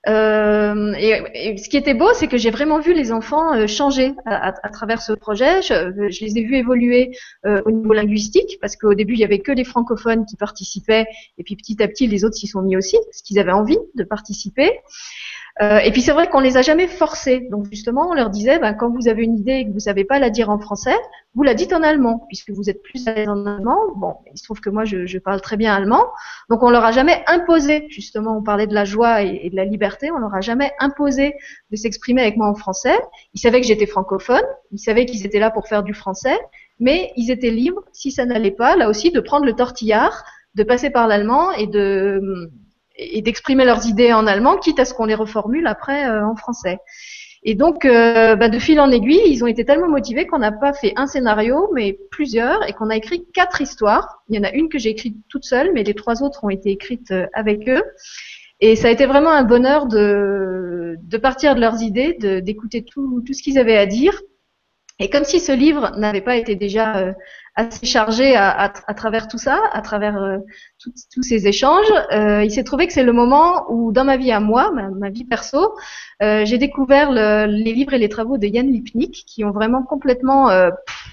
Euh, 0.07 0.93
et, 0.97 1.57
ce 1.57 1.67
qui 1.67 1.77
était 1.77 1.93
beau, 1.93 2.13
c'est 2.13 2.27
que 2.27 2.37
j'ai 2.37 2.51
vraiment 2.51 2.79
vu 2.79 2.93
les 2.93 3.11
enfants 3.11 3.53
euh, 3.53 3.67
changer 3.67 4.13
à, 4.25 4.51
travers 4.69 5.01
ce 5.01 5.11
projet. 5.13 5.61
Je, 5.61 6.09
je, 6.09 6.25
les 6.25 6.37
ai 6.37 6.43
vus 6.43 6.55
évoluer 6.55 7.11
euh, 7.45 7.61
au 7.65 7.71
niveau 7.71 7.93
linguistique, 7.93 8.57
parce 8.61 8.75
qu'au 8.75 8.93
début, 8.93 9.13
il 9.13 9.19
y 9.19 9.25
avait 9.25 9.39
que 9.39 9.51
les 9.51 9.65
francophones 9.65 10.25
qui 10.25 10.37
participaient, 10.37 11.05
et 11.37 11.43
puis 11.43 11.55
petit 11.55 11.81
à 11.83 11.87
petit, 11.87 12.07
les 12.07 12.23
autres 12.23 12.35
s'y 12.35 12.47
sont 12.47 12.61
mis 12.61 12.77
aussi, 12.77 12.97
parce 13.05 13.21
qu'ils 13.21 13.39
avaient 13.39 13.51
envie 13.51 13.79
de 13.95 14.03
participer. 14.03 14.71
Euh, 15.61 15.79
et 15.79 15.91
puis 15.91 16.01
c'est 16.01 16.13
vrai 16.13 16.29
qu'on 16.29 16.39
les 16.39 16.55
a 16.55 16.61
jamais 16.61 16.87
forcés. 16.87 17.47
Donc 17.51 17.65
justement, 17.69 18.07
on 18.09 18.13
leur 18.13 18.29
disait, 18.29 18.59
ben, 18.59 18.73
quand 18.73 18.89
vous 18.89 19.09
avez 19.09 19.23
une 19.23 19.37
idée 19.37 19.53
et 19.53 19.65
que 19.65 19.71
vous 19.71 19.79
savez 19.79 20.05
pas 20.05 20.17
la 20.17 20.29
dire 20.29 20.49
en 20.49 20.57
français, 20.57 20.95
vous 21.35 21.43
la 21.43 21.53
dites 21.53 21.73
en 21.73 21.83
allemand, 21.83 22.25
puisque 22.27 22.51
vous 22.51 22.69
êtes 22.69 22.81
plus 22.81 23.05
à 23.07 23.13
l'aise 23.13 23.27
en 23.27 23.45
allemand. 23.45 23.77
Bon, 23.97 24.15
il 24.31 24.37
se 24.37 24.43
trouve 24.45 24.61
que 24.61 24.69
moi, 24.69 24.85
je, 24.85 25.05
je, 25.05 25.17
parle 25.17 25.41
très 25.41 25.57
bien 25.57 25.75
allemand, 25.75 26.05
donc 26.49 26.63
on 26.63 26.69
leur 26.69 26.85
a 26.85 26.93
jamais 26.93 27.23
imposé. 27.27 27.87
Justement, 27.89 28.37
on 28.37 28.43
parlait 28.43 28.67
de 28.67 28.73
la 28.73 28.85
joie 28.85 29.23
et, 29.23 29.41
et 29.43 29.49
de 29.49 29.55
la 29.57 29.65
liberté. 29.65 30.11
On 30.11 30.17
leur 30.17 30.33
a 30.33 30.41
jamais 30.41 30.71
imposé 30.79 31.35
de 31.71 31.75
s'exprimer 31.75 32.21
avec 32.21 32.37
moi 32.37 32.47
en 32.47 32.55
français. 32.55 32.97
Ils 33.33 33.39
savaient 33.39 33.59
que 33.59 33.67
j'étais 33.67 33.85
francophone. 33.85 34.45
Ils 34.71 34.79
savaient 34.79 35.05
qu'ils 35.05 35.25
étaient 35.25 35.39
là 35.39 35.51
pour 35.51 35.67
faire 35.67 35.83
du 35.83 35.93
français, 35.93 36.39
mais 36.79 37.11
ils 37.17 37.31
étaient 37.31 37.51
libres, 37.51 37.83
si 37.91 38.11
ça 38.11 38.25
n'allait 38.25 38.51
pas, 38.51 38.77
là 38.77 38.87
aussi, 38.87 39.11
de 39.11 39.19
prendre 39.19 39.45
le 39.45 39.53
tortillard, 39.53 40.23
de 40.55 40.63
passer 40.63 40.89
par 40.89 41.07
l'allemand 41.07 41.51
et 41.51 41.67
de 41.67 42.49
et 42.99 43.21
d'exprimer 43.21 43.65
leurs 43.65 43.87
idées 43.87 44.13
en 44.13 44.27
allemand, 44.27 44.57
quitte 44.57 44.79
à 44.79 44.85
ce 44.85 44.93
qu'on 44.93 45.05
les 45.05 45.15
reformule 45.15 45.67
après 45.67 46.07
euh, 46.07 46.25
en 46.25 46.35
français. 46.35 46.79
Et 47.43 47.55
donc, 47.55 47.85
euh, 47.85 48.35
bah, 48.35 48.49
de 48.49 48.59
fil 48.59 48.79
en 48.81 48.91
aiguille, 48.91 49.21
ils 49.25 49.43
ont 49.43 49.47
été 49.47 49.63
tellement 49.63 49.87
motivés 49.87 50.27
qu'on 50.27 50.39
n'a 50.39 50.51
pas 50.51 50.73
fait 50.73 50.91
un 50.97 51.07
scénario, 51.07 51.69
mais 51.73 51.97
plusieurs, 52.11 52.67
et 52.67 52.73
qu'on 52.73 52.89
a 52.89 52.97
écrit 52.97 53.25
quatre 53.33 53.61
histoires. 53.61 54.23
Il 54.27 54.35
y 54.35 54.39
en 54.39 54.43
a 54.43 54.51
une 54.51 54.67
que 54.67 54.77
j'ai 54.77 54.89
écrite 54.89 55.15
toute 55.29 55.45
seule, 55.45 55.71
mais 55.73 55.83
les 55.83 55.93
trois 55.93 56.21
autres 56.21 56.43
ont 56.43 56.49
été 56.49 56.69
écrites 56.71 57.11
euh, 57.11 57.27
avec 57.33 57.69
eux. 57.69 57.81
Et 58.59 58.75
ça 58.75 58.89
a 58.89 58.91
été 58.91 59.05
vraiment 59.05 59.31
un 59.31 59.43
bonheur 59.43 59.85
de, 59.85 60.97
de 61.01 61.17
partir 61.17 61.55
de 61.55 61.61
leurs 61.61 61.81
idées, 61.81 62.17
d'écouter 62.41 62.83
tout, 62.83 63.23
tout 63.25 63.33
ce 63.33 63.41
qu'ils 63.41 63.57
avaient 63.57 63.77
à 63.77 63.85
dire. 63.85 64.19
Et 64.99 65.09
comme 65.09 65.23
si 65.23 65.39
ce 65.39 65.53
livre 65.53 65.91
n'avait 65.97 66.19
pas 66.21 66.35
été 66.35 66.55
déjà 66.55 66.97
euh, 66.97 67.13
assez 67.59 67.85
chargé 67.85 68.35
à, 68.37 68.69
travers 68.95 69.27
tout 69.27 69.37
ça, 69.37 69.59
à 69.73 69.81
travers 69.81 70.17
euh, 70.17 70.37
tous 71.13 71.23
ces 71.23 71.45
échanges, 71.45 71.91
euh, 72.13 72.41
il 72.43 72.51
s'est 72.51 72.63
trouvé 72.63 72.87
que 72.87 72.93
c'est 72.93 73.03
le 73.03 73.11
moment 73.11 73.65
où, 73.69 73.91
dans 73.91 74.05
ma 74.05 74.15
vie 74.15 74.31
à 74.31 74.39
moi, 74.39 74.71
ma, 74.71 75.09
vie 75.09 75.25
perso, 75.25 75.75
euh, 76.23 76.45
j'ai 76.45 76.57
découvert 76.57 77.11
le, 77.11 77.47
les 77.47 77.73
livres 77.73 77.93
et 77.93 77.97
les 77.97 78.07
travaux 78.07 78.37
de 78.37 78.47
Yann 78.47 78.65
Lipnik, 78.65 79.25
qui 79.27 79.43
ont 79.43 79.51
vraiment 79.51 79.83
complètement 79.83 80.49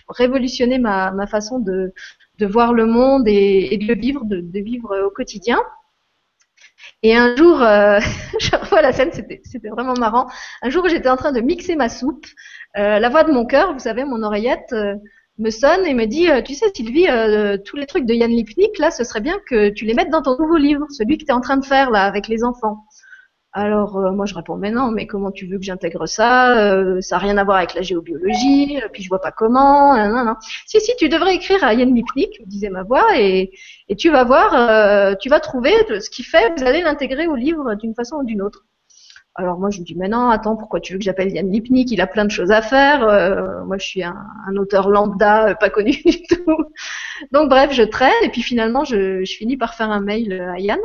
révolutionné 0.08 0.78
ma, 0.78 1.26
façon 1.26 1.58
de, 1.58 1.92
voir 2.40 2.72
le 2.72 2.86
monde 2.86 3.26
et, 3.26 3.76
de 3.76 3.86
le 3.86 3.98
vivre, 3.98 4.24
de, 4.24 4.60
vivre 4.60 4.96
au 5.04 5.10
quotidien. 5.10 5.58
Et 7.02 7.16
un 7.16 7.34
jour, 7.34 7.58
je 8.40 8.56
revois 8.56 8.82
la 8.82 8.92
scène, 8.92 9.10
c'était 9.12 9.68
vraiment 9.68 9.94
marrant. 9.94 10.28
Un 10.62 10.70
jour, 10.70 10.88
j'étais 10.88 11.08
en 11.08 11.16
train 11.16 11.32
de 11.32 11.40
mixer 11.40 11.74
ma 11.74 11.88
soupe. 11.88 12.26
La 12.74 13.08
voix 13.08 13.24
de 13.24 13.32
mon 13.32 13.46
cœur, 13.46 13.72
vous 13.72 13.80
savez, 13.80 14.04
mon 14.04 14.22
oreillette, 14.22 14.72
me 15.38 15.50
sonne 15.50 15.84
et 15.86 15.94
me 15.94 16.06
dit, 16.06 16.30
euh, 16.30 16.42
tu 16.42 16.54
sais, 16.54 16.66
Sylvie, 16.74 17.08
euh, 17.08 17.58
tous 17.58 17.76
les 17.76 17.86
trucs 17.86 18.06
de 18.06 18.14
Yann 18.14 18.30
Lipnik, 18.30 18.78
là, 18.78 18.90
ce 18.90 19.04
serait 19.04 19.20
bien 19.20 19.38
que 19.48 19.70
tu 19.70 19.84
les 19.84 19.94
mettes 19.94 20.10
dans 20.10 20.22
ton 20.22 20.36
nouveau 20.38 20.56
livre, 20.56 20.86
celui 20.90 21.18
que 21.18 21.24
tu 21.24 21.30
es 21.30 21.34
en 21.34 21.40
train 21.40 21.56
de 21.56 21.64
faire 21.64 21.90
là 21.90 22.04
avec 22.04 22.28
les 22.28 22.44
enfants. 22.44 22.84
Alors 23.52 23.96
euh, 23.96 24.12
moi 24.12 24.26
je 24.26 24.34
réponds 24.34 24.56
mais 24.56 24.70
non, 24.70 24.90
mais 24.90 25.06
comment 25.06 25.30
tu 25.30 25.46
veux 25.46 25.56
que 25.56 25.64
j'intègre 25.64 26.06
ça 26.06 26.58
euh, 26.58 27.00
Ça 27.00 27.16
n'a 27.16 27.22
rien 27.22 27.38
à 27.38 27.44
voir 27.44 27.56
avec 27.56 27.72
la 27.74 27.80
géobiologie, 27.80 28.78
puis 28.92 29.02
je 29.02 29.08
vois 29.08 29.20
pas 29.20 29.32
comment. 29.32 29.96
Non, 29.96 30.24
non. 30.24 30.34
Si 30.66 30.78
si, 30.78 30.92
tu 30.98 31.08
devrais 31.08 31.36
écrire 31.36 31.64
à 31.64 31.72
Yann 31.72 31.94
Lipnik, 31.94 32.46
disait 32.46 32.68
ma 32.68 32.82
voix, 32.82 33.18
et, 33.18 33.50
et 33.88 33.96
tu 33.96 34.10
vas 34.10 34.24
voir, 34.24 35.16
tu 35.18 35.30
vas 35.30 35.40
trouver 35.40 35.72
ce 36.00 36.10
qu'il 36.10 36.26
fait, 36.26 36.52
vous 36.58 36.64
allez 36.64 36.82
l'intégrer 36.82 37.26
au 37.28 37.34
livre 37.34 37.74
d'une 37.76 37.94
façon 37.94 38.16
ou 38.16 38.24
d'une 38.24 38.42
autre. 38.42 38.66
Alors 39.38 39.58
moi 39.58 39.70
je 39.70 39.80
me 39.80 39.84
dis 39.84 39.94
mais 39.94 40.08
non, 40.08 40.30
attends, 40.30 40.56
pourquoi 40.56 40.80
tu 40.80 40.92
veux 40.92 40.98
que 40.98 41.04
j'appelle 41.04 41.32
Yann 41.32 41.50
Lipnik? 41.50 41.90
Il 41.90 42.00
a 42.00 42.06
plein 42.06 42.24
de 42.24 42.30
choses 42.30 42.50
à 42.50 42.62
faire. 42.62 43.00
moi 43.66 43.76
je 43.78 43.86
suis 43.86 44.02
un, 44.02 44.16
auteur 44.56 44.88
lambda, 44.88 45.54
pas 45.56 45.70
connu 45.70 45.92
du 46.04 46.22
tout. 46.22 46.56
Donc 47.32 47.48
bref, 47.48 47.72
je 47.72 47.82
traîne 47.82 48.12
et 48.22 48.30
puis 48.30 48.42
finalement 48.42 48.84
je, 48.84 49.24
je 49.24 49.36
finis 49.36 49.56
par 49.56 49.74
faire 49.74 49.90
un 49.90 50.00
mail 50.00 50.32
à 50.32 50.58
Yann 50.58 50.80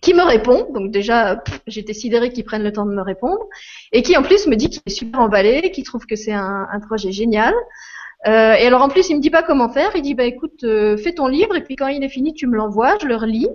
qui 0.00 0.14
me 0.14 0.22
répond, 0.22 0.68
donc 0.72 0.90
déjà 0.90 1.42
j'étais 1.66 1.94
sidérée 1.94 2.30
qu'il 2.30 2.44
prenne 2.44 2.62
le 2.62 2.72
temps 2.72 2.86
de 2.86 2.92
me 2.92 3.02
répondre, 3.02 3.40
et 3.92 4.02
qui 4.02 4.16
en 4.16 4.22
plus 4.22 4.46
me 4.46 4.54
dit 4.54 4.68
qu'il 4.68 4.82
est 4.86 4.90
super 4.90 5.20
emballé, 5.20 5.70
qu'il 5.72 5.84
trouve 5.84 6.06
que 6.06 6.16
c'est 6.16 6.32
un, 6.32 6.80
projet 6.86 7.10
génial. 7.12 7.54
Euh, 8.26 8.54
et 8.54 8.66
alors 8.66 8.82
en 8.82 8.88
plus 8.88 9.08
il 9.10 9.16
me 9.16 9.20
dit 9.20 9.30
pas 9.30 9.42
comment 9.42 9.68
faire, 9.68 9.90
il 9.94 10.02
dit 10.02 10.14
bah 10.14 10.24
écoute 10.24 10.64
euh, 10.64 10.96
fais 10.96 11.12
ton 11.12 11.26
livre 11.26 11.54
et 11.54 11.62
puis 11.62 11.76
quand 11.76 11.88
il 11.88 12.02
est 12.02 12.08
fini 12.08 12.34
tu 12.34 12.46
me 12.46 12.56
l'envoies, 12.56 12.96
je 13.00 13.06
le 13.06 13.16
relis. 13.16 13.48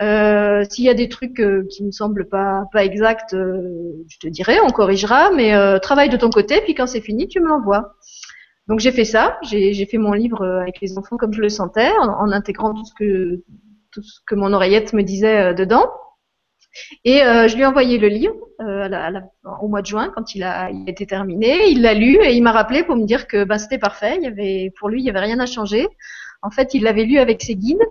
Euh, 0.00 0.64
S'il 0.70 0.84
y 0.84 0.88
a 0.88 0.94
des 0.94 1.08
trucs 1.08 1.40
euh, 1.40 1.66
qui 1.70 1.84
me 1.84 1.90
semblent 1.90 2.28
pas 2.28 2.64
pas 2.72 2.84
exacts, 2.84 3.34
euh, 3.34 3.94
je 4.08 4.18
te 4.18 4.28
dirai, 4.28 4.60
on 4.60 4.70
corrigera, 4.70 5.30
mais 5.32 5.52
travaille 5.80 6.08
de 6.08 6.16
ton 6.16 6.30
côté 6.30 6.60
puis 6.62 6.74
quand 6.74 6.86
c'est 6.86 7.00
fini 7.00 7.28
tu 7.28 7.40
me 7.40 7.48
l'envoies. 7.48 7.94
Donc 8.68 8.80
j'ai 8.80 8.92
fait 8.92 9.04
ça, 9.04 9.38
j'ai 9.42 9.86
fait 9.86 9.98
mon 9.98 10.12
livre 10.12 10.46
avec 10.62 10.80
les 10.80 10.98
enfants 10.98 11.16
comme 11.16 11.32
je 11.32 11.40
le 11.40 11.48
sentais, 11.48 11.90
en, 12.00 12.08
en 12.08 12.32
intégrant 12.32 12.74
tout 12.74 12.84
ce 12.84 12.92
que 12.94 13.42
tout 13.92 14.02
ce 14.02 14.20
que 14.26 14.34
mon 14.34 14.52
oreillette 14.52 14.92
me 14.92 15.02
disait 15.02 15.50
euh, 15.50 15.54
dedans. 15.54 15.86
Et 17.04 17.22
euh, 17.22 17.48
je 17.48 17.56
lui 17.56 17.62
ai 17.62 17.66
envoyé 17.66 17.98
le 17.98 18.08
livre 18.08 18.34
euh, 18.60 18.88
au 19.60 19.68
mois 19.68 19.82
de 19.82 19.86
juin 19.86 20.12
quand 20.14 20.34
il 20.34 20.42
a, 20.42 20.70
été 20.86 21.06
terminé. 21.06 21.68
Il 21.70 21.82
l'a 21.82 21.94
lu 21.94 22.18
et 22.22 22.34
il 22.34 22.42
m'a 22.42 22.52
rappelé 22.52 22.84
pour 22.84 22.94
me 22.96 23.04
dire 23.04 23.26
que 23.26 23.44
ben, 23.44 23.58
c'était 23.58 23.78
parfait. 23.78 24.18
Il 24.22 24.72
pour 24.78 24.88
lui, 24.88 25.00
il 25.00 25.04
n'y 25.04 25.10
avait 25.10 25.20
rien 25.20 25.40
à 25.40 25.46
changer. 25.46 25.88
En 26.42 26.50
fait, 26.50 26.74
il 26.74 26.84
l'avait 26.84 27.04
lu 27.04 27.18
avec 27.18 27.42
ses 27.42 27.56
guides. 27.56 27.82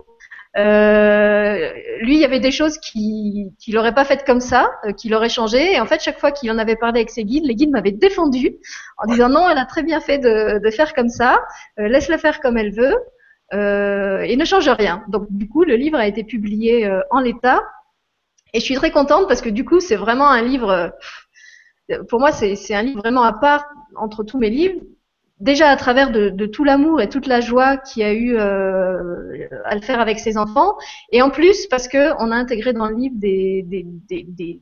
Euh, 0.58 1.72
lui, 2.00 2.16
il 2.16 2.20
y 2.20 2.24
avait 2.24 2.40
des 2.40 2.50
choses 2.50 2.78
qu'il 2.78 3.52
qui 3.58 3.72
n'aurait 3.72 3.94
pas 3.94 4.04
faites 4.04 4.24
comme 4.24 4.40
ça, 4.40 4.70
euh, 4.84 4.92
qu'il 4.92 5.14
aurait 5.14 5.28
changé. 5.28 5.74
Et 5.74 5.80
en 5.80 5.86
fait, 5.86 6.00
chaque 6.00 6.18
fois 6.18 6.32
qu'il 6.32 6.50
en 6.50 6.58
avait 6.58 6.76
parlé 6.76 7.00
avec 7.00 7.10
ses 7.10 7.24
guides, 7.24 7.44
les 7.44 7.54
guides 7.54 7.70
m'avaient 7.70 7.92
défendu 7.92 8.56
en 8.98 9.06
disant 9.06 9.28
non, 9.28 9.48
elle 9.48 9.58
a 9.58 9.66
très 9.66 9.82
bien 9.82 10.00
fait 10.00 10.18
de, 10.18 10.70
faire 10.70 10.94
comme 10.94 11.08
ça. 11.08 11.38
Laisse-la 11.76 12.18
faire 12.18 12.40
comme 12.40 12.58
elle 12.58 12.74
veut 12.74 12.96
euh, 13.54 14.20
et 14.20 14.36
ne 14.36 14.44
change 14.44 14.68
rien. 14.68 15.04
Donc 15.08 15.26
du 15.30 15.48
coup, 15.48 15.64
le 15.64 15.76
livre 15.76 15.96
a 15.96 16.06
été 16.06 16.24
publié 16.24 16.86
euh, 16.86 17.00
en 17.10 17.20
l'état. 17.20 17.62
Et 18.52 18.60
je 18.60 18.64
suis 18.64 18.74
très 18.74 18.90
contente 18.90 19.28
parce 19.28 19.40
que 19.40 19.48
du 19.48 19.64
coup, 19.64 19.80
c'est 19.80 19.96
vraiment 19.96 20.28
un 20.28 20.42
livre. 20.42 20.92
Euh, 21.90 22.02
pour 22.08 22.20
moi, 22.20 22.32
c'est 22.32 22.74
un 22.74 22.82
livre 22.82 23.00
vraiment 23.00 23.22
à 23.22 23.32
part 23.32 23.66
entre 23.96 24.22
tous 24.24 24.38
mes 24.38 24.50
livres. 24.50 24.80
Déjà 25.40 25.68
à 25.68 25.76
travers 25.76 26.10
de, 26.10 26.30
de 26.30 26.46
tout 26.46 26.64
l'amour 26.64 27.00
et 27.00 27.08
toute 27.08 27.26
la 27.26 27.40
joie 27.40 27.76
qu'il 27.76 28.02
y 28.02 28.04
a 28.04 28.12
eu 28.12 28.36
euh, 28.36 29.46
à 29.64 29.74
le 29.74 29.80
faire 29.80 30.00
avec 30.00 30.18
ses 30.18 30.36
enfants, 30.36 30.74
et 31.12 31.22
en 31.22 31.30
plus 31.30 31.66
parce 31.66 31.86
que 31.86 32.12
on 32.20 32.32
a 32.32 32.36
intégré 32.36 32.72
dans 32.72 32.88
le 32.88 32.96
livre 32.96 33.14
des, 33.18 33.62
des, 33.66 33.84
des, 34.08 34.24
des 34.28 34.60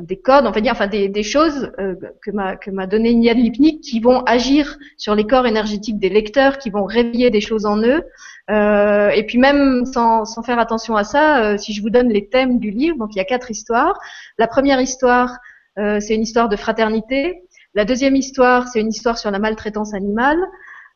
des 0.00 0.16
codes, 0.18 0.46
on 0.46 0.50
va 0.50 0.60
dire, 0.62 0.72
enfin 0.72 0.86
des, 0.86 1.08
des 1.08 1.22
choses 1.22 1.70
euh, 1.78 1.94
que 2.22 2.30
m'a 2.30 2.56
que 2.56 2.70
m'a 2.70 2.86
donné 2.86 3.12
Yann 3.12 3.36
Lipnik 3.36 3.82
qui 3.82 4.00
vont 4.00 4.22
agir 4.22 4.78
sur 4.96 5.14
les 5.14 5.26
corps 5.26 5.46
énergétiques 5.46 5.98
des 5.98 6.08
lecteurs, 6.08 6.56
qui 6.56 6.70
vont 6.70 6.84
réveiller 6.84 7.30
des 7.30 7.42
choses 7.42 7.66
en 7.66 7.78
eux. 7.82 8.02
Euh, 8.50 9.10
et 9.10 9.24
puis 9.24 9.38
même 9.38 9.84
sans, 9.84 10.24
sans 10.24 10.42
faire 10.42 10.58
attention 10.58 10.96
à 10.96 11.04
ça, 11.04 11.44
euh, 11.44 11.58
si 11.58 11.74
je 11.74 11.82
vous 11.82 11.90
donne 11.90 12.08
les 12.08 12.28
thèmes 12.28 12.58
du 12.58 12.70
livre, 12.70 12.96
donc 12.96 13.10
il 13.14 13.18
y 13.18 13.20
a 13.20 13.24
quatre 13.24 13.50
histoires. 13.50 13.98
La 14.38 14.46
première 14.46 14.80
histoire, 14.80 15.38
euh, 15.78 16.00
c'est 16.00 16.14
une 16.14 16.22
histoire 16.22 16.48
de 16.48 16.56
fraternité. 16.56 17.42
La 17.74 17.84
deuxième 17.84 18.16
histoire, 18.16 18.68
c'est 18.68 18.80
une 18.80 18.88
histoire 18.88 19.18
sur 19.18 19.30
la 19.30 19.38
maltraitance 19.38 19.94
animale. 19.94 20.38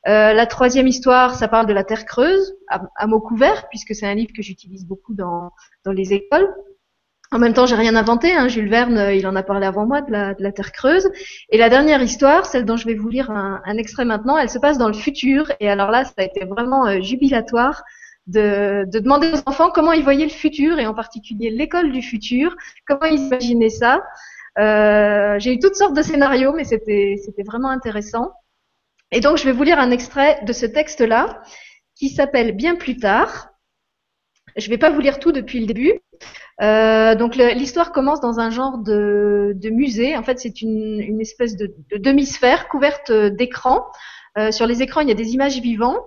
la 0.06 0.46
troisième 0.46 0.86
histoire, 0.86 1.34
ça 1.34 1.48
parle 1.48 1.66
de 1.66 1.72
la 1.72 1.84
terre 1.84 2.06
creuse, 2.06 2.54
à, 2.68 2.82
à 2.96 3.06
mots 3.06 3.20
couverts, 3.20 3.68
puisque 3.68 3.94
c'est 3.94 4.06
un 4.06 4.14
livre 4.14 4.32
que 4.34 4.42
j'utilise 4.42 4.86
beaucoup 4.86 5.14
dans, 5.14 5.50
dans 5.84 5.92
les 5.92 6.12
écoles. 6.12 6.48
En 7.30 7.38
même 7.38 7.52
temps, 7.52 7.66
j'ai 7.66 7.74
rien 7.74 7.94
inventé. 7.94 8.32
Hein. 8.32 8.48
Jules 8.48 8.70
Verne, 8.70 8.96
euh, 8.96 9.14
il 9.14 9.26
en 9.26 9.36
a 9.36 9.42
parlé 9.42 9.66
avant 9.66 9.86
moi 9.86 10.00
de 10.00 10.10
la, 10.10 10.52
Terre 10.52 10.72
creuse. 10.72 11.10
Et 11.50 11.58
la 11.58 11.68
dernière 11.68 12.02
histoire, 12.02 12.46
celle 12.46 12.64
dont 12.64 12.76
je 12.76 12.86
vais 12.86 12.94
vous 12.94 13.08
lire 13.08 13.30
un, 13.30 13.76
extrait 13.76 14.06
maintenant, 14.06 14.38
elle 14.38 14.48
se 14.48 14.58
passe 14.58 14.78
dans 14.78 14.88
le 14.88 14.94
futur. 14.94 15.52
Et 15.60 15.68
alors 15.68 15.90
là, 15.90 16.04
ça 16.04 16.14
a 16.18 16.22
été 16.22 16.46
vraiment 16.46 16.86
euh, 16.86 17.02
jubilatoire 17.02 17.82
de, 18.26 18.86
demander 18.90 19.30
aux 19.32 19.48
enfants 19.48 19.70
comment 19.70 19.92
ils 19.92 20.02
voyaient 20.02 20.24
le 20.24 20.30
futur, 20.30 20.78
et 20.78 20.86
en 20.86 20.94
particulier 20.94 21.50
l'école 21.50 21.92
du 21.92 22.02
futur, 22.02 22.56
comment 22.86 23.04
ils 23.04 23.20
imaginaient 23.20 23.70
ça? 23.70 24.02
Euh, 24.58 25.38
j'ai 25.38 25.54
eu 25.54 25.58
toutes 25.58 25.76
sortes 25.76 25.94
de 25.94 26.02
scénarios, 26.02 26.52
mais 26.52 26.64
c'était 26.64 27.16
vraiment 27.46 27.70
intéressant. 27.70 28.32
Et 29.12 29.20
donc, 29.20 29.38
je 29.38 29.44
vais 29.44 29.52
vous 29.52 29.62
lire 29.62 29.78
un 29.78 29.90
extrait 29.90 30.40
de 30.44 30.52
ce 30.52 30.66
texte-là, 30.66 31.42
qui 31.94 32.08
s'appelle 32.08 32.52
Bien 32.52 32.76
plus 32.76 32.96
tard. 32.96 33.50
Je 34.56 34.66
ne 34.66 34.70
vais 34.70 34.78
pas 34.78 34.90
vous 34.90 35.00
lire 35.00 35.18
tout 35.18 35.32
depuis 35.32 35.60
le 35.60 35.66
début. 35.66 36.00
Euh, 36.60 37.14
donc 37.14 37.36
l'histoire 37.36 37.92
commence 37.92 38.20
dans 38.20 38.40
un 38.40 38.50
genre 38.50 38.78
de, 38.78 39.54
musée. 39.70 40.16
En 40.16 40.22
fait, 40.22 40.38
c'est 40.38 40.60
une, 40.62 41.20
espèce 41.20 41.56
de, 41.56 41.72
de 41.90 41.98
demi-sphère 41.98 42.68
couverte 42.68 43.12
d'écrans. 43.12 43.86
Euh, 44.36 44.50
sur 44.50 44.66
les 44.66 44.82
écrans, 44.82 45.00
il 45.00 45.08
y 45.08 45.12
a 45.12 45.14
des 45.14 45.30
images 45.34 45.60
vivantes. 45.60 46.04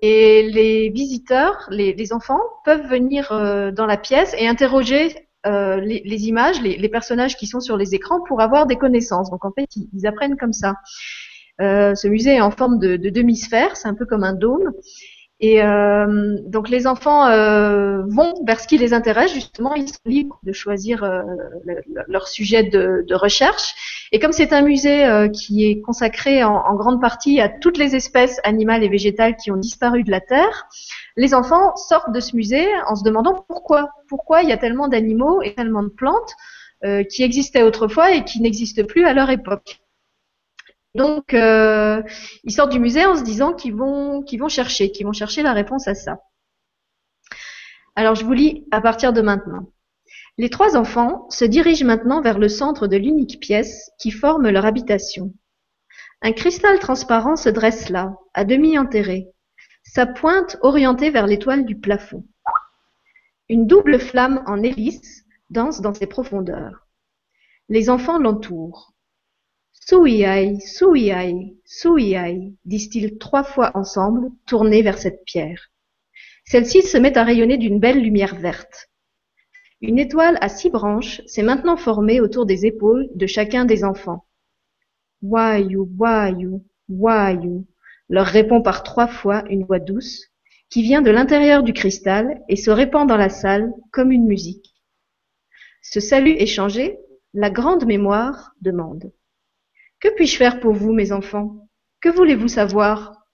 Et 0.00 0.42
les 0.42 0.90
visiteurs, 0.90 1.66
les, 1.70 2.12
enfants, 2.12 2.40
peuvent 2.64 2.86
venir 2.86 3.30
dans 3.72 3.86
la 3.86 3.96
pièce 3.96 4.32
et 4.38 4.46
interroger 4.46 5.27
euh, 5.48 5.80
les, 5.80 6.28
images, 6.28 6.60
les, 6.60 6.88
personnages 6.88 7.36
qui 7.36 7.46
sont 7.46 7.60
sur 7.60 7.76
les 7.76 7.94
écrans 7.94 8.20
pour 8.26 8.40
avoir 8.40 8.66
des 8.66 8.76
connaissances. 8.76 9.30
Donc 9.30 9.44
en 9.44 9.52
fait, 9.52 9.68
ils, 9.92 10.06
apprennent 10.06 10.36
comme 10.36 10.52
ça. 10.52 10.74
Euh, 11.60 11.94
ce 11.94 12.06
musée 12.06 12.34
est 12.34 12.40
en 12.40 12.50
forme 12.50 12.78
de, 12.78 12.96
de 12.96 13.08
demi-sphère, 13.08 13.76
c'est 13.76 13.88
un 13.88 13.94
peu 13.94 14.06
comme 14.06 14.24
un 14.24 14.34
dôme. 14.34 14.72
Et 15.40 15.62
euh, 15.62 16.36
donc 16.46 16.68
les 16.68 16.88
enfants 16.88 17.26
euh, 17.26 18.02
vont 18.08 18.34
vers 18.44 18.58
ce 18.58 18.66
qui 18.66 18.76
les 18.76 18.92
intéresse, 18.92 19.32
justement, 19.32 19.74
ils 19.74 19.88
sont 19.88 20.00
libres 20.04 20.40
de 20.42 20.52
choisir 20.52 21.04
euh, 21.04 21.22
le, 21.64 21.76
leur 22.08 22.26
sujet 22.26 22.64
de, 22.64 23.14
recherche. 23.14 23.74
Et 24.10 24.18
comme 24.18 24.32
c'est 24.32 24.52
un 24.52 24.62
musée 24.62 25.28
qui 25.32 25.66
est 25.66 25.80
consacré 25.80 26.42
en, 26.42 26.54
en, 26.54 26.74
grande 26.74 27.00
partie 27.00 27.40
à 27.40 27.48
toutes 27.48 27.78
les 27.78 27.94
espèces 27.94 28.40
animales 28.42 28.82
et 28.82 28.88
végétales 28.88 29.36
qui 29.36 29.50
ont 29.50 29.56
disparu 29.56 30.02
de 30.02 30.10
la 30.10 30.20
Terre, 30.20 30.66
les 31.16 31.34
enfants 31.34 31.76
sortent 31.76 32.12
de 32.12 32.20
ce 32.20 32.34
musée 32.34 32.66
en 32.88 32.96
se 32.96 33.04
demandant 33.04 33.44
pourquoi, 33.48 33.90
pourquoi 34.08 34.42
il 34.42 34.48
y 34.48 34.52
a 34.52 34.56
tellement 34.56 34.88
d'animaux 34.88 35.42
et 35.42 35.54
tellement 35.54 35.82
de 35.82 35.88
plantes 35.88 36.32
qui 37.10 37.22
existaient 37.24 37.62
autrefois 37.62 38.12
et 38.12 38.24
qui 38.24 38.40
n'existent 38.40 38.84
plus 38.84 39.04
à 39.04 39.12
leur 39.12 39.30
époque. 39.30 39.80
Donc, 40.94 41.34
euh, 41.34 42.02
ils 42.44 42.52
sortent 42.52 42.72
du 42.72 42.80
musée 42.80 43.04
en 43.04 43.16
se 43.16 43.22
disant 43.22 43.52
qu'ils 43.52 43.74
vont, 43.74 44.22
qu'ils 44.22 44.40
vont 44.40 44.48
chercher, 44.48 44.90
qu'ils 44.90 45.06
vont 45.06 45.12
chercher 45.12 45.42
la 45.42 45.52
réponse 45.52 45.86
à 45.86 45.94
ça. 45.94 46.20
Alors, 47.94 48.14
je 48.14 48.24
vous 48.24 48.32
lis 48.32 48.66
à 48.70 48.80
partir 48.80 49.12
de 49.12 49.20
maintenant. 49.20 49.72
Les 50.38 50.50
trois 50.50 50.76
enfants 50.76 51.28
se 51.30 51.44
dirigent 51.44 51.84
maintenant 51.84 52.22
vers 52.22 52.38
le 52.38 52.48
centre 52.48 52.86
de 52.86 52.96
l'unique 52.96 53.40
pièce 53.40 53.90
qui 53.98 54.10
forme 54.10 54.48
leur 54.48 54.64
habitation. 54.64 55.34
Un 56.22 56.32
cristal 56.32 56.78
transparent 56.78 57.36
se 57.36 57.48
dresse 57.48 57.90
là, 57.90 58.16
à 58.34 58.44
demi 58.44 58.78
enterré, 58.78 59.28
sa 59.84 60.06
pointe 60.06 60.56
orientée 60.62 61.10
vers 61.10 61.26
l'étoile 61.26 61.64
du 61.64 61.78
plafond. 61.78 62.24
Une 63.48 63.66
double 63.66 63.98
flamme 63.98 64.42
en 64.46 64.62
hélice 64.62 65.24
danse 65.50 65.80
dans 65.80 65.94
ses 65.94 66.06
profondeurs. 66.06 66.86
Les 67.68 67.88
enfants 67.88 68.18
l'entourent. 68.18 68.94
Souiaï, 69.88 70.60
souiaï, 70.60 71.56
souiaï, 71.64 72.52
disent-ils 72.66 73.16
trois 73.16 73.42
fois 73.42 73.70
ensemble, 73.74 74.28
tournés 74.46 74.82
vers 74.82 74.98
cette 74.98 75.24
pierre. 75.24 75.70
Celle-ci 76.44 76.82
se 76.82 76.98
met 76.98 77.16
à 77.16 77.24
rayonner 77.24 77.56
d'une 77.56 77.80
belle 77.80 78.02
lumière 78.02 78.34
verte. 78.34 78.90
Une 79.80 79.98
étoile 79.98 80.36
à 80.42 80.50
six 80.50 80.68
branches 80.68 81.22
s'est 81.24 81.42
maintenant 81.42 81.78
formée 81.78 82.20
autour 82.20 82.44
des 82.44 82.66
épaules 82.66 83.08
de 83.14 83.26
chacun 83.26 83.64
des 83.64 83.82
enfants. 83.82 84.26
Wayou, 85.22 85.88
wayou, 85.96 86.66
wayou, 86.90 87.66
leur 88.10 88.26
répond 88.26 88.60
par 88.60 88.82
trois 88.82 89.08
fois 89.08 89.42
une 89.48 89.64
voix 89.64 89.80
douce, 89.80 90.26
qui 90.68 90.82
vient 90.82 91.00
de 91.00 91.10
l'intérieur 91.10 91.62
du 91.62 91.72
cristal 91.72 92.42
et 92.50 92.56
se 92.56 92.70
répand 92.70 93.08
dans 93.08 93.16
la 93.16 93.30
salle 93.30 93.72
comme 93.90 94.12
une 94.12 94.26
musique. 94.26 94.74
Ce 95.80 95.98
salut 95.98 96.32
échangé, 96.32 96.98
la 97.32 97.48
grande 97.48 97.86
mémoire 97.86 98.52
demande. 98.60 99.12
Que 100.00 100.08
puis-je 100.14 100.36
faire 100.36 100.60
pour 100.60 100.74
vous, 100.74 100.92
mes 100.92 101.12
enfants? 101.12 101.68
Que 102.00 102.08
voulez-vous 102.08 102.48
savoir? 102.48 103.26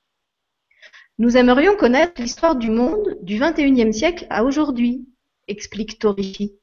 Nous 1.19 1.37
aimerions 1.37 1.77
connaître 1.77 2.21
l'histoire 2.21 2.57
du 2.57 2.71
monde 2.71 3.19
du 3.23 3.39
XXIe 3.39 3.93
siècle 3.93 4.27
à 4.31 4.45
aujourd'hui, 4.45 5.07
explique 5.47 5.99
Torishi. 5.99 6.59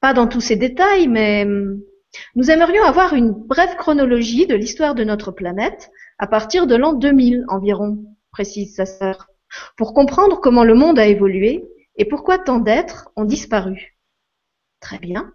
Pas 0.00 0.12
dans 0.12 0.26
tous 0.26 0.40
ses 0.40 0.56
détails, 0.56 1.08
mais 1.08 1.44
hum, 1.44 1.80
nous 2.34 2.50
aimerions 2.50 2.84
avoir 2.84 3.14
une 3.14 3.30
brève 3.30 3.76
chronologie 3.76 4.46
de 4.46 4.54
l'histoire 4.54 4.94
de 4.94 5.04
notre 5.04 5.30
planète 5.30 5.90
à 6.18 6.26
partir 6.26 6.66
de 6.66 6.76
l'an 6.76 6.92
2000 6.92 7.46
environ, 7.48 8.04
précise 8.30 8.74
sa 8.74 8.84
sœur, 8.84 9.28
pour 9.76 9.94
comprendre 9.94 10.40
comment 10.40 10.64
le 10.64 10.74
monde 10.74 10.98
a 10.98 11.06
évolué 11.06 11.64
et 11.96 12.04
pourquoi 12.04 12.38
tant 12.38 12.58
d'êtres 12.58 13.10
ont 13.16 13.24
disparu. 13.24 13.96
Très 14.80 14.98
bien. 14.98 15.32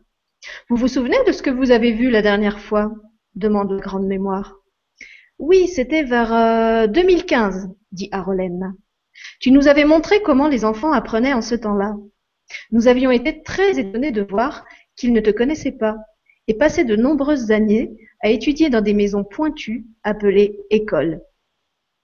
Vous 0.70 0.76
vous 0.76 0.88
souvenez 0.88 1.18
de 1.26 1.32
ce 1.32 1.42
que 1.42 1.50
vous 1.50 1.72
avez 1.72 1.92
vu 1.92 2.10
la 2.10 2.22
dernière 2.22 2.60
fois? 2.60 2.94
Demande 3.36 3.72
la 3.72 3.80
grande 3.80 4.08
mémoire. 4.08 4.56
Oui, 5.40 5.68
c'était 5.68 6.04
vers 6.04 6.90
2015, 6.90 7.66
euh, 7.66 7.74
dit 7.92 8.10
Arolène. 8.12 8.76
Tu 9.40 9.52
nous 9.52 9.68
avais 9.68 9.86
montré 9.86 10.22
comment 10.22 10.48
les 10.48 10.66
enfants 10.66 10.92
apprenaient 10.92 11.34
en 11.34 11.42
ce 11.42 11.56
temps-là. 11.56 11.96
Nous 12.72 12.88
avions 12.88 13.12
été 13.12 13.44
très 13.44 13.80
étonnés 13.80 14.12
de 14.12 14.26
voir 14.30 14.66
qu'ils 14.96 15.14
ne 15.14 15.20
te 15.20 15.30
connaissaient 15.30 15.72
pas 15.72 15.98
et 16.48 16.54
passaient 16.54 16.86
de 16.86 16.96
nombreuses 16.96 17.52
années 17.52 17.92
à 18.22 18.30
étudier 18.30 18.70
dans 18.70 18.82
des 18.82 18.94
maisons 18.94 19.24
pointues 19.24 19.86
appelées 20.04 20.60
écoles. 20.70 21.22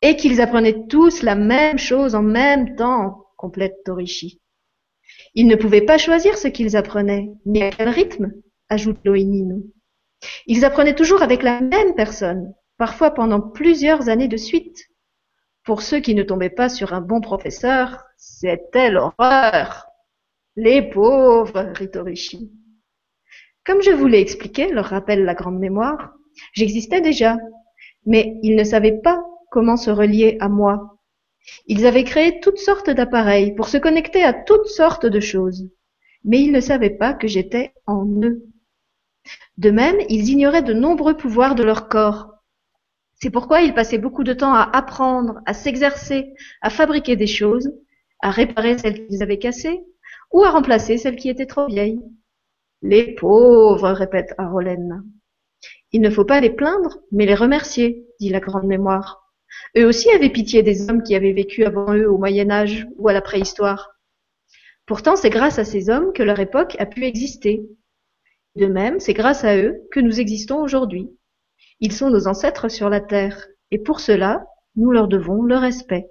Et 0.02 0.16
qu'ils 0.16 0.42
apprenaient 0.42 0.88
tous 0.88 1.22
la 1.22 1.36
même 1.36 1.78
chose 1.78 2.16
en 2.16 2.24
même 2.24 2.76
temps, 2.76 3.26
complète 3.38 3.84
Torishi. 3.86 4.42
Ils 5.36 5.48
ne 5.48 5.56
pouvaient 5.56 5.86
pas 5.86 5.98
choisir 5.98 6.38
ce 6.38 6.48
qu'ils 6.48 6.76
apprenaient, 6.76 7.30
ni 7.46 7.62
à 7.62 7.70
quel 7.70 7.90
rythme, 7.90 8.34
ajoute 8.70 8.98
Loïnino. 9.06 9.64
Ils 10.48 10.66
apprenaient 10.66 10.96
toujours 10.96 11.22
avec 11.22 11.44
la 11.44 11.62
même 11.62 11.96
personne, 11.96 12.54
parfois 12.78 13.12
pendant 13.12 13.42
plusieurs 13.42 14.10
années 14.10 14.28
de 14.28 14.38
suite. 14.38 14.88
Pour 15.64 15.82
ceux 15.82 16.00
qui 16.00 16.16
ne 16.16 16.24
tombaient 16.24 16.50
pas 16.50 16.70
sur 16.70 16.94
un 16.94 17.02
bon 17.02 17.22
professeur, 17.22 18.04
c'était 18.18 18.90
l'horreur. 18.90 19.88
Les 20.56 20.82
pauvres, 20.82 21.72
Ritorishi. 21.76 22.52
Comme 23.66 23.82
je 23.82 23.92
vous 23.92 24.08
l'ai 24.08 24.20
expliqué, 24.20 24.72
leur 24.72 24.86
rappelle 24.86 25.24
la 25.24 25.36
grande 25.36 25.60
mémoire, 25.60 26.14
j'existais 26.54 27.02
déjà, 27.02 27.38
mais 28.06 28.38
ils 28.42 28.56
ne 28.56 28.64
savaient 28.64 29.00
pas 29.04 29.24
comment 29.52 29.78
se 29.78 29.92
relier 29.92 30.38
à 30.40 30.50
moi. 30.50 30.98
Ils 31.68 31.86
avaient 31.86 32.04
créé 32.04 32.40
toutes 32.40 32.58
sortes 32.58 32.90
d'appareils 32.90 33.54
pour 33.54 33.68
se 33.68 33.78
connecter 33.78 34.24
à 34.24 34.34
toutes 34.34 34.68
sortes 34.68 35.06
de 35.06 35.20
choses, 35.20 35.70
mais 36.24 36.42
ils 36.42 36.52
ne 36.52 36.60
savaient 36.60 36.98
pas 36.98 37.14
que 37.14 37.28
j'étais 37.28 37.74
en 37.86 38.06
eux. 38.24 38.51
De 39.62 39.70
même, 39.70 39.98
ils 40.10 40.28
ignoraient 40.30 40.64
de 40.64 40.74
nombreux 40.74 41.16
pouvoirs 41.16 41.54
de 41.54 41.62
leur 41.62 41.88
corps. 41.88 42.34
C'est 43.14 43.30
pourquoi 43.30 43.62
ils 43.62 43.76
passaient 43.76 44.00
beaucoup 44.00 44.24
de 44.24 44.34
temps 44.34 44.56
à 44.56 44.68
apprendre, 44.76 45.40
à 45.46 45.54
s'exercer, 45.54 46.34
à 46.62 46.72
fabriquer 46.72 47.16
des 47.16 47.28
choses, 47.28 47.72
à 48.22 48.32
réparer 48.32 48.80
celles 48.80 49.06
qu'ils 49.06 49.22
avaient 49.22 49.38
cassées, 49.38 49.80
ou 50.32 50.44
à 50.44 50.50
remplacer 50.50 50.98
celles 50.98 51.16
qui 51.16 51.30
étaient 51.30 51.46
trop 51.46 51.68
vieilles. 51.68 52.02
Les 52.82 53.14
pauvres, 53.14 53.92
répète 53.92 54.34
Arolène. 54.40 55.04
Il 55.92 56.02
ne 56.02 56.10
faut 56.10 56.26
pas 56.26 56.42
les 56.42 56.50
plaindre, 56.50 56.98
mais 57.12 57.28
les 57.28 57.36
remercier, 57.36 58.08
dit 58.20 58.30
la 58.30 58.40
grande 58.40 58.66
mémoire. 58.66 59.32
Eux 59.78 59.86
aussi 59.86 60.10
avaient 60.10 60.32
pitié 60.32 60.64
des 60.64 60.90
hommes 60.90 61.04
qui 61.04 61.14
avaient 61.14 61.34
vécu 61.34 61.66
avant 61.66 61.94
eux 61.94 62.10
au 62.10 62.18
Moyen 62.18 62.50
Âge 62.50 62.88
ou 62.98 63.10
à 63.10 63.14
la 63.14 63.22
préhistoire. 63.22 63.92
Pourtant, 64.88 65.16
c'est 65.16 65.30
grâce 65.30 65.60
à 65.60 65.66
ces 65.66 65.92
hommes 65.92 66.14
que 66.14 66.24
leur 66.24 66.40
époque 66.40 66.76
a 66.80 66.88
pu 66.88 67.06
exister. 67.06 67.62
De 68.56 68.66
même, 68.66 69.00
c'est 69.00 69.14
grâce 69.14 69.44
à 69.44 69.58
eux 69.58 69.82
que 69.92 70.00
nous 70.00 70.20
existons 70.20 70.62
aujourd'hui. 70.62 71.10
Ils 71.80 71.94
sont 71.94 72.10
nos 72.10 72.28
ancêtres 72.28 72.70
sur 72.70 72.90
la 72.90 73.02
terre, 73.02 73.48
et 73.72 73.80
pour 73.80 74.00
cela, 74.00 74.46
nous 74.76 74.92
leur 74.92 75.08
devons 75.08 75.42
le 75.44 75.58
respect. 75.58 76.10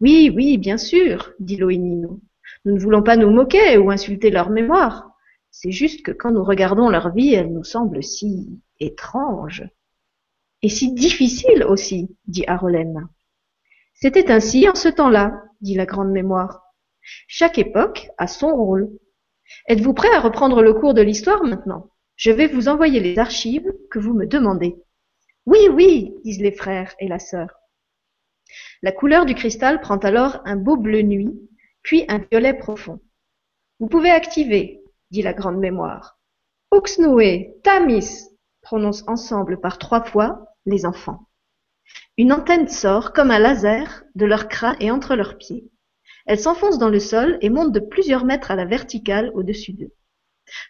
Oui, 0.00 0.32
oui, 0.34 0.58
bien 0.58 0.78
sûr, 0.78 1.32
dit 1.38 1.56
Loïnino. 1.56 2.20
Nous 2.64 2.74
ne 2.74 2.80
voulons 2.80 3.02
pas 3.02 3.16
nous 3.16 3.30
moquer 3.30 3.78
ou 3.78 3.90
insulter 3.90 4.30
leur 4.30 4.50
mémoire. 4.50 5.10
C'est 5.50 5.70
juste 5.70 6.02
que 6.02 6.12
quand 6.12 6.32
nous 6.32 6.44
regardons 6.44 6.88
leur 6.88 7.12
vie, 7.12 7.34
elle 7.34 7.52
nous 7.52 7.64
semble 7.64 8.02
si 8.02 8.60
étrange. 8.80 9.64
Et 10.62 10.68
si 10.68 10.92
difficile 10.92 11.64
aussi, 11.64 12.16
dit 12.26 12.44
Arolène. 12.46 13.08
C'était 13.94 14.30
ainsi 14.30 14.68
en 14.68 14.74
ce 14.74 14.88
temps-là, 14.88 15.42
dit 15.60 15.74
la 15.74 15.86
grande 15.86 16.10
mémoire. 16.10 16.62
Chaque 17.28 17.58
époque 17.58 18.08
a 18.18 18.26
son 18.26 18.54
rôle. 18.54 18.90
Êtes-vous 19.68 19.94
prêt 19.94 20.12
à 20.14 20.20
reprendre 20.20 20.62
le 20.62 20.74
cours 20.74 20.94
de 20.94 21.02
l'histoire 21.02 21.44
maintenant? 21.44 21.90
Je 22.16 22.30
vais 22.30 22.46
vous 22.46 22.68
envoyer 22.68 23.00
les 23.00 23.18
archives 23.18 23.72
que 23.90 23.98
vous 23.98 24.14
me 24.14 24.26
demandez. 24.26 24.76
Oui, 25.46 25.58
oui, 25.70 26.14
disent 26.24 26.40
les 26.40 26.52
frères 26.52 26.94
et 26.98 27.08
la 27.08 27.18
sœur. 27.18 27.48
La 28.82 28.92
couleur 28.92 29.26
du 29.26 29.34
cristal 29.34 29.80
prend 29.80 29.96
alors 29.98 30.40
un 30.44 30.56
beau 30.56 30.76
bleu 30.76 31.02
nuit 31.02 31.32
puis 31.82 32.04
un 32.08 32.18
violet 32.18 32.54
profond. 32.54 33.00
Vous 33.80 33.88
pouvez 33.88 34.10
activer, 34.10 34.82
dit 35.10 35.22
la 35.22 35.32
grande 35.32 35.58
mémoire. 35.58 36.18
Uxnoué, 36.72 37.56
Tamis, 37.64 38.28
prononcent 38.62 39.04
ensemble 39.08 39.60
par 39.60 39.78
trois 39.78 40.04
fois 40.04 40.46
les 40.64 40.86
enfants. 40.86 41.28
Une 42.16 42.32
antenne 42.32 42.68
sort 42.68 43.12
comme 43.12 43.30
un 43.30 43.38
laser 43.38 44.04
de 44.14 44.24
leur 44.24 44.48
crâne 44.48 44.76
et 44.80 44.90
entre 44.90 45.16
leurs 45.16 45.38
pieds. 45.38 45.71
Elle 46.26 46.38
s'enfonce 46.38 46.78
dans 46.78 46.88
le 46.88 47.00
sol 47.00 47.38
et 47.40 47.50
monte 47.50 47.72
de 47.72 47.80
plusieurs 47.80 48.24
mètres 48.24 48.50
à 48.50 48.56
la 48.56 48.64
verticale 48.64 49.30
au-dessus 49.34 49.72
d'eux. 49.72 49.92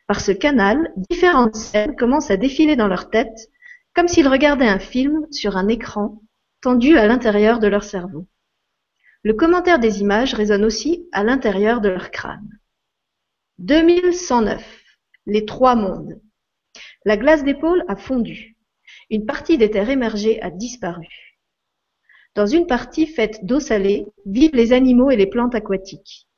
Par 0.06 0.20
ce 0.20 0.32
canal, 0.32 0.92
différentes 1.10 1.56
scènes 1.56 1.96
commencent 1.96 2.30
à 2.30 2.36
défiler 2.36 2.76
dans 2.76 2.88
leur 2.88 3.10
tête, 3.10 3.50
comme 3.94 4.08
s'ils 4.08 4.28
regardaient 4.28 4.68
un 4.68 4.78
film 4.78 5.26
sur 5.30 5.56
un 5.56 5.68
écran 5.68 6.22
tendu 6.60 6.96
à 6.96 7.06
l'intérieur 7.06 7.58
de 7.58 7.66
leur 7.66 7.84
cerveau. 7.84 8.26
Le 9.24 9.34
commentaire 9.34 9.78
des 9.78 10.00
images 10.00 10.34
résonne 10.34 10.64
aussi 10.64 11.08
à 11.12 11.24
l'intérieur 11.24 11.80
de 11.80 11.88
leur 11.88 12.10
crâne. 12.10 12.58
2109. 13.58 14.64
Les 15.26 15.44
trois 15.44 15.74
mondes. 15.74 16.20
La 17.04 17.16
glace 17.16 17.44
pôles 17.60 17.84
a 17.88 17.96
fondu. 17.96 18.56
Une 19.10 19.26
partie 19.26 19.58
des 19.58 19.70
terres 19.70 19.90
émergées 19.90 20.40
a 20.42 20.50
disparu. 20.50 21.06
Dans 22.34 22.46
une 22.46 22.66
partie 22.66 23.06
faite 23.06 23.44
d'eau 23.44 23.60
salée, 23.60 24.06
vivent 24.24 24.54
les 24.54 24.72
animaux 24.72 25.10
et 25.10 25.16
les 25.16 25.26
plantes 25.26 25.54
aquatiques. 25.54 26.28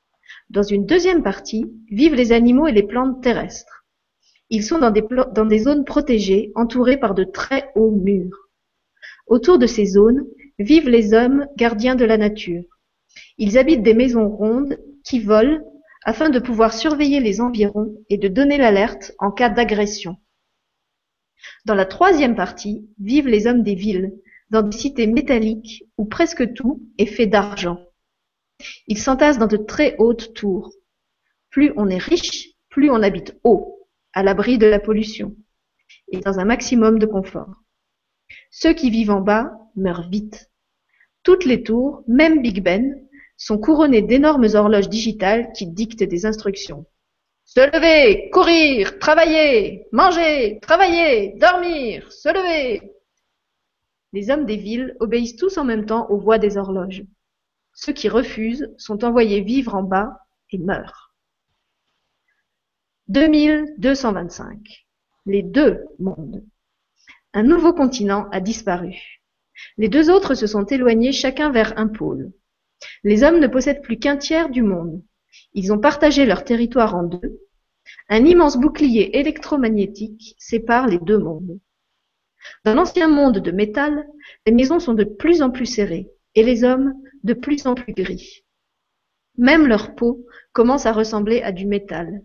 Dans 0.50 0.64
une 0.64 0.86
deuxième 0.86 1.22
partie, 1.22 1.66
vivent 1.90 2.16
les 2.16 2.32
animaux 2.32 2.66
et 2.66 2.72
les 2.72 2.82
plantes 2.82 3.22
terrestres. 3.22 3.84
Ils 4.50 4.64
sont 4.64 4.78
dans 4.78 4.90
des, 4.90 5.58
zones 5.58 5.84
protégées, 5.84 6.50
entourées 6.56 6.98
par 6.98 7.14
de 7.14 7.24
très 7.24 7.70
hauts 7.76 7.92
murs. 7.92 8.50
Autour 9.28 9.58
de 9.58 9.66
ces 9.66 9.86
zones 9.86 10.26
vivent 10.58 10.88
les 10.88 11.14
hommes 11.14 11.46
gardiens 11.56 11.94
de 11.94 12.04
la 12.04 12.18
nature. 12.18 12.64
Ils 13.38 13.56
habitent 13.56 13.82
des 13.82 13.94
maisons 13.94 14.28
rondes 14.28 14.78
qui 15.04 15.20
volent 15.20 15.60
afin 16.04 16.28
de 16.28 16.40
pouvoir 16.40 16.74
surveiller 16.74 17.20
les 17.20 17.40
environs 17.40 17.94
et 18.10 18.18
de 18.18 18.28
donner 18.28 18.58
l'alerte 18.58 19.12
en 19.18 19.30
cas 19.30 19.48
d'agression. 19.48 20.16
Dans 21.64 21.74
la 21.74 21.86
troisième 21.86 22.36
partie 22.36 22.86
vivent 23.00 23.28
les 23.28 23.46
hommes 23.46 23.62
des 23.62 23.74
villes, 23.74 24.12
dans 24.50 24.62
des 24.62 24.76
cités 24.76 25.06
métalliques 25.06 25.84
où 25.98 26.04
presque 26.04 26.52
tout 26.54 26.82
est 26.98 27.06
fait 27.06 27.26
d'argent. 27.26 27.78
Ils 28.86 28.98
s'entassent 28.98 29.38
dans 29.38 29.46
de 29.46 29.56
très 29.56 29.96
hautes 29.98 30.34
tours. 30.34 30.72
Plus 31.50 31.72
on 31.76 31.88
est 31.88 31.98
riche, 31.98 32.50
plus 32.68 32.90
on 32.90 33.02
habite 33.02 33.38
haut, 33.44 33.88
à 34.12 34.22
l'abri 34.22 34.58
de 34.58 34.66
la 34.66 34.80
pollution, 34.80 35.34
et 36.08 36.18
dans 36.18 36.38
un 36.38 36.44
maximum 36.44 36.98
de 36.98 37.06
confort. 37.06 37.62
Ceux 38.50 38.72
qui 38.72 38.90
vivent 38.90 39.10
en 39.10 39.20
bas 39.20 39.52
meurent 39.76 40.08
vite. 40.08 40.50
Toutes 41.22 41.44
les 41.44 41.62
tours, 41.62 42.02
même 42.06 42.42
Big 42.42 42.62
Ben, 42.62 43.00
sont 43.36 43.58
couronnées 43.58 44.02
d'énormes 44.02 44.46
horloges 44.54 44.88
digitales 44.88 45.52
qui 45.52 45.66
dictent 45.66 46.04
des 46.04 46.26
instructions. 46.26 46.86
Se 47.44 47.60
lever, 47.60 48.30
courir, 48.30 48.98
travailler, 48.98 49.86
manger, 49.92 50.58
travailler, 50.62 51.34
dormir, 51.38 52.10
se 52.12 52.28
lever. 52.28 52.93
Les 54.14 54.30
hommes 54.30 54.46
des 54.46 54.56
villes 54.56 54.96
obéissent 55.00 55.34
tous 55.34 55.58
en 55.58 55.64
même 55.64 55.86
temps 55.86 56.08
aux 56.08 56.18
voix 56.18 56.38
des 56.38 56.56
horloges. 56.56 57.04
Ceux 57.72 57.92
qui 57.92 58.08
refusent 58.08 58.72
sont 58.78 59.04
envoyés 59.04 59.40
vivre 59.40 59.74
en 59.74 59.82
bas 59.82 60.20
et 60.50 60.58
meurent. 60.58 61.12
2225. 63.08 64.86
Les 65.26 65.42
deux 65.42 65.80
mondes. 65.98 66.44
Un 67.32 67.42
nouveau 67.42 67.72
continent 67.72 68.28
a 68.30 68.38
disparu. 68.38 69.20
Les 69.78 69.88
deux 69.88 70.10
autres 70.10 70.34
se 70.34 70.46
sont 70.46 70.64
éloignés 70.64 71.10
chacun 71.10 71.50
vers 71.50 71.76
un 71.76 71.88
pôle. 71.88 72.30
Les 73.02 73.24
hommes 73.24 73.40
ne 73.40 73.48
possèdent 73.48 73.82
plus 73.82 73.98
qu'un 73.98 74.16
tiers 74.16 74.48
du 74.48 74.62
monde. 74.62 75.02
Ils 75.54 75.72
ont 75.72 75.80
partagé 75.80 76.24
leur 76.24 76.44
territoire 76.44 76.94
en 76.94 77.02
deux, 77.02 77.40
Un 78.08 78.24
immense 78.24 78.58
bouclier 78.58 79.18
électromagnétique 79.18 80.36
sépare 80.38 80.86
les 80.86 81.00
deux 81.00 81.18
mondes. 81.18 81.58
Dans 82.64 82.74
l'ancien 82.74 83.08
monde 83.08 83.38
de 83.38 83.50
métal, 83.50 84.06
les 84.46 84.52
maisons 84.52 84.80
sont 84.80 84.94
de 84.94 85.04
plus 85.04 85.42
en 85.42 85.50
plus 85.50 85.66
serrées 85.66 86.08
et 86.34 86.42
les 86.42 86.64
hommes 86.64 86.94
de 87.22 87.34
plus 87.34 87.66
en 87.66 87.74
plus 87.74 87.92
gris. 87.92 88.44
Même 89.36 89.66
leur 89.66 89.94
peau 89.94 90.24
commence 90.52 90.86
à 90.86 90.92
ressembler 90.92 91.42
à 91.42 91.52
du 91.52 91.66
métal. 91.66 92.22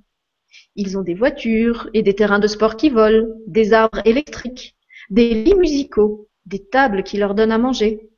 Ils 0.76 0.98
ont 0.98 1.02
des 1.02 1.14
voitures 1.14 1.90
et 1.94 2.04
des 2.04 2.16
terrains 2.16 2.40
de 2.40 2.48
sport 2.48 2.76
qui 2.76 2.90
volent, 2.90 3.28
des 3.48 3.74
arbres 3.74 4.02
électriques, 4.06 4.76
des 5.10 5.34
lits 5.34 5.56
musicaux, 5.56 6.28
des 6.46 6.66
tables 6.66 7.04
qui 7.04 7.18
leur 7.18 7.36
donnent 7.36 7.52
à 7.52 7.58
manger. 7.58 8.10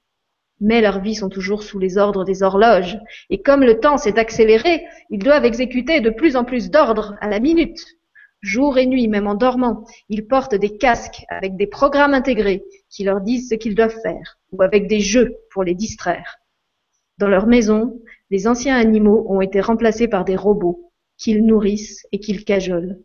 Mais 0.60 0.82
leurs 0.82 1.02
vies 1.02 1.16
sont 1.16 1.30
toujours 1.30 1.64
sous 1.64 1.80
les 1.80 1.98
ordres 1.98 2.24
des 2.24 2.44
horloges, 2.44 2.98
et 3.30 3.42
comme 3.42 3.64
le 3.64 3.80
temps 3.80 3.98
s'est 3.98 4.20
accéléré, 4.20 4.86
ils 5.10 5.24
doivent 5.24 5.46
exécuter 5.46 6.02
de 6.02 6.10
plus 6.10 6.36
en 6.36 6.44
plus 6.44 6.70
d'ordres 6.70 7.16
à 7.20 7.30
la 7.30 7.40
minute. 7.40 7.84
Jour 8.42 8.80
et 8.80 8.88
nuit, 8.88 9.08
même 9.08 9.28
en 9.28 9.36
dormant, 9.36 9.86
ils 10.10 10.26
portent 10.26 10.56
des 10.56 10.78
casques 10.78 11.26
avec 11.30 11.56
des 11.56 11.68
programmes 11.68 12.16
intégrés 12.16 12.64
qui 12.90 13.04
leur 13.04 13.22
disent 13.22 13.50
ce 13.50 13.56
qu'ils 13.56 13.76
doivent 13.76 14.00
faire, 14.02 14.40
ou 14.52 14.64
avec 14.64 14.88
des 14.88 15.00
jeux 15.00 15.38
pour 15.52 15.64
les 15.64 15.76
distraire. 15.76 16.40
Dans 17.20 17.28
leur 17.28 17.46
maison, 17.46 18.02
les 18.32 18.48
anciens 18.48 18.78
animaux 18.78 19.26
ont 19.30 19.42
été 19.42 19.62
remplacés 19.62 20.08
par 20.08 20.26
des 20.26 20.36
robots 20.36 20.92
qu'ils 21.18 21.46
nourrissent 21.46 22.08
et 22.12 22.20
qu'ils 22.20 22.44
cajolent. 22.44 23.00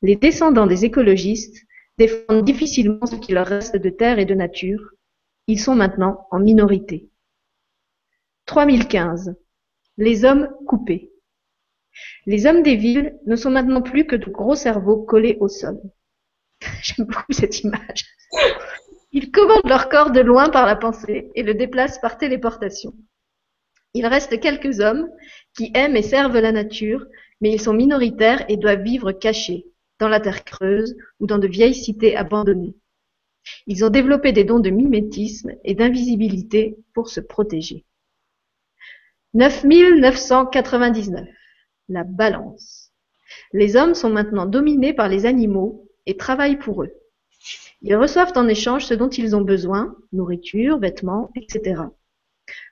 Les 0.00 0.16
descendants 0.16 0.66
des 0.66 0.86
écologistes 0.86 1.66
défendent 1.98 2.44
difficilement 2.44 3.04
ce 3.04 3.16
qui 3.16 3.32
leur 3.32 3.46
reste 3.46 3.76
de 3.76 3.90
terre 3.90 4.18
et 4.18 4.24
de 4.24 4.34
nature. 4.34 4.92
Ils 5.46 5.60
sont 5.60 5.74
maintenant 5.74 6.26
en 6.30 6.38
minorité. 6.38 7.10
3015. 8.46 9.34
Les 9.98 10.24
hommes 10.24 10.48
coupés. 10.66 11.11
Les 12.26 12.46
hommes 12.46 12.62
des 12.62 12.76
villes 12.76 13.18
ne 13.26 13.36
sont 13.36 13.50
maintenant 13.50 13.82
plus 13.82 14.06
que 14.06 14.16
de 14.16 14.30
gros 14.30 14.54
cerveaux 14.54 15.02
collés 15.02 15.36
au 15.40 15.48
sol. 15.48 15.80
J'aime 16.82 17.06
beaucoup 17.06 17.32
cette 17.32 17.60
image. 17.60 18.04
Ils 19.12 19.30
commandent 19.30 19.68
leur 19.68 19.88
corps 19.88 20.10
de 20.10 20.20
loin 20.20 20.48
par 20.48 20.66
la 20.66 20.76
pensée 20.76 21.30
et 21.34 21.42
le 21.42 21.54
déplacent 21.54 22.00
par 22.00 22.16
téléportation. 22.16 22.94
Il 23.94 24.06
reste 24.06 24.40
quelques 24.40 24.80
hommes 24.80 25.08
qui 25.54 25.70
aiment 25.74 25.96
et 25.96 26.02
servent 26.02 26.38
la 26.38 26.52
nature, 26.52 27.04
mais 27.40 27.50
ils 27.50 27.60
sont 27.60 27.74
minoritaires 27.74 28.44
et 28.48 28.56
doivent 28.56 28.82
vivre 28.82 29.12
cachés, 29.12 29.66
dans 29.98 30.08
la 30.08 30.20
terre 30.20 30.44
creuse 30.44 30.96
ou 31.20 31.26
dans 31.26 31.38
de 31.38 31.46
vieilles 31.46 31.74
cités 31.74 32.16
abandonnées. 32.16 32.74
Ils 33.66 33.84
ont 33.84 33.90
développé 33.90 34.32
des 34.32 34.44
dons 34.44 34.60
de 34.60 34.70
mimétisme 34.70 35.52
et 35.64 35.74
d'invisibilité 35.74 36.76
pour 36.94 37.08
se 37.10 37.20
protéger. 37.20 37.84
9999. 39.34 41.28
La 41.92 42.04
balance. 42.04 42.90
Les 43.52 43.76
hommes 43.76 43.94
sont 43.94 44.08
maintenant 44.08 44.46
dominés 44.46 44.94
par 44.94 45.10
les 45.10 45.26
animaux 45.26 45.90
et 46.06 46.16
travaillent 46.16 46.58
pour 46.58 46.84
eux. 46.84 46.92
Ils 47.82 47.96
reçoivent 47.96 48.32
en 48.34 48.48
échange 48.48 48.86
ce 48.86 48.94
dont 48.94 49.10
ils 49.10 49.36
ont 49.36 49.42
besoin, 49.42 49.94
nourriture, 50.10 50.78
vêtements, 50.78 51.30
etc. 51.36 51.82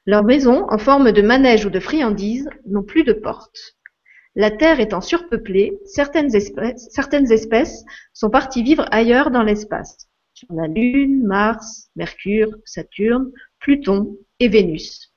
Leurs 0.07 0.25
maisons, 0.25 0.65
en 0.71 0.79
forme 0.79 1.13
de 1.13 1.21
manège 1.21 1.67
ou 1.67 1.71
de 1.71 1.81
friandises, 1.81 2.49
n'ont 2.65 2.83
plus 2.83 3.05
de 3.05 3.13
portes. 3.13 3.77
La 4.37 4.51
Terre 4.51 4.81
étant 4.81 5.03
surpeuplée, 5.03 5.79
certaines 5.85 6.35
espèces, 6.35 6.89
certaines 6.91 7.31
espèces 7.31 7.85
sont 8.15 8.31
parties 8.31 8.63
vivre 8.63 8.87
ailleurs 8.91 9.31
dans 9.31 9.43
l'espace, 9.43 10.09
sur 10.33 10.51
la 10.55 10.67
Lune, 10.67 11.27
Mars, 11.27 11.91
Mercure, 11.95 12.57
Saturne, 12.65 13.31
Pluton 13.59 14.17
et 14.39 14.49
Vénus. 14.49 15.13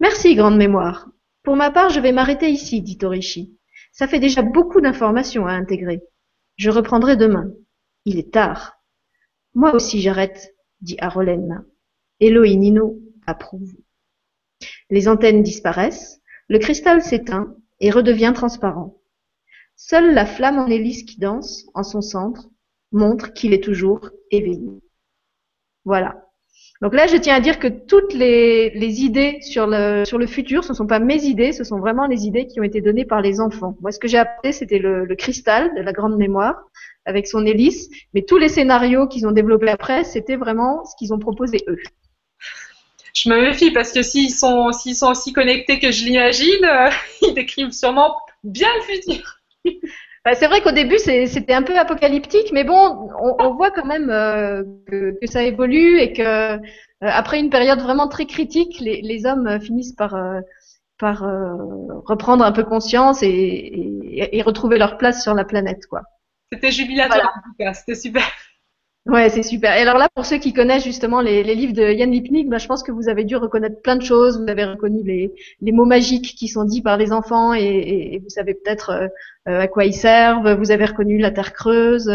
Merci, 0.00 0.34
grande 0.34 0.56
mémoire. 0.56 1.06
Pour 1.42 1.56
ma 1.56 1.70
part, 1.70 1.90
je 1.90 2.00
vais 2.00 2.12
m'arrêter 2.12 2.50
ici, 2.50 2.82
dit 2.82 2.98
Torishi. 2.98 3.58
Ça 3.92 4.06
fait 4.06 4.20
déjà 4.20 4.42
beaucoup 4.42 4.80
d'informations 4.80 5.46
à 5.46 5.52
intégrer. 5.52 6.02
Je 6.56 6.70
reprendrai 6.70 7.16
demain. 7.16 7.52
Il 8.04 8.18
est 8.18 8.32
tard. 8.32 8.78
Moi 9.54 9.74
aussi 9.74 10.00
j'arrête, 10.00 10.54
dit 10.80 10.96
Arolena. 10.98 11.64
Nino 12.20 12.98
approuve. 13.26 13.74
Les 14.90 15.08
antennes 15.08 15.42
disparaissent, 15.42 16.20
le 16.48 16.58
cristal 16.58 17.02
s'éteint 17.02 17.54
et 17.80 17.90
redevient 17.90 18.32
transparent. 18.34 19.00
Seule 19.76 20.14
la 20.14 20.26
flamme 20.26 20.58
en 20.58 20.68
hélice 20.68 21.02
qui 21.02 21.18
danse 21.18 21.64
en 21.74 21.82
son 21.82 22.00
centre 22.00 22.48
montre 22.92 23.32
qu'il 23.32 23.52
est 23.52 23.64
toujours 23.64 24.10
éveillé. 24.30 24.70
Voilà. 25.84 26.24
Donc 26.82 26.94
là, 26.94 27.06
je 27.06 27.16
tiens 27.16 27.36
à 27.36 27.40
dire 27.40 27.60
que 27.60 27.68
toutes 27.68 28.12
les, 28.12 28.72
idées 28.74 29.38
sur 29.40 29.68
le, 29.68 30.26
futur, 30.26 30.64
ce 30.64 30.72
ne 30.72 30.74
sont 30.74 30.88
pas 30.88 30.98
mes 30.98 31.22
idées, 31.22 31.52
ce 31.52 31.62
sont 31.62 31.78
vraiment 31.78 32.06
les 32.06 32.26
idées 32.26 32.48
qui 32.48 32.58
ont 32.58 32.64
été 32.64 32.80
données 32.80 33.04
par 33.04 33.20
les 33.20 33.40
enfants. 33.40 33.76
Moi, 33.80 33.92
ce 33.92 34.00
que 34.00 34.08
j'ai 34.08 34.18
appelé, 34.18 34.52
c'était 34.52 34.80
le, 34.80 35.06
cristal 35.14 35.72
de 35.76 35.80
la 35.80 35.92
grande 35.92 36.16
mémoire 36.16 36.56
avec 37.04 37.28
son 37.28 37.46
hélice, 37.46 37.88
mais 38.14 38.22
tous 38.22 38.36
les 38.36 38.48
scénarios 38.48 39.06
qu'ils 39.06 39.28
ont 39.28 39.30
développés 39.30 39.70
après, 39.70 40.02
c'était 40.02 40.34
vraiment 40.34 40.84
ce 40.84 40.96
qu'ils 40.98 41.14
ont 41.14 41.18
proposé 41.18 41.58
eux 41.68 41.78
je 43.14 43.28
me 43.28 43.42
méfie 43.42 43.70
parce 43.70 43.92
que 43.92 44.02
s'ils 44.02 44.32
sont, 44.32 44.72
sont 44.72 45.10
aussi 45.10 45.34
connectés 45.34 45.78
que 45.78 45.92
je 45.92 46.04
l'imagine, 46.04 46.66
ils 47.22 47.34
décrivent 47.34 47.72
sûrement 47.72 48.16
bien 48.42 48.68
le 48.76 48.94
futur. 48.94 49.38
Bah, 50.24 50.34
c'est 50.34 50.46
vrai 50.46 50.60
qu'au 50.60 50.70
début 50.70 50.98
c'était 50.98 51.52
un 51.52 51.62
peu 51.62 51.76
apocalyptique, 51.76 52.52
mais 52.52 52.62
bon, 52.62 53.10
on, 53.38 53.54
voit 53.54 53.72
quand 53.72 53.84
même 53.84 54.08
euh, 54.08 54.62
que, 54.86 55.16
ça 55.24 55.42
évolue 55.42 55.98
et 55.98 56.12
que 56.12 56.22
euh, 56.22 56.58
après 57.00 57.40
une 57.40 57.50
période 57.50 57.80
vraiment 57.80 58.06
très 58.06 58.26
critique, 58.26 58.78
les, 58.78 59.26
hommes 59.26 59.60
finissent 59.60 59.94
par 59.94 60.16
par 60.98 61.24
reprendre 62.06 62.44
un 62.44 62.52
peu 62.52 62.62
conscience 62.62 63.24
et, 63.24 64.30
et, 64.32 64.42
retrouver 64.42 64.78
leur 64.78 64.96
place 64.96 65.24
sur 65.24 65.34
la 65.34 65.44
planète, 65.44 65.86
quoi. 65.86 66.02
C'était 66.52 66.70
jubilatoire 66.70 67.32
en 67.36 67.40
tout 67.42 67.56
cas, 67.58 67.74
c'était 67.74 67.96
super. 67.96 68.22
Ouais, 69.06 69.28
c'est 69.30 69.42
super. 69.42 69.76
Et 69.76 69.80
alors 69.80 69.98
là, 69.98 70.08
pour 70.14 70.24
ceux 70.24 70.38
qui 70.38 70.52
connaissent 70.52 70.84
justement 70.84 71.20
les, 71.20 71.42
livres 71.42 71.72
de 71.72 71.92
Yann 71.92 72.10
Lipnik, 72.12 72.48
bah, 72.48 72.58
je 72.58 72.68
pense 72.68 72.84
que 72.84 72.92
vous 72.92 73.08
avez 73.08 73.24
dû 73.24 73.34
reconnaître 73.34 73.82
plein 73.82 73.96
de 73.96 74.02
choses. 74.02 74.40
Vous 74.40 74.48
avez 74.48 74.64
reconnu 74.64 75.02
les, 75.02 75.32
les 75.60 75.72
mots 75.72 75.84
magiques 75.84 76.36
qui 76.36 76.46
sont 76.46 76.64
dits 76.64 76.82
par 76.82 76.96
les 76.96 77.12
enfants 77.12 77.52
et, 77.52 77.64
et, 78.14 78.18
vous 78.20 78.28
savez 78.28 78.54
peut-être 78.54 78.90
euh, 79.48 79.60
à 79.60 79.66
quoi 79.66 79.86
ils 79.86 79.92
servent. 79.92 80.52
Vous 80.52 80.70
avez 80.70 80.84
reconnu 80.84 81.18
la 81.18 81.32
terre 81.32 81.52
creuse. 81.52 82.08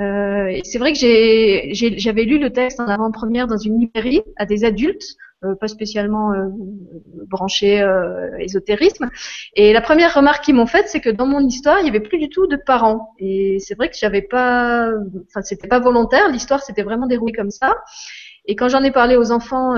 Euh, 0.00 0.60
c'est 0.62 0.78
vrai 0.78 0.92
que 0.92 0.98
j'avais 0.98 2.24
lu 2.24 2.38
le 2.38 2.50
texte 2.50 2.78
en 2.78 2.86
avant-première 2.86 3.48
dans 3.48 3.58
une 3.58 3.80
librairie 3.80 4.22
à 4.36 4.46
des 4.46 4.64
adultes 4.64 5.16
pas 5.60 5.68
spécialement 5.68 6.32
euh, 6.32 6.48
branché 7.26 7.80
euh, 7.80 8.36
ésotérisme. 8.38 9.10
Et 9.54 9.72
la 9.72 9.80
première 9.80 10.14
remarque 10.14 10.44
qu'ils 10.44 10.54
m'ont 10.54 10.66
faite, 10.66 10.88
c'est 10.88 11.00
que 11.00 11.10
dans 11.10 11.26
mon 11.26 11.40
histoire, 11.40 11.80
il 11.80 11.86
y 11.86 11.88
avait 11.88 12.00
plus 12.00 12.18
du 12.18 12.28
tout 12.28 12.46
de 12.46 12.56
parents. 12.56 13.14
Et 13.18 13.58
c'est 13.60 13.74
vrai 13.74 13.88
que 13.88 13.96
j'avais 13.98 14.22
pas, 14.22 14.90
enfin 15.28 15.42
c'était 15.42 15.68
pas 15.68 15.80
volontaire. 15.80 16.28
L'histoire 16.30 16.62
s'était 16.62 16.82
vraiment 16.82 17.06
déroulée 17.06 17.32
comme 17.32 17.50
ça. 17.50 17.76
Et 18.46 18.56
quand 18.56 18.68
j'en 18.68 18.82
ai 18.82 18.90
parlé 18.90 19.16
aux 19.16 19.30
enfants 19.30 19.74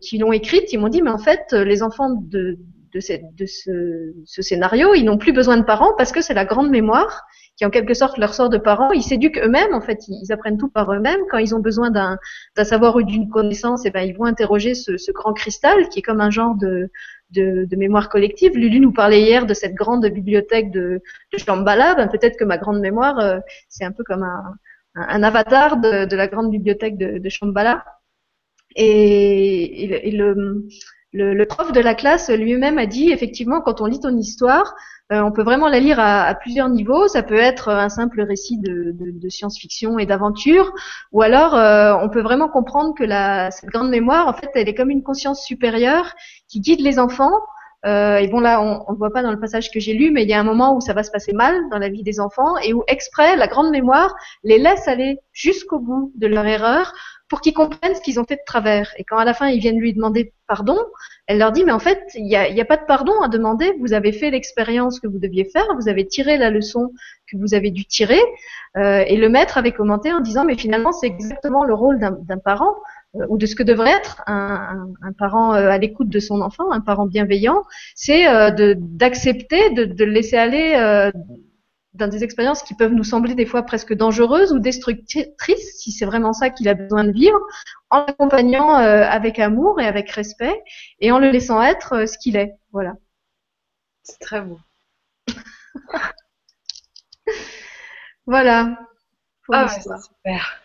qui 0.00 0.16
l'ont 0.18 0.32
écrite, 0.32 0.72
ils 0.72 0.78
m'ont 0.78 0.88
dit 0.88 1.02
mais 1.02 1.10
en 1.10 1.18
fait 1.18 1.52
les 1.52 1.82
enfants 1.82 2.10
de 2.10 2.58
de, 2.92 3.00
de 3.36 3.46
ce, 3.46 4.14
ce, 4.24 4.42
scénario, 4.42 4.94
ils 4.94 5.04
n'ont 5.04 5.18
plus 5.18 5.34
besoin 5.34 5.58
de 5.58 5.62
parents 5.62 5.92
parce 5.98 6.10
que 6.10 6.22
c'est 6.22 6.32
la 6.32 6.46
grande 6.46 6.70
mémoire 6.70 7.26
qui 7.58 7.66
en 7.66 7.70
quelque 7.70 7.92
sorte 7.92 8.18
leur 8.18 8.34
sort 8.34 8.48
de 8.48 8.56
parents. 8.56 8.92
Ils 8.92 9.02
s'éduquent 9.02 9.38
eux-mêmes, 9.38 9.74
en 9.74 9.80
fait, 9.80 10.06
ils, 10.06 10.32
apprennent 10.32 10.58
tout 10.58 10.70
par 10.70 10.92
eux-mêmes. 10.92 11.20
Quand 11.28 11.38
ils 11.38 11.54
ont 11.56 11.58
besoin 11.58 11.90
d'un 11.90 12.18
savoir 12.62 12.94
ou 12.96 13.02
d'une 13.02 13.28
connaissance, 13.28 13.84
et 13.84 13.88
eh 13.88 13.90
ben, 13.90 14.02
ils 14.02 14.16
vont 14.16 14.24
interroger 14.24 14.74
ce, 14.74 14.96
ce, 14.96 15.10
grand 15.10 15.32
cristal 15.32 15.88
qui 15.88 15.98
est 15.98 16.02
comme 16.02 16.20
un 16.20 16.30
genre 16.30 16.54
de, 16.54 16.88
de, 17.30 17.64
de, 17.64 17.76
mémoire 17.76 18.08
collective. 18.08 18.56
Lulu 18.56 18.78
nous 18.78 18.92
parlait 18.92 19.22
hier 19.22 19.44
de 19.44 19.54
cette 19.54 19.74
grande 19.74 20.06
bibliothèque 20.06 20.70
de, 20.70 21.02
de 21.32 21.38
Shambhala. 21.38 21.96
Ben, 21.96 22.06
Peut-être 22.06 22.38
que 22.38 22.44
ma 22.44 22.58
grande 22.58 22.78
mémoire, 22.78 23.18
euh, 23.18 23.40
c'est 23.68 23.84
un 23.84 23.92
peu 23.92 24.04
comme 24.04 24.22
un, 24.22 24.54
un, 24.94 25.22
avatar 25.24 25.78
de, 25.78 26.04
de, 26.04 26.16
la 26.16 26.28
grande 26.28 26.52
bibliothèque 26.52 26.96
de, 26.96 27.18
de 27.18 27.28
Shambhala. 27.28 27.84
Et, 28.76 30.06
et, 30.08 30.10
le, 30.12 30.34
le, 30.34 30.68
le, 31.12 31.44
prof 31.44 31.72
de 31.72 31.80
la 31.80 31.94
classe 31.94 32.30
lui-même 32.30 32.78
a 32.78 32.86
dit, 32.86 33.10
effectivement, 33.10 33.60
quand 33.60 33.80
on 33.80 33.86
lit 33.86 34.00
ton 34.00 34.16
histoire, 34.16 34.74
euh, 35.10 35.22
on 35.22 35.32
peut 35.32 35.42
vraiment 35.42 35.68
la 35.68 35.80
lire 35.80 35.98
à, 35.98 36.34
plusieurs 36.34 36.68
niveaux. 36.68 37.08
Ça 37.08 37.22
peut 37.22 37.38
être 37.38 37.68
un 37.70 37.88
simple 37.88 38.20
récit 38.22 38.58
de, 38.58 39.28
science-fiction 39.28 39.98
et 39.98 40.06
d'aventure, 40.06 40.72
ou 41.12 41.22
alors 41.22 41.54
euh, 41.54 41.94
on 42.02 42.08
peut 42.08 42.20
vraiment 42.20 42.48
comprendre 42.48 42.94
que 42.94 43.04
la, 43.04 43.50
cette 43.50 43.70
grande 43.70 43.90
mémoire, 43.90 44.28
en 44.28 44.34
fait, 44.34 44.50
elle 44.54 44.68
est 44.68 44.74
comme 44.74 44.90
une 44.90 45.02
conscience 45.02 45.44
supérieure 45.44 46.12
qui 46.48 46.60
guide 46.60 46.80
les 46.80 46.98
enfants. 46.98 47.32
Euh, 47.86 48.16
et 48.16 48.26
bon 48.26 48.40
là, 48.40 48.60
on 48.60 48.90
ne 48.90 48.92
le 48.92 48.98
voit 48.98 49.12
pas 49.12 49.22
dans 49.22 49.30
le 49.30 49.38
passage 49.38 49.70
que 49.70 49.78
j'ai 49.78 49.94
lu, 49.94 50.10
mais 50.10 50.24
il 50.24 50.28
y 50.28 50.34
a 50.34 50.40
un 50.40 50.44
moment 50.44 50.76
où 50.76 50.80
ça 50.80 50.94
va 50.94 51.04
se 51.04 51.12
passer 51.12 51.32
mal 51.32 51.54
dans 51.70 51.78
la 51.78 51.88
vie 51.88 52.02
des 52.02 52.18
enfants 52.18 52.56
et 52.58 52.74
où 52.74 52.82
exprès 52.88 53.36
la 53.36 53.46
grande 53.46 53.70
mémoire 53.70 54.14
les 54.42 54.58
laisse 54.58 54.88
aller 54.88 55.20
jusqu'au 55.32 55.78
bout 55.78 56.12
de 56.16 56.26
leur 56.26 56.44
erreur 56.44 56.92
pour 57.28 57.40
qu'ils 57.40 57.54
comprennent 57.54 57.94
ce 57.94 58.00
qu'ils 58.00 58.18
ont 58.18 58.24
fait 58.24 58.36
de 58.36 58.44
travers. 58.46 58.92
Et 58.96 59.04
quand 59.04 59.18
à 59.18 59.24
la 59.24 59.34
fin 59.34 59.48
ils 59.48 59.60
viennent 59.60 59.78
lui 59.78 59.92
demander 59.92 60.32
pardon, 60.46 60.78
elle 61.26 61.38
leur 61.38 61.52
dit 61.52 61.64
mais 61.64 61.72
en 61.72 61.78
fait 61.78 62.00
il 62.14 62.24
n'y 62.24 62.34
a, 62.36 62.64
pas 62.64 62.76
de 62.76 62.86
pardon 62.86 63.20
à 63.20 63.28
demander. 63.28 63.72
Vous 63.80 63.92
avez 63.92 64.12
fait 64.12 64.30
l'expérience 64.30 64.98
que 65.00 65.06
vous 65.06 65.18
deviez 65.18 65.44
faire, 65.44 65.66
vous 65.78 65.88
avez 65.88 66.06
tiré 66.06 66.38
la 66.38 66.50
leçon 66.50 66.92
que 67.30 67.36
vous 67.36 67.54
avez 67.54 67.70
dû 67.70 67.84
tirer. 67.84 68.20
Euh, 68.76 69.04
et 69.06 69.16
le 69.16 69.28
maître 69.28 69.58
avait 69.58 69.72
commenté 69.72 70.12
en 70.12 70.20
disant 70.20 70.44
mais 70.44 70.56
finalement 70.56 70.92
c'est 70.92 71.06
exactement 71.06 71.64
le 71.64 71.74
rôle 71.74 71.98
d'un 71.98 72.38
parent 72.38 72.74
euh, 73.16 73.26
ou 73.28 73.36
de 73.36 73.46
ce 73.46 73.54
que 73.54 73.62
devrait 73.62 73.92
être 73.92 74.22
un, 74.26 74.86
parent 75.18 75.54
euh, 75.54 75.68
à 75.68 75.78
l'écoute 75.78 76.08
de 76.08 76.20
son 76.20 76.40
enfant, 76.40 76.70
un 76.70 76.80
parent 76.80 77.06
bienveillant, 77.06 77.64
c'est 77.94 78.24
d'accepter 78.76 79.70
de, 79.70 79.84
de, 79.84 80.04
le 80.04 80.12
laisser 80.12 80.36
aller 80.36 81.10
dans 81.98 82.08
des 82.08 82.24
expériences 82.24 82.62
qui 82.62 82.74
peuvent 82.74 82.92
nous 82.92 83.04
sembler 83.04 83.34
des 83.34 83.44
fois 83.44 83.62
presque 83.62 83.92
dangereuses 83.92 84.52
ou 84.52 84.58
destructrices, 84.58 85.76
si 85.78 85.92
c'est 85.92 86.06
vraiment 86.06 86.32
ça 86.32 86.48
qu'il 86.48 86.68
a 86.68 86.74
besoin 86.74 87.04
de 87.04 87.12
vivre, 87.12 87.38
en 87.90 88.06
l'accompagnant 88.06 88.78
euh, 88.78 89.04
avec 89.04 89.38
amour 89.38 89.80
et 89.80 89.86
avec 89.86 90.10
respect 90.10 90.62
et 91.00 91.12
en 91.12 91.18
le 91.18 91.30
laissant 91.30 91.62
être 91.62 91.94
euh, 91.94 92.06
ce 92.06 92.16
qu'il 92.16 92.36
est. 92.36 92.54
Voilà. 92.72 92.94
C'est 94.02 94.20
très 94.20 94.40
beau. 94.40 94.58
voilà. 98.26 98.78
Ah, 99.52 99.68
super. 99.68 100.62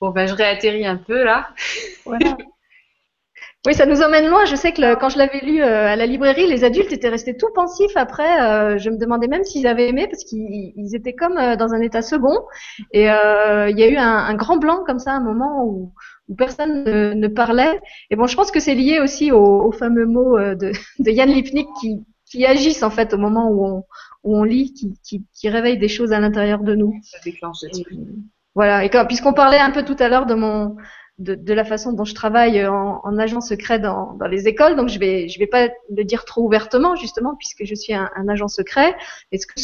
Bon, 0.00 0.10
ben, 0.10 0.26
je 0.28 0.34
réatterris 0.34 0.86
un 0.86 0.96
peu 0.96 1.24
là. 1.24 1.48
Voilà. 2.04 2.36
Oui, 3.66 3.72
ça 3.72 3.86
nous 3.86 4.02
emmène 4.02 4.28
loin. 4.28 4.44
Je 4.44 4.56
sais 4.56 4.72
que 4.72 4.94
quand 4.96 5.08
je 5.08 5.16
l'avais 5.16 5.40
lu 5.40 5.62
euh, 5.62 5.86
à 5.86 5.96
la 5.96 6.04
librairie, 6.04 6.46
les 6.46 6.64
adultes 6.64 6.92
étaient 6.92 7.08
restés 7.08 7.34
tout 7.34 7.48
pensifs 7.54 7.96
après. 7.96 8.42
Euh, 8.42 8.78
je 8.78 8.90
me 8.90 8.98
demandais 8.98 9.26
même 9.26 9.42
s'ils 9.42 9.66
avaient 9.66 9.88
aimé 9.88 10.06
parce 10.06 10.22
qu'ils 10.24 10.94
étaient 10.94 11.14
comme 11.14 11.38
euh, 11.38 11.56
dans 11.56 11.72
un 11.72 11.80
état 11.80 12.02
second. 12.02 12.36
Et 12.92 13.04
il 13.04 13.78
y 13.78 13.82
a 13.82 13.88
eu 13.88 13.96
un, 13.96 14.34
grand 14.34 14.58
blanc 14.58 14.82
comme 14.84 14.98
ça, 14.98 15.12
un 15.12 15.22
moment 15.22 15.64
où, 15.64 15.94
personne 16.36 16.84
ne, 16.84 17.28
parlait. 17.28 17.80
Et 18.10 18.16
bon, 18.16 18.26
je 18.26 18.36
pense 18.36 18.50
que 18.50 18.60
c'est 18.60 18.74
lié 18.74 19.00
aussi 19.00 19.32
aux, 19.32 19.72
fameux 19.72 20.06
mots 20.06 20.38
de, 20.38 20.72
de 20.98 21.10
Yann 21.10 21.30
Lipnik 21.30 21.68
qui, 21.80 22.04
qui, 22.30 22.44
agissent 22.44 22.82
en 22.82 22.90
fait 22.90 23.14
au 23.14 23.18
moment 23.18 23.48
où 23.48 23.66
on, 23.66 23.84
où 24.24 24.36
on 24.36 24.44
lit, 24.44 24.74
qui, 24.74 24.92
qui, 25.02 25.24
qui 25.34 25.48
réveillent 25.48 25.78
des 25.78 25.88
choses 25.88 26.12
à 26.12 26.20
l'intérieur 26.20 26.62
de 26.62 26.74
nous. 26.74 26.92
Ça 27.02 27.18
déclenche 27.24 27.60
voilà. 28.54 28.84
Et 28.84 28.90
puisqu'on 29.08 29.32
parlait 29.32 29.58
un 29.58 29.70
peu 29.70 29.84
tout 29.84 29.96
à 29.98 30.08
l'heure 30.08 30.26
de 30.26 30.34
mon 30.34 30.76
de, 31.18 31.54
la 31.54 31.64
façon 31.64 31.92
dont 31.92 32.04
je 32.04 32.14
travaille 32.14 32.66
en, 32.66 33.18
agent 33.18 33.40
secret 33.40 33.78
dans, 33.78 34.16
les 34.30 34.48
écoles. 34.48 34.76
Donc 34.76 34.88
je 34.88 34.98
vais 34.98 35.28
je 35.28 35.38
vais 35.38 35.46
pas 35.46 35.68
le 35.94 36.04
dire 36.04 36.24
trop 36.24 36.44
ouvertement 36.44 36.96
justement 36.96 37.34
puisque 37.36 37.64
je 37.64 37.74
suis 37.74 37.94
un, 37.94 38.10
agent 38.28 38.48
secret. 38.48 38.96
Et 39.32 39.38
ce 39.38 39.46
que 39.46 39.54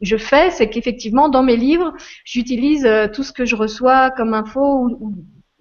je 0.00 0.16
fais, 0.16 0.50
c'est 0.50 0.68
qu'effectivement 0.68 1.28
dans 1.28 1.42
mes 1.42 1.56
livres, 1.56 1.92
j'utilise 2.24 2.84
euh, 2.84 3.08
tout 3.08 3.22
ce 3.22 3.32
que 3.32 3.44
je 3.44 3.56
reçois 3.56 4.10
comme 4.10 4.34
info 4.34 4.88
ou, 5.00 5.14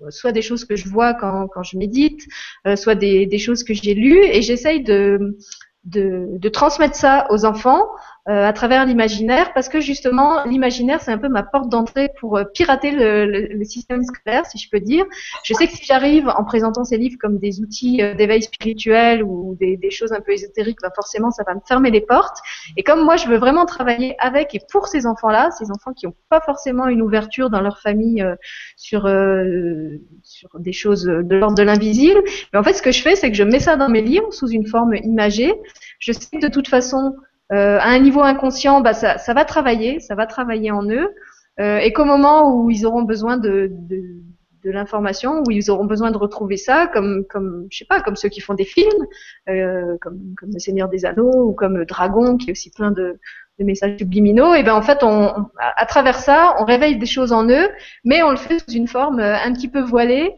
soit 0.10 0.32
des 0.32 0.44
choses 0.44 0.64
que 0.64 0.76
je 0.76 0.88
vois 0.88 1.16
quand, 1.16 1.48
quand 1.48 1.64
je 1.64 1.76
médite, 1.78 2.22
euh, 2.68 2.76
soit 2.76 2.94
des, 2.94 3.26
des 3.26 3.40
choses 3.40 3.64
que 3.64 3.74
j'ai 3.74 3.96
lues 3.96 4.24
et 4.24 4.44
j'essaye 4.44 4.84
de, 4.84 5.38
de, 5.86 6.28
de 6.38 6.50
transmettre 6.50 6.96
ça 6.96 7.26
aux 7.32 7.46
enfants 7.46 7.84
euh, 8.30 8.46
à 8.46 8.52
travers 8.52 8.86
l'imaginaire, 8.86 9.54
parce 9.54 9.70
que 9.70 9.80
justement, 9.80 10.44
l'imaginaire, 10.44 11.00
c'est 11.02 11.12
un 11.12 11.18
peu 11.18 11.30
ma 11.30 11.44
porte 11.44 11.70
d'entrée 11.70 12.10
pour 12.20 12.36
euh, 12.36 12.44
pirater 12.44 12.92
le, 12.92 13.26
le, 13.26 13.64
système 13.64 14.04
scolaire, 14.04 14.46
si 14.46 14.58
je 14.58 14.70
peux 14.70 14.82
dire. 14.82 15.06
Je 15.46 15.54
sais 15.54 15.66
que 15.66 15.72
si 15.72 15.86
j'arrive 15.86 16.28
en 16.28 16.44
présentant 16.44 16.84
ces 16.84 16.98
livres 16.98 17.16
comme 17.22 17.38
des 17.38 17.62
outils 17.62 18.02
euh, 18.02 18.16
d'éveil 18.16 18.44
spirituel 18.44 19.24
ou 19.24 19.56
des, 19.58 19.78
des, 19.78 19.92
choses 19.92 20.12
un 20.12 20.20
peu 20.20 20.34
ésotériques, 20.34 20.80
bah 20.82 20.92
forcément, 20.94 21.32
ça 21.32 21.44
va 21.48 21.54
me 21.54 21.62
fermer 21.66 21.90
les 21.90 22.02
portes. 22.02 22.40
Et 22.76 22.84
comme 22.84 23.06
moi, 23.06 23.16
je 23.16 23.30
veux 23.30 23.38
vraiment 23.38 23.66
travailler 23.66 24.18
avec 24.20 24.54
et 24.54 24.60
pour 24.70 24.88
ces 24.88 25.08
enfants-là, 25.08 25.52
ces 25.52 25.72
enfants 25.72 25.94
qui 25.94 26.06
n'ont 26.06 26.16
pas 26.28 26.42
forcément 26.42 26.88
une 26.88 27.02
ouverture 27.02 27.50
dans 27.50 27.62
leur 27.62 27.80
famille 27.80 28.26
sur 28.76 29.10
sur 30.24 30.60
des 30.60 30.74
choses 30.74 31.04
de 31.04 31.36
l'ordre 31.36 31.56
de 31.56 31.64
l'invisible, 31.64 32.22
mais 32.52 32.60
en 32.60 32.64
fait, 32.64 32.74
ce 32.74 32.82
que 32.82 32.92
je 32.92 33.02
fais, 33.02 33.16
c'est 33.16 33.32
que 33.32 33.38
je 33.38 33.44
mets 33.44 33.60
ça 33.60 33.78
dans 33.78 33.88
mes 33.88 34.02
livres 34.02 34.34
sous 34.34 34.50
une 34.50 34.68
forme 34.68 34.96
imagée. 34.96 35.54
Je 36.00 36.12
sais 36.12 36.28
que 36.38 36.42
de 36.42 36.50
toute 36.50 36.68
façon, 36.68 37.16
euh, 37.54 37.78
à 37.80 37.88
un 37.88 38.00
niveau 38.00 38.22
inconscient, 38.22 38.82
bah, 38.82 38.94
ça, 38.94 39.34
va 39.34 39.46
travailler, 39.46 40.00
ça 40.00 40.16
va 40.16 40.26
travailler 40.26 40.72
en 40.72 40.84
eux, 40.90 41.14
euh, 41.60 41.78
et 41.78 41.94
qu'au 41.94 42.06
moment 42.06 42.54
où 42.54 42.70
ils 42.70 42.86
auront 42.86 43.04
besoin 43.04 43.38
de, 43.38 43.72
l'information, 44.66 45.44
où 45.48 45.52
ils 45.52 45.72
auront 45.72 45.86
besoin 45.86 46.12
de 46.12 46.18
retrouver 46.18 46.58
ça, 46.58 46.88
comme, 46.88 47.24
comme 47.30 47.68
je 47.72 47.78
sais 47.78 47.86
pas, 47.86 48.02
comme 48.02 48.18
ceux 48.18 48.28
qui 48.28 48.42
font 48.42 48.54
des 48.54 48.66
films, 48.66 49.06
euh, 49.48 49.98
comme, 50.02 50.20
comme 50.38 50.50
Le 50.52 50.60
Seigneur 50.60 50.90
des 50.90 51.06
Anneaux 51.06 51.46
ou 51.46 51.54
comme 51.54 51.86
Dragon, 51.86 52.36
qui 52.36 52.50
est 52.50 52.52
aussi 52.52 52.70
plein 52.72 52.92
de, 52.92 53.18
messages 53.60 53.98
subliminaux, 53.98 54.54
et 54.54 54.62
ben 54.62 54.76
en 54.76 54.84
fait, 54.84 55.04
on, 55.04 55.34
à 55.58 55.86
travers 55.88 56.20
ça, 56.20 56.56
on 56.60 56.66
réveille 56.66 56.98
des 56.98 57.08
choses 57.08 57.32
en 57.32 57.50
eux, 57.50 57.70
mais 58.04 58.22
on 58.22 58.30
le 58.30 58.36
fait 58.36 58.60
sous 58.60 58.76
une 58.76 58.88
forme 58.88 59.20
un 59.20 59.52
petit 59.54 59.68
peu 59.68 59.80
voilée, 59.80 60.36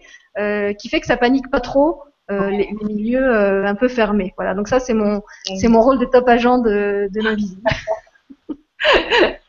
qui 0.77 0.88
fait 0.88 1.02
que 1.02 1.06
ça 1.07 1.18
panique 1.18 1.49
pas 1.49 1.60
trop 1.60 2.03
euh, 2.32 2.50
les, 2.50 2.72
milieux 2.84 3.24
euh, 3.24 3.66
un 3.66 3.76
peu 3.76 3.88
fermés. 3.88 4.34
Voilà. 4.38 4.54
Donc 4.54 4.68
ça, 4.68 4.80
c'est 4.80 4.94
mon, 4.94 5.24
c'est 5.60 5.68
mon 5.68 5.82
rôle 5.82 6.00
de 6.00 6.06
top 6.06 6.28
agent 6.28 6.60
de, 6.60 7.08
de 7.12 7.22
l'invisible. 7.22 7.62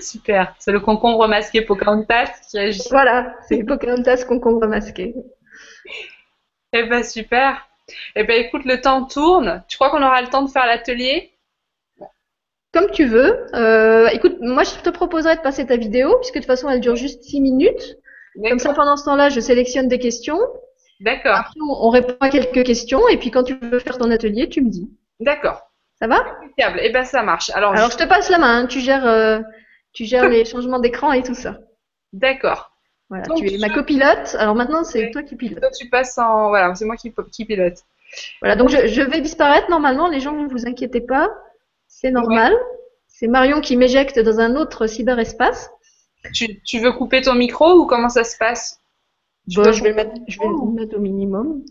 Super. 0.00 0.54
C'est 0.58 0.72
le 0.72 0.80
concombre 0.80 1.28
masqué 1.28 1.62
Pocahontas 1.62 2.30
qui 2.48 2.58
agit. 2.58 2.82
Voilà, 2.90 3.34
c'est 3.48 3.62
Pocahontas 3.64 4.24
concombre 4.26 4.66
masqué. 4.66 5.14
Eh 6.72 6.84
ben 6.84 7.02
super. 7.02 7.68
Eh 8.14 8.24
ben 8.24 8.44
écoute, 8.44 8.64
le 8.64 8.80
temps 8.80 9.04
tourne. 9.04 9.62
Tu 9.68 9.76
crois 9.76 9.90
qu'on 9.90 10.02
aura 10.02 10.22
le 10.22 10.28
temps 10.28 10.42
de 10.42 10.50
faire 10.50 10.66
l'atelier? 10.66 11.32
Comme 12.72 12.90
tu 12.90 13.06
veux. 13.06 13.46
Euh, 13.54 14.08
écoute, 14.08 14.36
moi 14.40 14.64
je 14.64 14.82
te 14.82 14.90
proposerais 14.90 15.36
de 15.36 15.40
passer 15.40 15.66
ta 15.66 15.76
vidéo, 15.76 16.16
puisque 16.18 16.34
de 16.34 16.40
toute 16.40 16.46
façon 16.46 16.68
elle 16.68 16.80
dure 16.80 16.96
juste 16.96 17.22
6 17.22 17.40
minutes. 17.40 17.98
Comme 18.48 18.58
ça, 18.58 18.74
pendant 18.74 18.96
ce 18.96 19.04
temps-là, 19.06 19.30
je 19.30 19.40
sélectionne 19.40 19.88
des 19.88 19.98
questions. 19.98 20.38
D'accord. 21.00 21.36
Après, 21.36 21.60
on, 21.60 21.90
répond 21.90 22.16
à 22.20 22.30
quelques 22.30 22.64
questions 22.64 23.06
et 23.08 23.18
puis 23.18 23.30
quand 23.30 23.42
tu 23.42 23.56
veux 23.60 23.78
faire 23.78 23.98
ton 23.98 24.10
atelier, 24.10 24.48
tu 24.48 24.62
me 24.62 24.70
dis. 24.70 24.90
D'accord. 25.20 25.70
Ça 25.98 26.06
va? 26.06 26.24
Impeccable. 26.42 26.80
Eh 26.82 26.90
ben 26.90 27.04
ça 27.04 27.22
marche. 27.22 27.50
Alors, 27.50 27.72
Alors 27.72 27.90
je... 27.90 27.96
te 27.96 28.04
passe 28.04 28.30
la 28.30 28.38
main. 28.38 28.62
Hein. 28.62 28.66
Tu 28.66 28.80
gères, 28.80 29.06
euh, 29.06 29.40
tu 29.92 30.04
gères 30.04 30.28
les 30.28 30.44
changements 30.44 30.78
d'écran 30.78 31.12
et 31.12 31.22
tout 31.22 31.34
ça. 31.34 31.58
D'accord. 32.12 32.72
Voilà. 33.08 33.24
tu 33.36 33.52
es 33.52 33.58
ma 33.58 33.70
copilote. 33.70 34.36
Alors 34.38 34.54
maintenant, 34.54 34.84
c'est 34.84 35.10
toi 35.10 35.22
qui 35.22 35.36
pilote. 35.36 35.60
Toi, 35.60 35.70
tu 35.70 35.88
passes 35.88 36.18
en. 36.18 36.48
Voilà, 36.48 36.74
c'est 36.74 36.84
moi 36.84 36.96
qui, 36.96 37.12
qui 37.30 37.44
pilote. 37.44 37.78
Voilà. 38.40 38.56
Donc 38.56 38.68
je, 38.68 38.86
je, 38.86 39.02
vais 39.02 39.20
disparaître 39.20 39.70
normalement. 39.70 40.08
Les 40.08 40.20
gens, 40.20 40.32
ne 40.32 40.48
vous 40.48 40.66
inquiétez 40.66 41.00
pas. 41.00 41.30
C'est 41.88 42.10
normal. 42.10 42.54
C'est 43.06 43.28
Marion 43.28 43.60
qui 43.60 43.76
m'éjecte 43.76 44.18
dans 44.18 44.40
un 44.40 44.56
autre 44.56 44.86
cyberespace. 44.86 45.70
Tu, 46.34 46.60
tu 46.62 46.80
veux 46.80 46.92
couper 46.92 47.22
ton 47.22 47.34
micro 47.34 47.72
ou 47.74 47.86
comment 47.86 48.08
ça 48.08 48.24
se 48.24 48.36
passe? 48.36 48.80
Je 49.48 49.60
vais, 49.60 49.90
le 49.90 49.94
mettre, 49.94 50.12
je 50.26 50.38
vais 50.38 50.46
le 50.46 50.72
mettre 50.72 50.96
au 50.96 51.00
minimum. 51.00 51.62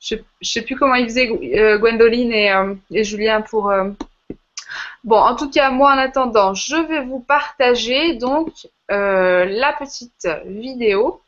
Je 0.00 0.14
ne 0.14 0.20
sais 0.42 0.62
plus 0.62 0.76
comment 0.76 0.94
ils 0.94 1.04
faisaient 1.04 1.28
euh, 1.28 1.78
Gwendoline 1.78 2.32
et, 2.32 2.52
euh, 2.52 2.74
et, 2.90 3.04
Julien 3.04 3.42
pour. 3.42 3.70
Euh, 3.70 3.90
bon, 5.04 5.18
en 5.18 5.36
tout 5.36 5.50
cas, 5.50 5.70
moi 5.70 5.92
en 5.92 5.98
attendant, 5.98 6.54
je 6.54 6.76
vais 6.76 7.04
vous 7.04 7.20
partager 7.20 8.14
donc 8.14 8.52
la 8.88 9.72
petite 9.78 10.28
vidéo 10.46 11.20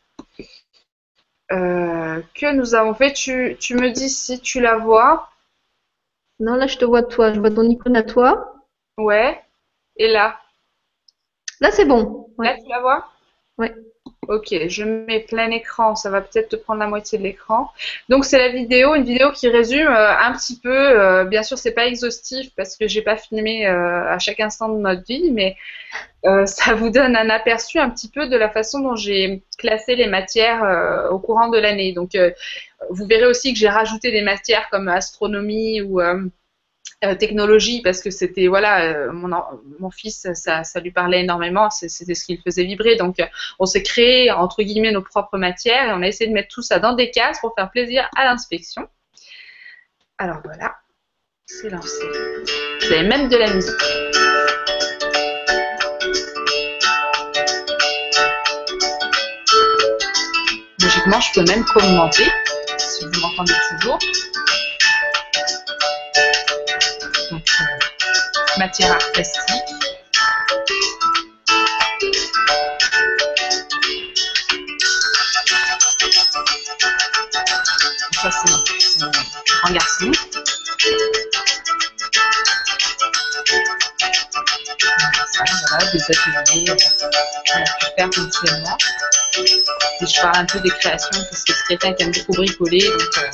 que 1.50 2.52
nous 2.54 2.74
avons 2.74 2.94
fait. 2.94 3.12
Tu, 3.12 3.56
tu, 3.60 3.74
me 3.74 3.90
dis 3.90 4.08
si 4.08 4.40
tu 4.40 4.60
la 4.60 4.78
vois. 4.78 5.28
Non, 6.40 6.54
là 6.54 6.66
je 6.66 6.78
te 6.78 6.84
vois 6.84 7.02
toi, 7.02 7.32
je 7.32 7.40
vois 7.40 7.50
ton 7.50 7.68
icône 7.68 7.96
à 7.96 8.02
toi. 8.02 8.54
Ouais. 8.96 9.38
Et 9.96 10.08
là? 10.08 10.40
Là 11.60 11.70
c'est 11.70 11.84
bon. 11.84 12.30
Là 12.38 12.56
tu 12.56 12.68
la 12.68 12.80
vois? 12.80 13.06
Ouais. 13.58 13.74
Ok, 14.28 14.54
je 14.68 14.84
mets 14.84 15.18
plein 15.18 15.50
écran, 15.50 15.96
ça 15.96 16.08
va 16.08 16.20
peut-être 16.20 16.50
te 16.50 16.54
prendre 16.54 16.78
la 16.78 16.86
moitié 16.86 17.18
de 17.18 17.24
l'écran. 17.24 17.72
Donc 18.08 18.24
c'est 18.24 18.38
la 18.38 18.50
vidéo, 18.50 18.94
une 18.94 19.02
vidéo 19.02 19.32
qui 19.32 19.48
résume 19.48 19.88
euh, 19.88 20.16
un 20.16 20.32
petit 20.32 20.60
peu, 20.60 20.70
euh, 20.70 21.24
bien 21.24 21.42
sûr 21.42 21.58
c'est 21.58 21.72
pas 21.72 21.86
exhaustif 21.86 22.50
parce 22.56 22.76
que 22.76 22.86
j'ai 22.86 23.02
pas 23.02 23.16
filmé 23.16 23.66
euh, 23.66 24.06
à 24.08 24.20
chaque 24.20 24.38
instant 24.38 24.68
de 24.68 24.78
notre 24.78 25.04
vie, 25.04 25.32
mais 25.32 25.56
ça 26.46 26.74
vous 26.74 26.90
donne 26.90 27.16
un 27.16 27.30
aperçu 27.30 27.80
un 27.80 27.90
petit 27.90 28.08
peu 28.08 28.28
de 28.28 28.36
la 28.36 28.48
façon 28.48 28.78
dont 28.78 28.94
j'ai 28.94 29.42
classé 29.58 29.96
les 29.96 30.06
matières 30.06 31.08
au 31.10 31.18
courant 31.18 31.48
de 31.48 31.58
l'année. 31.58 31.92
Donc 31.92 32.16
vous 32.90 33.06
verrez 33.06 33.26
aussi 33.26 33.52
que 33.52 33.58
j'ai 33.58 33.68
rajouté 33.68 34.12
des 34.12 34.22
matières 34.22 34.68
comme 34.70 34.86
astronomie 34.86 35.82
ou 35.82 36.00
euh, 37.04 37.16
technologie 37.16 37.82
parce 37.82 38.00
que 38.00 38.10
c'était 38.10 38.46
voilà 38.46 38.84
euh, 38.84 39.12
mon, 39.12 39.28
mon 39.80 39.90
fils 39.90 40.28
ça, 40.34 40.62
ça, 40.62 40.80
lui 40.80 40.92
parlait 40.92 41.22
énormément 41.22 41.68
c'était 41.68 42.14
ce 42.14 42.24
qui 42.24 42.36
le 42.36 42.42
faisait 42.42 42.62
vibrer. 42.62 42.94
Donc 42.94 43.18
euh, 43.18 43.26
on 43.58 43.66
s'est 43.66 43.82
créé 43.82 44.30
entre 44.30 44.62
guillemets 44.62 44.92
nos 44.92 45.02
propres 45.02 45.36
matières 45.36 45.88
et 45.88 45.92
on 45.92 46.02
a 46.02 46.06
essayé 46.06 46.28
de 46.28 46.34
mettre 46.34 46.54
tout 46.54 46.62
ça 46.62 46.78
dans 46.78 46.92
des 46.92 47.10
cases 47.10 47.40
pour 47.40 47.54
faire 47.56 47.70
plaisir 47.70 48.08
à 48.16 48.24
l'inspection. 48.24 48.88
Alors 50.18 50.38
voilà. 50.44 50.76
C'est 51.46 51.70
lancé. 51.70 52.04
Vous 52.80 52.92
avez 52.92 53.02
même 53.02 53.28
de 53.28 53.36
la 53.36 53.52
musique. 53.52 53.72
Logiquement 60.80 61.20
je 61.20 61.32
peux 61.34 61.44
même 61.50 61.64
commenter 61.64 62.26
si 62.78 63.04
vous 63.04 63.20
m'entendez 63.20 63.54
toujours 63.70 63.98
matière 68.58 68.98
plastique. 69.12 69.42
Ça, 78.22 78.30
c'est 78.30 79.04
un 79.64 79.72
garçon. 79.72 80.12
Ça, 85.32 85.44
voilà, 85.68 85.92
des 85.92 86.02
ateliers 86.02 86.64
qu'on 86.66 86.72
a 86.72 88.08
pu 88.08 88.20
faire. 88.36 88.52
Et 90.00 90.06
je 90.06 90.20
parle 90.20 90.36
un 90.36 90.44
peu 90.44 90.60
des 90.60 90.70
créations 90.70 91.10
parce 91.30 91.44
que 91.44 91.52
quelqu'un 91.68 91.94
qui 91.94 92.02
aime 92.04 92.12
beaucoup 92.12 92.32
bricoler, 92.32 92.80
donc 92.80 93.18
euh, 93.18 93.30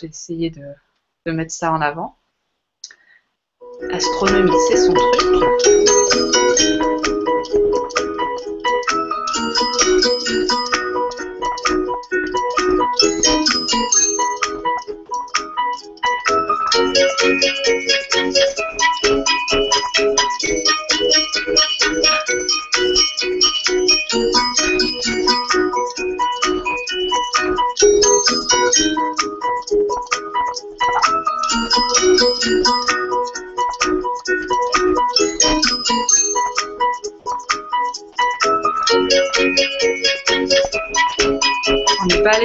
j'ai 0.00 0.06
essayé 0.06 0.50
de 0.50 1.32
mettre 1.32 1.52
ça 1.52 1.70
en 1.72 1.80
avant. 1.80 2.18
Astronomie, 3.90 4.52
c'est 4.68 4.76
son 4.76 4.92
truc. 4.92 5.12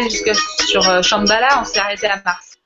Jusqu'à 0.09 0.34
sur 0.34 0.88
euh, 0.89 1.01
Shambhala, 1.01 1.59
on 1.59 1.65
s'est 1.65 1.79
arrêté 1.79 2.07
à 2.07 2.21
Mars. 2.23 2.57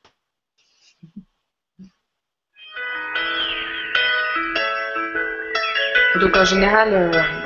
Donc 6.20 6.36
en 6.36 6.46
général, 6.46 6.94
euh, 6.94 7.41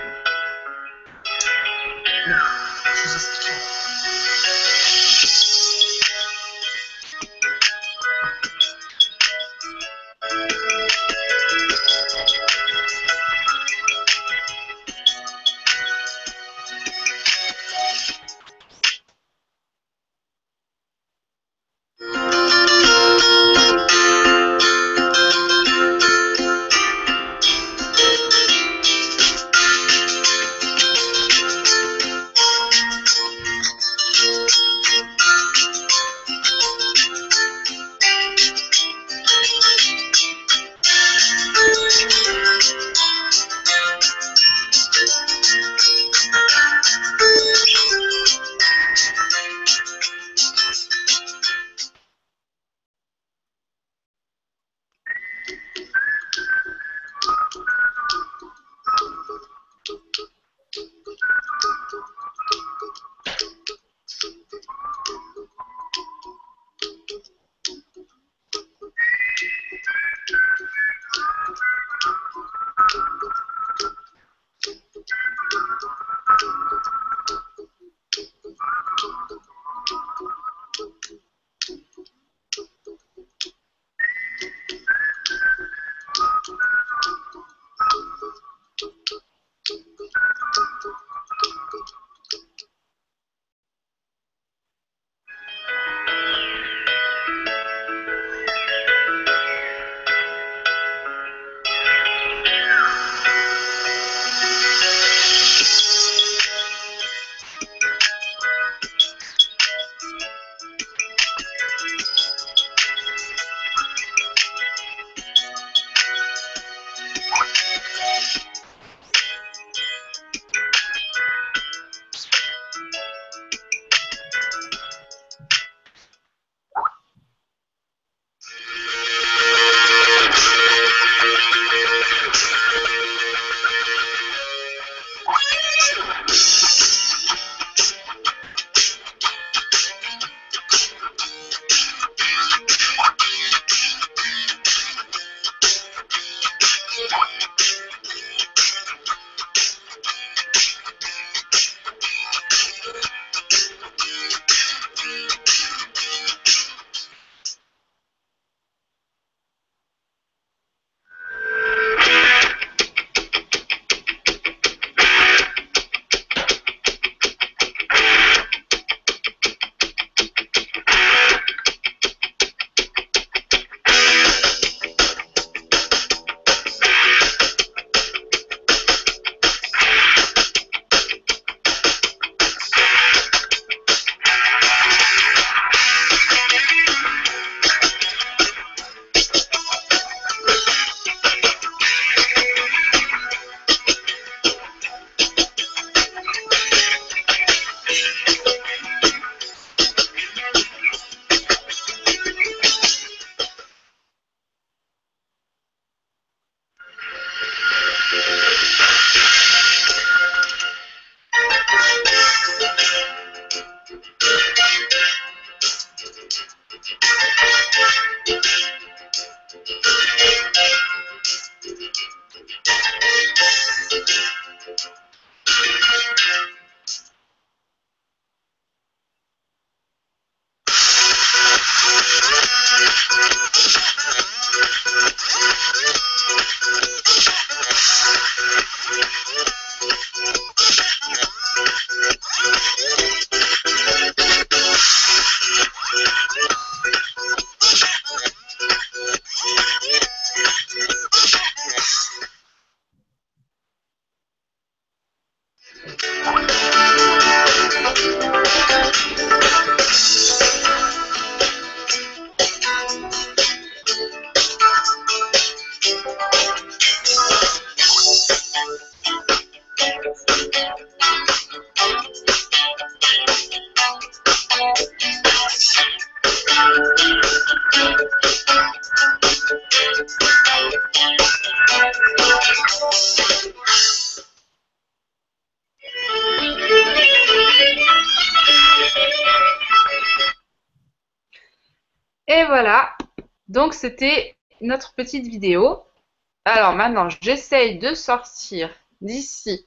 maintenant, 296.89 297.09
j'essaye 297.21 297.79
de 297.79 297.93
sortir 297.95 298.69
d'ici 299.01 299.65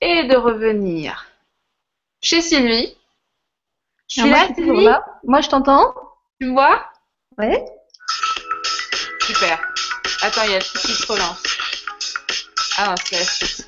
et 0.00 0.24
de 0.24 0.36
revenir 0.36 1.26
chez 2.22 2.40
Sylvie. 2.40 2.96
Je 4.08 4.22
suis 4.22 4.30
là, 4.30 4.48
Sylvie. 4.54 4.88
Moi, 5.24 5.40
je 5.40 5.48
t'entends. 5.48 5.94
Tu 6.40 6.46
me 6.48 6.52
vois? 6.52 6.90
Ouais. 7.38 7.64
Super. 9.20 9.60
Attends, 10.22 10.42
il 10.44 10.52
y 10.52 10.54
a 10.54 10.58
le 10.58 10.64
truc 10.64 10.82
qui 10.82 10.92
se 10.92 11.06
relance. 11.06 11.42
Ah 12.78 12.88
non, 12.88 12.94
c'est 13.04 13.18
la 13.18 13.24
suite. 13.24 13.66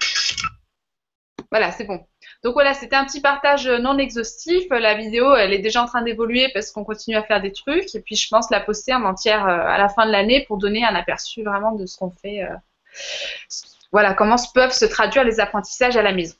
Voilà, 1.50 1.72
c'est 1.72 1.84
bon. 1.84 2.06
Donc 2.44 2.52
voilà, 2.52 2.74
c'était 2.74 2.94
un 2.94 3.06
petit 3.06 3.22
partage 3.22 3.66
non 3.66 3.96
exhaustif. 3.96 4.64
La 4.68 4.94
vidéo, 4.94 5.34
elle 5.34 5.54
est 5.54 5.60
déjà 5.60 5.82
en 5.82 5.86
train 5.86 6.02
d'évoluer 6.02 6.50
parce 6.52 6.70
qu'on 6.70 6.84
continue 6.84 7.16
à 7.16 7.22
faire 7.22 7.40
des 7.40 7.52
trucs. 7.52 7.94
Et 7.94 8.00
puis 8.00 8.16
je 8.16 8.28
pense 8.28 8.50
la 8.50 8.60
poster 8.60 8.92
en 8.92 9.02
entière 9.04 9.46
euh, 9.46 9.66
à 9.66 9.78
la 9.78 9.88
fin 9.88 10.04
de 10.04 10.12
l'année 10.12 10.44
pour 10.46 10.58
donner 10.58 10.84
un 10.84 10.94
aperçu 10.94 11.42
vraiment 11.42 11.72
de 11.72 11.86
ce 11.86 11.96
qu'on 11.96 12.10
fait. 12.10 12.42
Euh, 12.42 12.54
voilà, 13.92 14.12
comment 14.12 14.36
peuvent 14.52 14.72
se 14.72 14.84
traduire 14.84 15.24
les 15.24 15.40
apprentissages 15.40 15.96
à 15.96 16.02
la 16.02 16.12
maison. 16.12 16.34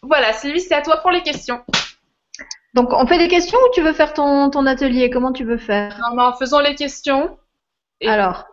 Voilà, 0.00 0.32
Sylvie, 0.32 0.60
c'est 0.60 0.74
à 0.74 0.80
toi 0.80 0.96
pour 0.98 1.10
les 1.10 1.22
questions. 1.22 1.62
Donc 2.72 2.92
on 2.92 3.06
fait 3.06 3.18
des 3.18 3.28
questions 3.28 3.58
ou 3.58 3.74
tu 3.74 3.82
veux 3.82 3.92
faire 3.92 4.14
ton, 4.14 4.48
ton 4.48 4.64
atelier? 4.64 5.10
Comment 5.10 5.32
tu 5.32 5.44
veux 5.44 5.58
faire? 5.58 5.98
Non, 6.00 6.16
non, 6.16 6.32
faisons 6.38 6.60
les 6.60 6.74
questions. 6.74 7.38
Alors, 8.06 8.46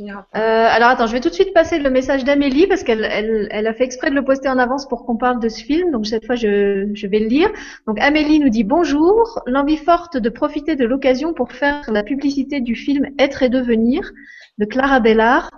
euh, 0.00 0.08
alors 0.34 0.88
attends, 0.88 1.06
je 1.06 1.12
vais 1.12 1.20
tout 1.20 1.28
de 1.28 1.34
suite 1.34 1.52
passer 1.52 1.78
le 1.78 1.90
message 1.90 2.24
d'Amélie 2.24 2.66
parce 2.66 2.82
qu'elle 2.82 3.04
elle, 3.04 3.66
a 3.66 3.74
fait 3.74 3.84
exprès 3.84 4.10
de 4.10 4.14
le 4.14 4.24
poster 4.24 4.48
en 4.48 4.58
avance 4.58 4.88
pour 4.88 5.04
qu'on 5.04 5.16
parle 5.16 5.40
de 5.40 5.48
ce 5.48 5.62
film. 5.62 5.90
Donc 5.90 6.06
cette 6.06 6.26
fois, 6.26 6.34
je, 6.34 6.90
je 6.94 7.06
vais 7.06 7.18
le 7.18 7.26
lire. 7.26 7.50
Donc 7.86 7.98
Amélie 8.00 8.38
nous 8.38 8.48
dit 8.48 8.64
bonjour. 8.64 9.42
L'envie 9.46 9.76
forte 9.76 10.16
de 10.16 10.28
profiter 10.28 10.76
de 10.76 10.84
l'occasion 10.84 11.32
pour 11.32 11.52
faire 11.52 11.82
la 11.90 12.02
publicité 12.02 12.60
du 12.60 12.74
film 12.74 13.06
Être 13.18 13.42
et 13.42 13.48
devenir 13.48 14.12
de 14.58 14.64
Clara 14.64 15.00
Bellard, 15.00 15.50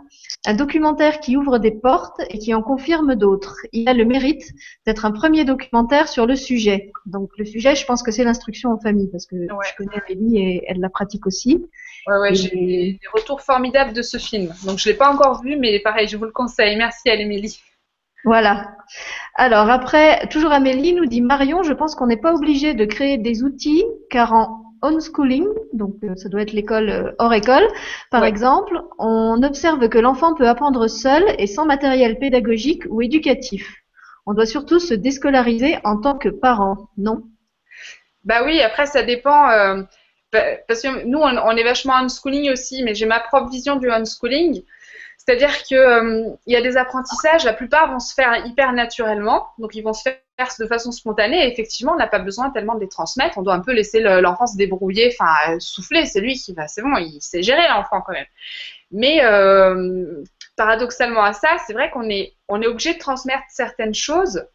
un 0.47 0.55
documentaire 0.55 1.21
qui 1.21 1.37
ouvre 1.37 1.59
des 1.59 1.71
portes 1.71 2.21
et 2.31 2.39
qui 2.39 2.53
en 2.53 2.63
confirme 2.63 3.15
d'autres. 3.15 3.57
Il 3.73 3.89
a 3.89 3.95
le 3.95 4.05
mérite 4.05 4.53
d'être 4.87 5.05
un 5.05 5.13
premier 5.13 5.45
documentaire 5.45 6.09
sur 6.09 6.27
le 6.27 6.35
sujet. 6.35 6.91
Donc 7.07 7.31
le 7.39 7.45
sujet, 7.45 7.77
je 7.77 7.85
pense 7.87 8.03
que 8.03 8.11
c'est 8.11 8.25
l'instruction 8.25 8.71
en 8.71 8.79
famille 8.79 9.09
parce 9.11 9.27
que 9.27 9.37
je 9.37 9.77
connais 9.77 10.03
Amélie 10.05 10.39
et 10.39 10.65
elle 10.67 10.81
la 10.81 10.89
pratique 10.89 11.27
aussi. 11.27 11.65
Ouais, 12.07 12.19
ouais, 12.19 12.35
j'ai 12.35 12.51
des 12.51 12.99
retours 13.13 13.41
formidables 13.41 13.93
de 13.93 14.03
ce 14.03 14.18
film. 14.19 14.55
Donc, 14.65 14.79
je 14.79 14.89
ne 14.89 14.93
l'ai 14.93 14.99
pas 14.99 15.13
encore 15.13 15.43
vu, 15.43 15.57
mais 15.57 15.79
pareil, 15.81 16.09
je 16.09 16.17
vous 16.17 16.25
le 16.25 16.33
conseille. 16.33 16.77
Merci 16.77 17.09
à 17.11 17.17
l'Émilie. 17.17 17.61
Voilà. 18.25 18.73
Alors 19.37 19.71
après, 19.71 20.27
toujours 20.29 20.53
Amélie 20.53 20.93
nous 20.93 21.07
dit 21.07 21.21
Marion, 21.21 21.63
je 21.63 21.73
pense 21.73 21.95
qu'on 21.95 22.09
n'est 22.09 22.17
pas 22.17 22.35
obligé 22.35 22.75
de 22.75 22.85
créer 22.85 23.17
des 23.17 23.45
outils 23.45 23.85
car 24.11 24.33
en 24.33 24.65
on-schooling, 24.83 25.47
donc 25.73 25.95
euh, 26.05 26.15
ça 26.17 26.29
doit 26.29 26.43
être 26.43 26.53
l'école 26.53 26.89
euh, 26.89 27.13
hors 27.19 27.33
école, 27.33 27.67
par 28.11 28.25
exemple, 28.25 28.81
on 28.99 29.43
observe 29.43 29.89
que 29.89 29.99
l'enfant 29.99 30.35
peut 30.35 30.49
apprendre 30.49 30.87
seul 30.87 31.25
et 31.39 31.47
sans 31.47 31.67
matériel 31.67 32.19
pédagogique 32.19 32.85
ou 32.89 33.03
éducatif. 33.03 33.83
On 34.27 34.35
doit 34.35 34.47
surtout 34.47 34.79
se 34.79 34.95
déscolariser 34.95 35.79
en 35.85 36.01
tant 36.01 36.17
que 36.17 36.29
parent, 36.29 36.91
non? 36.97 37.23
Bah 38.25 38.45
oui, 38.45 38.61
après 38.61 38.87
ça 38.87 39.03
dépend. 39.03 39.51
Euh, 39.51 39.83
parce 40.31 40.83
que 40.83 41.05
nous, 41.05 41.19
on, 41.19 41.57
est 41.57 41.65
vachement 41.65 41.97
unschooling 41.97 42.51
aussi, 42.51 42.83
mais 42.83 42.95
j'ai 42.95 43.07
ma 43.07 43.21
propre 43.21 43.51
vision 43.51 43.77
du 43.77 43.91
unschooling. 43.91 44.63
C'est-à-dire 45.17 45.63
qu'il 45.63 45.77
euh, 45.77 46.31
y 46.47 46.57
a 46.57 46.63
des 46.63 46.77
apprentissages, 46.77 47.45
la 47.45 47.53
plupart 47.53 47.91
vont 47.91 47.99
se 47.99 48.15
faire 48.15 48.47
hyper 48.47 48.73
naturellement, 48.73 49.49
donc 49.59 49.75
ils 49.75 49.83
vont 49.83 49.93
se 49.93 50.03
faire 50.03 50.17
de 50.59 50.67
façon 50.67 50.91
spontanée. 50.91 51.51
Effectivement, 51.51 51.93
on 51.93 51.97
n'a 51.97 52.07
pas 52.07 52.19
besoin 52.19 52.51
tellement 52.51 52.75
de 52.75 52.81
les 52.81 52.89
transmettre. 52.89 53.37
On 53.37 53.43
doit 53.43 53.55
un 53.55 53.61
peu 53.61 53.73
laisser 53.73 54.01
l'enfant 54.01 54.47
se 54.47 54.57
débrouiller, 54.57 55.15
enfin 55.19 55.53
euh, 55.53 55.61
souffler. 55.61 56.07
C'est 56.07 56.21
lui 56.21 56.35
qui 56.35 56.55
va, 56.55 56.67
c'est 56.67 56.81
bon, 56.81 56.97
il 56.97 57.21
sait 57.21 57.43
gérer 57.43 57.69
l'enfant 57.69 58.01
quand 58.01 58.13
même. 58.13 58.27
Mais 58.91 59.23
euh, 59.23 60.23
paradoxalement 60.57 61.23
à 61.23 61.35
ça, 61.35 61.57
c'est 61.67 61.75
vrai 61.75 61.91
qu'on 61.91 62.09
est, 62.09 62.33
on 62.49 62.63
est 62.63 62.67
obligé 62.67 62.95
de 62.95 62.99
transmettre 62.99 63.45
certaines 63.51 63.95
choses 63.95 64.47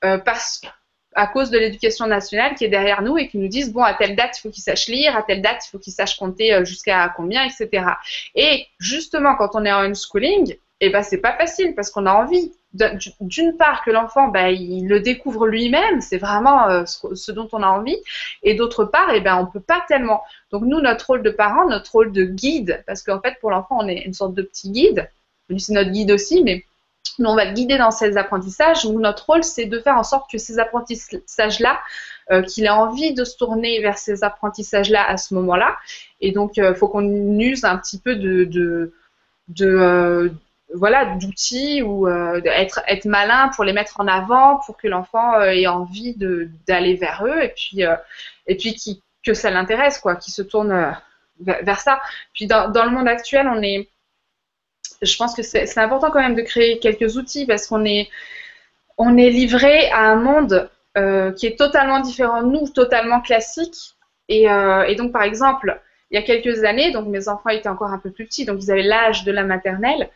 parce 0.00 0.58
que 0.58 0.68
à 1.16 1.26
cause 1.26 1.50
de 1.50 1.58
l'éducation 1.58 2.06
nationale 2.06 2.54
qui 2.54 2.64
est 2.64 2.68
derrière 2.68 3.02
nous 3.02 3.16
et 3.16 3.26
qui 3.26 3.38
nous 3.38 3.48
disent 3.48 3.72
bon 3.72 3.82
à 3.82 3.94
telle 3.94 4.14
date 4.14 4.36
il 4.38 4.40
faut 4.42 4.50
qu'il 4.50 4.62
sache 4.62 4.86
lire, 4.86 5.16
à 5.16 5.22
telle 5.22 5.42
date 5.42 5.64
il 5.66 5.70
faut 5.70 5.78
qu'il 5.78 5.92
sache 5.92 6.16
compter 6.18 6.52
euh, 6.52 6.64
jusqu'à 6.64 7.12
combien, 7.16 7.42
etc. 7.42 7.86
Et 8.34 8.66
justement 8.78 9.34
quand 9.36 9.50
on 9.54 9.64
est 9.64 9.72
en 9.72 9.80
unschooling, 9.80 10.56
eh 10.80 10.90
ben 10.90 11.02
c'est 11.02 11.18
pas 11.18 11.32
facile 11.32 11.74
parce 11.74 11.90
qu'on 11.90 12.04
a 12.04 12.12
envie 12.12 12.52
d'une 13.20 13.56
part 13.56 13.82
que 13.82 13.90
l'enfant 13.90 14.28
ben, 14.28 14.48
il 14.48 14.86
le 14.86 15.00
découvre 15.00 15.46
lui-même, 15.46 16.02
c'est 16.02 16.18
vraiment 16.18 16.68
euh, 16.68 16.84
ce 16.84 17.32
dont 17.32 17.48
on 17.52 17.62
a 17.62 17.68
envie, 17.68 17.96
et 18.42 18.54
d'autre 18.54 18.84
part 18.84 19.10
eh 19.14 19.20
ben 19.20 19.36
on 19.36 19.46
peut 19.46 19.60
pas 19.60 19.82
tellement. 19.88 20.22
Donc 20.50 20.64
nous 20.64 20.80
notre 20.80 21.06
rôle 21.06 21.22
de 21.22 21.30
parent, 21.30 21.66
notre 21.66 21.92
rôle 21.92 22.12
de 22.12 22.24
guide, 22.24 22.84
parce 22.86 23.02
qu'en 23.02 23.20
fait 23.22 23.36
pour 23.40 23.50
l'enfant 23.50 23.78
on 23.80 23.88
est 23.88 24.02
une 24.02 24.12
sorte 24.12 24.34
de 24.34 24.42
petit 24.42 24.70
guide, 24.70 25.08
c'est 25.58 25.72
notre 25.72 25.90
guide 25.90 26.10
aussi, 26.10 26.42
mais 26.42 26.64
nous, 27.18 27.28
on 27.28 27.34
va 27.34 27.44
le 27.46 27.52
guider 27.52 27.78
dans 27.78 27.90
ces 27.90 28.16
apprentissages. 28.16 28.84
Nous, 28.84 29.00
notre 29.00 29.26
rôle, 29.26 29.44
c'est 29.44 29.66
de 29.66 29.78
faire 29.80 29.96
en 29.96 30.02
sorte 30.02 30.30
que 30.30 30.38
ces 30.38 30.58
apprentissages-là, 30.58 31.80
euh, 32.30 32.42
qu'il 32.42 32.64
ait 32.64 32.70
envie 32.70 33.14
de 33.14 33.24
se 33.24 33.36
tourner 33.36 33.80
vers 33.80 33.98
ces 33.98 34.24
apprentissages-là 34.24 35.08
à 35.08 35.16
ce 35.16 35.34
moment-là. 35.34 35.76
Et 36.20 36.32
donc, 36.32 36.56
il 36.56 36.64
euh, 36.64 36.74
faut 36.74 36.88
qu'on 36.88 37.38
use 37.38 37.64
un 37.64 37.76
petit 37.78 37.98
peu 37.98 38.16
de, 38.16 38.92
euh, 39.60 40.30
voilà, 40.74 41.16
d'outils 41.16 41.82
ou 41.82 42.08
être, 42.08 42.82
être 42.88 43.04
malin 43.04 43.50
pour 43.54 43.64
les 43.64 43.72
mettre 43.72 44.00
en 44.00 44.08
avant, 44.08 44.60
pour 44.66 44.76
que 44.76 44.88
l'enfant 44.88 45.40
ait 45.42 45.68
envie 45.68 46.16
d'aller 46.66 46.94
vers 46.94 47.24
eux 47.24 47.42
et 47.42 47.50
puis, 47.50 47.82
et 48.48 48.56
puis 48.56 49.02
que 49.24 49.32
ça 49.32 49.50
l'intéresse, 49.50 49.98
quoi, 49.98 50.16
qu'il 50.16 50.34
se 50.34 50.42
tourne 50.42 50.96
vers, 51.40 51.80
ça. 51.80 52.00
Puis 52.34 52.46
dans, 52.46 52.84
le 52.84 52.90
monde 52.90 53.08
actuel, 53.08 53.48
on 53.48 53.62
est 53.62 53.88
je 55.02 55.16
pense 55.16 55.34
que 55.34 55.42
c'est 55.42 55.78
important 55.78 56.10
quand 56.10 56.20
même 56.20 56.34
de 56.34 56.42
créer 56.42 56.78
quelques 56.78 57.16
outils 57.16 57.46
parce 57.46 57.66
qu'on 57.66 57.84
est, 57.84 58.08
on 58.98 59.16
est 59.16 59.30
livré 59.30 59.90
à 59.90 60.00
un 60.10 60.16
monde 60.16 60.70
euh, 60.96 61.32
qui 61.32 61.46
est 61.46 61.58
totalement 61.58 62.00
différent 62.00 62.42
de 62.42 62.48
nous, 62.48 62.68
totalement 62.68 63.20
classique. 63.20 63.94
Et, 64.28 64.50
euh, 64.50 64.84
et, 64.84 64.94
donc, 64.94 65.12
par 65.12 65.22
exemple, 65.22 65.80
il 66.10 66.14
y 66.14 66.18
a 66.18 66.22
quelques 66.22 66.62
années, 66.64 66.92
donc 66.92 67.06
mes 67.08 67.28
enfants 67.28 67.50
étaient 67.50 67.68
encore 67.68 67.90
un 67.90 67.98
peu 67.98 68.10
plus 68.10 68.26
petits, 68.26 68.44
donc 68.44 68.62
ils 68.62 68.70
avaient 68.70 68.82
l'âge 68.82 69.24
de 69.24 69.32
la 69.32 69.42
maternelle. 69.42 70.08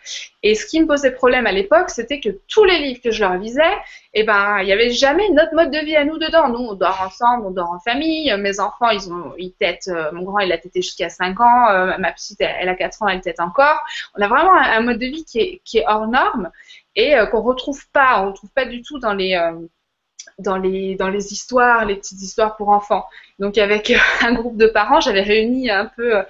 Et 0.45 0.55
ce 0.55 0.65
qui 0.65 0.81
me 0.81 0.87
posait 0.87 1.11
problème 1.11 1.47
à 1.47 1.53
l'époque, 1.53 1.91
c'était 1.91 2.21
que 2.21 2.29
tous 2.49 2.65
les 2.65 2.79
livres 2.79 3.01
que 3.03 3.11
je 3.11 3.21
leur 3.21 3.37
lisais, 3.37 3.77
eh 4.15 4.23
ben, 4.23 4.61
il 4.61 4.67
n'y 4.67 4.73
avait 4.73 4.91
jamais 4.91 5.29
notre 5.31 5.55
mode 5.55 5.73
de 5.73 5.79
vie 5.79 5.97
à 5.97 6.05
nous 6.05 6.19
dedans. 6.19 6.49
Nous, 6.49 6.59
on 6.59 6.75
dort 6.75 7.01
ensemble, 7.05 7.47
on 7.47 7.51
dort 7.51 7.73
en 7.73 7.81
famille. 7.81 8.33
Mes 8.39 8.61
enfants, 8.61 8.91
ils 8.91 9.13
ont, 9.13 9.35
ils 9.37 9.53
têtent, 9.53 9.89
euh, 9.89 10.13
mon 10.13 10.23
grand, 10.23 10.39
il 10.39 10.53
a 10.53 10.59
tété 10.59 10.81
jusqu'à 10.81 11.09
5 11.09 11.41
ans. 11.41 11.69
Euh, 11.71 11.99
ma 11.99 12.13
petite, 12.13 12.41
elle, 12.41 12.69
a 12.69 12.75
4 12.77 13.03
ans, 13.03 13.09
elle 13.09 13.21
tète 13.21 13.41
encore. 13.41 13.81
On 14.17 14.23
a 14.23 14.29
vraiment 14.29 14.55
un, 14.55 14.81
mode 14.83 14.99
de 14.99 15.07
vie 15.07 15.25
qui 15.25 15.59
est, 15.79 15.85
hors 15.89 16.07
norme 16.07 16.51
et 16.95 17.17
euh, 17.17 17.27
qu'on 17.27 17.43
retrouve 17.43 17.89
pas, 17.91 18.23
on 18.23 18.29
retrouve 18.29 18.51
pas 18.51 18.65
du 18.65 18.83
tout 18.83 18.99
dans 19.01 19.13
les, 19.13 19.37
dans 20.39 20.57
les, 20.57 20.95
dans 20.95 21.09
les 21.09 21.33
histoires, 21.33 21.85
les 21.85 21.97
petites 21.97 22.21
histoires 22.23 22.57
pour 22.57 22.71
enfants. 22.71 23.05
Donc 23.39 23.59
avec 23.59 23.93
un 24.23 24.35
groupe 24.35 24.57
de 24.57 24.67
parents, 24.67 25.01
j'avais 25.01 25.23
réuni 25.23 25.71
un 25.71 25.87
peu, 25.87 26.17
euh, 26.17 26.23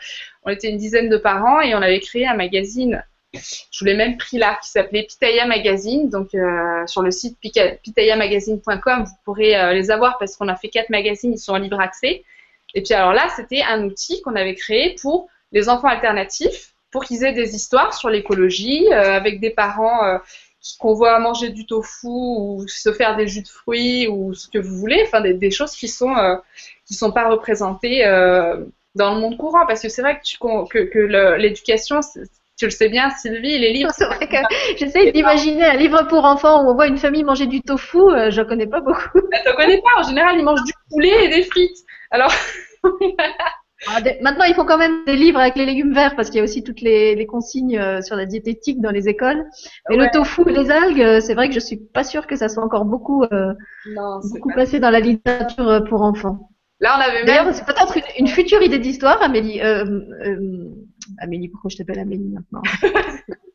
on 0.45 0.51
était 0.51 0.69
une 0.69 0.79
dizaine 0.79 1.09
de 1.09 1.17
parents 1.17 1.61
et 1.61 1.75
on 1.75 1.83
avait 1.83 2.01
créé 2.01 2.27
un 2.27 2.35
magazine. 2.35 3.03
Je 3.33 3.79
vous 3.79 3.85
l'ai 3.85 3.95
même 3.95 4.17
pris 4.17 4.39
là, 4.39 4.59
qui 4.63 4.71
s'appelait 4.71 5.05
Pitaya 5.05 5.47
Magazine. 5.47 6.09
Donc 6.09 6.35
euh, 6.35 6.87
sur 6.87 7.03
le 7.03 7.11
site 7.11 7.39
pitayamagazine.com, 7.41 9.05
vous 9.05 9.17
pourrez 9.25 9.57
euh, 9.57 9.73
les 9.73 9.91
avoir 9.91 10.19
parce 10.19 10.37
qu'on 10.37 10.49
a 10.49 10.57
fait 10.57 10.69
quatre 10.69 10.91
magazines, 10.91 11.33
ils 11.33 11.39
sont 11.39 11.53
en 11.53 11.59
libre 11.59 11.81
accès. 11.81 12.25
Et 12.75 12.83
puis 12.83 12.95
alors 12.95 13.13
là, 13.13 13.29
c'était 13.37 13.63
un 13.63 13.85
outil 13.85 14.21
qu'on 14.23 14.37
avait 14.37 14.55
créé 14.55 14.97
pour 15.01 15.29
les 15.53 15.69
enfants 15.69 15.89
alternatifs, 15.89 16.75
pour 16.93 17.05
qu'ils 17.05 17.25
aient 17.25 17.33
des 17.33 17.55
histoires 17.55 17.95
sur 17.95 18.09
l'écologie, 18.09 18.93
avec 18.93 19.41
des 19.41 19.51
parents 19.51 20.21
qu'on 20.79 20.95
voit 20.95 21.19
manger 21.19 21.51
du 21.51 21.67
tofu 21.67 22.07
ou 22.07 22.65
se 22.69 22.93
faire 22.93 23.17
des 23.17 23.27
jus 23.27 23.43
de 23.43 23.49
fruits 23.49 24.09
ou 24.09 24.35
ce 24.35 24.49
que 24.49 24.59
vous 24.59 24.77
voulez, 24.77 25.03
enfin 25.07 25.21
des, 25.21 25.51
choses 25.51 25.73
qui 25.73 25.89
sont 25.89 26.15
euh, 26.17 26.37
qui 26.87 26.95
sont 26.95 27.13
pas 27.13 27.29
représentées 27.29 28.05
euh, 28.05 28.65
dans 28.95 29.15
le 29.15 29.21
monde 29.21 29.37
courant 29.39 29.67
parce 29.67 29.81
que 29.83 29.89
c'est 29.89 30.03
vrai 30.03 30.21
que, 30.21 30.69
que, 30.69 30.79
que 30.91 31.37
l'éducation 31.37 32.01
tu 32.61 32.67
le 32.67 32.71
sais 32.71 32.91
bien, 32.91 33.09
Sylvie, 33.09 33.59
les 33.59 33.73
livres. 33.73 33.91
C'est 33.95 34.05
vrai 34.05 34.29
que 34.29 34.37
j'essaie 34.79 35.13
d'imaginer 35.13 35.65
un 35.65 35.77
livre 35.77 36.03
pour 36.09 36.27
enfants 36.27 36.63
où 36.63 36.71
on 36.71 36.75
voit 36.75 36.89
une 36.89 36.99
famille 36.99 37.25
manger 37.25 37.47
du 37.47 37.63
tofu. 37.63 37.97
Euh, 37.97 38.31
je 38.31 38.43
connais 38.43 38.67
pas 38.67 38.81
beaucoup. 38.81 39.19
Bah, 39.33 39.39
tu 39.47 39.55
connais 39.55 39.81
pas. 39.81 40.01
En 40.01 40.03
général, 40.03 40.37
ils 40.39 40.45
mangent 40.45 40.65
du 40.65 40.75
poulet 40.91 41.25
et 41.25 41.29
des 41.29 41.43
frites. 41.45 41.79
Alors. 42.11 42.33
Ah, 43.87 44.01
maintenant, 44.21 44.45
il 44.45 44.55
faut 44.55 44.65
quand 44.65 44.77
même 44.77 45.05
des 45.07 45.17
livres 45.17 45.39
avec 45.39 45.57
les 45.57 45.65
légumes 45.65 45.95
verts 45.95 46.15
parce 46.15 46.29
qu'il 46.29 46.39
y 46.39 46.41
a 46.41 46.45
aussi 46.45 46.63
toutes 46.63 46.83
les, 46.83 47.27
consignes 47.27 47.79
euh, 47.79 48.03
sur 48.03 48.15
la 48.15 48.27
diététique 48.27 48.81
dans 48.81 48.91
les 48.91 49.09
écoles. 49.09 49.47
Mais 49.89 49.97
le 49.97 50.11
tofu 50.13 50.43
et 50.49 50.53
les 50.53 50.71
algues, 50.71 51.01
euh, 51.01 51.21
c'est 51.21 51.35
vrai 51.35 51.49
que 51.49 51.55
je 51.55 51.61
suis 51.61 51.77
pas 51.77 52.05
sûre 52.05 52.27
que 52.27 52.37
ça 52.37 52.49
soit 52.49 52.63
encore 52.63 52.85
beaucoup, 52.85 53.25
euh, 53.25 53.55
beaucoup 54.33 54.51
passé 54.55 54.81
dans 54.81 54.91
la 54.91 55.01
littérature 55.01 55.85
pour 55.89 56.03
enfants. 56.03 56.51
Là, 56.81 56.97
on 56.99 57.01
avait 57.01 57.25
D'ailleurs, 57.25 57.55
c'est 57.55 57.65
peut-être 57.65 57.97
une, 58.19 58.29
future 58.29 58.63
idée 58.63 58.79
d'histoire, 58.79 59.23
Amélie. 59.23 59.61
Amélie, 61.19 61.49
pourquoi 61.49 61.71
je 61.71 61.77
t'appelle 61.77 61.99
Amélie 61.99 62.29
maintenant? 62.29 62.63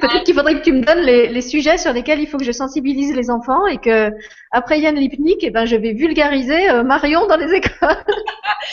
Peut-être 0.00 0.24
qu'il 0.24 0.34
faudrait 0.34 0.54
que 0.54 0.64
tu 0.64 0.72
me 0.72 0.82
donnes 0.82 1.00
les, 1.00 1.40
sujets 1.40 1.78
sur 1.78 1.92
lesquels 1.92 2.20
il 2.20 2.26
faut 2.26 2.38
que 2.38 2.44
je 2.44 2.52
sensibilise 2.52 3.14
les 3.14 3.30
enfants 3.30 3.66
et 3.66 3.78
que 3.78 4.10
après 4.50 4.80
Yann 4.80 4.94
Lipnik, 4.94 5.42
eh 5.42 5.50
ben, 5.50 5.64
je 5.64 5.76
vais 5.76 5.92
vulgariser 5.92 6.70
euh, 6.70 6.82
Marion 6.82 7.26
dans 7.26 7.36
les 7.36 7.52
écoles. 7.54 8.04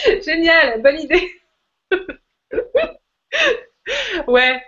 Génial, 0.25 0.81
bonne 0.81 0.99
idée. 0.99 1.29
ouais, 4.27 4.61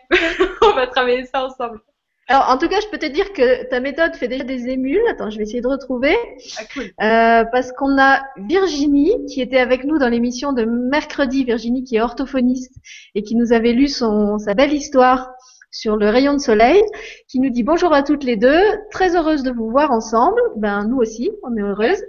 on 0.61 0.73
va 0.73 0.87
travailler 0.87 1.25
ça 1.25 1.45
ensemble. 1.45 1.79
Alors, 2.27 2.49
en 2.49 2.57
tout 2.57 2.69
cas, 2.69 2.79
je 2.79 2.87
peux 2.87 2.97
te 2.97 3.07
dire 3.07 3.33
que 3.33 3.67
ta 3.67 3.81
méthode 3.81 4.15
fait 4.15 4.29
déjà 4.29 4.45
des 4.45 4.69
émules. 4.69 5.01
Attends, 5.09 5.29
je 5.29 5.37
vais 5.37 5.43
essayer 5.43 5.59
de 5.59 5.67
retrouver. 5.67 6.15
Ah, 6.57 6.61
cool. 6.73 6.83
euh, 6.83 7.43
parce 7.51 7.73
qu'on 7.73 7.99
a 7.99 8.21
Virginie 8.37 9.13
qui 9.25 9.41
était 9.41 9.57
avec 9.57 9.83
nous 9.83 9.97
dans 9.97 10.07
l'émission 10.07 10.53
de 10.53 10.63
mercredi. 10.63 11.43
Virginie 11.43 11.83
qui 11.83 11.97
est 11.97 12.01
orthophoniste 12.01 12.73
et 13.15 13.23
qui 13.23 13.35
nous 13.35 13.51
avait 13.51 13.73
lu 13.73 13.89
son, 13.89 14.37
sa 14.37 14.53
belle 14.53 14.71
histoire 14.71 15.33
sur 15.71 15.95
le 15.95 16.09
rayon 16.09 16.33
de 16.33 16.39
soleil, 16.39 16.81
qui 17.27 17.39
nous 17.39 17.49
dit 17.49 17.63
bonjour 17.63 17.93
à 17.93 18.03
toutes 18.03 18.23
les 18.23 18.35
deux. 18.35 18.61
Très 18.91 19.15
heureuse 19.15 19.43
de 19.43 19.51
vous 19.51 19.69
voir 19.69 19.91
ensemble. 19.91 20.39
Ben, 20.57 20.85
nous 20.85 20.97
aussi, 20.97 21.31
on 21.43 21.55
est 21.57 21.61
heureuses. 21.61 22.03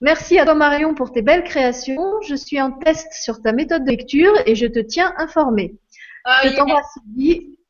Merci 0.00 0.38
à 0.38 0.44
toi 0.44 0.54
Marion 0.54 0.94
pour 0.94 1.12
tes 1.12 1.22
belles 1.22 1.44
créations. 1.44 2.20
Je 2.22 2.34
suis 2.34 2.60
en 2.60 2.72
test 2.72 3.12
sur 3.12 3.40
ta 3.40 3.52
méthode 3.52 3.84
de 3.84 3.90
lecture 3.90 4.32
et 4.44 4.54
je 4.54 4.66
te 4.66 4.78
tiens 4.78 5.14
informée. 5.16 5.74
Ah, 6.24 6.40
je 6.44 6.54
t'embrasse 6.54 6.98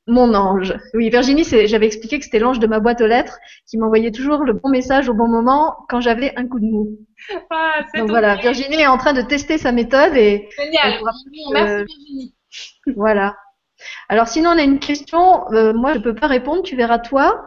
mon 0.09 0.35
ange. 0.35 0.75
Oui, 0.95 1.11
Virginie, 1.11 1.45
j'avais 1.45 1.87
expliqué 1.87 2.19
que 2.19 2.25
c'était 2.25 2.39
l'ange 2.39 2.61
de 2.61 2.67
ma 2.67 2.81
boîte 2.81 3.01
aux 3.01 3.07
lettres 3.07 3.39
qui 3.69 3.77
m'envoyait 3.77 4.13
toujours 4.13 4.45
le 4.45 4.53
bon 4.53 4.69
message 4.69 5.09
au 5.09 5.15
bon 5.15 5.29
moment 5.29 5.77
quand 5.89 6.01
j'avais 6.01 6.33
un 6.37 6.47
coup 6.47 6.61
de 6.61 6.65
mou. 6.65 6.99
Ah, 7.51 7.81
Donc 7.97 8.09
voilà, 8.09 8.37
Virginie 8.37 8.81
est 8.81 8.87
en 8.87 8.99
train 8.99 9.13
de 9.13 9.23
tester 9.23 9.59
sa 9.59 9.73
méthode 9.73 10.17
et. 10.17 10.49
Génial. 10.57 11.01
Merci 11.03 11.85
Virginie. 11.87 12.35
Voilà. 12.95 13.37
Alors 14.09 14.29
sinon, 14.29 14.51
on 14.51 14.59
a 14.59 14.63
une 14.63 14.79
question. 14.79 15.51
Euh, 15.53 15.73
moi, 15.73 15.95
je 15.95 15.99
peux 15.99 16.15
pas 16.15 16.29
répondre. 16.29 16.63
Tu 16.63 16.77
verras 16.77 16.99
toi. 16.99 17.47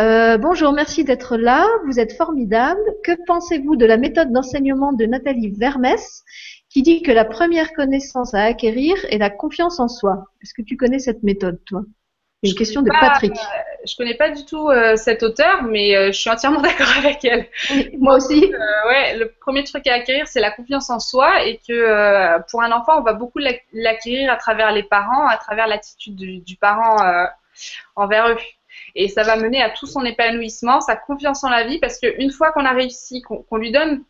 Euh, 0.00 0.38
bonjour, 0.38 0.72
merci 0.72 1.04
d'être 1.04 1.36
là. 1.36 1.66
Vous 1.86 2.00
êtes 2.00 2.12
formidable. 2.14 2.80
Que 3.04 3.12
pensez-vous 3.26 3.76
de 3.76 3.86
la 3.86 3.96
méthode 3.96 4.32
d'enseignement 4.32 4.92
de 4.92 5.06
Nathalie 5.06 5.50
Vermès 5.50 6.24
qui 6.68 6.82
dit 6.82 7.02
que 7.02 7.12
la 7.12 7.24
première 7.24 7.72
connaissance 7.72 8.34
à 8.34 8.42
acquérir 8.42 8.96
est 9.10 9.18
la 9.18 9.30
confiance 9.30 9.78
en 9.78 9.88
soi? 9.88 10.24
Est-ce 10.42 10.54
que 10.54 10.62
tu 10.62 10.76
connais 10.76 10.98
cette 10.98 11.22
méthode, 11.22 11.60
toi? 11.66 11.82
Une 12.42 12.54
question 12.54 12.82
de 12.82 12.90
Patrick. 12.90 13.34
Je 13.34 13.40
euh, 13.40 13.86
je 13.86 13.96
connais 13.96 14.14
pas 14.14 14.30
du 14.30 14.44
tout 14.44 14.68
euh, 14.68 14.96
cette 14.96 15.22
auteure, 15.22 15.62
mais 15.62 15.94
euh, 15.94 16.06
je 16.06 16.18
suis 16.18 16.30
entièrement 16.30 16.60
d'accord 16.62 16.88
avec 16.98 17.24
elle. 17.24 17.46
moi 17.98 18.16
aussi. 18.16 18.52
ouais, 18.88 19.16
le 19.16 19.30
premier 19.40 19.64
truc 19.64 19.86
à 19.86 19.94
acquérir, 19.94 20.26
c'est 20.26 20.40
la 20.40 20.50
confiance 20.50 20.90
en 20.90 21.00
soi 21.00 21.44
et 21.44 21.60
que 21.66 22.40
pour 22.50 22.62
un 22.62 22.72
enfant, 22.72 22.98
on 22.98 23.02
va 23.02 23.12
beaucoup 23.12 23.40
l'acquérir 23.72 24.32
à 24.32 24.36
travers 24.36 24.72
les 24.72 24.82
parents, 24.82 25.26
à 25.26 25.36
travers 25.36 25.66
l'attitude 25.66 26.16
du, 26.16 26.56
parent 26.56 26.96
envers 27.96 28.28
eux. 28.28 28.38
Et 28.94 29.08
ça 29.08 29.22
va 29.22 29.36
mener 29.36 29.62
à 29.62 29.70
tout 29.70 29.86
son 29.86 30.04
épanouissement, 30.04 30.80
sa 30.80 30.96
confiance 30.96 31.44
en 31.44 31.50
la 31.50 31.64
vie, 31.64 31.78
parce 31.78 31.98
qu'une 31.98 32.30
fois 32.30 32.52
qu'on 32.52 32.64
a 32.64 32.72
réussi, 32.72 33.22
qu'on 33.22 33.56
lui 33.56 33.70
donne 33.70 34.02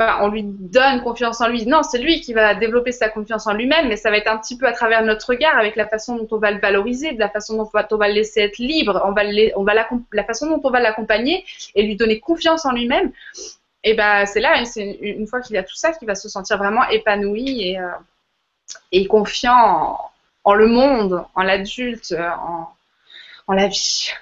on 0.00 0.28
lui 0.28 0.42
donne 0.44 1.02
confiance 1.02 1.40
en 1.40 1.48
lui. 1.48 1.66
Non, 1.66 1.82
c'est 1.82 1.98
lui 1.98 2.20
qui 2.20 2.32
va 2.32 2.54
développer 2.54 2.92
sa 2.92 3.08
confiance 3.08 3.46
en 3.46 3.52
lui-même, 3.52 3.88
mais 3.88 3.96
ça 3.96 4.10
va 4.10 4.16
être 4.16 4.30
un 4.30 4.38
petit 4.38 4.56
peu 4.56 4.66
à 4.66 4.72
travers 4.72 5.02
notre 5.04 5.28
regard, 5.28 5.58
avec 5.58 5.76
la 5.76 5.86
façon 5.86 6.16
dont 6.16 6.28
on 6.30 6.38
va 6.38 6.50
le 6.50 6.60
valoriser, 6.60 7.12
de 7.12 7.18
la 7.18 7.28
façon 7.28 7.56
dont 7.56 7.70
on 7.72 7.96
va, 7.96 8.08
le 8.08 8.14
laisser 8.14 8.40
être 8.40 8.58
libre, 8.58 9.02
la, 10.12 10.24
façon 10.24 10.46
dont 10.46 10.60
on 10.62 10.70
va 10.70 10.80
l'accompagner 10.80 11.44
et 11.74 11.82
lui 11.82 11.96
donner 11.96 12.18
confiance 12.18 12.64
en 12.64 12.72
lui-même. 12.72 13.12
Et 13.82 13.94
ben 13.94 14.26
c'est 14.26 14.40
là, 14.40 14.62
une, 14.76 15.26
fois 15.26 15.40
qu'il 15.40 15.56
a 15.56 15.62
tout 15.62 15.74
ça, 15.74 15.92
qu'il 15.92 16.06
va 16.06 16.14
se 16.14 16.28
sentir 16.28 16.58
vraiment 16.58 16.86
épanoui 16.88 17.62
et, 17.62 17.78
euh, 17.78 19.06
confiant 19.08 19.98
en, 20.44 20.54
le 20.54 20.66
monde, 20.66 21.24
en 21.34 21.42
l'adulte, 21.42 22.14
en, 22.18 22.68
en 23.46 23.52
la 23.52 23.68
vie. 23.68 24.12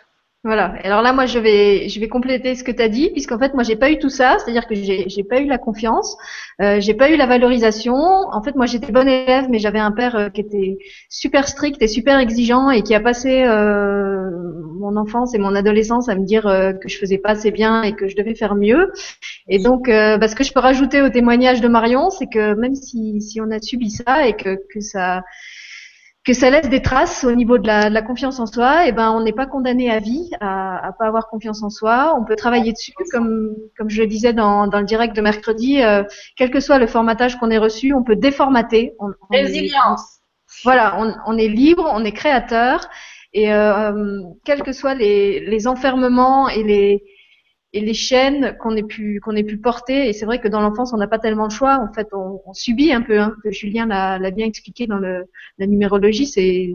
Voilà. 0.48 0.76
Alors 0.82 1.02
là, 1.02 1.12
moi, 1.12 1.26
je 1.26 1.38
vais, 1.38 1.90
je 1.90 2.00
vais 2.00 2.08
compléter 2.08 2.54
ce 2.54 2.64
que 2.64 2.72
tu 2.72 2.80
as 2.80 2.88
dit, 2.88 3.10
puisqu'en 3.10 3.38
fait, 3.38 3.52
moi, 3.52 3.64
j'ai 3.64 3.76
pas 3.76 3.90
eu 3.90 3.98
tout 3.98 4.08
ça, 4.08 4.38
c'est-à-dire 4.38 4.66
que 4.66 4.74
j'ai, 4.74 5.06
j'ai 5.06 5.22
pas 5.22 5.40
eu 5.40 5.46
la 5.46 5.58
confiance, 5.58 6.16
euh, 6.62 6.80
j'ai 6.80 6.94
pas 6.94 7.10
eu 7.10 7.16
la 7.16 7.26
valorisation. 7.26 7.94
En 7.94 8.42
fait, 8.42 8.56
moi, 8.56 8.64
j'étais 8.64 8.90
bonne 8.90 9.08
élève, 9.08 9.50
mais 9.50 9.58
j'avais 9.58 9.78
un 9.78 9.92
père 9.92 10.16
euh, 10.16 10.28
qui 10.30 10.40
était 10.40 10.78
super 11.10 11.46
strict 11.46 11.82
et 11.82 11.86
super 11.86 12.18
exigeant 12.18 12.70
et 12.70 12.82
qui 12.82 12.94
a 12.94 13.00
passé 13.00 13.42
euh, 13.42 14.30
mon 14.80 14.96
enfance 14.96 15.34
et 15.34 15.38
mon 15.38 15.54
adolescence 15.54 16.08
à 16.08 16.14
me 16.14 16.24
dire 16.24 16.46
euh, 16.46 16.72
que 16.72 16.88
je 16.88 16.96
faisais 16.96 17.18
pas 17.18 17.32
assez 17.32 17.50
bien 17.50 17.82
et 17.82 17.92
que 17.94 18.08
je 18.08 18.16
devais 18.16 18.34
faire 18.34 18.54
mieux. 18.54 18.90
Et 19.48 19.58
donc, 19.58 19.90
euh, 19.90 20.16
bah, 20.16 20.28
ce 20.28 20.34
que 20.34 20.44
je 20.44 20.54
peux 20.54 20.60
rajouter 20.60 21.02
au 21.02 21.10
témoignage 21.10 21.60
de 21.60 21.68
Marion, 21.68 22.08
c'est 22.08 22.26
que 22.32 22.54
même 22.54 22.74
si, 22.74 23.20
si 23.20 23.38
on 23.42 23.50
a 23.50 23.60
subi 23.60 23.90
ça 23.90 24.26
et 24.26 24.32
que, 24.32 24.56
que 24.72 24.80
ça 24.80 25.24
que 26.28 26.34
ça 26.34 26.50
laisse 26.50 26.68
des 26.68 26.82
traces 26.82 27.24
au 27.24 27.32
niveau 27.32 27.56
de 27.56 27.66
la, 27.66 27.88
de 27.88 27.94
la 27.94 28.02
confiance 28.02 28.38
en 28.38 28.44
soi, 28.44 28.84
et 28.84 28.90
eh 28.90 28.92
ben 28.92 29.10
on 29.12 29.22
n'est 29.22 29.32
pas 29.32 29.46
condamné 29.46 29.90
à 29.90 29.98
vie 29.98 30.28
à, 30.40 30.88
à 30.88 30.92
pas 30.92 31.06
avoir 31.06 31.26
confiance 31.28 31.62
en 31.62 31.70
soi. 31.70 32.14
On 32.20 32.24
peut 32.26 32.36
travailler 32.36 32.72
dessus, 32.72 32.92
comme 33.10 33.54
comme 33.78 33.88
je 33.88 34.02
le 34.02 34.06
disais 34.06 34.34
dans, 34.34 34.66
dans 34.66 34.80
le 34.80 34.84
direct 34.84 35.16
de 35.16 35.22
mercredi, 35.22 35.82
euh, 35.82 36.04
quel 36.36 36.50
que 36.50 36.60
soit 36.60 36.78
le 36.78 36.86
formatage 36.86 37.38
qu'on 37.38 37.50
ait 37.50 37.56
reçu, 37.56 37.94
on 37.94 38.02
peut 38.02 38.14
déformater. 38.14 38.92
On, 38.98 39.06
Résilience. 39.30 40.20
voilà, 40.64 40.96
on, 41.00 41.14
on, 41.24 41.38
est 41.38 41.48
libre, 41.48 41.90
on 41.90 42.04
est 42.04 42.12
créateur, 42.12 42.90
et 43.32 43.50
euh, 43.50 44.20
quels 44.44 44.62
que 44.62 44.72
soient 44.72 44.94
les, 44.94 45.40
les 45.40 45.66
enfermements 45.66 46.50
et 46.50 46.62
les 46.62 47.02
et 47.74 47.80
les 47.80 47.94
chaînes 47.94 48.56
qu'on 48.58 48.74
ait 48.76 48.82
pu 48.82 49.20
qu'on 49.20 49.36
ait 49.36 49.44
pu 49.44 49.58
porter. 49.58 50.08
Et 50.08 50.12
c'est 50.12 50.24
vrai 50.24 50.40
que 50.40 50.48
dans 50.48 50.60
l'enfance, 50.60 50.92
on 50.92 50.96
n'a 50.96 51.06
pas 51.06 51.18
tellement 51.18 51.48
de 51.48 51.52
choix. 51.52 51.78
En 51.78 51.92
fait, 51.92 52.08
on, 52.12 52.40
on 52.46 52.54
subit 52.54 52.92
un 52.92 53.02
peu. 53.02 53.18
Hein. 53.18 53.34
Julien 53.50 53.86
l'a 53.86 54.30
bien 54.30 54.46
expliqué 54.46 54.86
dans 54.86 54.98
le, 54.98 55.26
la 55.58 55.66
numérologie. 55.66 56.26
C'est 56.26 56.74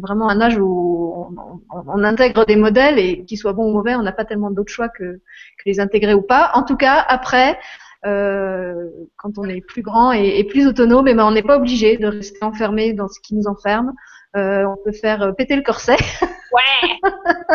vraiment 0.00 0.28
un 0.28 0.40
âge 0.40 0.58
où 0.58 1.28
on, 1.30 1.60
on, 1.70 2.04
intègre 2.04 2.44
des 2.44 2.56
modèles 2.56 2.98
et 2.98 3.24
qu'ils 3.24 3.38
soient 3.38 3.52
bons 3.52 3.70
ou 3.70 3.72
mauvais, 3.72 3.94
on 3.94 4.02
n'a 4.02 4.12
pas 4.12 4.24
tellement 4.24 4.50
d'autres 4.50 4.72
choix 4.72 4.88
que, 4.88 5.04
que 5.04 5.62
les 5.66 5.78
intégrer 5.78 6.14
ou 6.14 6.22
pas. 6.22 6.50
En 6.54 6.64
tout 6.64 6.76
cas, 6.76 7.04
après. 7.08 7.58
Euh, 8.04 8.90
quand 9.16 9.38
on 9.38 9.44
est 9.44 9.60
plus 9.60 9.82
grand 9.82 10.12
et, 10.12 10.40
et 10.40 10.42
plus 10.42 10.66
autonome, 10.66 11.06
et 11.06 11.12
eh 11.12 11.14
ben 11.14 11.24
on 11.24 11.30
n'est 11.30 11.44
pas 11.44 11.56
obligé 11.56 11.98
de 11.98 12.08
rester 12.08 12.42
enfermé 12.42 12.94
dans 12.94 13.06
ce 13.06 13.20
qui 13.20 13.36
nous 13.36 13.46
enferme. 13.46 13.92
Euh, 14.34 14.64
on 14.64 14.76
peut 14.82 14.90
faire 14.92 15.22
euh, 15.22 15.32
péter 15.32 15.54
le 15.54 15.62
corset. 15.62 15.96
Ouais. 16.52 17.10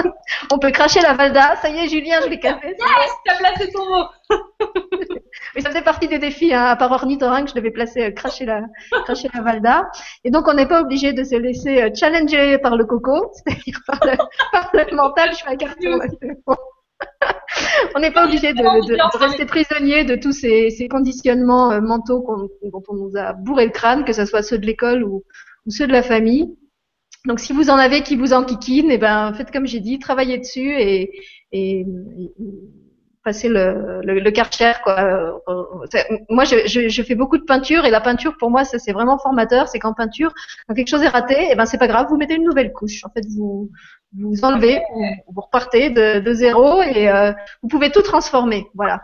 on 0.51 0.59
peut 0.59 0.71
cracher 0.71 1.01
la 1.01 1.13
valda. 1.13 1.55
Ça 1.57 1.69
y 1.69 1.79
est, 1.79 1.87
Julien, 1.87 2.19
je 2.23 2.29
l'ai 2.29 2.39
cassé. 2.39 2.67
Yes, 2.67 3.11
t'as 3.25 3.37
placé 3.37 3.71
ton 3.71 3.85
mot. 3.85 4.05
Mais 5.55 5.61
ça 5.61 5.71
fait 5.71 5.83
partie 5.83 6.07
des 6.07 6.19
défis. 6.19 6.53
Hein. 6.53 6.65
À 6.65 6.75
part 6.75 6.91
ornithorynque, 6.91 7.49
je 7.49 7.53
devais 7.53 7.71
placer 7.71 8.05
euh, 8.05 8.11
cracher 8.11 8.45
la 8.45 8.61
cracher 9.05 9.29
la 9.33 9.41
valda. 9.41 9.89
Et 10.23 10.31
donc, 10.31 10.47
on 10.47 10.53
n'est 10.53 10.67
pas 10.67 10.81
obligé 10.81 11.13
de 11.13 11.23
se 11.23 11.35
laisser 11.35 11.81
euh, 11.81 11.89
challenger 11.93 12.57
par 12.57 12.75
le 12.75 12.85
coco, 12.85 13.31
c'est-à-dire 13.45 13.81
par 13.85 13.99
le, 14.73 14.95
mental. 14.95 15.31
Je 15.33 15.43
fais 15.43 15.49
un 15.49 15.55
carton. 15.55 15.99
on 17.95 17.99
n'est 17.99 18.11
pas 18.11 18.25
obligé 18.25 18.53
de, 18.53 18.61
de, 18.61 19.17
rester 19.17 19.45
prisonnier 19.45 20.03
de 20.03 20.15
tous 20.15 20.31
ces, 20.31 20.71
ces 20.71 20.87
conditionnements 20.87 21.79
mentaux 21.81 22.25
dont 22.63 22.83
on 22.87 22.95
nous 22.95 23.11
a 23.15 23.33
bourré 23.33 23.65
le 23.65 23.71
crâne, 23.71 24.03
que 24.03 24.13
ce 24.13 24.25
soit 24.25 24.41
ceux 24.41 24.57
de 24.57 24.65
l'école 24.65 25.03
ou, 25.03 25.23
ou 25.65 25.69
ceux 25.69 25.85
de 25.85 25.91
la 25.91 26.01
famille. 26.01 26.57
Donc, 27.27 27.41
si 27.41 27.51
vous 27.51 27.69
en 27.69 27.75
avez 27.75 28.03
qui 28.03 28.15
vous 28.15 28.31
enquiquinent, 28.31 28.89
eh 28.89 28.97
ben, 28.97 29.33
faites 29.33 29.51
comme 29.51 29.67
j'ai 29.67 29.81
dit, 29.81 29.99
travaillez 29.99 30.37
dessus 30.37 30.71
et, 30.79 31.11
et, 31.51 31.85
passez 33.21 33.49
le, 33.49 33.99
le, 34.05 34.21
le 34.21 34.31
quoi. 34.81 35.41
Moi, 36.29 36.45
je, 36.45 36.65
je, 36.65 36.87
je, 36.87 37.01
fais 37.03 37.15
beaucoup 37.15 37.37
de 37.37 37.43
peinture 37.43 37.83
et 37.83 37.91
la 37.91 37.99
peinture, 37.99 38.37
pour 38.37 38.49
moi, 38.49 38.63
c'est 38.63 38.93
vraiment 38.93 39.17
formateur. 39.19 39.67
C'est 39.67 39.79
qu'en 39.79 39.93
peinture, 39.93 40.33
quand 40.67 40.73
quelque 40.73 40.87
chose 40.87 41.03
est 41.03 41.09
raté, 41.09 41.49
eh 41.51 41.55
ben, 41.55 41.65
c'est 41.65 41.77
pas 41.77 41.89
grave, 41.89 42.07
vous 42.09 42.15
mettez 42.15 42.35
une 42.35 42.45
nouvelle 42.45 42.71
couche. 42.71 43.03
En 43.03 43.09
fait, 43.09 43.25
vous 43.35 43.69
vous 44.17 44.45
enlevez, 44.45 44.81
vous, 44.93 45.33
vous 45.33 45.41
repartez 45.41 45.89
de, 45.89 46.19
de 46.21 46.33
zéro 46.33 46.81
et 46.81 47.09
euh, 47.09 47.33
vous 47.61 47.67
pouvez 47.67 47.91
tout 47.91 48.01
transformer. 48.01 48.67
Voilà. 48.73 49.01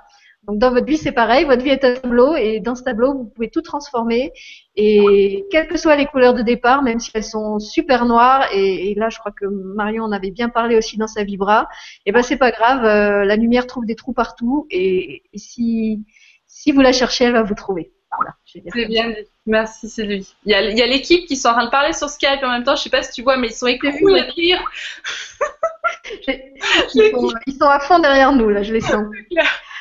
Donc 0.47 0.59
dans 0.59 0.71
votre 0.71 0.85
vie, 0.85 0.97
c'est 0.97 1.13
pareil, 1.13 1.45
votre 1.45 1.63
vie 1.63 1.69
est 1.69 1.85
un 1.85 1.93
tableau 1.95 2.35
et 2.35 2.59
dans 2.59 2.75
ce 2.75 2.83
tableau, 2.83 3.13
vous 3.13 3.25
pouvez 3.25 3.49
tout 3.49 3.61
transformer 3.61 4.33
et 4.75 5.45
quelles 5.51 5.67
que 5.67 5.77
soient 5.77 5.95
les 5.95 6.05
couleurs 6.05 6.33
de 6.33 6.41
départ, 6.41 6.83
même 6.83 6.99
si 6.99 7.11
elles 7.13 7.23
sont 7.23 7.59
super 7.59 8.05
noires 8.05 8.47
et, 8.53 8.93
là, 8.95 9.07
je 9.09 9.19
crois 9.19 9.31
que 9.31 9.45
Marion 9.45 10.03
en 10.03 10.11
avait 10.11 10.31
bien 10.31 10.49
parlé 10.49 10.75
aussi 10.75 10.97
dans 10.97 11.07
sa 11.07 11.23
vibra, 11.23 11.69
et 12.05 12.09
eh 12.09 12.11
ben 12.11 12.23
c'est 12.23 12.37
pas 12.37 12.51
grave, 12.51 12.83
euh, 12.83 13.23
la 13.23 13.37
lumière 13.37 13.67
trouve 13.67 13.85
des 13.85 13.95
trous 13.95 14.13
partout 14.13 14.67
et, 14.69 15.23
si 15.35 16.03
si 16.45 16.71
vous 16.71 16.81
la 16.81 16.93
cherchez, 16.93 17.25
elle 17.25 17.33
va 17.33 17.43
vous 17.43 17.55
trouver. 17.55 17.91
Voilà, 18.15 18.35
c'est 18.45 18.85
bien 18.87 19.09
dit. 19.09 19.15
Merci 19.45 19.89
Sylvie. 19.89 20.35
Il 20.45 20.51
y 20.51 20.53
a, 20.53 20.61
il 20.61 20.77
y 20.77 20.81
a 20.83 20.85
l'équipe 20.85 21.25
qui 21.25 21.35
sont 21.35 21.49
en 21.49 21.53
train 21.53 21.65
de 21.65 21.71
parler 21.71 21.93
sur 21.93 22.09
Skype 22.09 22.43
en 22.43 22.51
même 22.51 22.63
temps. 22.63 22.75
Je 22.75 22.83
sais 22.83 22.89
pas 22.91 23.01
si 23.01 23.11
tu 23.11 23.23
vois, 23.23 23.37
mais 23.37 23.47
ils 23.47 23.53
sont 23.53 23.65
écoutés 23.65 24.19
à 24.19 24.27
lire. 24.37 24.63
ils, 26.27 27.11
sont, 27.11 27.31
ils 27.47 27.53
sont 27.53 27.65
à 27.65 27.79
fond 27.79 27.97
derrière 27.99 28.31
nous 28.33 28.49
là, 28.49 28.61
je 28.61 28.71
les 28.71 28.81
sens. 28.81 29.05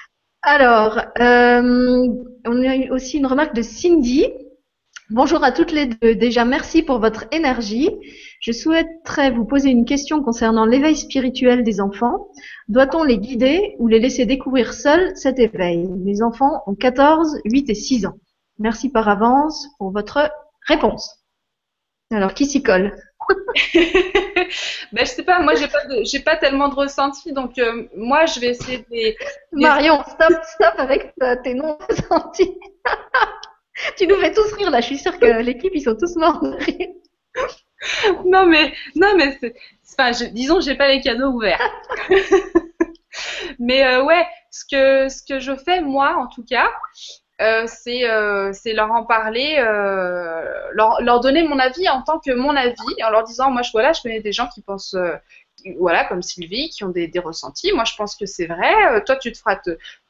Alors, 0.42 0.98
euh, 1.20 2.08
on 2.44 2.62
a 2.68 2.76
eu 2.76 2.90
aussi 2.90 3.18
une 3.18 3.26
remarque 3.26 3.54
de 3.54 3.62
Cindy. 3.62 4.26
Bonjour 5.08 5.44
à 5.44 5.52
toutes 5.52 5.70
les 5.70 5.86
deux. 5.86 6.16
Déjà, 6.16 6.44
merci 6.44 6.82
pour 6.82 6.98
votre 6.98 7.26
énergie. 7.30 7.90
Je 8.40 8.50
souhaiterais 8.50 9.30
vous 9.30 9.44
poser 9.44 9.70
une 9.70 9.84
question 9.84 10.20
concernant 10.20 10.66
l'éveil 10.66 10.96
spirituel 10.96 11.62
des 11.62 11.80
enfants. 11.80 12.26
Doit-on 12.66 13.04
les 13.04 13.18
guider 13.18 13.76
ou 13.78 13.86
les 13.86 14.00
laisser 14.00 14.26
découvrir 14.26 14.72
seuls 14.74 15.12
cet 15.14 15.38
éveil? 15.38 15.86
Mes 15.86 16.22
enfants 16.22 16.62
ont 16.66 16.74
14, 16.74 17.40
8 17.44 17.70
et 17.70 17.74
6 17.74 18.06
ans. 18.06 18.18
Merci 18.58 18.88
par 18.88 19.08
avance 19.08 19.68
pour 19.78 19.92
votre 19.92 20.28
réponse. 20.66 21.22
Alors, 22.10 22.34
qui 22.34 22.46
s'y 22.46 22.64
colle? 22.64 22.96
ben, 24.92 25.04
je 25.04 25.04
sais 25.04 25.22
pas, 25.22 25.40
moi 25.40 25.54
j'ai 25.54 25.68
pas 25.68 25.80
j'ai 26.04 26.20
pas 26.20 26.36
tellement 26.36 26.68
de 26.68 26.74
ressenti, 26.74 27.32
donc 27.32 27.58
euh, 27.58 27.88
moi 27.96 28.26
je 28.26 28.40
vais 28.40 28.48
essayer 28.48 28.78
de. 28.78 29.14
Marion, 29.52 30.02
stop, 30.04 30.32
stop 30.44 30.74
avec 30.78 31.14
tes 31.42 31.54
non 31.54 31.78
ressentis. 31.88 32.58
tu 33.96 34.06
nous 34.06 34.16
fais 34.16 34.32
tous 34.32 34.52
rire 34.54 34.70
là. 34.70 34.80
Je 34.80 34.86
suis 34.86 34.98
sûre 34.98 35.18
que 35.18 35.42
l'équipe 35.42 35.72
ils 35.74 35.82
sont 35.82 35.96
tous 35.96 36.16
morts 36.16 36.40
de 36.42 36.50
rire. 36.50 36.88
non 38.24 38.46
mais 38.46 38.72
non 38.94 39.14
mais 39.16 39.38
enfin, 39.92 40.12
je, 40.12 40.26
disons 40.26 40.60
j'ai 40.60 40.74
pas 40.74 40.88
les 40.88 41.00
canaux 41.00 41.30
ouverts. 41.30 41.70
mais 43.58 43.84
euh, 43.84 44.04
ouais, 44.04 44.26
ce 44.50 44.64
que 44.64 45.08
ce 45.08 45.22
que 45.22 45.40
je 45.40 45.56
fais 45.56 45.80
moi 45.80 46.16
en 46.16 46.26
tout 46.26 46.44
cas, 46.44 46.70
euh, 47.42 47.66
euh, 47.88 48.50
c'est 48.52 48.72
leur 48.72 48.90
en 48.92 49.04
parler, 49.04 49.56
euh, 49.58 50.70
leur, 50.72 51.02
leur, 51.02 51.20
donner 51.20 51.42
mon 51.42 51.58
avis 51.58 51.88
en 51.88 52.02
tant 52.02 52.18
que 52.18 52.32
mon 52.32 52.54
avis, 52.54 53.04
en 53.04 53.10
leur 53.10 53.24
disant, 53.24 53.50
moi, 53.50 53.62
je, 53.62 53.72
voilà, 53.72 53.92
je 53.92 54.02
connais 54.02 54.20
des 54.20 54.32
gens 54.32 54.48
qui 54.48 54.62
pensent, 54.62 54.96
voilà, 55.78 56.04
comme 56.04 56.22
Sylvie, 56.22 56.70
qui 56.70 56.84
ont 56.84 56.88
des, 56.88 57.08
des, 57.08 57.18
ressentis. 57.18 57.72
Moi, 57.72 57.84
je 57.84 57.94
pense 57.96 58.16
que 58.16 58.26
c'est 58.26 58.46
vrai. 58.46 59.02
toi, 59.04 59.16
tu 59.16 59.32
te 59.32 59.38
feras, 59.38 59.58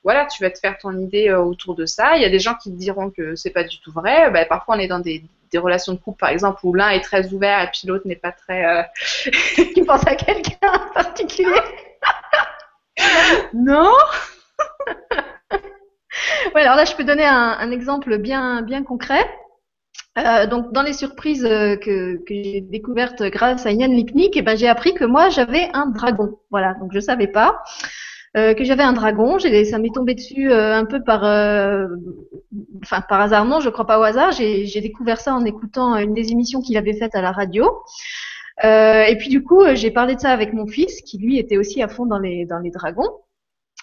voilà, 0.02 0.26
tu 0.26 0.42
vas 0.42 0.50
te 0.50 0.58
faire 0.58 0.76
ton 0.78 0.96
idée 0.98 1.32
autour 1.32 1.74
de 1.74 1.86
ça. 1.86 2.16
Il 2.16 2.22
y 2.22 2.26
a 2.26 2.30
des 2.30 2.38
gens 2.38 2.54
qui 2.54 2.70
te 2.70 2.76
diront 2.76 3.10
que 3.10 3.34
c'est 3.34 3.50
pas 3.50 3.64
du 3.64 3.80
tout 3.80 3.92
vrai. 3.92 4.30
Ben, 4.30 4.46
parfois, 4.48 4.76
on 4.76 4.78
est 4.78 4.88
dans 4.88 5.00
des, 5.00 5.24
des 5.50 5.58
relations 5.58 5.92
de 5.92 5.98
couple, 5.98 6.18
par 6.18 6.30
exemple, 6.30 6.60
où 6.64 6.74
l'un 6.74 6.90
est 6.90 7.02
très 7.02 7.32
ouvert 7.32 7.62
et 7.62 7.70
puis 7.70 7.86
l'autre 7.86 8.06
n'est 8.06 8.16
pas 8.16 8.32
très. 8.32 8.90
tu 9.74 9.84
penses 9.84 10.06
à 10.06 10.16
quelqu'un 10.16 10.72
en 10.72 10.92
particulier 10.92 11.60
Non 13.54 13.92
ouais, 16.54 16.62
alors 16.62 16.76
là, 16.76 16.84
je 16.84 16.94
peux 16.94 17.04
donner 17.04 17.24
un, 17.24 17.56
un 17.58 17.70
exemple 17.70 18.18
bien, 18.18 18.62
bien 18.62 18.82
concret. 18.82 19.24
Euh, 20.18 20.46
donc, 20.46 20.72
dans 20.72 20.82
les 20.82 20.92
surprises 20.92 21.44
euh, 21.44 21.76
que, 21.76 22.16
que 22.24 22.34
j'ai 22.34 22.60
découvertes 22.60 23.22
grâce 23.22 23.64
à 23.66 23.72
Yann 23.72 23.92
Lipnik, 23.92 24.36
eh 24.36 24.42
ben, 24.42 24.56
j'ai 24.56 24.68
appris 24.68 24.94
que 24.94 25.04
moi, 25.04 25.30
j'avais 25.30 25.70
un 25.72 25.86
dragon. 25.86 26.38
Voilà, 26.50 26.74
donc 26.74 26.92
je 26.92 27.00
savais 27.00 27.28
pas 27.28 27.62
euh, 28.34 28.54
que 28.54 28.64
j'avais 28.64 28.82
un 28.82 28.94
dragon. 28.94 29.38
Ça 29.38 29.78
m'est 29.78 29.94
tombé 29.94 30.14
dessus 30.14 30.50
euh, 30.50 30.74
un 30.74 30.86
peu 30.86 31.02
par, 31.04 31.24
euh, 31.24 31.86
enfin 32.82 33.02
par 33.02 33.20
hasard 33.20 33.44
non, 33.44 33.60
je 33.60 33.68
crois 33.68 33.86
pas 33.86 33.98
au 33.98 34.02
hasard. 34.02 34.32
J'ai 34.32 34.80
découvert 34.80 35.20
ça 35.20 35.34
en 35.34 35.44
écoutant 35.44 35.96
une 35.96 36.14
des 36.14 36.32
émissions 36.32 36.62
qu'il 36.62 36.76
avait 36.78 36.94
faites 36.94 37.14
à 37.14 37.20
la 37.20 37.32
radio. 37.32 37.66
et 38.64 39.16
puis 39.18 39.28
du 39.28 39.42
coup, 39.42 39.62
j'ai 39.74 39.90
parlé 39.90 40.14
de 40.14 40.20
ça 40.20 40.30
avec 40.30 40.52
mon 40.54 40.66
fils, 40.66 41.02
qui 41.02 41.18
lui 41.18 41.38
était 41.38 41.58
aussi 41.58 41.82
à 41.82 41.88
fond 41.88 42.06
dans 42.06 42.18
les 42.18 42.46
dans 42.46 42.58
les 42.58 42.70
dragons. 42.70 43.10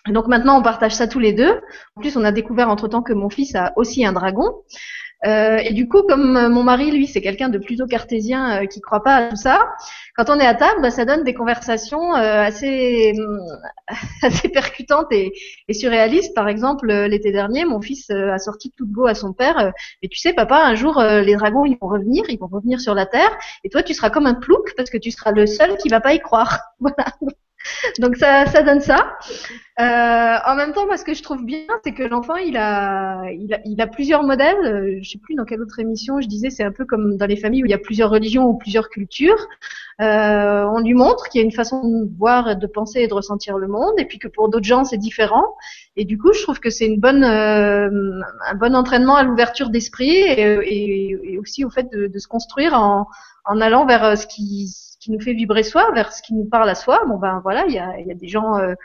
Donc 0.07 0.27
maintenant, 0.27 0.59
on 0.59 0.61
partage 0.61 0.93
ça 0.93 1.07
tous 1.07 1.19
les 1.19 1.33
deux. 1.33 1.59
En 1.95 2.01
plus, 2.01 2.15
on 2.17 2.23
a 2.23 2.31
découvert 2.31 2.69
entre-temps 2.69 3.01
que 3.01 3.13
mon 3.13 3.29
fils 3.29 3.55
a 3.55 3.73
aussi 3.75 4.05
un 4.05 4.13
dragon. 4.13 4.53
Euh, 5.25 5.57
et 5.57 5.73
du 5.73 5.89
coup, 5.89 6.03
comme 6.03 6.37
euh, 6.37 6.49
mon 6.49 6.63
mari, 6.63 6.91
lui, 6.91 7.05
c'est 7.05 7.21
quelqu'un 7.21 7.49
de 7.49 7.57
plutôt 7.57 7.87
cartésien 7.87 8.61
euh, 8.63 8.65
qui 8.65 8.79
croit 8.79 9.03
pas 9.03 9.15
à 9.15 9.29
tout 9.29 9.35
ça, 9.35 9.67
quand 10.15 10.29
on 10.29 10.39
est 10.39 10.45
à 10.45 10.53
table, 10.53 10.81
bah, 10.81 10.91
ça 10.91 11.03
donne 11.03 11.23
des 11.23 11.33
conversations 11.33 12.15
euh, 12.15 12.41
assez, 12.41 13.13
assez 14.23 14.49
percutantes 14.49 15.11
et, 15.11 15.33
et, 15.67 15.73
surréalistes. 15.73 16.33
Par 16.33 16.47
exemple, 16.47 16.91
l'été 16.91 17.31
dernier, 17.31 17.65
mon 17.65 17.81
fils 17.81 18.09
a 18.09 18.37
sorti 18.37 18.71
tout 18.77 18.87
go 18.87 19.07
à 19.07 19.15
son 19.15 19.33
père. 19.33 19.73
et 20.01 20.07
tu 20.07 20.17
sais, 20.17 20.33
papa, 20.33 20.63
un 20.63 20.75
jour, 20.75 21.01
les 21.01 21.35
dragons, 21.35 21.65
ils 21.65 21.77
vont 21.81 21.87
revenir, 21.87 22.23
ils 22.29 22.39
vont 22.39 22.47
revenir 22.47 22.79
sur 22.79 22.93
la 22.93 23.05
terre, 23.05 23.31
et 23.63 23.69
toi, 23.69 23.83
tu 23.83 23.93
seras 23.93 24.09
comme 24.09 24.25
un 24.25 24.35
plouc 24.35 24.73
parce 24.77 24.89
que 24.89 24.97
tu 24.97 25.11
seras 25.11 25.31
le 25.31 25.47
seul 25.47 25.77
qui 25.77 25.89
va 25.89 25.99
pas 25.99 26.13
y 26.13 26.19
croire. 26.19 26.59
Voilà. 26.79 27.05
Donc 27.99 28.15
ça, 28.15 28.45
ça 28.45 28.63
donne 28.63 28.79
ça. 28.79 29.17
Euh, 29.79 30.37
en 30.45 30.55
même 30.55 30.73
temps, 30.73 30.85
moi, 30.85 30.97
ce 30.97 31.05
que 31.05 31.13
je 31.13 31.23
trouve 31.23 31.45
bien, 31.45 31.65
c'est 31.83 31.93
que 31.93 32.03
l'enfant, 32.03 32.35
il 32.35 32.57
a, 32.57 33.23
il 33.31 33.53
a, 33.53 33.59
il 33.65 33.79
a 33.81 33.87
plusieurs 33.87 34.23
modèles. 34.23 34.65
Euh, 34.65 34.99
je 35.01 35.09
sais 35.09 35.17
plus 35.17 35.35
dans 35.35 35.45
quelle 35.45 35.61
autre 35.61 35.79
émission 35.79 36.19
je 36.19 36.27
disais, 36.27 36.49
c'est 36.49 36.63
un 36.63 36.71
peu 36.71 36.85
comme 36.85 37.17
dans 37.17 37.25
les 37.25 37.37
familles 37.37 37.63
où 37.63 37.65
il 37.65 37.71
y 37.71 37.75
a 37.75 37.79
plusieurs 37.79 38.09
religions 38.09 38.45
ou 38.45 38.57
plusieurs 38.57 38.89
cultures. 38.89 39.47
Euh, 40.01 40.65
on 40.73 40.79
lui 40.79 40.93
montre 40.93 41.29
qu'il 41.29 41.39
y 41.39 41.43
a 41.43 41.45
une 41.45 41.53
façon 41.53 41.81
de 41.83 42.17
voir, 42.17 42.55
de 42.55 42.67
penser 42.67 43.01
et 43.01 43.07
de 43.07 43.13
ressentir 43.13 43.57
le 43.57 43.67
monde, 43.67 43.93
et 43.97 44.05
puis 44.05 44.19
que 44.19 44.27
pour 44.27 44.49
d'autres 44.49 44.67
gens, 44.67 44.83
c'est 44.83 44.97
différent. 44.97 45.55
Et 45.95 46.05
du 46.05 46.17
coup, 46.17 46.33
je 46.33 46.41
trouve 46.41 46.59
que 46.59 46.69
c'est 46.69 46.85
une 46.85 46.99
bonne, 46.99 47.23
euh, 47.23 47.89
un 48.47 48.55
bon 48.55 48.75
entraînement 48.75 49.15
à 49.15 49.23
l'ouverture 49.23 49.69
d'esprit 49.69 50.09
et, 50.09 50.41
et, 50.41 51.33
et, 51.33 51.37
aussi 51.39 51.63
au 51.63 51.69
fait 51.69 51.89
de, 51.91 52.07
de 52.07 52.19
se 52.19 52.27
construire 52.27 52.73
en, 52.73 53.07
en 53.45 53.61
allant 53.61 53.85
vers 53.85 54.17
ce 54.17 54.27
qui 54.27 54.88
qui 55.09 55.13
nous 55.13 55.19
fait 55.19 55.33
vibrer 55.33 55.63
soi, 55.63 55.91
vers 55.91 56.13
ce 56.13 56.21
qui 56.21 56.35
nous 56.35 56.45
parle 56.45 56.69
à 56.69 56.75
soi. 56.75 57.01
Bon 57.07 57.17
ben 57.17 57.39
voilà, 57.43 57.65
il 57.67 57.73
y 57.73 57.79
a, 57.79 57.99
y 57.99 58.11
a, 58.11 58.13
des 58.13 58.27
gens 58.27 58.57
euh, 58.57 58.75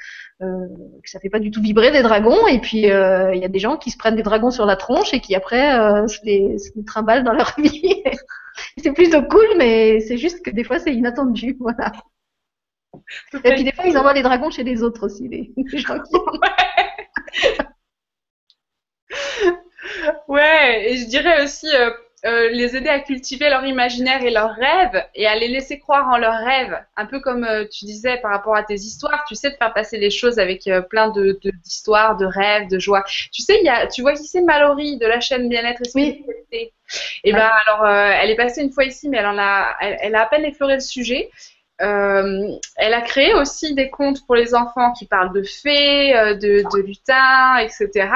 euh, 0.43 0.67
que 1.03 1.11
ça 1.11 1.21
fait 1.21 1.29
pas 1.29 1.39
du 1.39 1.51
tout 1.51 1.61
vibrer 1.61 1.91
des 1.91 2.03
dragons, 2.03 2.47
et 2.47 2.61
puis 2.61 2.91
euh, 2.91 3.35
il 3.35 3.43
y 3.43 3.45
a 3.45 3.49
des 3.49 3.59
gens 3.59 3.77
qui 3.77 3.91
se 3.91 3.99
prennent 3.99 4.17
des 4.17 4.23
dragons 4.23 4.51
sur 4.51 4.65
la 4.65 4.77
tronche 4.77 5.13
et 5.13 5.21
qui 5.21 5.35
après 5.35 5.71
se, 6.09 6.19
les, 6.25 6.59
se 6.59 6.71
trimballent 6.87 7.25
dans 7.25 7.33
leur 7.33 7.55
vie. 7.59 8.03
c'est 8.79 8.93
plutôt 8.93 9.23
cool, 9.23 9.47
mais 9.59 10.01
c'est 10.01 10.17
juste 10.17 10.43
que 10.45 10.51
des 10.51 10.65
fois 10.65 10.79
c'est 10.79 10.95
inattendu, 10.95 11.57
voilà. 11.61 11.93
Et 13.45 13.53
puis 13.55 13.65
des 13.65 13.73
fois 13.73 13.85
ils 13.87 13.99
envoient 13.99 14.15
les 14.15 14.23
dragons 14.23 14.51
chez 14.51 14.65
les 14.65 14.83
autres 14.83 15.07
aussi, 15.07 15.29
les, 15.29 15.53
gens 15.79 15.99
ouais, 20.29 20.91
et 20.91 20.97
je 20.97 21.07
dirais 21.07 21.45
aussi 21.45 21.69
euh, 22.27 22.49
les 22.51 22.75
aider 22.75 22.89
à 22.89 23.01
cultiver 23.01 23.51
leur 23.51 23.67
imaginaire 23.67 24.23
et 24.23 24.31
leurs 24.31 24.55
rêves 24.55 25.05
et 25.15 25.27
à 25.27 25.37
les 25.37 25.49
laisser 25.49 25.79
croire 25.79 26.09
en 26.09 26.17
leurs 26.17 26.43
rêves. 26.43 26.75
Un 26.97 27.05
peu 27.05 27.21
comme 27.21 27.45
euh, 27.45 27.67
tu 27.71 27.85
disais 27.85 28.17
par 28.17 28.31
rapport 28.31 28.57
à 28.57 28.63
tes 28.63 28.75
histoires, 28.75 29.25
tu 29.29 29.35
sais 29.35 29.51
de 29.51 29.57
faire 29.57 29.75
passer 29.75 29.99
les 29.99 30.09
choses 30.11 30.39
avec 30.39 30.67
euh, 30.67 30.81
plein 30.81 31.11
de 31.11 31.39
d'histoires, 31.63 32.17
de, 32.17 32.25
rêves, 32.25 32.69
de 32.69 32.79
joie. 32.79 33.05
Tu 33.31 33.43
sais, 33.43 33.59
il 33.61 33.67
y 33.67 33.69
a, 33.69 33.87
tu 33.89 34.01
vois 34.01 34.15
qui 34.15 34.25
c'est 34.25 34.41
Mallory 34.41 34.97
de 34.97 35.07
la 35.07 35.21
chaîne 35.21 35.49
Bien-être 35.51 35.83
et 35.83 35.89
Spiritualité. 35.89 36.73
Et 37.25 37.33
ben 37.33 37.51
alors, 37.67 37.87
elle 37.87 38.31
est 38.31 38.37
passée 38.37 38.63
une 38.63 38.71
fois 38.71 38.85
ici, 38.85 39.09
mais 39.09 39.17
elle 39.17 39.27
en 39.27 39.39
a, 39.39 39.75
elle 39.81 40.15
a 40.15 40.23
à 40.23 40.27
peine 40.27 40.45
effleuré 40.45 40.75
le 40.75 40.81
sujet. 40.81 41.31
Euh, 41.83 42.51
elle 42.77 42.95
a 42.95 43.01
créé 43.01 43.35
aussi 43.35 43.75
des 43.75 43.91
contes 43.91 44.25
pour 44.27 44.37
les 44.37 44.55
enfants 44.55 44.93
qui 44.93 45.07
parlent 45.07 45.33
de 45.33 45.43
fées, 45.43 46.17
euh, 46.17 46.35
de, 46.35 46.63
de 46.73 46.83
lutins, 46.83 47.57
etc. 47.59 48.09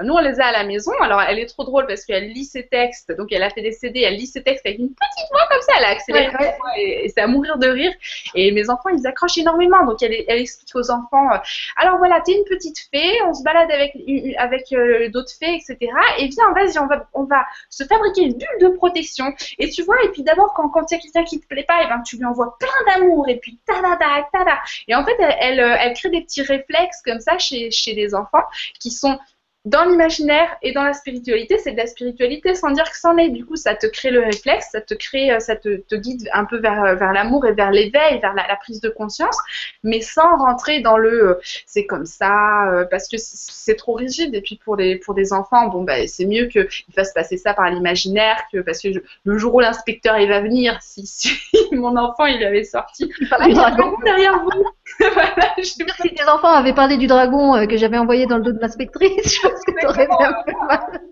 Nous, 0.00 0.12
on 0.12 0.18
les 0.18 0.40
a 0.40 0.46
à 0.46 0.52
la 0.52 0.64
maison. 0.64 0.90
Alors, 1.00 1.22
elle 1.22 1.38
est 1.38 1.46
trop 1.46 1.62
drôle 1.62 1.86
parce 1.86 2.04
qu'elle 2.04 2.32
lit 2.32 2.44
ses 2.44 2.66
textes. 2.66 3.12
Donc, 3.16 3.28
elle 3.30 3.44
a 3.44 3.50
fait 3.50 3.62
des 3.62 3.70
CD, 3.70 4.00
elle 4.00 4.16
lit 4.16 4.26
ses 4.26 4.42
textes 4.42 4.66
avec 4.66 4.80
une 4.80 4.88
petite 4.88 5.30
voix 5.30 5.46
comme 5.48 5.60
ça. 5.62 5.74
Elle 5.78 5.84
a 5.84 5.88
accéléré 5.90 6.54
et, 6.76 7.08
c'est 7.08 7.20
à 7.20 7.28
mourir 7.28 7.58
de 7.58 7.68
rire. 7.68 7.92
Et 8.34 8.50
mes 8.50 8.68
enfants, 8.68 8.88
ils 8.88 9.06
accrochent 9.06 9.38
énormément. 9.38 9.84
Donc, 9.86 10.02
elle, 10.02 10.14
elle 10.26 10.40
explique 10.40 10.74
aux 10.74 10.90
enfants 10.90 11.32
euh, 11.32 11.38
alors 11.76 11.98
voilà, 11.98 12.20
t'es 12.20 12.32
une 12.32 12.44
petite 12.44 12.78
fée, 12.92 13.22
on 13.26 13.32
se 13.32 13.42
balade 13.42 13.70
avec, 13.70 13.96
avec 14.38 14.74
d'autres 15.12 15.32
fées, 15.32 15.54
etc. 15.54 15.92
Et 16.18 16.28
viens, 16.28 16.52
vas-y, 16.52 16.78
on 16.78 16.86
va, 16.86 17.06
on 17.14 17.24
va 17.24 17.44
se 17.70 17.84
fabriquer 17.84 18.22
une 18.22 18.32
bulle 18.32 18.58
de 18.60 18.68
protection. 18.68 19.32
Et 19.58 19.70
tu 19.70 19.82
vois, 19.82 20.02
et 20.04 20.08
puis 20.08 20.22
d'abord, 20.22 20.52
quand, 20.54 20.68
quand 20.68 20.90
il 20.90 20.94
y 20.94 20.98
a 20.98 21.00
quelqu'un 21.00 21.24
qui 21.24 21.40
te 21.40 21.46
plaît 21.46 21.64
pas, 21.66 21.82
et 21.82 21.86
ben, 21.86 22.02
tu 22.04 22.16
lui 22.16 22.24
envoies 22.24 22.56
plein 22.58 22.68
d'amour 22.86 23.03
et 23.26 23.36
puis 23.36 23.58
tada 23.66 23.96
tada. 24.32 24.58
Et 24.88 24.94
en 24.94 25.04
fait, 25.04 25.16
elle, 25.18 25.58
elle, 25.58 25.76
elle, 25.80 25.94
crée 25.94 26.10
des 26.10 26.22
petits 26.22 26.42
réflexes 26.42 27.02
comme 27.04 27.20
ça 27.20 27.38
chez, 27.38 27.70
chez 27.70 27.94
les 27.94 28.14
enfants 28.14 28.44
qui 28.80 28.90
sont 28.90 29.18
dans 29.64 29.84
l'imaginaire 29.84 30.54
et 30.60 30.72
dans 30.72 30.82
la 30.82 30.92
spiritualité, 30.92 31.56
c'est 31.56 31.72
de 31.72 31.78
la 31.78 31.86
spiritualité 31.86 32.54
sans 32.54 32.70
dire 32.70 32.84
que 32.84 32.98
c'en 32.98 33.16
est. 33.16 33.30
Du 33.30 33.46
coup, 33.46 33.56
ça 33.56 33.74
te 33.74 33.86
crée 33.86 34.10
le 34.10 34.20
réflexe, 34.20 34.68
ça 34.72 34.82
te 34.82 34.92
crée, 34.92 35.32
euh, 35.32 35.40
ça 35.40 35.56
te, 35.56 35.76
te 35.76 35.94
guide 35.94 36.28
un 36.34 36.44
peu 36.44 36.58
vers, 36.58 36.84
euh, 36.84 36.94
vers 36.96 37.14
l'amour 37.14 37.46
et 37.46 37.52
vers 37.52 37.70
l'éveil, 37.70 38.20
vers 38.20 38.34
la, 38.34 38.46
la, 38.46 38.56
prise 38.56 38.82
de 38.82 38.90
conscience, 38.90 39.36
mais 39.82 40.02
sans 40.02 40.36
rentrer 40.36 40.80
dans 40.80 40.98
le 40.98 41.28
euh, 41.28 41.40
c'est 41.66 41.86
comme 41.86 42.04
ça, 42.04 42.84
parce 42.90 43.08
que 43.08 43.16
c'est 43.18 43.76
trop 43.76 43.94
rigide. 43.94 44.34
Et 44.34 44.42
puis 44.42 44.60
pour 44.62 44.76
des, 44.76 44.96
pour 44.96 45.14
des 45.14 45.32
enfants, 45.32 45.68
bon, 45.68 45.82
bah, 45.82 46.06
c'est 46.08 46.26
mieux 46.26 46.46
qu'ils 46.46 46.68
fassent 46.94 47.14
passer 47.14 47.38
ça 47.38 47.54
par 47.54 47.70
l'imaginaire 47.70 48.42
que 48.52 48.58
parce 48.60 48.80
que 48.82 48.88
le 49.24 49.38
jour 49.38 49.54
où 49.54 49.60
l'inspecteur 49.60 50.18
il 50.18 50.28
va 50.28 50.40
venir, 50.40 50.78
si, 50.82 51.06
si 51.06 51.38
mon 51.72 51.96
enfant 51.96 52.26
il 52.26 52.44
avait 52.44 52.64
sorti, 52.64 53.10
il 53.18 53.28
dragon 53.28 53.94
derrière 54.04 54.42
vous. 54.42 54.64
voilà, 55.00 55.54
je... 55.56 55.64
Si 55.64 55.78
tes 55.78 56.28
enfants 56.28 56.50
avaient 56.50 56.74
parlé 56.74 56.98
du 56.98 57.06
dragon 57.06 57.66
que 57.66 57.78
j'avais 57.78 57.96
envoyé 57.96 58.26
dans 58.26 58.36
le 58.36 58.42
dos 58.42 58.52
de 58.52 58.60
l'inspectrice, 58.60 59.40
ça 59.80 59.88
aurait 59.88 60.06
fait 60.06 60.24
un 60.24 60.42
peu 60.44 60.52
mal. 60.66 61.02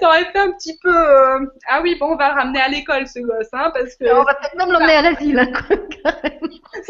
ça 0.00 0.08
aurait 0.08 0.24
fait 0.26 0.38
un 0.38 0.52
petit 0.52 0.78
peu. 0.82 0.94
Euh, 0.94 1.46
ah 1.68 1.80
oui, 1.82 1.96
bon, 1.98 2.12
on 2.12 2.16
va 2.16 2.28
le 2.28 2.40
ramener 2.40 2.60
à 2.60 2.68
l'école, 2.68 3.06
ce 3.06 3.20
gosse, 3.20 3.48
hein, 3.52 3.70
parce 3.74 3.96
que. 3.96 4.12
on 4.12 4.24
va 4.24 4.34
peut-être 4.34 4.56
même 4.56 4.72
l'emmener 4.72 4.94
à 4.94 5.02
l'asile, 5.02 5.38
hein, 5.38 5.52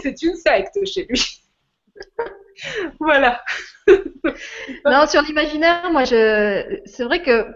C'est 0.03 0.23
une 0.23 0.35
secte 0.35 0.79
chez 0.85 1.07
lui. 1.09 1.43
voilà. 3.01 3.43
non, 4.85 5.07
sur 5.07 5.23
l'imaginaire, 5.23 5.91
moi, 5.91 6.05
je, 6.05 6.81
c'est 6.85 7.05
vrai 7.05 7.23
que, 7.23 7.47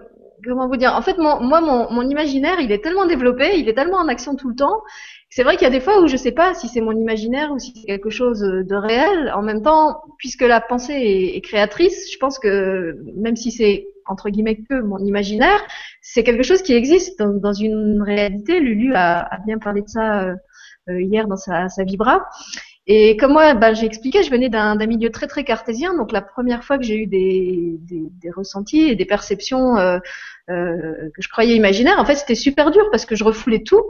comment 0.44 0.68
vous 0.68 0.76
dire, 0.76 0.94
en 0.94 1.02
fait, 1.02 1.18
moi, 1.18 1.40
mon, 1.40 1.90
mon 1.90 2.08
imaginaire, 2.08 2.60
il 2.60 2.72
est 2.72 2.82
tellement 2.82 3.06
développé, 3.06 3.58
il 3.58 3.68
est 3.68 3.74
tellement 3.74 3.98
en 3.98 4.08
action 4.08 4.36
tout 4.36 4.48
le 4.48 4.56
temps, 4.56 4.82
c'est 5.36 5.42
vrai 5.42 5.58
qu'il 5.58 5.64
y 5.64 5.66
a 5.66 5.70
des 5.70 5.80
fois 5.80 6.00
où 6.00 6.06
je 6.06 6.16
sais 6.16 6.32
pas 6.32 6.54
si 6.54 6.66
c'est 6.66 6.80
mon 6.80 6.92
imaginaire 6.92 7.52
ou 7.52 7.58
si 7.58 7.74
c'est 7.76 7.86
quelque 7.86 8.08
chose 8.08 8.40
de 8.40 8.74
réel. 8.74 9.30
En 9.36 9.42
même 9.42 9.60
temps, 9.60 10.00
puisque 10.16 10.40
la 10.40 10.62
pensée 10.62 10.94
est, 11.34 11.40
créatrice, 11.42 12.10
je 12.10 12.16
pense 12.16 12.38
que 12.38 12.96
même 13.16 13.36
si 13.36 13.50
c'est 13.50 13.86
entre 14.06 14.30
guillemets 14.30 14.56
que 14.56 14.80
mon 14.80 14.96
imaginaire, 14.96 15.62
c'est 16.00 16.24
quelque 16.24 16.42
chose 16.42 16.62
qui 16.62 16.72
existe 16.72 17.20
dans, 17.20 17.52
une 17.52 18.00
réalité. 18.00 18.60
Lulu 18.60 18.94
a, 18.94 19.28
bien 19.44 19.58
parlé 19.58 19.82
de 19.82 19.88
ça 19.88 20.22
euh, 20.22 20.36
euh, 20.88 21.02
hier 21.02 21.28
dans 21.28 21.36
sa, 21.36 21.68
vibra. 21.84 22.26
Et 22.86 23.18
comme 23.18 23.32
moi, 23.32 23.52
bah, 23.52 23.74
j'ai 23.74 23.84
expliqué, 23.84 24.22
je 24.22 24.30
venais 24.30 24.48
d'un 24.48 24.74
milieu 24.86 25.10
très 25.10 25.26
très 25.26 25.44
cartésien, 25.44 25.94
donc 25.94 26.12
la 26.12 26.22
première 26.22 26.64
fois 26.64 26.78
que 26.78 26.84
j'ai 26.84 26.96
eu 26.96 27.06
des, 27.06 27.78
ressentis 28.34 28.88
et 28.88 28.96
des 28.96 29.04
perceptions 29.04 29.76
euh, 29.76 29.98
que 30.48 31.20
je 31.20 31.28
croyais 31.28 31.56
imaginaires, 31.56 31.98
en 31.98 32.06
fait, 32.06 32.14
c'était 32.14 32.34
super 32.34 32.70
dur 32.70 32.88
parce 32.90 33.04
que 33.04 33.14
je 33.14 33.24
refoulais 33.24 33.62
tout. 33.62 33.84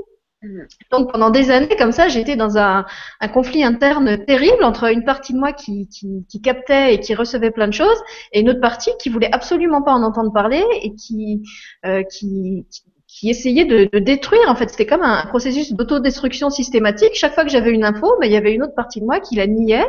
Donc 0.90 1.12
pendant 1.12 1.30
des 1.30 1.50
années 1.50 1.76
comme 1.76 1.92
ça, 1.92 2.08
j'étais 2.08 2.36
dans 2.36 2.58
un, 2.58 2.84
un, 3.20 3.28
conflit 3.28 3.64
interne 3.64 4.24
terrible 4.24 4.62
entre 4.64 4.92
une 4.92 5.04
partie 5.04 5.32
de 5.32 5.38
moi 5.38 5.52
qui, 5.52 5.88
qui, 5.88 6.26
qui, 6.28 6.40
captait 6.40 6.94
et 6.94 7.00
qui 7.00 7.14
recevait 7.14 7.50
plein 7.50 7.68
de 7.68 7.72
choses, 7.72 8.00
et 8.32 8.40
une 8.40 8.50
autre 8.50 8.60
partie 8.60 8.90
qui 9.00 9.08
voulait 9.08 9.32
absolument 9.32 9.82
pas 9.82 9.92
en 9.92 10.02
entendre 10.02 10.32
parler 10.32 10.62
et 10.82 10.94
qui, 10.94 11.42
euh, 11.86 12.02
qui, 12.04 12.66
qui 13.08 13.30
essayait 13.30 13.64
de, 13.64 13.88
de, 13.90 13.98
détruire. 13.98 14.48
En 14.48 14.54
fait, 14.54 14.68
c'était 14.68 14.86
comme 14.86 15.02
un, 15.02 15.24
processus 15.26 15.72
d'autodestruction 15.72 16.50
systématique. 16.50 17.14
Chaque 17.14 17.34
fois 17.34 17.44
que 17.44 17.50
j'avais 17.50 17.70
une 17.70 17.84
info, 17.84 18.14
ben, 18.20 18.26
il 18.26 18.32
y 18.32 18.36
avait 18.36 18.52
une 18.52 18.62
autre 18.62 18.74
partie 18.74 19.00
de 19.00 19.06
moi 19.06 19.20
qui 19.20 19.36
la 19.36 19.46
niait 19.46 19.86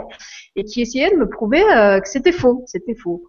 et 0.56 0.64
qui 0.64 0.82
essayait 0.82 1.12
de 1.12 1.18
me 1.18 1.28
prouver 1.28 1.62
euh, 1.64 2.00
que 2.00 2.08
c'était 2.08 2.32
faux, 2.32 2.64
c'était 2.68 2.96
faux. 2.96 3.24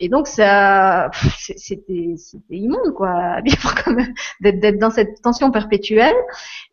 Et 0.00 0.08
donc 0.08 0.26
ça, 0.26 1.10
c'était 1.38 2.14
immonde 2.50 2.94
quoi, 2.94 3.40
vivre 3.44 3.74
même, 3.88 4.14
d'être 4.40 4.78
dans 4.78 4.90
cette 4.90 5.20
tension 5.22 5.50
perpétuelle. 5.50 6.16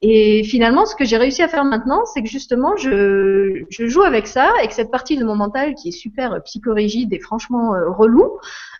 Et 0.01 0.43
finalement, 0.43 0.85
ce 0.85 0.95
que 0.95 1.03
j'ai 1.05 1.17
réussi 1.17 1.43
à 1.43 1.47
faire 1.47 1.65
maintenant, 1.65 2.05
c'est 2.05 2.23
que 2.23 2.29
justement, 2.29 2.75
je, 2.77 3.65
je 3.69 3.87
joue 3.87 4.03
avec 4.03 4.27
ça 4.27 4.51
et 4.63 4.67
que 4.67 4.73
cette 4.73 4.91
partie 4.91 5.17
de 5.17 5.25
mon 5.25 5.35
mental 5.35 5.75
qui 5.75 5.89
est 5.89 5.91
super 5.91 6.41
psychorigide 6.43 7.13
et 7.13 7.19
franchement 7.19 7.75
euh, 7.75 7.89
relou, 7.89 8.39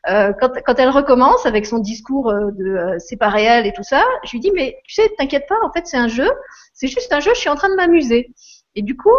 euh, 0.10 0.32
quand, 0.40 0.52
quand, 0.66 0.76
elle 0.80 0.90
recommence 0.90 1.46
avec 1.46 1.66
son 1.66 1.80
discours 1.80 2.30
euh, 2.30 2.52
de 2.52 2.66
euh, 2.66 2.96
c'est 3.00 3.18
pas 3.18 3.28
réel 3.30 3.66
et 3.66 3.74
tout 3.74 3.84
ça, 3.84 4.06
je 4.24 4.32
lui 4.32 4.40
dis 4.40 4.52
mais 4.52 4.78
tu 4.86 4.94
sais, 4.94 5.10
t'inquiète 5.18 5.48
pas, 5.50 5.58
en 5.64 5.72
fait 5.72 5.86
c'est 5.86 5.98
un 5.98 6.08
jeu, 6.08 6.30
c'est 6.74 6.88
juste 6.88 7.12
un 7.12 7.20
jeu, 7.20 7.32
je 7.34 7.40
suis 7.40 7.50
en 7.50 7.56
train 7.56 7.70
de 7.70 7.76
m'amuser. 7.76 8.30
Et 8.76 8.84
du 8.84 8.96
coup, 8.96 9.10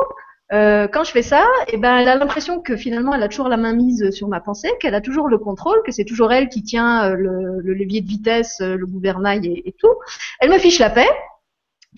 euh, 0.52 0.88
quand 0.88 1.04
je 1.04 1.10
fais 1.10 1.22
ça, 1.22 1.46
eh 1.68 1.76
ben, 1.76 1.98
elle 1.98 2.08
a 2.08 2.16
l'impression 2.16 2.60
que 2.60 2.76
finalement, 2.76 3.14
elle 3.14 3.22
a 3.22 3.28
toujours 3.28 3.48
la 3.48 3.56
main 3.56 3.74
mise 3.74 4.10
sur 4.10 4.28
ma 4.28 4.40
pensée, 4.40 4.70
qu'elle 4.80 4.94
a 4.94 5.00
toujours 5.00 5.28
le 5.28 5.38
contrôle, 5.38 5.82
que 5.84 5.92
c'est 5.92 6.04
toujours 6.04 6.32
elle 6.32 6.48
qui 6.48 6.62
tient 6.62 7.04
euh, 7.04 7.14
le, 7.14 7.60
le, 7.60 7.74
levier 7.74 8.00
de 8.00 8.08
vitesse, 8.08 8.60
euh, 8.62 8.76
le 8.76 8.86
gouvernail 8.86 9.46
et, 9.46 9.68
et, 9.68 9.72
tout. 9.72 9.94
Elle 10.40 10.50
me 10.50 10.58
fiche 10.58 10.78
la 10.78 10.90
paix 10.90 11.08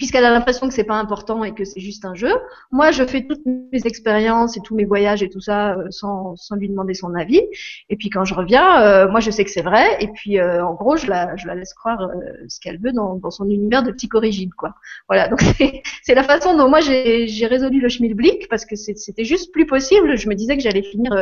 puisqu'elle 0.01 0.25
a 0.25 0.31
l'impression 0.31 0.67
que 0.67 0.73
c'est 0.73 0.85
pas 0.85 0.95
important 0.95 1.45
et 1.45 1.53
que 1.53 1.67
c'est 1.67 1.79
juste 1.79 2.07
un 2.07 2.15
jeu. 2.15 2.33
Moi, 2.71 2.91
je 2.91 3.05
fais 3.05 3.27
toutes 3.27 3.45
mes 3.45 3.83
expériences 3.85 4.57
et 4.57 4.61
tous 4.63 4.75
mes 4.75 4.87
voyages 4.87 5.23
et 5.23 5.29
tout 5.29 5.43
ça 5.43 5.75
euh, 5.75 5.89
sans, 5.91 6.37
sans 6.37 6.57
lui 6.57 6.71
demander 6.71 6.95
son 6.95 7.15
avis. 7.15 7.43
Et 7.91 7.97
puis 7.97 8.09
quand 8.09 8.25
je 8.25 8.33
reviens, 8.33 8.81
euh, 8.83 9.11
moi, 9.11 9.21
je 9.21 9.31
sais 9.31 9.45
que 9.45 9.51
c'est 9.51 9.61
vrai. 9.61 9.99
Et 10.01 10.09
puis, 10.09 10.41
euh, 10.41 10.65
en 10.65 10.73
gros, 10.73 10.97
je 10.97 11.07
la, 11.07 11.37
je 11.37 11.47
la 11.47 11.55
laisse 11.55 11.75
croire 11.75 12.09
ce 12.49 12.59
qu'elle 12.61 12.81
veut 12.81 12.93
dans, 12.93 13.17
dans, 13.17 13.31
son 13.31 13.47
univers 13.51 13.83
de 13.83 13.93
psychorigide, 13.93 14.55
quoi. 14.55 14.75
Voilà. 15.07 15.29
Donc 15.29 15.43
c'est 16.03 16.15
la 16.15 16.23
façon 16.23 16.57
dont 16.57 16.71
moi 16.71 16.81
j'ai 16.81 17.47
résolu 17.47 17.79
le 17.79 17.91
schmilblick 17.91 18.49
parce 18.49 18.65
que 18.65 18.77
c'était 18.77 19.25
juste 19.25 19.53
plus 19.53 19.67
possible. 19.67 20.17
Je 20.17 20.31
me 20.31 20.35
disais 20.35 20.57
que 20.57 20.63
j'allais 20.63 20.83
finir 20.83 21.13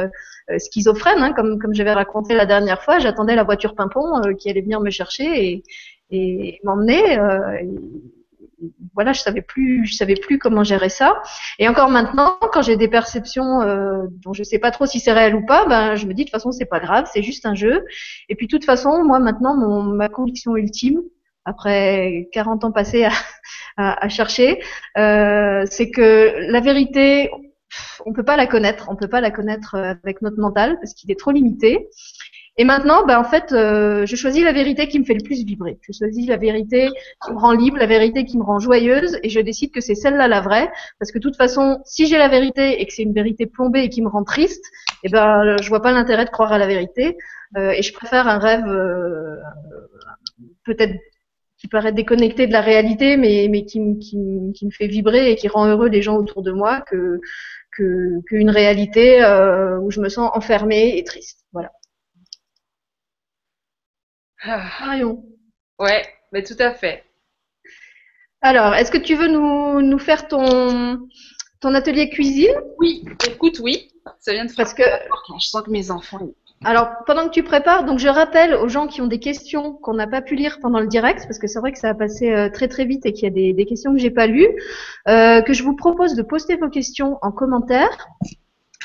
schizophrène, 0.58 1.18
hein, 1.18 1.32
comme 1.32 1.58
comme 1.58 1.74
j'avais 1.74 1.92
raconté 1.92 2.34
la 2.34 2.46
dernière 2.46 2.80
fois. 2.84 3.00
J'attendais 3.00 3.34
la 3.34 3.42
voiture 3.42 3.74
pimpon 3.74 4.22
qui 4.38 4.48
allait 4.48 4.60
venir 4.60 4.80
me 4.80 4.90
chercher 4.90 5.24
et, 5.46 5.62
et 6.12 6.60
m'emmener 6.62 7.18
voilà, 8.94 9.12
je 9.12 9.20
savais 9.20 9.42
plus, 9.42 9.86
je 9.86 9.94
savais 9.94 10.14
plus 10.14 10.38
comment 10.38 10.64
gérer 10.64 10.88
ça. 10.88 11.22
Et 11.58 11.68
encore 11.68 11.90
maintenant, 11.90 12.38
quand 12.52 12.62
j'ai 12.62 12.76
des 12.76 12.88
perceptions 12.88 13.62
euh, 13.62 14.06
dont 14.24 14.32
je 14.32 14.42
sais 14.42 14.58
pas 14.58 14.70
trop 14.70 14.86
si 14.86 15.00
c'est 15.00 15.12
réel 15.12 15.34
ou 15.34 15.44
pas, 15.46 15.66
ben 15.66 15.94
je 15.94 16.06
me 16.06 16.14
dis 16.14 16.24
de 16.24 16.28
toute 16.28 16.32
façon 16.32 16.52
c'est 16.52 16.66
pas 16.66 16.80
grave, 16.80 17.08
c'est 17.12 17.22
juste 17.22 17.46
un 17.46 17.54
jeu. 17.54 17.84
Et 18.28 18.34
puis 18.34 18.46
de 18.46 18.50
toute 18.50 18.64
façon, 18.64 19.04
moi 19.04 19.18
maintenant, 19.18 19.56
mon, 19.56 19.82
ma 19.82 20.08
conviction 20.08 20.56
ultime, 20.56 21.00
après 21.44 22.28
40 22.32 22.64
ans 22.64 22.72
passés 22.72 23.04
à, 23.04 23.12
à, 23.76 24.04
à 24.04 24.08
chercher, 24.08 24.60
euh, 24.96 25.64
c'est 25.70 25.90
que 25.90 26.34
la 26.50 26.60
vérité, 26.60 27.30
on 28.06 28.12
peut 28.12 28.24
pas 28.24 28.36
la 28.36 28.46
connaître, 28.46 28.88
on 28.90 28.96
peut 28.96 29.08
pas 29.08 29.20
la 29.20 29.30
connaître 29.30 29.74
avec 29.74 30.22
notre 30.22 30.38
mental 30.38 30.78
parce 30.80 30.94
qu'il 30.94 31.10
est 31.10 31.18
trop 31.18 31.30
limité. 31.30 31.88
Et 32.60 32.64
maintenant, 32.64 33.06
ben, 33.06 33.20
en 33.20 33.24
fait, 33.24 33.52
euh, 33.52 34.04
je 34.04 34.16
choisis 34.16 34.42
la 34.42 34.52
vérité 34.52 34.88
qui 34.88 34.98
me 34.98 35.04
fait 35.04 35.14
le 35.14 35.22
plus 35.22 35.44
vibrer. 35.44 35.78
Je 35.80 35.92
choisis 35.96 36.26
la 36.26 36.36
vérité 36.36 36.88
qui 37.24 37.32
me 37.32 37.38
rend 37.38 37.52
libre, 37.52 37.78
la 37.78 37.86
vérité 37.86 38.24
qui 38.24 38.36
me 38.36 38.42
rend 38.42 38.58
joyeuse, 38.58 39.16
et 39.22 39.28
je 39.28 39.38
décide 39.38 39.70
que 39.70 39.80
c'est 39.80 39.94
celle-là 39.94 40.26
la 40.26 40.40
vraie, 40.40 40.68
parce 40.98 41.12
que 41.12 41.18
de 41.18 41.22
toute 41.22 41.36
façon, 41.36 41.78
si 41.84 42.06
j'ai 42.08 42.18
la 42.18 42.26
vérité 42.26 42.80
et 42.80 42.86
que 42.86 42.92
c'est 42.92 43.04
une 43.04 43.14
vérité 43.14 43.46
plombée 43.46 43.84
et 43.84 43.88
qui 43.88 44.02
me 44.02 44.08
rend 44.08 44.24
triste, 44.24 44.64
eh 45.04 45.08
ben, 45.08 45.56
je 45.62 45.68
vois 45.68 45.80
pas 45.80 45.92
l'intérêt 45.92 46.24
de 46.24 46.30
croire 46.30 46.52
à 46.52 46.58
la 46.58 46.66
vérité, 46.66 47.16
euh, 47.56 47.70
et 47.70 47.82
je 47.82 47.92
préfère 47.92 48.26
un 48.26 48.38
rêve 48.38 48.66
euh, 48.66 49.36
peut-être 50.64 50.94
qui 51.58 51.68
paraît 51.68 51.92
déconnecté 51.92 52.48
de 52.48 52.52
la 52.52 52.60
réalité, 52.60 53.16
mais, 53.16 53.46
mais 53.48 53.64
qui, 53.64 53.80
qui, 54.00 54.18
qui, 54.54 54.66
me 54.66 54.70
fait 54.70 54.86
vibrer 54.88 55.30
et 55.30 55.36
qui 55.36 55.48
rend 55.48 55.66
heureux 55.66 55.88
les 55.88 56.02
gens 56.02 56.16
autour 56.16 56.42
de 56.42 56.52
moi, 56.52 56.82
que 56.82 57.20
qu'une 58.26 58.50
réalité 58.50 59.22
euh, 59.22 59.78
où 59.78 59.92
je 59.92 60.00
me 60.00 60.08
sens 60.08 60.30
enfermée 60.34 60.98
et 60.98 61.04
triste. 61.04 61.44
Voilà. 61.52 61.70
Ah. 64.50 64.86
Marion. 64.86 65.22
Ouais, 65.78 66.06
mais 66.32 66.42
tout 66.42 66.56
à 66.58 66.72
fait. 66.72 67.04
Alors, 68.40 68.74
est-ce 68.74 68.90
que 68.90 68.98
tu 68.98 69.14
veux 69.14 69.28
nous, 69.28 69.82
nous 69.82 69.98
faire 69.98 70.28
ton, 70.28 71.06
ton 71.60 71.74
atelier 71.74 72.08
cuisine? 72.08 72.54
Oui, 72.78 73.04
écoute, 73.28 73.60
oui. 73.62 73.90
Ça 74.20 74.32
vient 74.32 74.46
de 74.46 74.52
Parce 74.54 74.72
que 74.72 74.84
je 75.38 75.46
sens 75.46 75.62
que 75.62 75.70
mes 75.70 75.90
enfants. 75.90 76.30
Alors, 76.64 76.88
pendant 77.06 77.26
que 77.26 77.32
tu 77.32 77.42
prépares, 77.42 77.84
donc 77.84 77.98
je 77.98 78.08
rappelle 78.08 78.54
aux 78.54 78.68
gens 78.68 78.86
qui 78.86 79.00
ont 79.00 79.06
des 79.06 79.20
questions 79.20 79.74
qu'on 79.74 79.94
n'a 79.94 80.06
pas 80.06 80.22
pu 80.22 80.34
lire 80.34 80.58
pendant 80.60 80.80
le 80.80 80.88
direct, 80.88 81.24
parce 81.24 81.38
que 81.38 81.46
c'est 81.46 81.60
vrai 81.60 81.70
que 81.70 81.78
ça 81.78 81.90
a 81.90 81.94
passé 81.94 82.32
euh, 82.32 82.48
très 82.48 82.66
très 82.66 82.84
vite 82.84 83.06
et 83.06 83.12
qu'il 83.12 83.24
y 83.24 83.26
a 83.26 83.30
des, 83.30 83.52
des 83.52 83.66
questions 83.66 83.92
que 83.92 83.98
j'ai 83.98 84.10
pas 84.10 84.26
lues, 84.26 84.48
euh, 85.08 85.40
que 85.42 85.52
je 85.52 85.62
vous 85.62 85.76
propose 85.76 86.14
de 86.14 86.22
poster 86.22 86.56
vos 86.56 86.68
questions 86.68 87.18
en 87.22 87.30
commentaire 87.30 88.08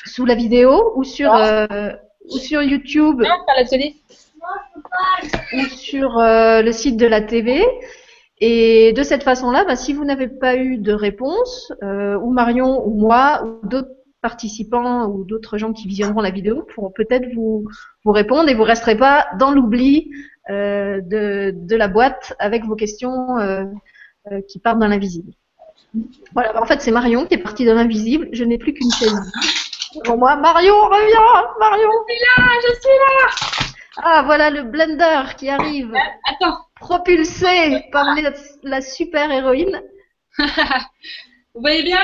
sous 0.06 0.26
la 0.26 0.36
vidéo 0.36 0.94
ou 0.96 1.04
sur 1.04 1.34
euh, 1.34 1.90
ou 2.30 2.38
sur 2.38 2.62
YouTube. 2.62 3.22
Non, 3.22 3.44
pas 3.48 3.56
l'atelier 3.58 3.96
ou 5.54 5.62
sur 5.66 6.18
euh, 6.18 6.62
le 6.62 6.72
site 6.72 6.98
de 6.98 7.06
la 7.06 7.22
TV. 7.22 7.64
Et 8.40 8.94
de 8.94 9.04
cette 9.04 9.24
façon-là, 9.24 9.64
bah, 9.66 9.76
si 9.76 9.94
vous 9.94 10.06
n'avez 10.06 10.28
pas 10.28 10.56
eu 10.56 10.78
de 10.78 10.94
réponse, 10.94 11.72
euh, 11.84 12.18
ou 12.18 12.32
Marion 12.32 12.86
ou 12.86 13.00
moi, 13.00 13.44
ou 13.46 13.68
d'autres 13.68 13.92
participants 14.22 15.08
ou 15.08 15.26
d'autres 15.26 15.58
gens 15.58 15.74
qui 15.74 15.88
visionneront 15.88 16.22
la 16.22 16.32
vidéo 16.32 16.66
pourront 16.74 16.92
peut-être 16.92 17.28
vous, 17.36 17.68
répondre 18.06 18.50
et 18.50 18.54
vous 18.54 18.64
resterez 18.64 18.98
pas 18.98 19.28
dans 19.38 19.52
l'oubli 19.52 20.12
euh, 20.50 21.02
de, 21.02 21.76
la 21.76 21.88
boîte 21.90 22.34
avec 22.40 22.64
vos 22.64 22.76
questions 22.76 23.38
qui 24.48 24.60
partent 24.60 24.80
dans 24.80 24.88
l'invisible. 24.88 25.34
Voilà, 26.34 26.62
en 26.62 26.66
fait 26.66 26.82
c'est 26.82 26.92
Marion 26.92 27.26
qui 27.26 27.34
est 27.34 27.44
partie 27.44 27.66
dans 27.66 27.76
l'invisible, 27.76 28.30
je 28.32 28.46
n'ai 28.46 28.58
plus 28.58 28.74
qu'une 28.74 28.92
chaise. 28.92 29.32
Pour 30.06 30.18
moi, 30.18 30.38
Marion, 30.38 30.74
reviens 30.74 31.44
Marion 31.60 31.90
Je 32.08 32.14
suis 32.14 32.22
là, 32.22 32.44
je 32.62 32.74
suis 32.80 32.90
là 32.90 33.63
ah, 33.98 34.24
voilà 34.26 34.50
le 34.50 34.64
blender 34.64 35.36
qui 35.38 35.50
arrive. 35.50 35.94
Euh, 35.94 36.00
attends. 36.26 36.58
Propulsé 36.76 37.86
par 37.92 38.16
la 38.64 38.82
super 38.82 39.32
héroïne. 39.32 39.82
vous 40.38 41.62
voyez 41.62 41.84
bien? 41.84 42.02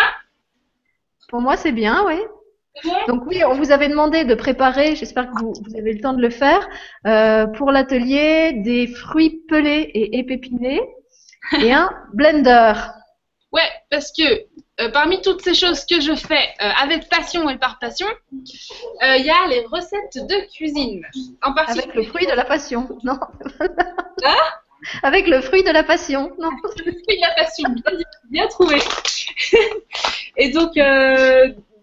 Pour 1.30 1.42
moi, 1.42 1.58
c'est 1.58 1.72
bien, 1.72 2.06
oui. 2.06 2.18
Donc 3.08 3.26
oui, 3.26 3.44
on 3.44 3.56
vous 3.56 3.72
avait 3.72 3.90
demandé 3.90 4.24
de 4.24 4.36
préparer, 4.36 4.96
j'espère 4.96 5.30
que 5.32 5.44
vous, 5.44 5.54
avez 5.78 5.94
le 5.94 6.00
temps 6.00 6.14
de 6.14 6.22
le 6.22 6.30
faire, 6.30 6.68
euh, 7.06 7.46
pour 7.48 7.72
l'atelier 7.72 8.54
des 8.54 8.88
fruits 8.88 9.42
pelés 9.50 9.90
et 9.94 10.20
épépinés 10.20 10.82
et 11.62 11.74
un 11.74 11.90
blender. 12.14 12.74
Ouais, 13.52 13.70
parce 13.90 14.12
que 14.12 14.24
euh, 14.80 14.90
parmi 14.90 15.22
toutes 15.22 15.42
ces 15.42 15.54
choses 15.54 15.86
que 15.86 16.00
je 16.00 16.16
fais 16.16 16.48
euh, 16.62 16.70
avec 16.82 17.10
passion 17.10 17.50
et 17.50 17.58
par 17.58 17.80
passion, 17.80 18.08
euh, 18.08 19.18
il 19.18 19.26
y 19.26 19.30
a 19.30 19.48
les 19.50 19.66
recettes 19.66 20.26
de 20.26 20.52
cuisine. 20.54 21.02
En 21.44 21.54
particulier. 21.54 21.84
Avec 21.84 21.96
le 21.96 22.04
fruit 22.04 22.26
de 22.26 22.32
la 22.32 22.46
passion, 22.46 22.88
non 23.04 23.20
hein 24.24 24.36
Avec 25.04 25.28
le 25.28 25.42
fruit 25.42 25.64
de 25.64 25.72
la 25.72 25.84
passion, 25.84 26.32
non 26.40 26.50
Le 26.86 26.92
fruit 26.92 27.18
de 27.18 27.22
la 27.22 27.36
passion, 27.36 27.70
bien, 28.30 28.48
trouvé. 28.48 28.78
et 30.38 30.50
donc, 30.52 30.76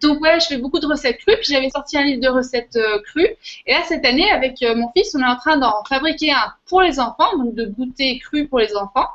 donc 0.00 0.20
ouais, 0.22 0.40
je 0.40 0.46
fais 0.46 0.56
beaucoup 0.56 0.78
de 0.78 0.86
recettes 0.86 1.18
crues. 1.18 1.36
Puis 1.36 1.52
j'avais 1.52 1.68
sorti 1.68 1.98
un 1.98 2.02
livre 2.02 2.22
de 2.22 2.28
recettes 2.28 2.78
crues. 3.04 3.28
Et 3.66 3.74
là, 3.74 3.82
cette 3.84 4.06
année, 4.06 4.30
avec 4.30 4.62
mon 4.62 4.90
fils, 4.96 5.14
on 5.14 5.20
est 5.20 5.26
en 5.26 5.36
train 5.36 5.58
d'en 5.58 5.84
fabriquer 5.86 6.32
un 6.32 6.54
pour 6.66 6.80
les 6.80 6.98
enfants, 6.98 7.36
donc 7.36 7.54
de 7.54 7.66
goûter 7.66 8.18
cru 8.20 8.46
pour 8.48 8.58
les 8.58 8.74
enfants 8.74 9.08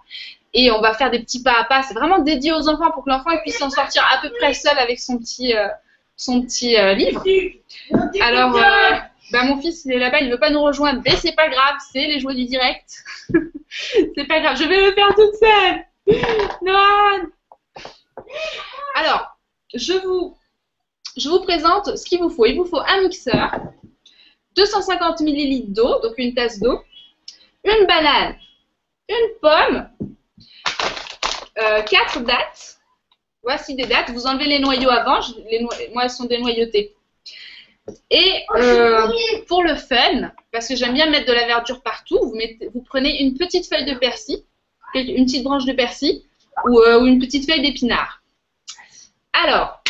et 0.54 0.72
on 0.72 0.82
va 0.82 0.94
faire 0.94 1.12
des 1.12 1.20
petits 1.20 1.44
pas 1.44 1.60
à 1.60 1.64
pas. 1.64 1.84
C'est 1.84 1.94
vraiment 1.94 2.20
dédié 2.20 2.52
aux 2.52 2.68
enfants 2.68 2.92
pour 2.92 3.04
que 3.04 3.10
l'enfant 3.10 3.32
puisse 3.42 3.58
s'en 3.58 3.70
sortir 3.70 4.04
à 4.12 4.22
peu 4.22 4.32
près 4.40 4.54
seul 4.54 4.78
avec 4.78 5.00
son 5.00 5.18
petit, 5.18 5.56
euh, 5.56 5.68
son 6.16 6.42
petit 6.42 6.78
euh, 6.78 6.94
livre. 6.94 7.24
Alors, 8.22 8.56
euh, 8.56 8.98
bah, 9.32 9.44
mon 9.44 9.62
fils, 9.62 9.86
il 9.86 9.94
est 9.94 10.00
là-bas, 10.00 10.20
il 10.22 10.30
veut 10.30 10.40
pas 10.40 10.50
nous 10.50 10.62
rejoindre, 10.62 11.02
mais 11.06 11.16
c'est 11.16 11.36
pas 11.36 11.48
grave, 11.48 11.76
c'est 11.92 12.06
les 12.06 12.20
joies 12.20 12.34
du 12.34 12.46
direct. 12.46 13.04
c'est 13.70 14.28
pas 14.28 14.42
grave, 14.42 14.58
je 14.58 14.68
vais 14.68 14.86
le 14.86 14.94
faire 14.94 15.16
toute 15.16 15.36
seule. 15.36 15.86
Non. 16.62 17.30
Alors, 18.96 19.38
je 19.74 19.94
vous, 19.94 20.38
je 21.18 21.30
vous 21.30 21.40
présente 21.42 21.98
ce 21.98 22.06
qu'il 22.06 22.20
vous 22.20 22.30
faut. 22.30 22.46
Il 22.46 22.58
vous 22.58 22.66
faut 22.66 22.82
un 22.82 23.02
mixeur, 23.02 23.52
250 24.56 25.22
ml 25.22 25.72
d'eau, 25.72 26.02
donc 26.02 26.14
une 26.18 26.34
tasse 26.34 26.60
d'eau, 26.60 26.82
une 27.64 27.86
banane, 27.86 28.36
une 29.08 29.40
pomme, 29.42 29.90
euh, 31.62 31.82
quatre 31.84 32.22
dates. 32.22 32.80
Voici 33.44 33.76
des 33.76 33.86
dates. 33.86 34.12
Vous 34.12 34.28
enlevez 34.28 34.46
les 34.46 34.60
noyaux 34.60 34.90
avant. 34.90 35.20
les 35.50 35.62
moi, 35.94 36.04
elles 36.04 36.10
sont 36.10 36.26
dénoyautées. 36.26 36.96
Et 38.10 38.44
euh, 38.56 39.08
pour 39.48 39.64
le 39.64 39.76
fun, 39.76 40.32
parce 40.52 40.68
que 40.68 40.76
j'aime 40.76 40.94
bien 40.94 41.10
mettre 41.10 41.28
de 41.28 41.34
la 41.34 41.48
verdure 41.48 41.82
partout, 41.82 42.20
vous, 42.22 42.36
mettez, 42.36 42.70
vous 42.74 42.82
prenez 42.82 43.22
une 43.22 43.38
petite 43.38 43.68
feuille 43.68 43.86
de 43.86 43.98
persil, 43.98 44.38
une 44.94 45.26
petite 45.26 45.44
branche 45.44 45.66
de 45.66 45.74
persil, 45.74 46.22
ou, 46.66 46.80
euh, 46.80 47.02
ou 47.02 47.06
une 47.06 47.20
petite 47.20 47.50
feuille 47.50 47.62
d'épinard. 47.62 48.22
Alors, 49.34 49.82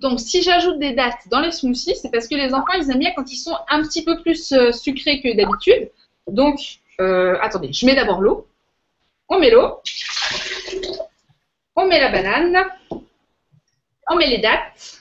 donc 0.00 0.20
si 0.20 0.42
j'ajoute 0.42 0.78
des 0.78 0.92
dattes 0.92 1.28
dans 1.30 1.40
les 1.40 1.52
smoothies, 1.52 1.96
c'est 1.96 2.10
parce 2.10 2.28
que 2.28 2.36
les 2.36 2.54
enfants, 2.54 2.72
ils 2.80 2.90
aiment 2.90 3.00
bien 3.00 3.12
quand 3.14 3.30
ils 3.30 3.36
sont 3.36 3.56
un 3.68 3.82
petit 3.82 4.04
peu 4.04 4.20
plus 4.22 4.52
euh, 4.52 4.72
sucrés 4.72 5.20
que 5.20 5.36
d'habitude. 5.36 5.90
Donc, 6.26 6.60
attendez, 6.98 7.72
je 7.72 7.86
mets 7.86 7.94
d'abord 7.94 8.20
l'eau. 8.20 8.46
On 9.28 9.38
met 9.38 9.50
l'eau. 9.50 9.80
On 11.80 11.86
met 11.86 12.00
la 12.00 12.08
banane. 12.08 12.58
On 14.10 14.16
met 14.16 14.26
les 14.26 14.38
dattes. 14.38 15.00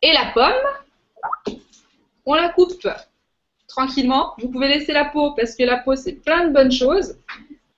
Et 0.00 0.14
la 0.14 0.32
pomme. 0.32 1.58
On 2.24 2.32
la 2.34 2.48
coupe 2.48 2.88
tranquillement. 3.68 4.32
Vous 4.38 4.48
pouvez 4.48 4.68
laisser 4.68 4.94
la 4.94 5.04
peau 5.04 5.32
parce 5.32 5.56
que 5.56 5.64
la 5.64 5.76
peau, 5.76 5.94
c'est 5.94 6.14
plein 6.14 6.46
de 6.46 6.54
bonnes 6.54 6.72
choses. 6.72 7.18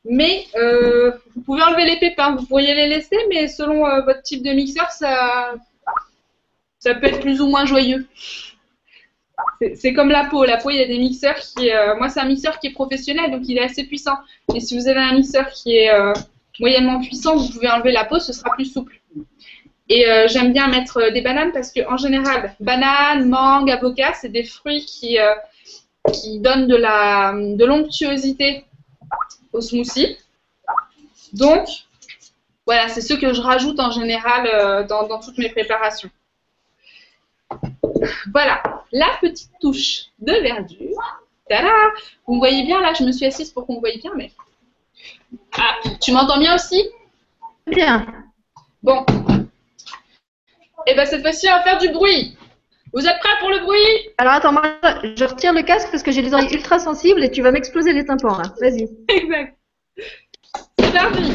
Mais 0.05 0.47
euh, 0.55 1.11
vous 1.35 1.41
pouvez 1.41 1.63
enlever 1.63 1.85
les 1.85 1.99
pépins. 1.99 2.37
Vous 2.37 2.47
pourriez 2.47 2.75
les 2.75 2.87
laisser, 2.87 3.17
mais 3.29 3.49
selon 3.49 3.85
euh, 3.89 4.03
votre 4.03 4.23
type 4.23 4.45
de 4.45 4.53
mixeur, 4.53 4.89
ça, 4.93 5.53
peut 6.81 7.07
être 7.07 7.21
plus 7.23 7.41
ou 7.41 7.49
moins 7.49 7.67
joyeux. 7.67 8.07
C'est- 9.75 9.95
comme 9.95 10.11
la 10.11 10.27
peau. 10.27 10.45
La 10.45 10.59
peau, 10.59 10.71
il 10.71 10.77
y 10.77 10.83
a 10.83 10.87
des 10.87 10.99
mixeurs 10.99 11.39
qui. 11.41 11.73
euh, 11.73 11.97
moi, 11.97 12.09
c'est 12.09 12.21
un 12.21 12.27
mixeur 12.27 12.61
qui 12.61 12.69
est 12.69 12.73
professionnel, 12.73 13.33
donc 13.33 13.43
il 13.49 13.59
est 13.59 13.65
assez 13.65 13.83
puissant. 13.83 14.17
Et 14.55 14.61
si 14.61 14.79
vous 14.79 14.87
avez 14.87 15.01
un 15.01 15.15
mixeur 15.15 15.49
qui 15.51 15.77
est 15.77 15.91
moyennement 16.61 17.01
puissant, 17.01 17.37
vous 17.37 17.49
pouvez 17.51 17.69
enlever 17.69 17.93
la 17.93 18.05
peau, 18.05 18.19
ce 18.19 18.33
sera 18.33 18.51
plus 18.51 18.67
souple. 18.67 19.01
Et 19.89 20.09
euh, 20.09 20.27
j'aime 20.29 20.53
bien 20.53 20.69
mettre 20.69 20.99
euh, 20.99 21.11
des 21.11 21.21
bananes 21.21 21.53
parce 21.53 21.71
que 21.71 21.87
en 21.87 21.97
général, 21.97 22.55
bananes, 22.61 23.29
mangue, 23.29 23.71
avocat, 23.71 24.15
c'est 24.15 24.31
des 24.31 24.45
fruits 24.45 24.85
qui, 24.85 25.19
euh, 25.19 25.35
qui 26.13 26.41
donnent 26.41 26.67
de 26.67 26.77
la 26.77 27.33
de 27.35 27.65
l'onctuosité 27.65 28.65
au 29.53 29.61
smoothie. 29.61 30.17
Donc, 31.35 31.69
voilà, 32.65 32.89
c'est 32.89 33.03
ce 33.03 33.13
que 33.15 33.35
je 33.35 33.41
rajoute 33.41 33.79
en 33.79 33.91
général 33.91 34.87
dans, 34.87 35.07
dans 35.07 35.21
toutes 35.21 35.37
mes 35.37 35.51
préparations. 35.51 36.11
Voilà, 38.33 38.63
la 38.93 39.09
petite 39.21 39.51
touche 39.61 40.07
de 40.19 40.33
verdure. 40.33 40.97
Tada 41.49 41.69
Vous 42.27 42.35
me 42.35 42.39
voyez 42.39 42.65
bien 42.65 42.81
là, 42.81 42.95
je 42.95 43.05
me 43.05 43.13
suis 43.13 43.27
assise 43.27 43.51
pour 43.51 43.67
qu'on 43.67 43.75
me 43.75 43.81
voie 43.81 43.91
bien, 44.01 44.13
mais. 44.17 44.31
Ah, 45.59 45.77
tu 46.01 46.13
m'entends 46.13 46.39
bien 46.39 46.55
aussi? 46.55 46.83
Bien. 47.67 48.07
Bon. 48.83 49.05
Et 50.87 50.95
ben 50.95 51.07
cette 51.07 51.23
fois-ci, 51.23 51.49
on 51.49 51.57
va 51.57 51.63
faire 51.63 51.79
du 51.79 51.89
bruit. 51.89 52.37
Vous 52.93 53.07
êtes 53.07 53.19
prêts 53.19 53.39
pour 53.41 53.51
le 53.51 53.61
bruit? 53.61 54.11
Alors 54.19 54.35
attends, 54.35 54.53
moi, 54.53 54.63
je 55.03 55.25
retire 55.25 55.53
le 55.53 55.63
casque 55.63 55.89
parce 55.91 56.03
que 56.03 56.13
j'ai 56.13 56.23
les 56.23 56.33
oreilles 56.33 56.53
ultra 56.53 56.79
sensibles 56.79 57.25
et 57.25 57.31
tu 57.31 57.43
vas 57.43 57.51
m'exploser 57.51 57.93
les 57.93 58.05
tympans 58.05 58.37
là. 58.37 58.45
Vas-y. 58.61 58.89
Exact. 59.09 59.57
C'est 60.79 60.93
parti. 60.93 61.33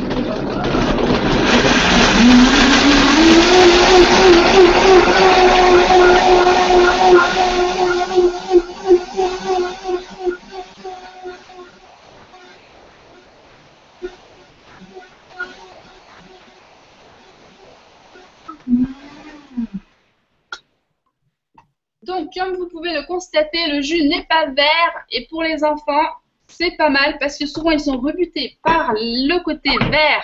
Donc, 22.09 22.33
comme 22.35 22.55
vous 22.55 22.67
pouvez 22.67 22.91
le 22.91 23.03
constater, 23.03 23.67
le 23.67 23.81
jus 23.83 24.01
n'est 24.03 24.23
pas 24.23 24.47
vert 24.47 24.93
et 25.11 25.27
pour 25.29 25.43
les 25.43 25.63
enfants, 25.63 26.07
c'est 26.47 26.75
pas 26.75 26.89
mal 26.89 27.17
parce 27.19 27.37
que 27.37 27.45
souvent 27.45 27.69
ils 27.69 27.79
sont 27.79 27.99
rebutés 27.99 28.57
par 28.63 28.93
le 28.95 29.37
côté 29.43 29.69
vert 29.91 30.23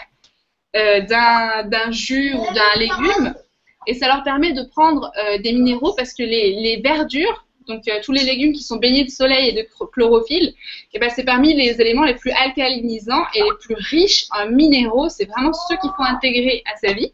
euh, 0.76 1.02
d'un 1.02 1.92
jus 1.92 2.34
ou 2.34 2.44
d'un 2.56 2.80
légume 2.80 3.36
et 3.86 3.94
ça 3.94 4.08
leur 4.08 4.24
permet 4.24 4.52
de 4.54 4.64
prendre 4.64 5.12
euh, 5.16 5.38
des 5.38 5.54
minéraux 5.54 5.94
parce 5.96 6.16
que 6.16 6.24
les, 6.24 6.60
les 6.60 6.82
verdures, 6.82 7.46
donc 7.68 7.88
euh, 7.88 8.00
tous 8.04 8.14
les 8.14 8.24
légumes 8.24 8.54
qui 8.54 8.64
sont 8.64 8.78
baignés 8.78 9.04
de 9.04 9.12
soleil 9.12 9.50
et 9.50 9.54
de 9.54 9.68
chlorophylle, 9.92 10.56
eh 10.92 10.98
ben, 10.98 11.12
c'est 11.16 11.24
parmi 11.24 11.54
les 11.54 11.80
éléments 11.80 12.06
les 12.06 12.16
plus 12.16 12.32
alcalinisants 12.32 13.26
et 13.36 13.44
les 13.44 13.58
plus 13.62 13.76
riches 13.76 14.26
en 14.32 14.50
minéraux. 14.50 15.10
C'est 15.10 15.26
vraiment 15.26 15.54
ceux 15.54 15.78
qu'il 15.78 15.92
faut 15.96 16.04
intégrer 16.04 16.64
à 16.66 16.78
sa 16.78 16.94
vie. 16.94 17.12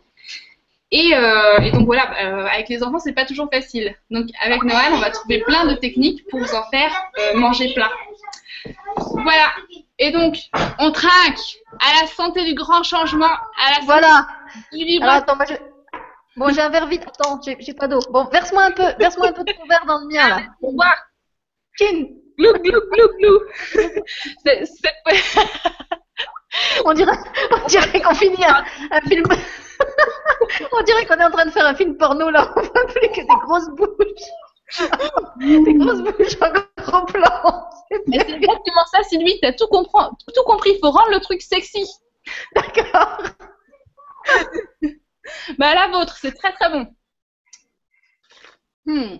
Et, 0.93 1.15
euh, 1.15 1.59
et 1.59 1.72
donc 1.72 1.85
voilà, 1.85 2.11
euh, 2.22 2.45
avec 2.47 2.68
les 2.68 2.84
enfants, 2.84 2.99
c'est 2.99 3.13
pas 3.13 3.26
toujours 3.26 3.49
facile. 3.51 3.95
Donc 4.09 4.27
avec 4.41 4.63
Noël, 4.63 4.91
on 4.93 4.97
va 4.99 5.09
trouver 5.09 5.39
plein 5.39 5.65
de 5.65 5.76
techniques 5.76 6.27
pour 6.30 6.39
vous 6.39 6.53
en 6.53 6.63
faire 6.69 6.91
euh, 7.19 7.38
manger 7.38 7.73
plein. 7.73 7.89
Voilà. 8.97 9.51
Et 9.99 10.11
donc, 10.11 10.35
on 10.80 10.91
trinque 10.91 11.39
à 11.80 12.01
la 12.01 12.07
santé 12.07 12.43
du 12.43 12.53
grand 12.55 12.84
changement, 12.84 13.26
à 13.27 13.80
la 13.80 13.85
Voilà. 13.85 14.07
santé 14.07 14.77
du 14.77 14.84
libre. 14.85 15.03
Alors 15.05 15.15
attends, 15.18 15.35
moi 15.35 15.45
je. 15.47 15.53
Bon, 16.35 16.49
j'ai 16.53 16.61
un 16.61 16.69
verre 16.69 16.88
vide. 16.88 17.03
Attends, 17.07 17.39
j'ai 17.41 17.73
pas 17.73 17.88
d'eau. 17.88 17.99
Bon, 18.09 18.26
verse-moi 18.26 18.63
un 18.63 18.72
peu, 18.72 18.84
verse-moi 18.99 19.27
un 19.30 19.34
peu 19.34 19.43
de 19.43 19.51
ton 19.53 19.65
verre 19.68 19.85
dans 19.85 19.99
le 19.99 20.07
mien 20.07 20.27
là. 20.30 20.41
Pour 20.59 20.73
boire. 20.73 20.95
Chin. 21.77 22.05
Glou, 22.38 22.53
glou, 22.53 22.80
glou, 22.91 23.07
glou. 23.19 23.39
C'est- 24.43 24.65
c'est- 24.65 25.23
On 26.85 26.93
dirait, 26.93 27.18
on 27.63 27.68
dirait 27.68 28.01
qu'on 28.01 28.13
finit 28.15 28.43
un, 28.45 28.63
un 28.91 29.01
film. 29.01 29.23
On 30.72 30.84
dirait 30.84 31.06
qu'on 31.06 31.16
est 31.16 31.24
en 31.24 31.32
train 31.32 31.45
de 31.45 31.52
faire 31.52 31.66
un 31.66 31.76
film 31.76 31.98
porno 31.98 32.30
là. 32.30 32.53
On 32.56 32.62
voit 32.62 32.86
plus 32.88 33.10
que 33.10 33.22
des 33.22 33.45
grosses 33.45 33.70
bouches. 33.70 34.80
des 35.66 35.74
grosses 35.76 36.02
bouches 36.02 36.38
en 36.41 36.52
gros 36.82 37.06
plan. 37.06 37.70
Mais 38.08 38.20
c'est 38.20 38.36
exactement 38.36 38.86
ça, 38.91 39.03
Sylvie, 39.03 39.40
t'as 39.41 39.53
tout, 39.53 39.68
comprend- 39.68 40.12
tout 40.34 40.44
compris. 40.45 40.72
Il 40.76 40.80
faut 40.80 40.91
rendre 40.91 41.12
le 41.12 41.20
truc 41.20 41.41
sexy. 41.41 41.86
D'accord. 42.56 43.18
Bah, 45.58 45.74
la 45.76 45.88
vôtre, 45.90 46.18
c'est 46.20 46.34
très 46.34 46.52
très 46.53 46.70
bon. 46.70 46.88
Hmm. 48.86 49.18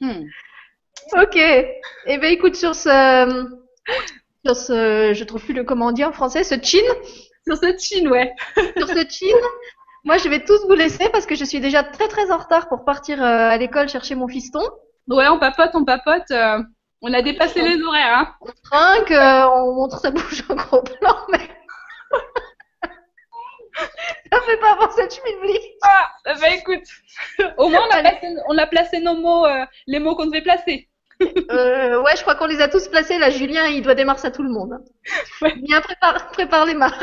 Hmm. 0.00 0.24
Ok. 1.20 1.36
Eh 1.36 2.18
ben 2.18 2.24
écoute, 2.32 2.54
sur 2.56 2.74
ce, 2.74 3.48
sur 4.44 4.56
ce, 4.56 5.12
je 5.14 5.24
trouve 5.24 5.42
plus 5.42 5.54
le 5.54 5.64
comment 5.64 5.86
on 5.86 5.92
dit 5.92 6.04
en 6.04 6.12
français, 6.12 6.44
ce 6.44 6.54
chin, 6.62 6.84
Sur 7.46 7.56
cette 7.56 7.80
chine, 7.80 8.08
ouais. 8.08 8.32
sur 8.76 8.88
ce 8.88 9.06
chin, 9.08 9.36
moi 10.04 10.16
je 10.18 10.28
vais 10.28 10.44
tous 10.44 10.60
vous 10.66 10.74
laisser 10.74 11.08
parce 11.10 11.26
que 11.26 11.34
je 11.34 11.44
suis 11.44 11.60
déjà 11.60 11.82
très 11.82 12.08
très 12.08 12.30
en 12.30 12.38
retard 12.38 12.68
pour 12.68 12.84
partir 12.84 13.22
euh, 13.22 13.50
à 13.50 13.56
l'école 13.56 13.88
chercher 13.88 14.14
mon 14.14 14.28
fiston. 14.28 14.62
Ouais, 15.08 15.28
on 15.28 15.38
papote, 15.38 15.70
on 15.74 15.84
papote. 15.84 16.30
euh, 16.30 16.58
on 17.02 17.12
a 17.12 17.22
dépassé 17.22 17.60
les 17.62 17.82
horaires, 17.82 18.18
hein. 18.18 18.34
On 18.40 18.50
trinque, 18.64 19.10
euh, 19.10 19.44
on 19.54 19.74
montre 19.74 19.98
sa 19.98 20.10
bouche 20.12 20.42
en 20.48 20.54
gros 20.54 20.82
plan, 20.82 21.16
mais 21.32 21.38
ça 24.32 24.40
fait 24.46 24.56
pas 24.58 24.72
avancer 24.72 25.08
schmilblick. 25.10 25.62
Ah, 25.82 26.10
bah 26.40 26.50
écoute, 26.50 26.84
au 27.58 27.68
moins 27.68 27.80
on 27.90 27.96
a, 27.96 28.00
placé, 28.00 28.26
on 28.48 28.58
a 28.58 28.66
placé 28.66 29.00
nos 29.00 29.16
mots, 29.16 29.46
euh, 29.46 29.64
les 29.86 29.98
mots 29.98 30.14
qu'on 30.14 30.26
devait 30.26 30.42
placer. 30.42 30.88
Euh, 31.50 32.02
ouais, 32.02 32.16
je 32.16 32.22
crois 32.22 32.34
qu'on 32.34 32.46
les 32.46 32.60
a 32.60 32.68
tous 32.68 32.88
placés. 32.88 33.16
Là, 33.18 33.30
Julien, 33.30 33.66
il 33.66 33.82
doit 33.82 33.94
des 33.94 34.04
mars 34.04 34.24
à 34.24 34.30
tout 34.32 34.42
le 34.42 34.50
monde. 34.50 34.78
Ouais. 35.40 35.54
Bien, 35.56 35.80
prépare, 35.80 36.30
prépare 36.32 36.66
les 36.66 36.74
mars. 36.74 36.96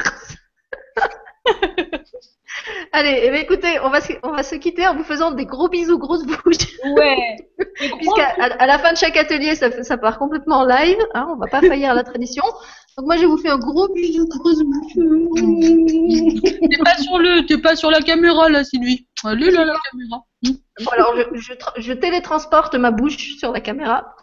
Allez, 2.92 3.22
eh 3.24 3.30
ben, 3.30 3.42
écoutez, 3.42 3.80
on 3.82 3.90
va, 3.90 4.02
se, 4.02 4.14
on 4.24 4.32
va 4.32 4.44
se 4.44 4.56
quitter 4.56 4.86
en 4.88 4.96
vous 4.96 5.04
faisant 5.04 5.32
des 5.32 5.46
gros 5.46 5.70
bisous, 5.70 5.98
grosses 5.98 6.26
bouches. 6.26 6.68
Ouais. 6.96 7.38
Puisqu'à 7.76 8.30
à, 8.40 8.64
à 8.64 8.66
la 8.66 8.80
fin 8.80 8.92
de 8.92 8.98
chaque 8.98 9.16
atelier, 9.18 9.56
ça, 9.56 9.84
ça 9.84 9.98
part 9.98 10.18
complètement 10.18 10.60
en 10.60 10.66
live. 10.66 10.98
Hein, 11.14 11.28
on 11.30 11.38
va 11.38 11.48
pas 11.48 11.62
faillir 11.62 11.92
à 11.92 11.94
la 11.94 12.04
tradition. 12.04 12.44
Donc 12.98 13.06
moi, 13.06 13.18
je 13.18 13.26
vous 13.26 13.38
fais 13.38 13.50
un 13.50 13.58
gros 13.58 13.88
bisou, 13.94 14.28
grosse 14.28 14.62
bouche. 14.62 14.94
T'es 16.70 16.78
pas 16.84 16.98
sur 16.98 17.18
le, 17.20 17.46
t'es 17.46 17.58
pas 17.58 17.76
sur 17.76 17.92
la 17.92 18.02
caméra 18.02 18.50
là, 18.50 18.64
Sylvie. 18.64 19.08
Allez 19.24 19.52
là, 19.52 19.66
la 19.66 19.76
caméra. 19.92 20.24
Bon, 20.44 20.92
alors, 20.92 21.14
je, 21.34 21.54
je 21.78 21.94
télétransporte 21.94 22.76
ma 22.76 22.92
bouche 22.92 23.38
sur 23.38 23.52
la 23.52 23.62
caméra. 23.62 24.16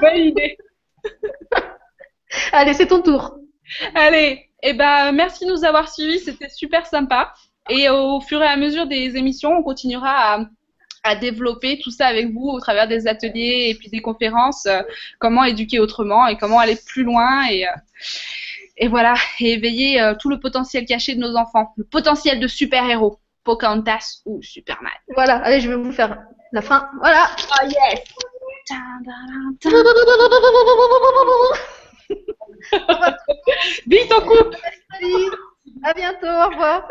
Bonne 0.00 0.16
idée. 0.16 0.58
Allez, 2.52 2.74
c'est 2.74 2.86
ton 2.88 3.02
tour. 3.02 3.36
Allez, 3.94 4.49
et 4.62 4.72
ben 4.74 5.12
merci 5.12 5.46
de 5.46 5.50
nous 5.50 5.64
avoir 5.64 5.92
suivis, 5.92 6.20
c'était 6.20 6.48
super 6.48 6.86
sympa. 6.86 7.32
Et 7.68 7.88
au 7.88 8.20
fur 8.20 8.42
et 8.42 8.46
à 8.46 8.56
mesure 8.56 8.86
des 8.86 9.16
émissions, 9.16 9.52
on 9.52 9.62
continuera 9.62 10.34
à, 10.34 10.40
à 11.04 11.14
développer 11.14 11.78
tout 11.82 11.90
ça 11.90 12.06
avec 12.06 12.32
vous 12.32 12.48
au 12.48 12.60
travers 12.60 12.88
des 12.88 13.06
ateliers 13.06 13.68
et 13.68 13.74
puis 13.74 13.88
des 13.90 14.00
conférences, 14.00 14.66
euh, 14.66 14.82
comment 15.18 15.44
éduquer 15.44 15.78
autrement 15.78 16.26
et 16.26 16.36
comment 16.36 16.58
aller 16.58 16.76
plus 16.76 17.04
loin 17.04 17.46
et, 17.48 17.66
euh, 17.66 17.70
et 18.76 18.88
voilà, 18.88 19.14
et 19.38 19.52
éveiller 19.52 20.00
euh, 20.00 20.14
tout 20.18 20.30
le 20.30 20.40
potentiel 20.40 20.84
caché 20.86 21.14
de 21.14 21.20
nos 21.20 21.36
enfants, 21.36 21.72
le 21.76 21.84
potentiel 21.84 22.40
de 22.40 22.48
super-héros, 22.48 23.20
Pocahontas 23.44 24.22
ou 24.24 24.42
Superman. 24.42 24.92
Voilà, 25.14 25.36
allez, 25.44 25.60
je 25.60 25.68
vais 25.68 25.76
vous 25.76 25.92
faire 25.92 26.18
la 26.52 26.62
fin. 26.62 26.88
Voilà. 27.00 27.28
Oh 27.62 27.66
yes! 27.66 28.00
Vite, 33.86 34.12
on 34.16 34.20
coupe! 34.20 34.56
À 35.82 35.94
bientôt, 35.94 36.26
au 36.26 36.48
revoir. 36.50 36.88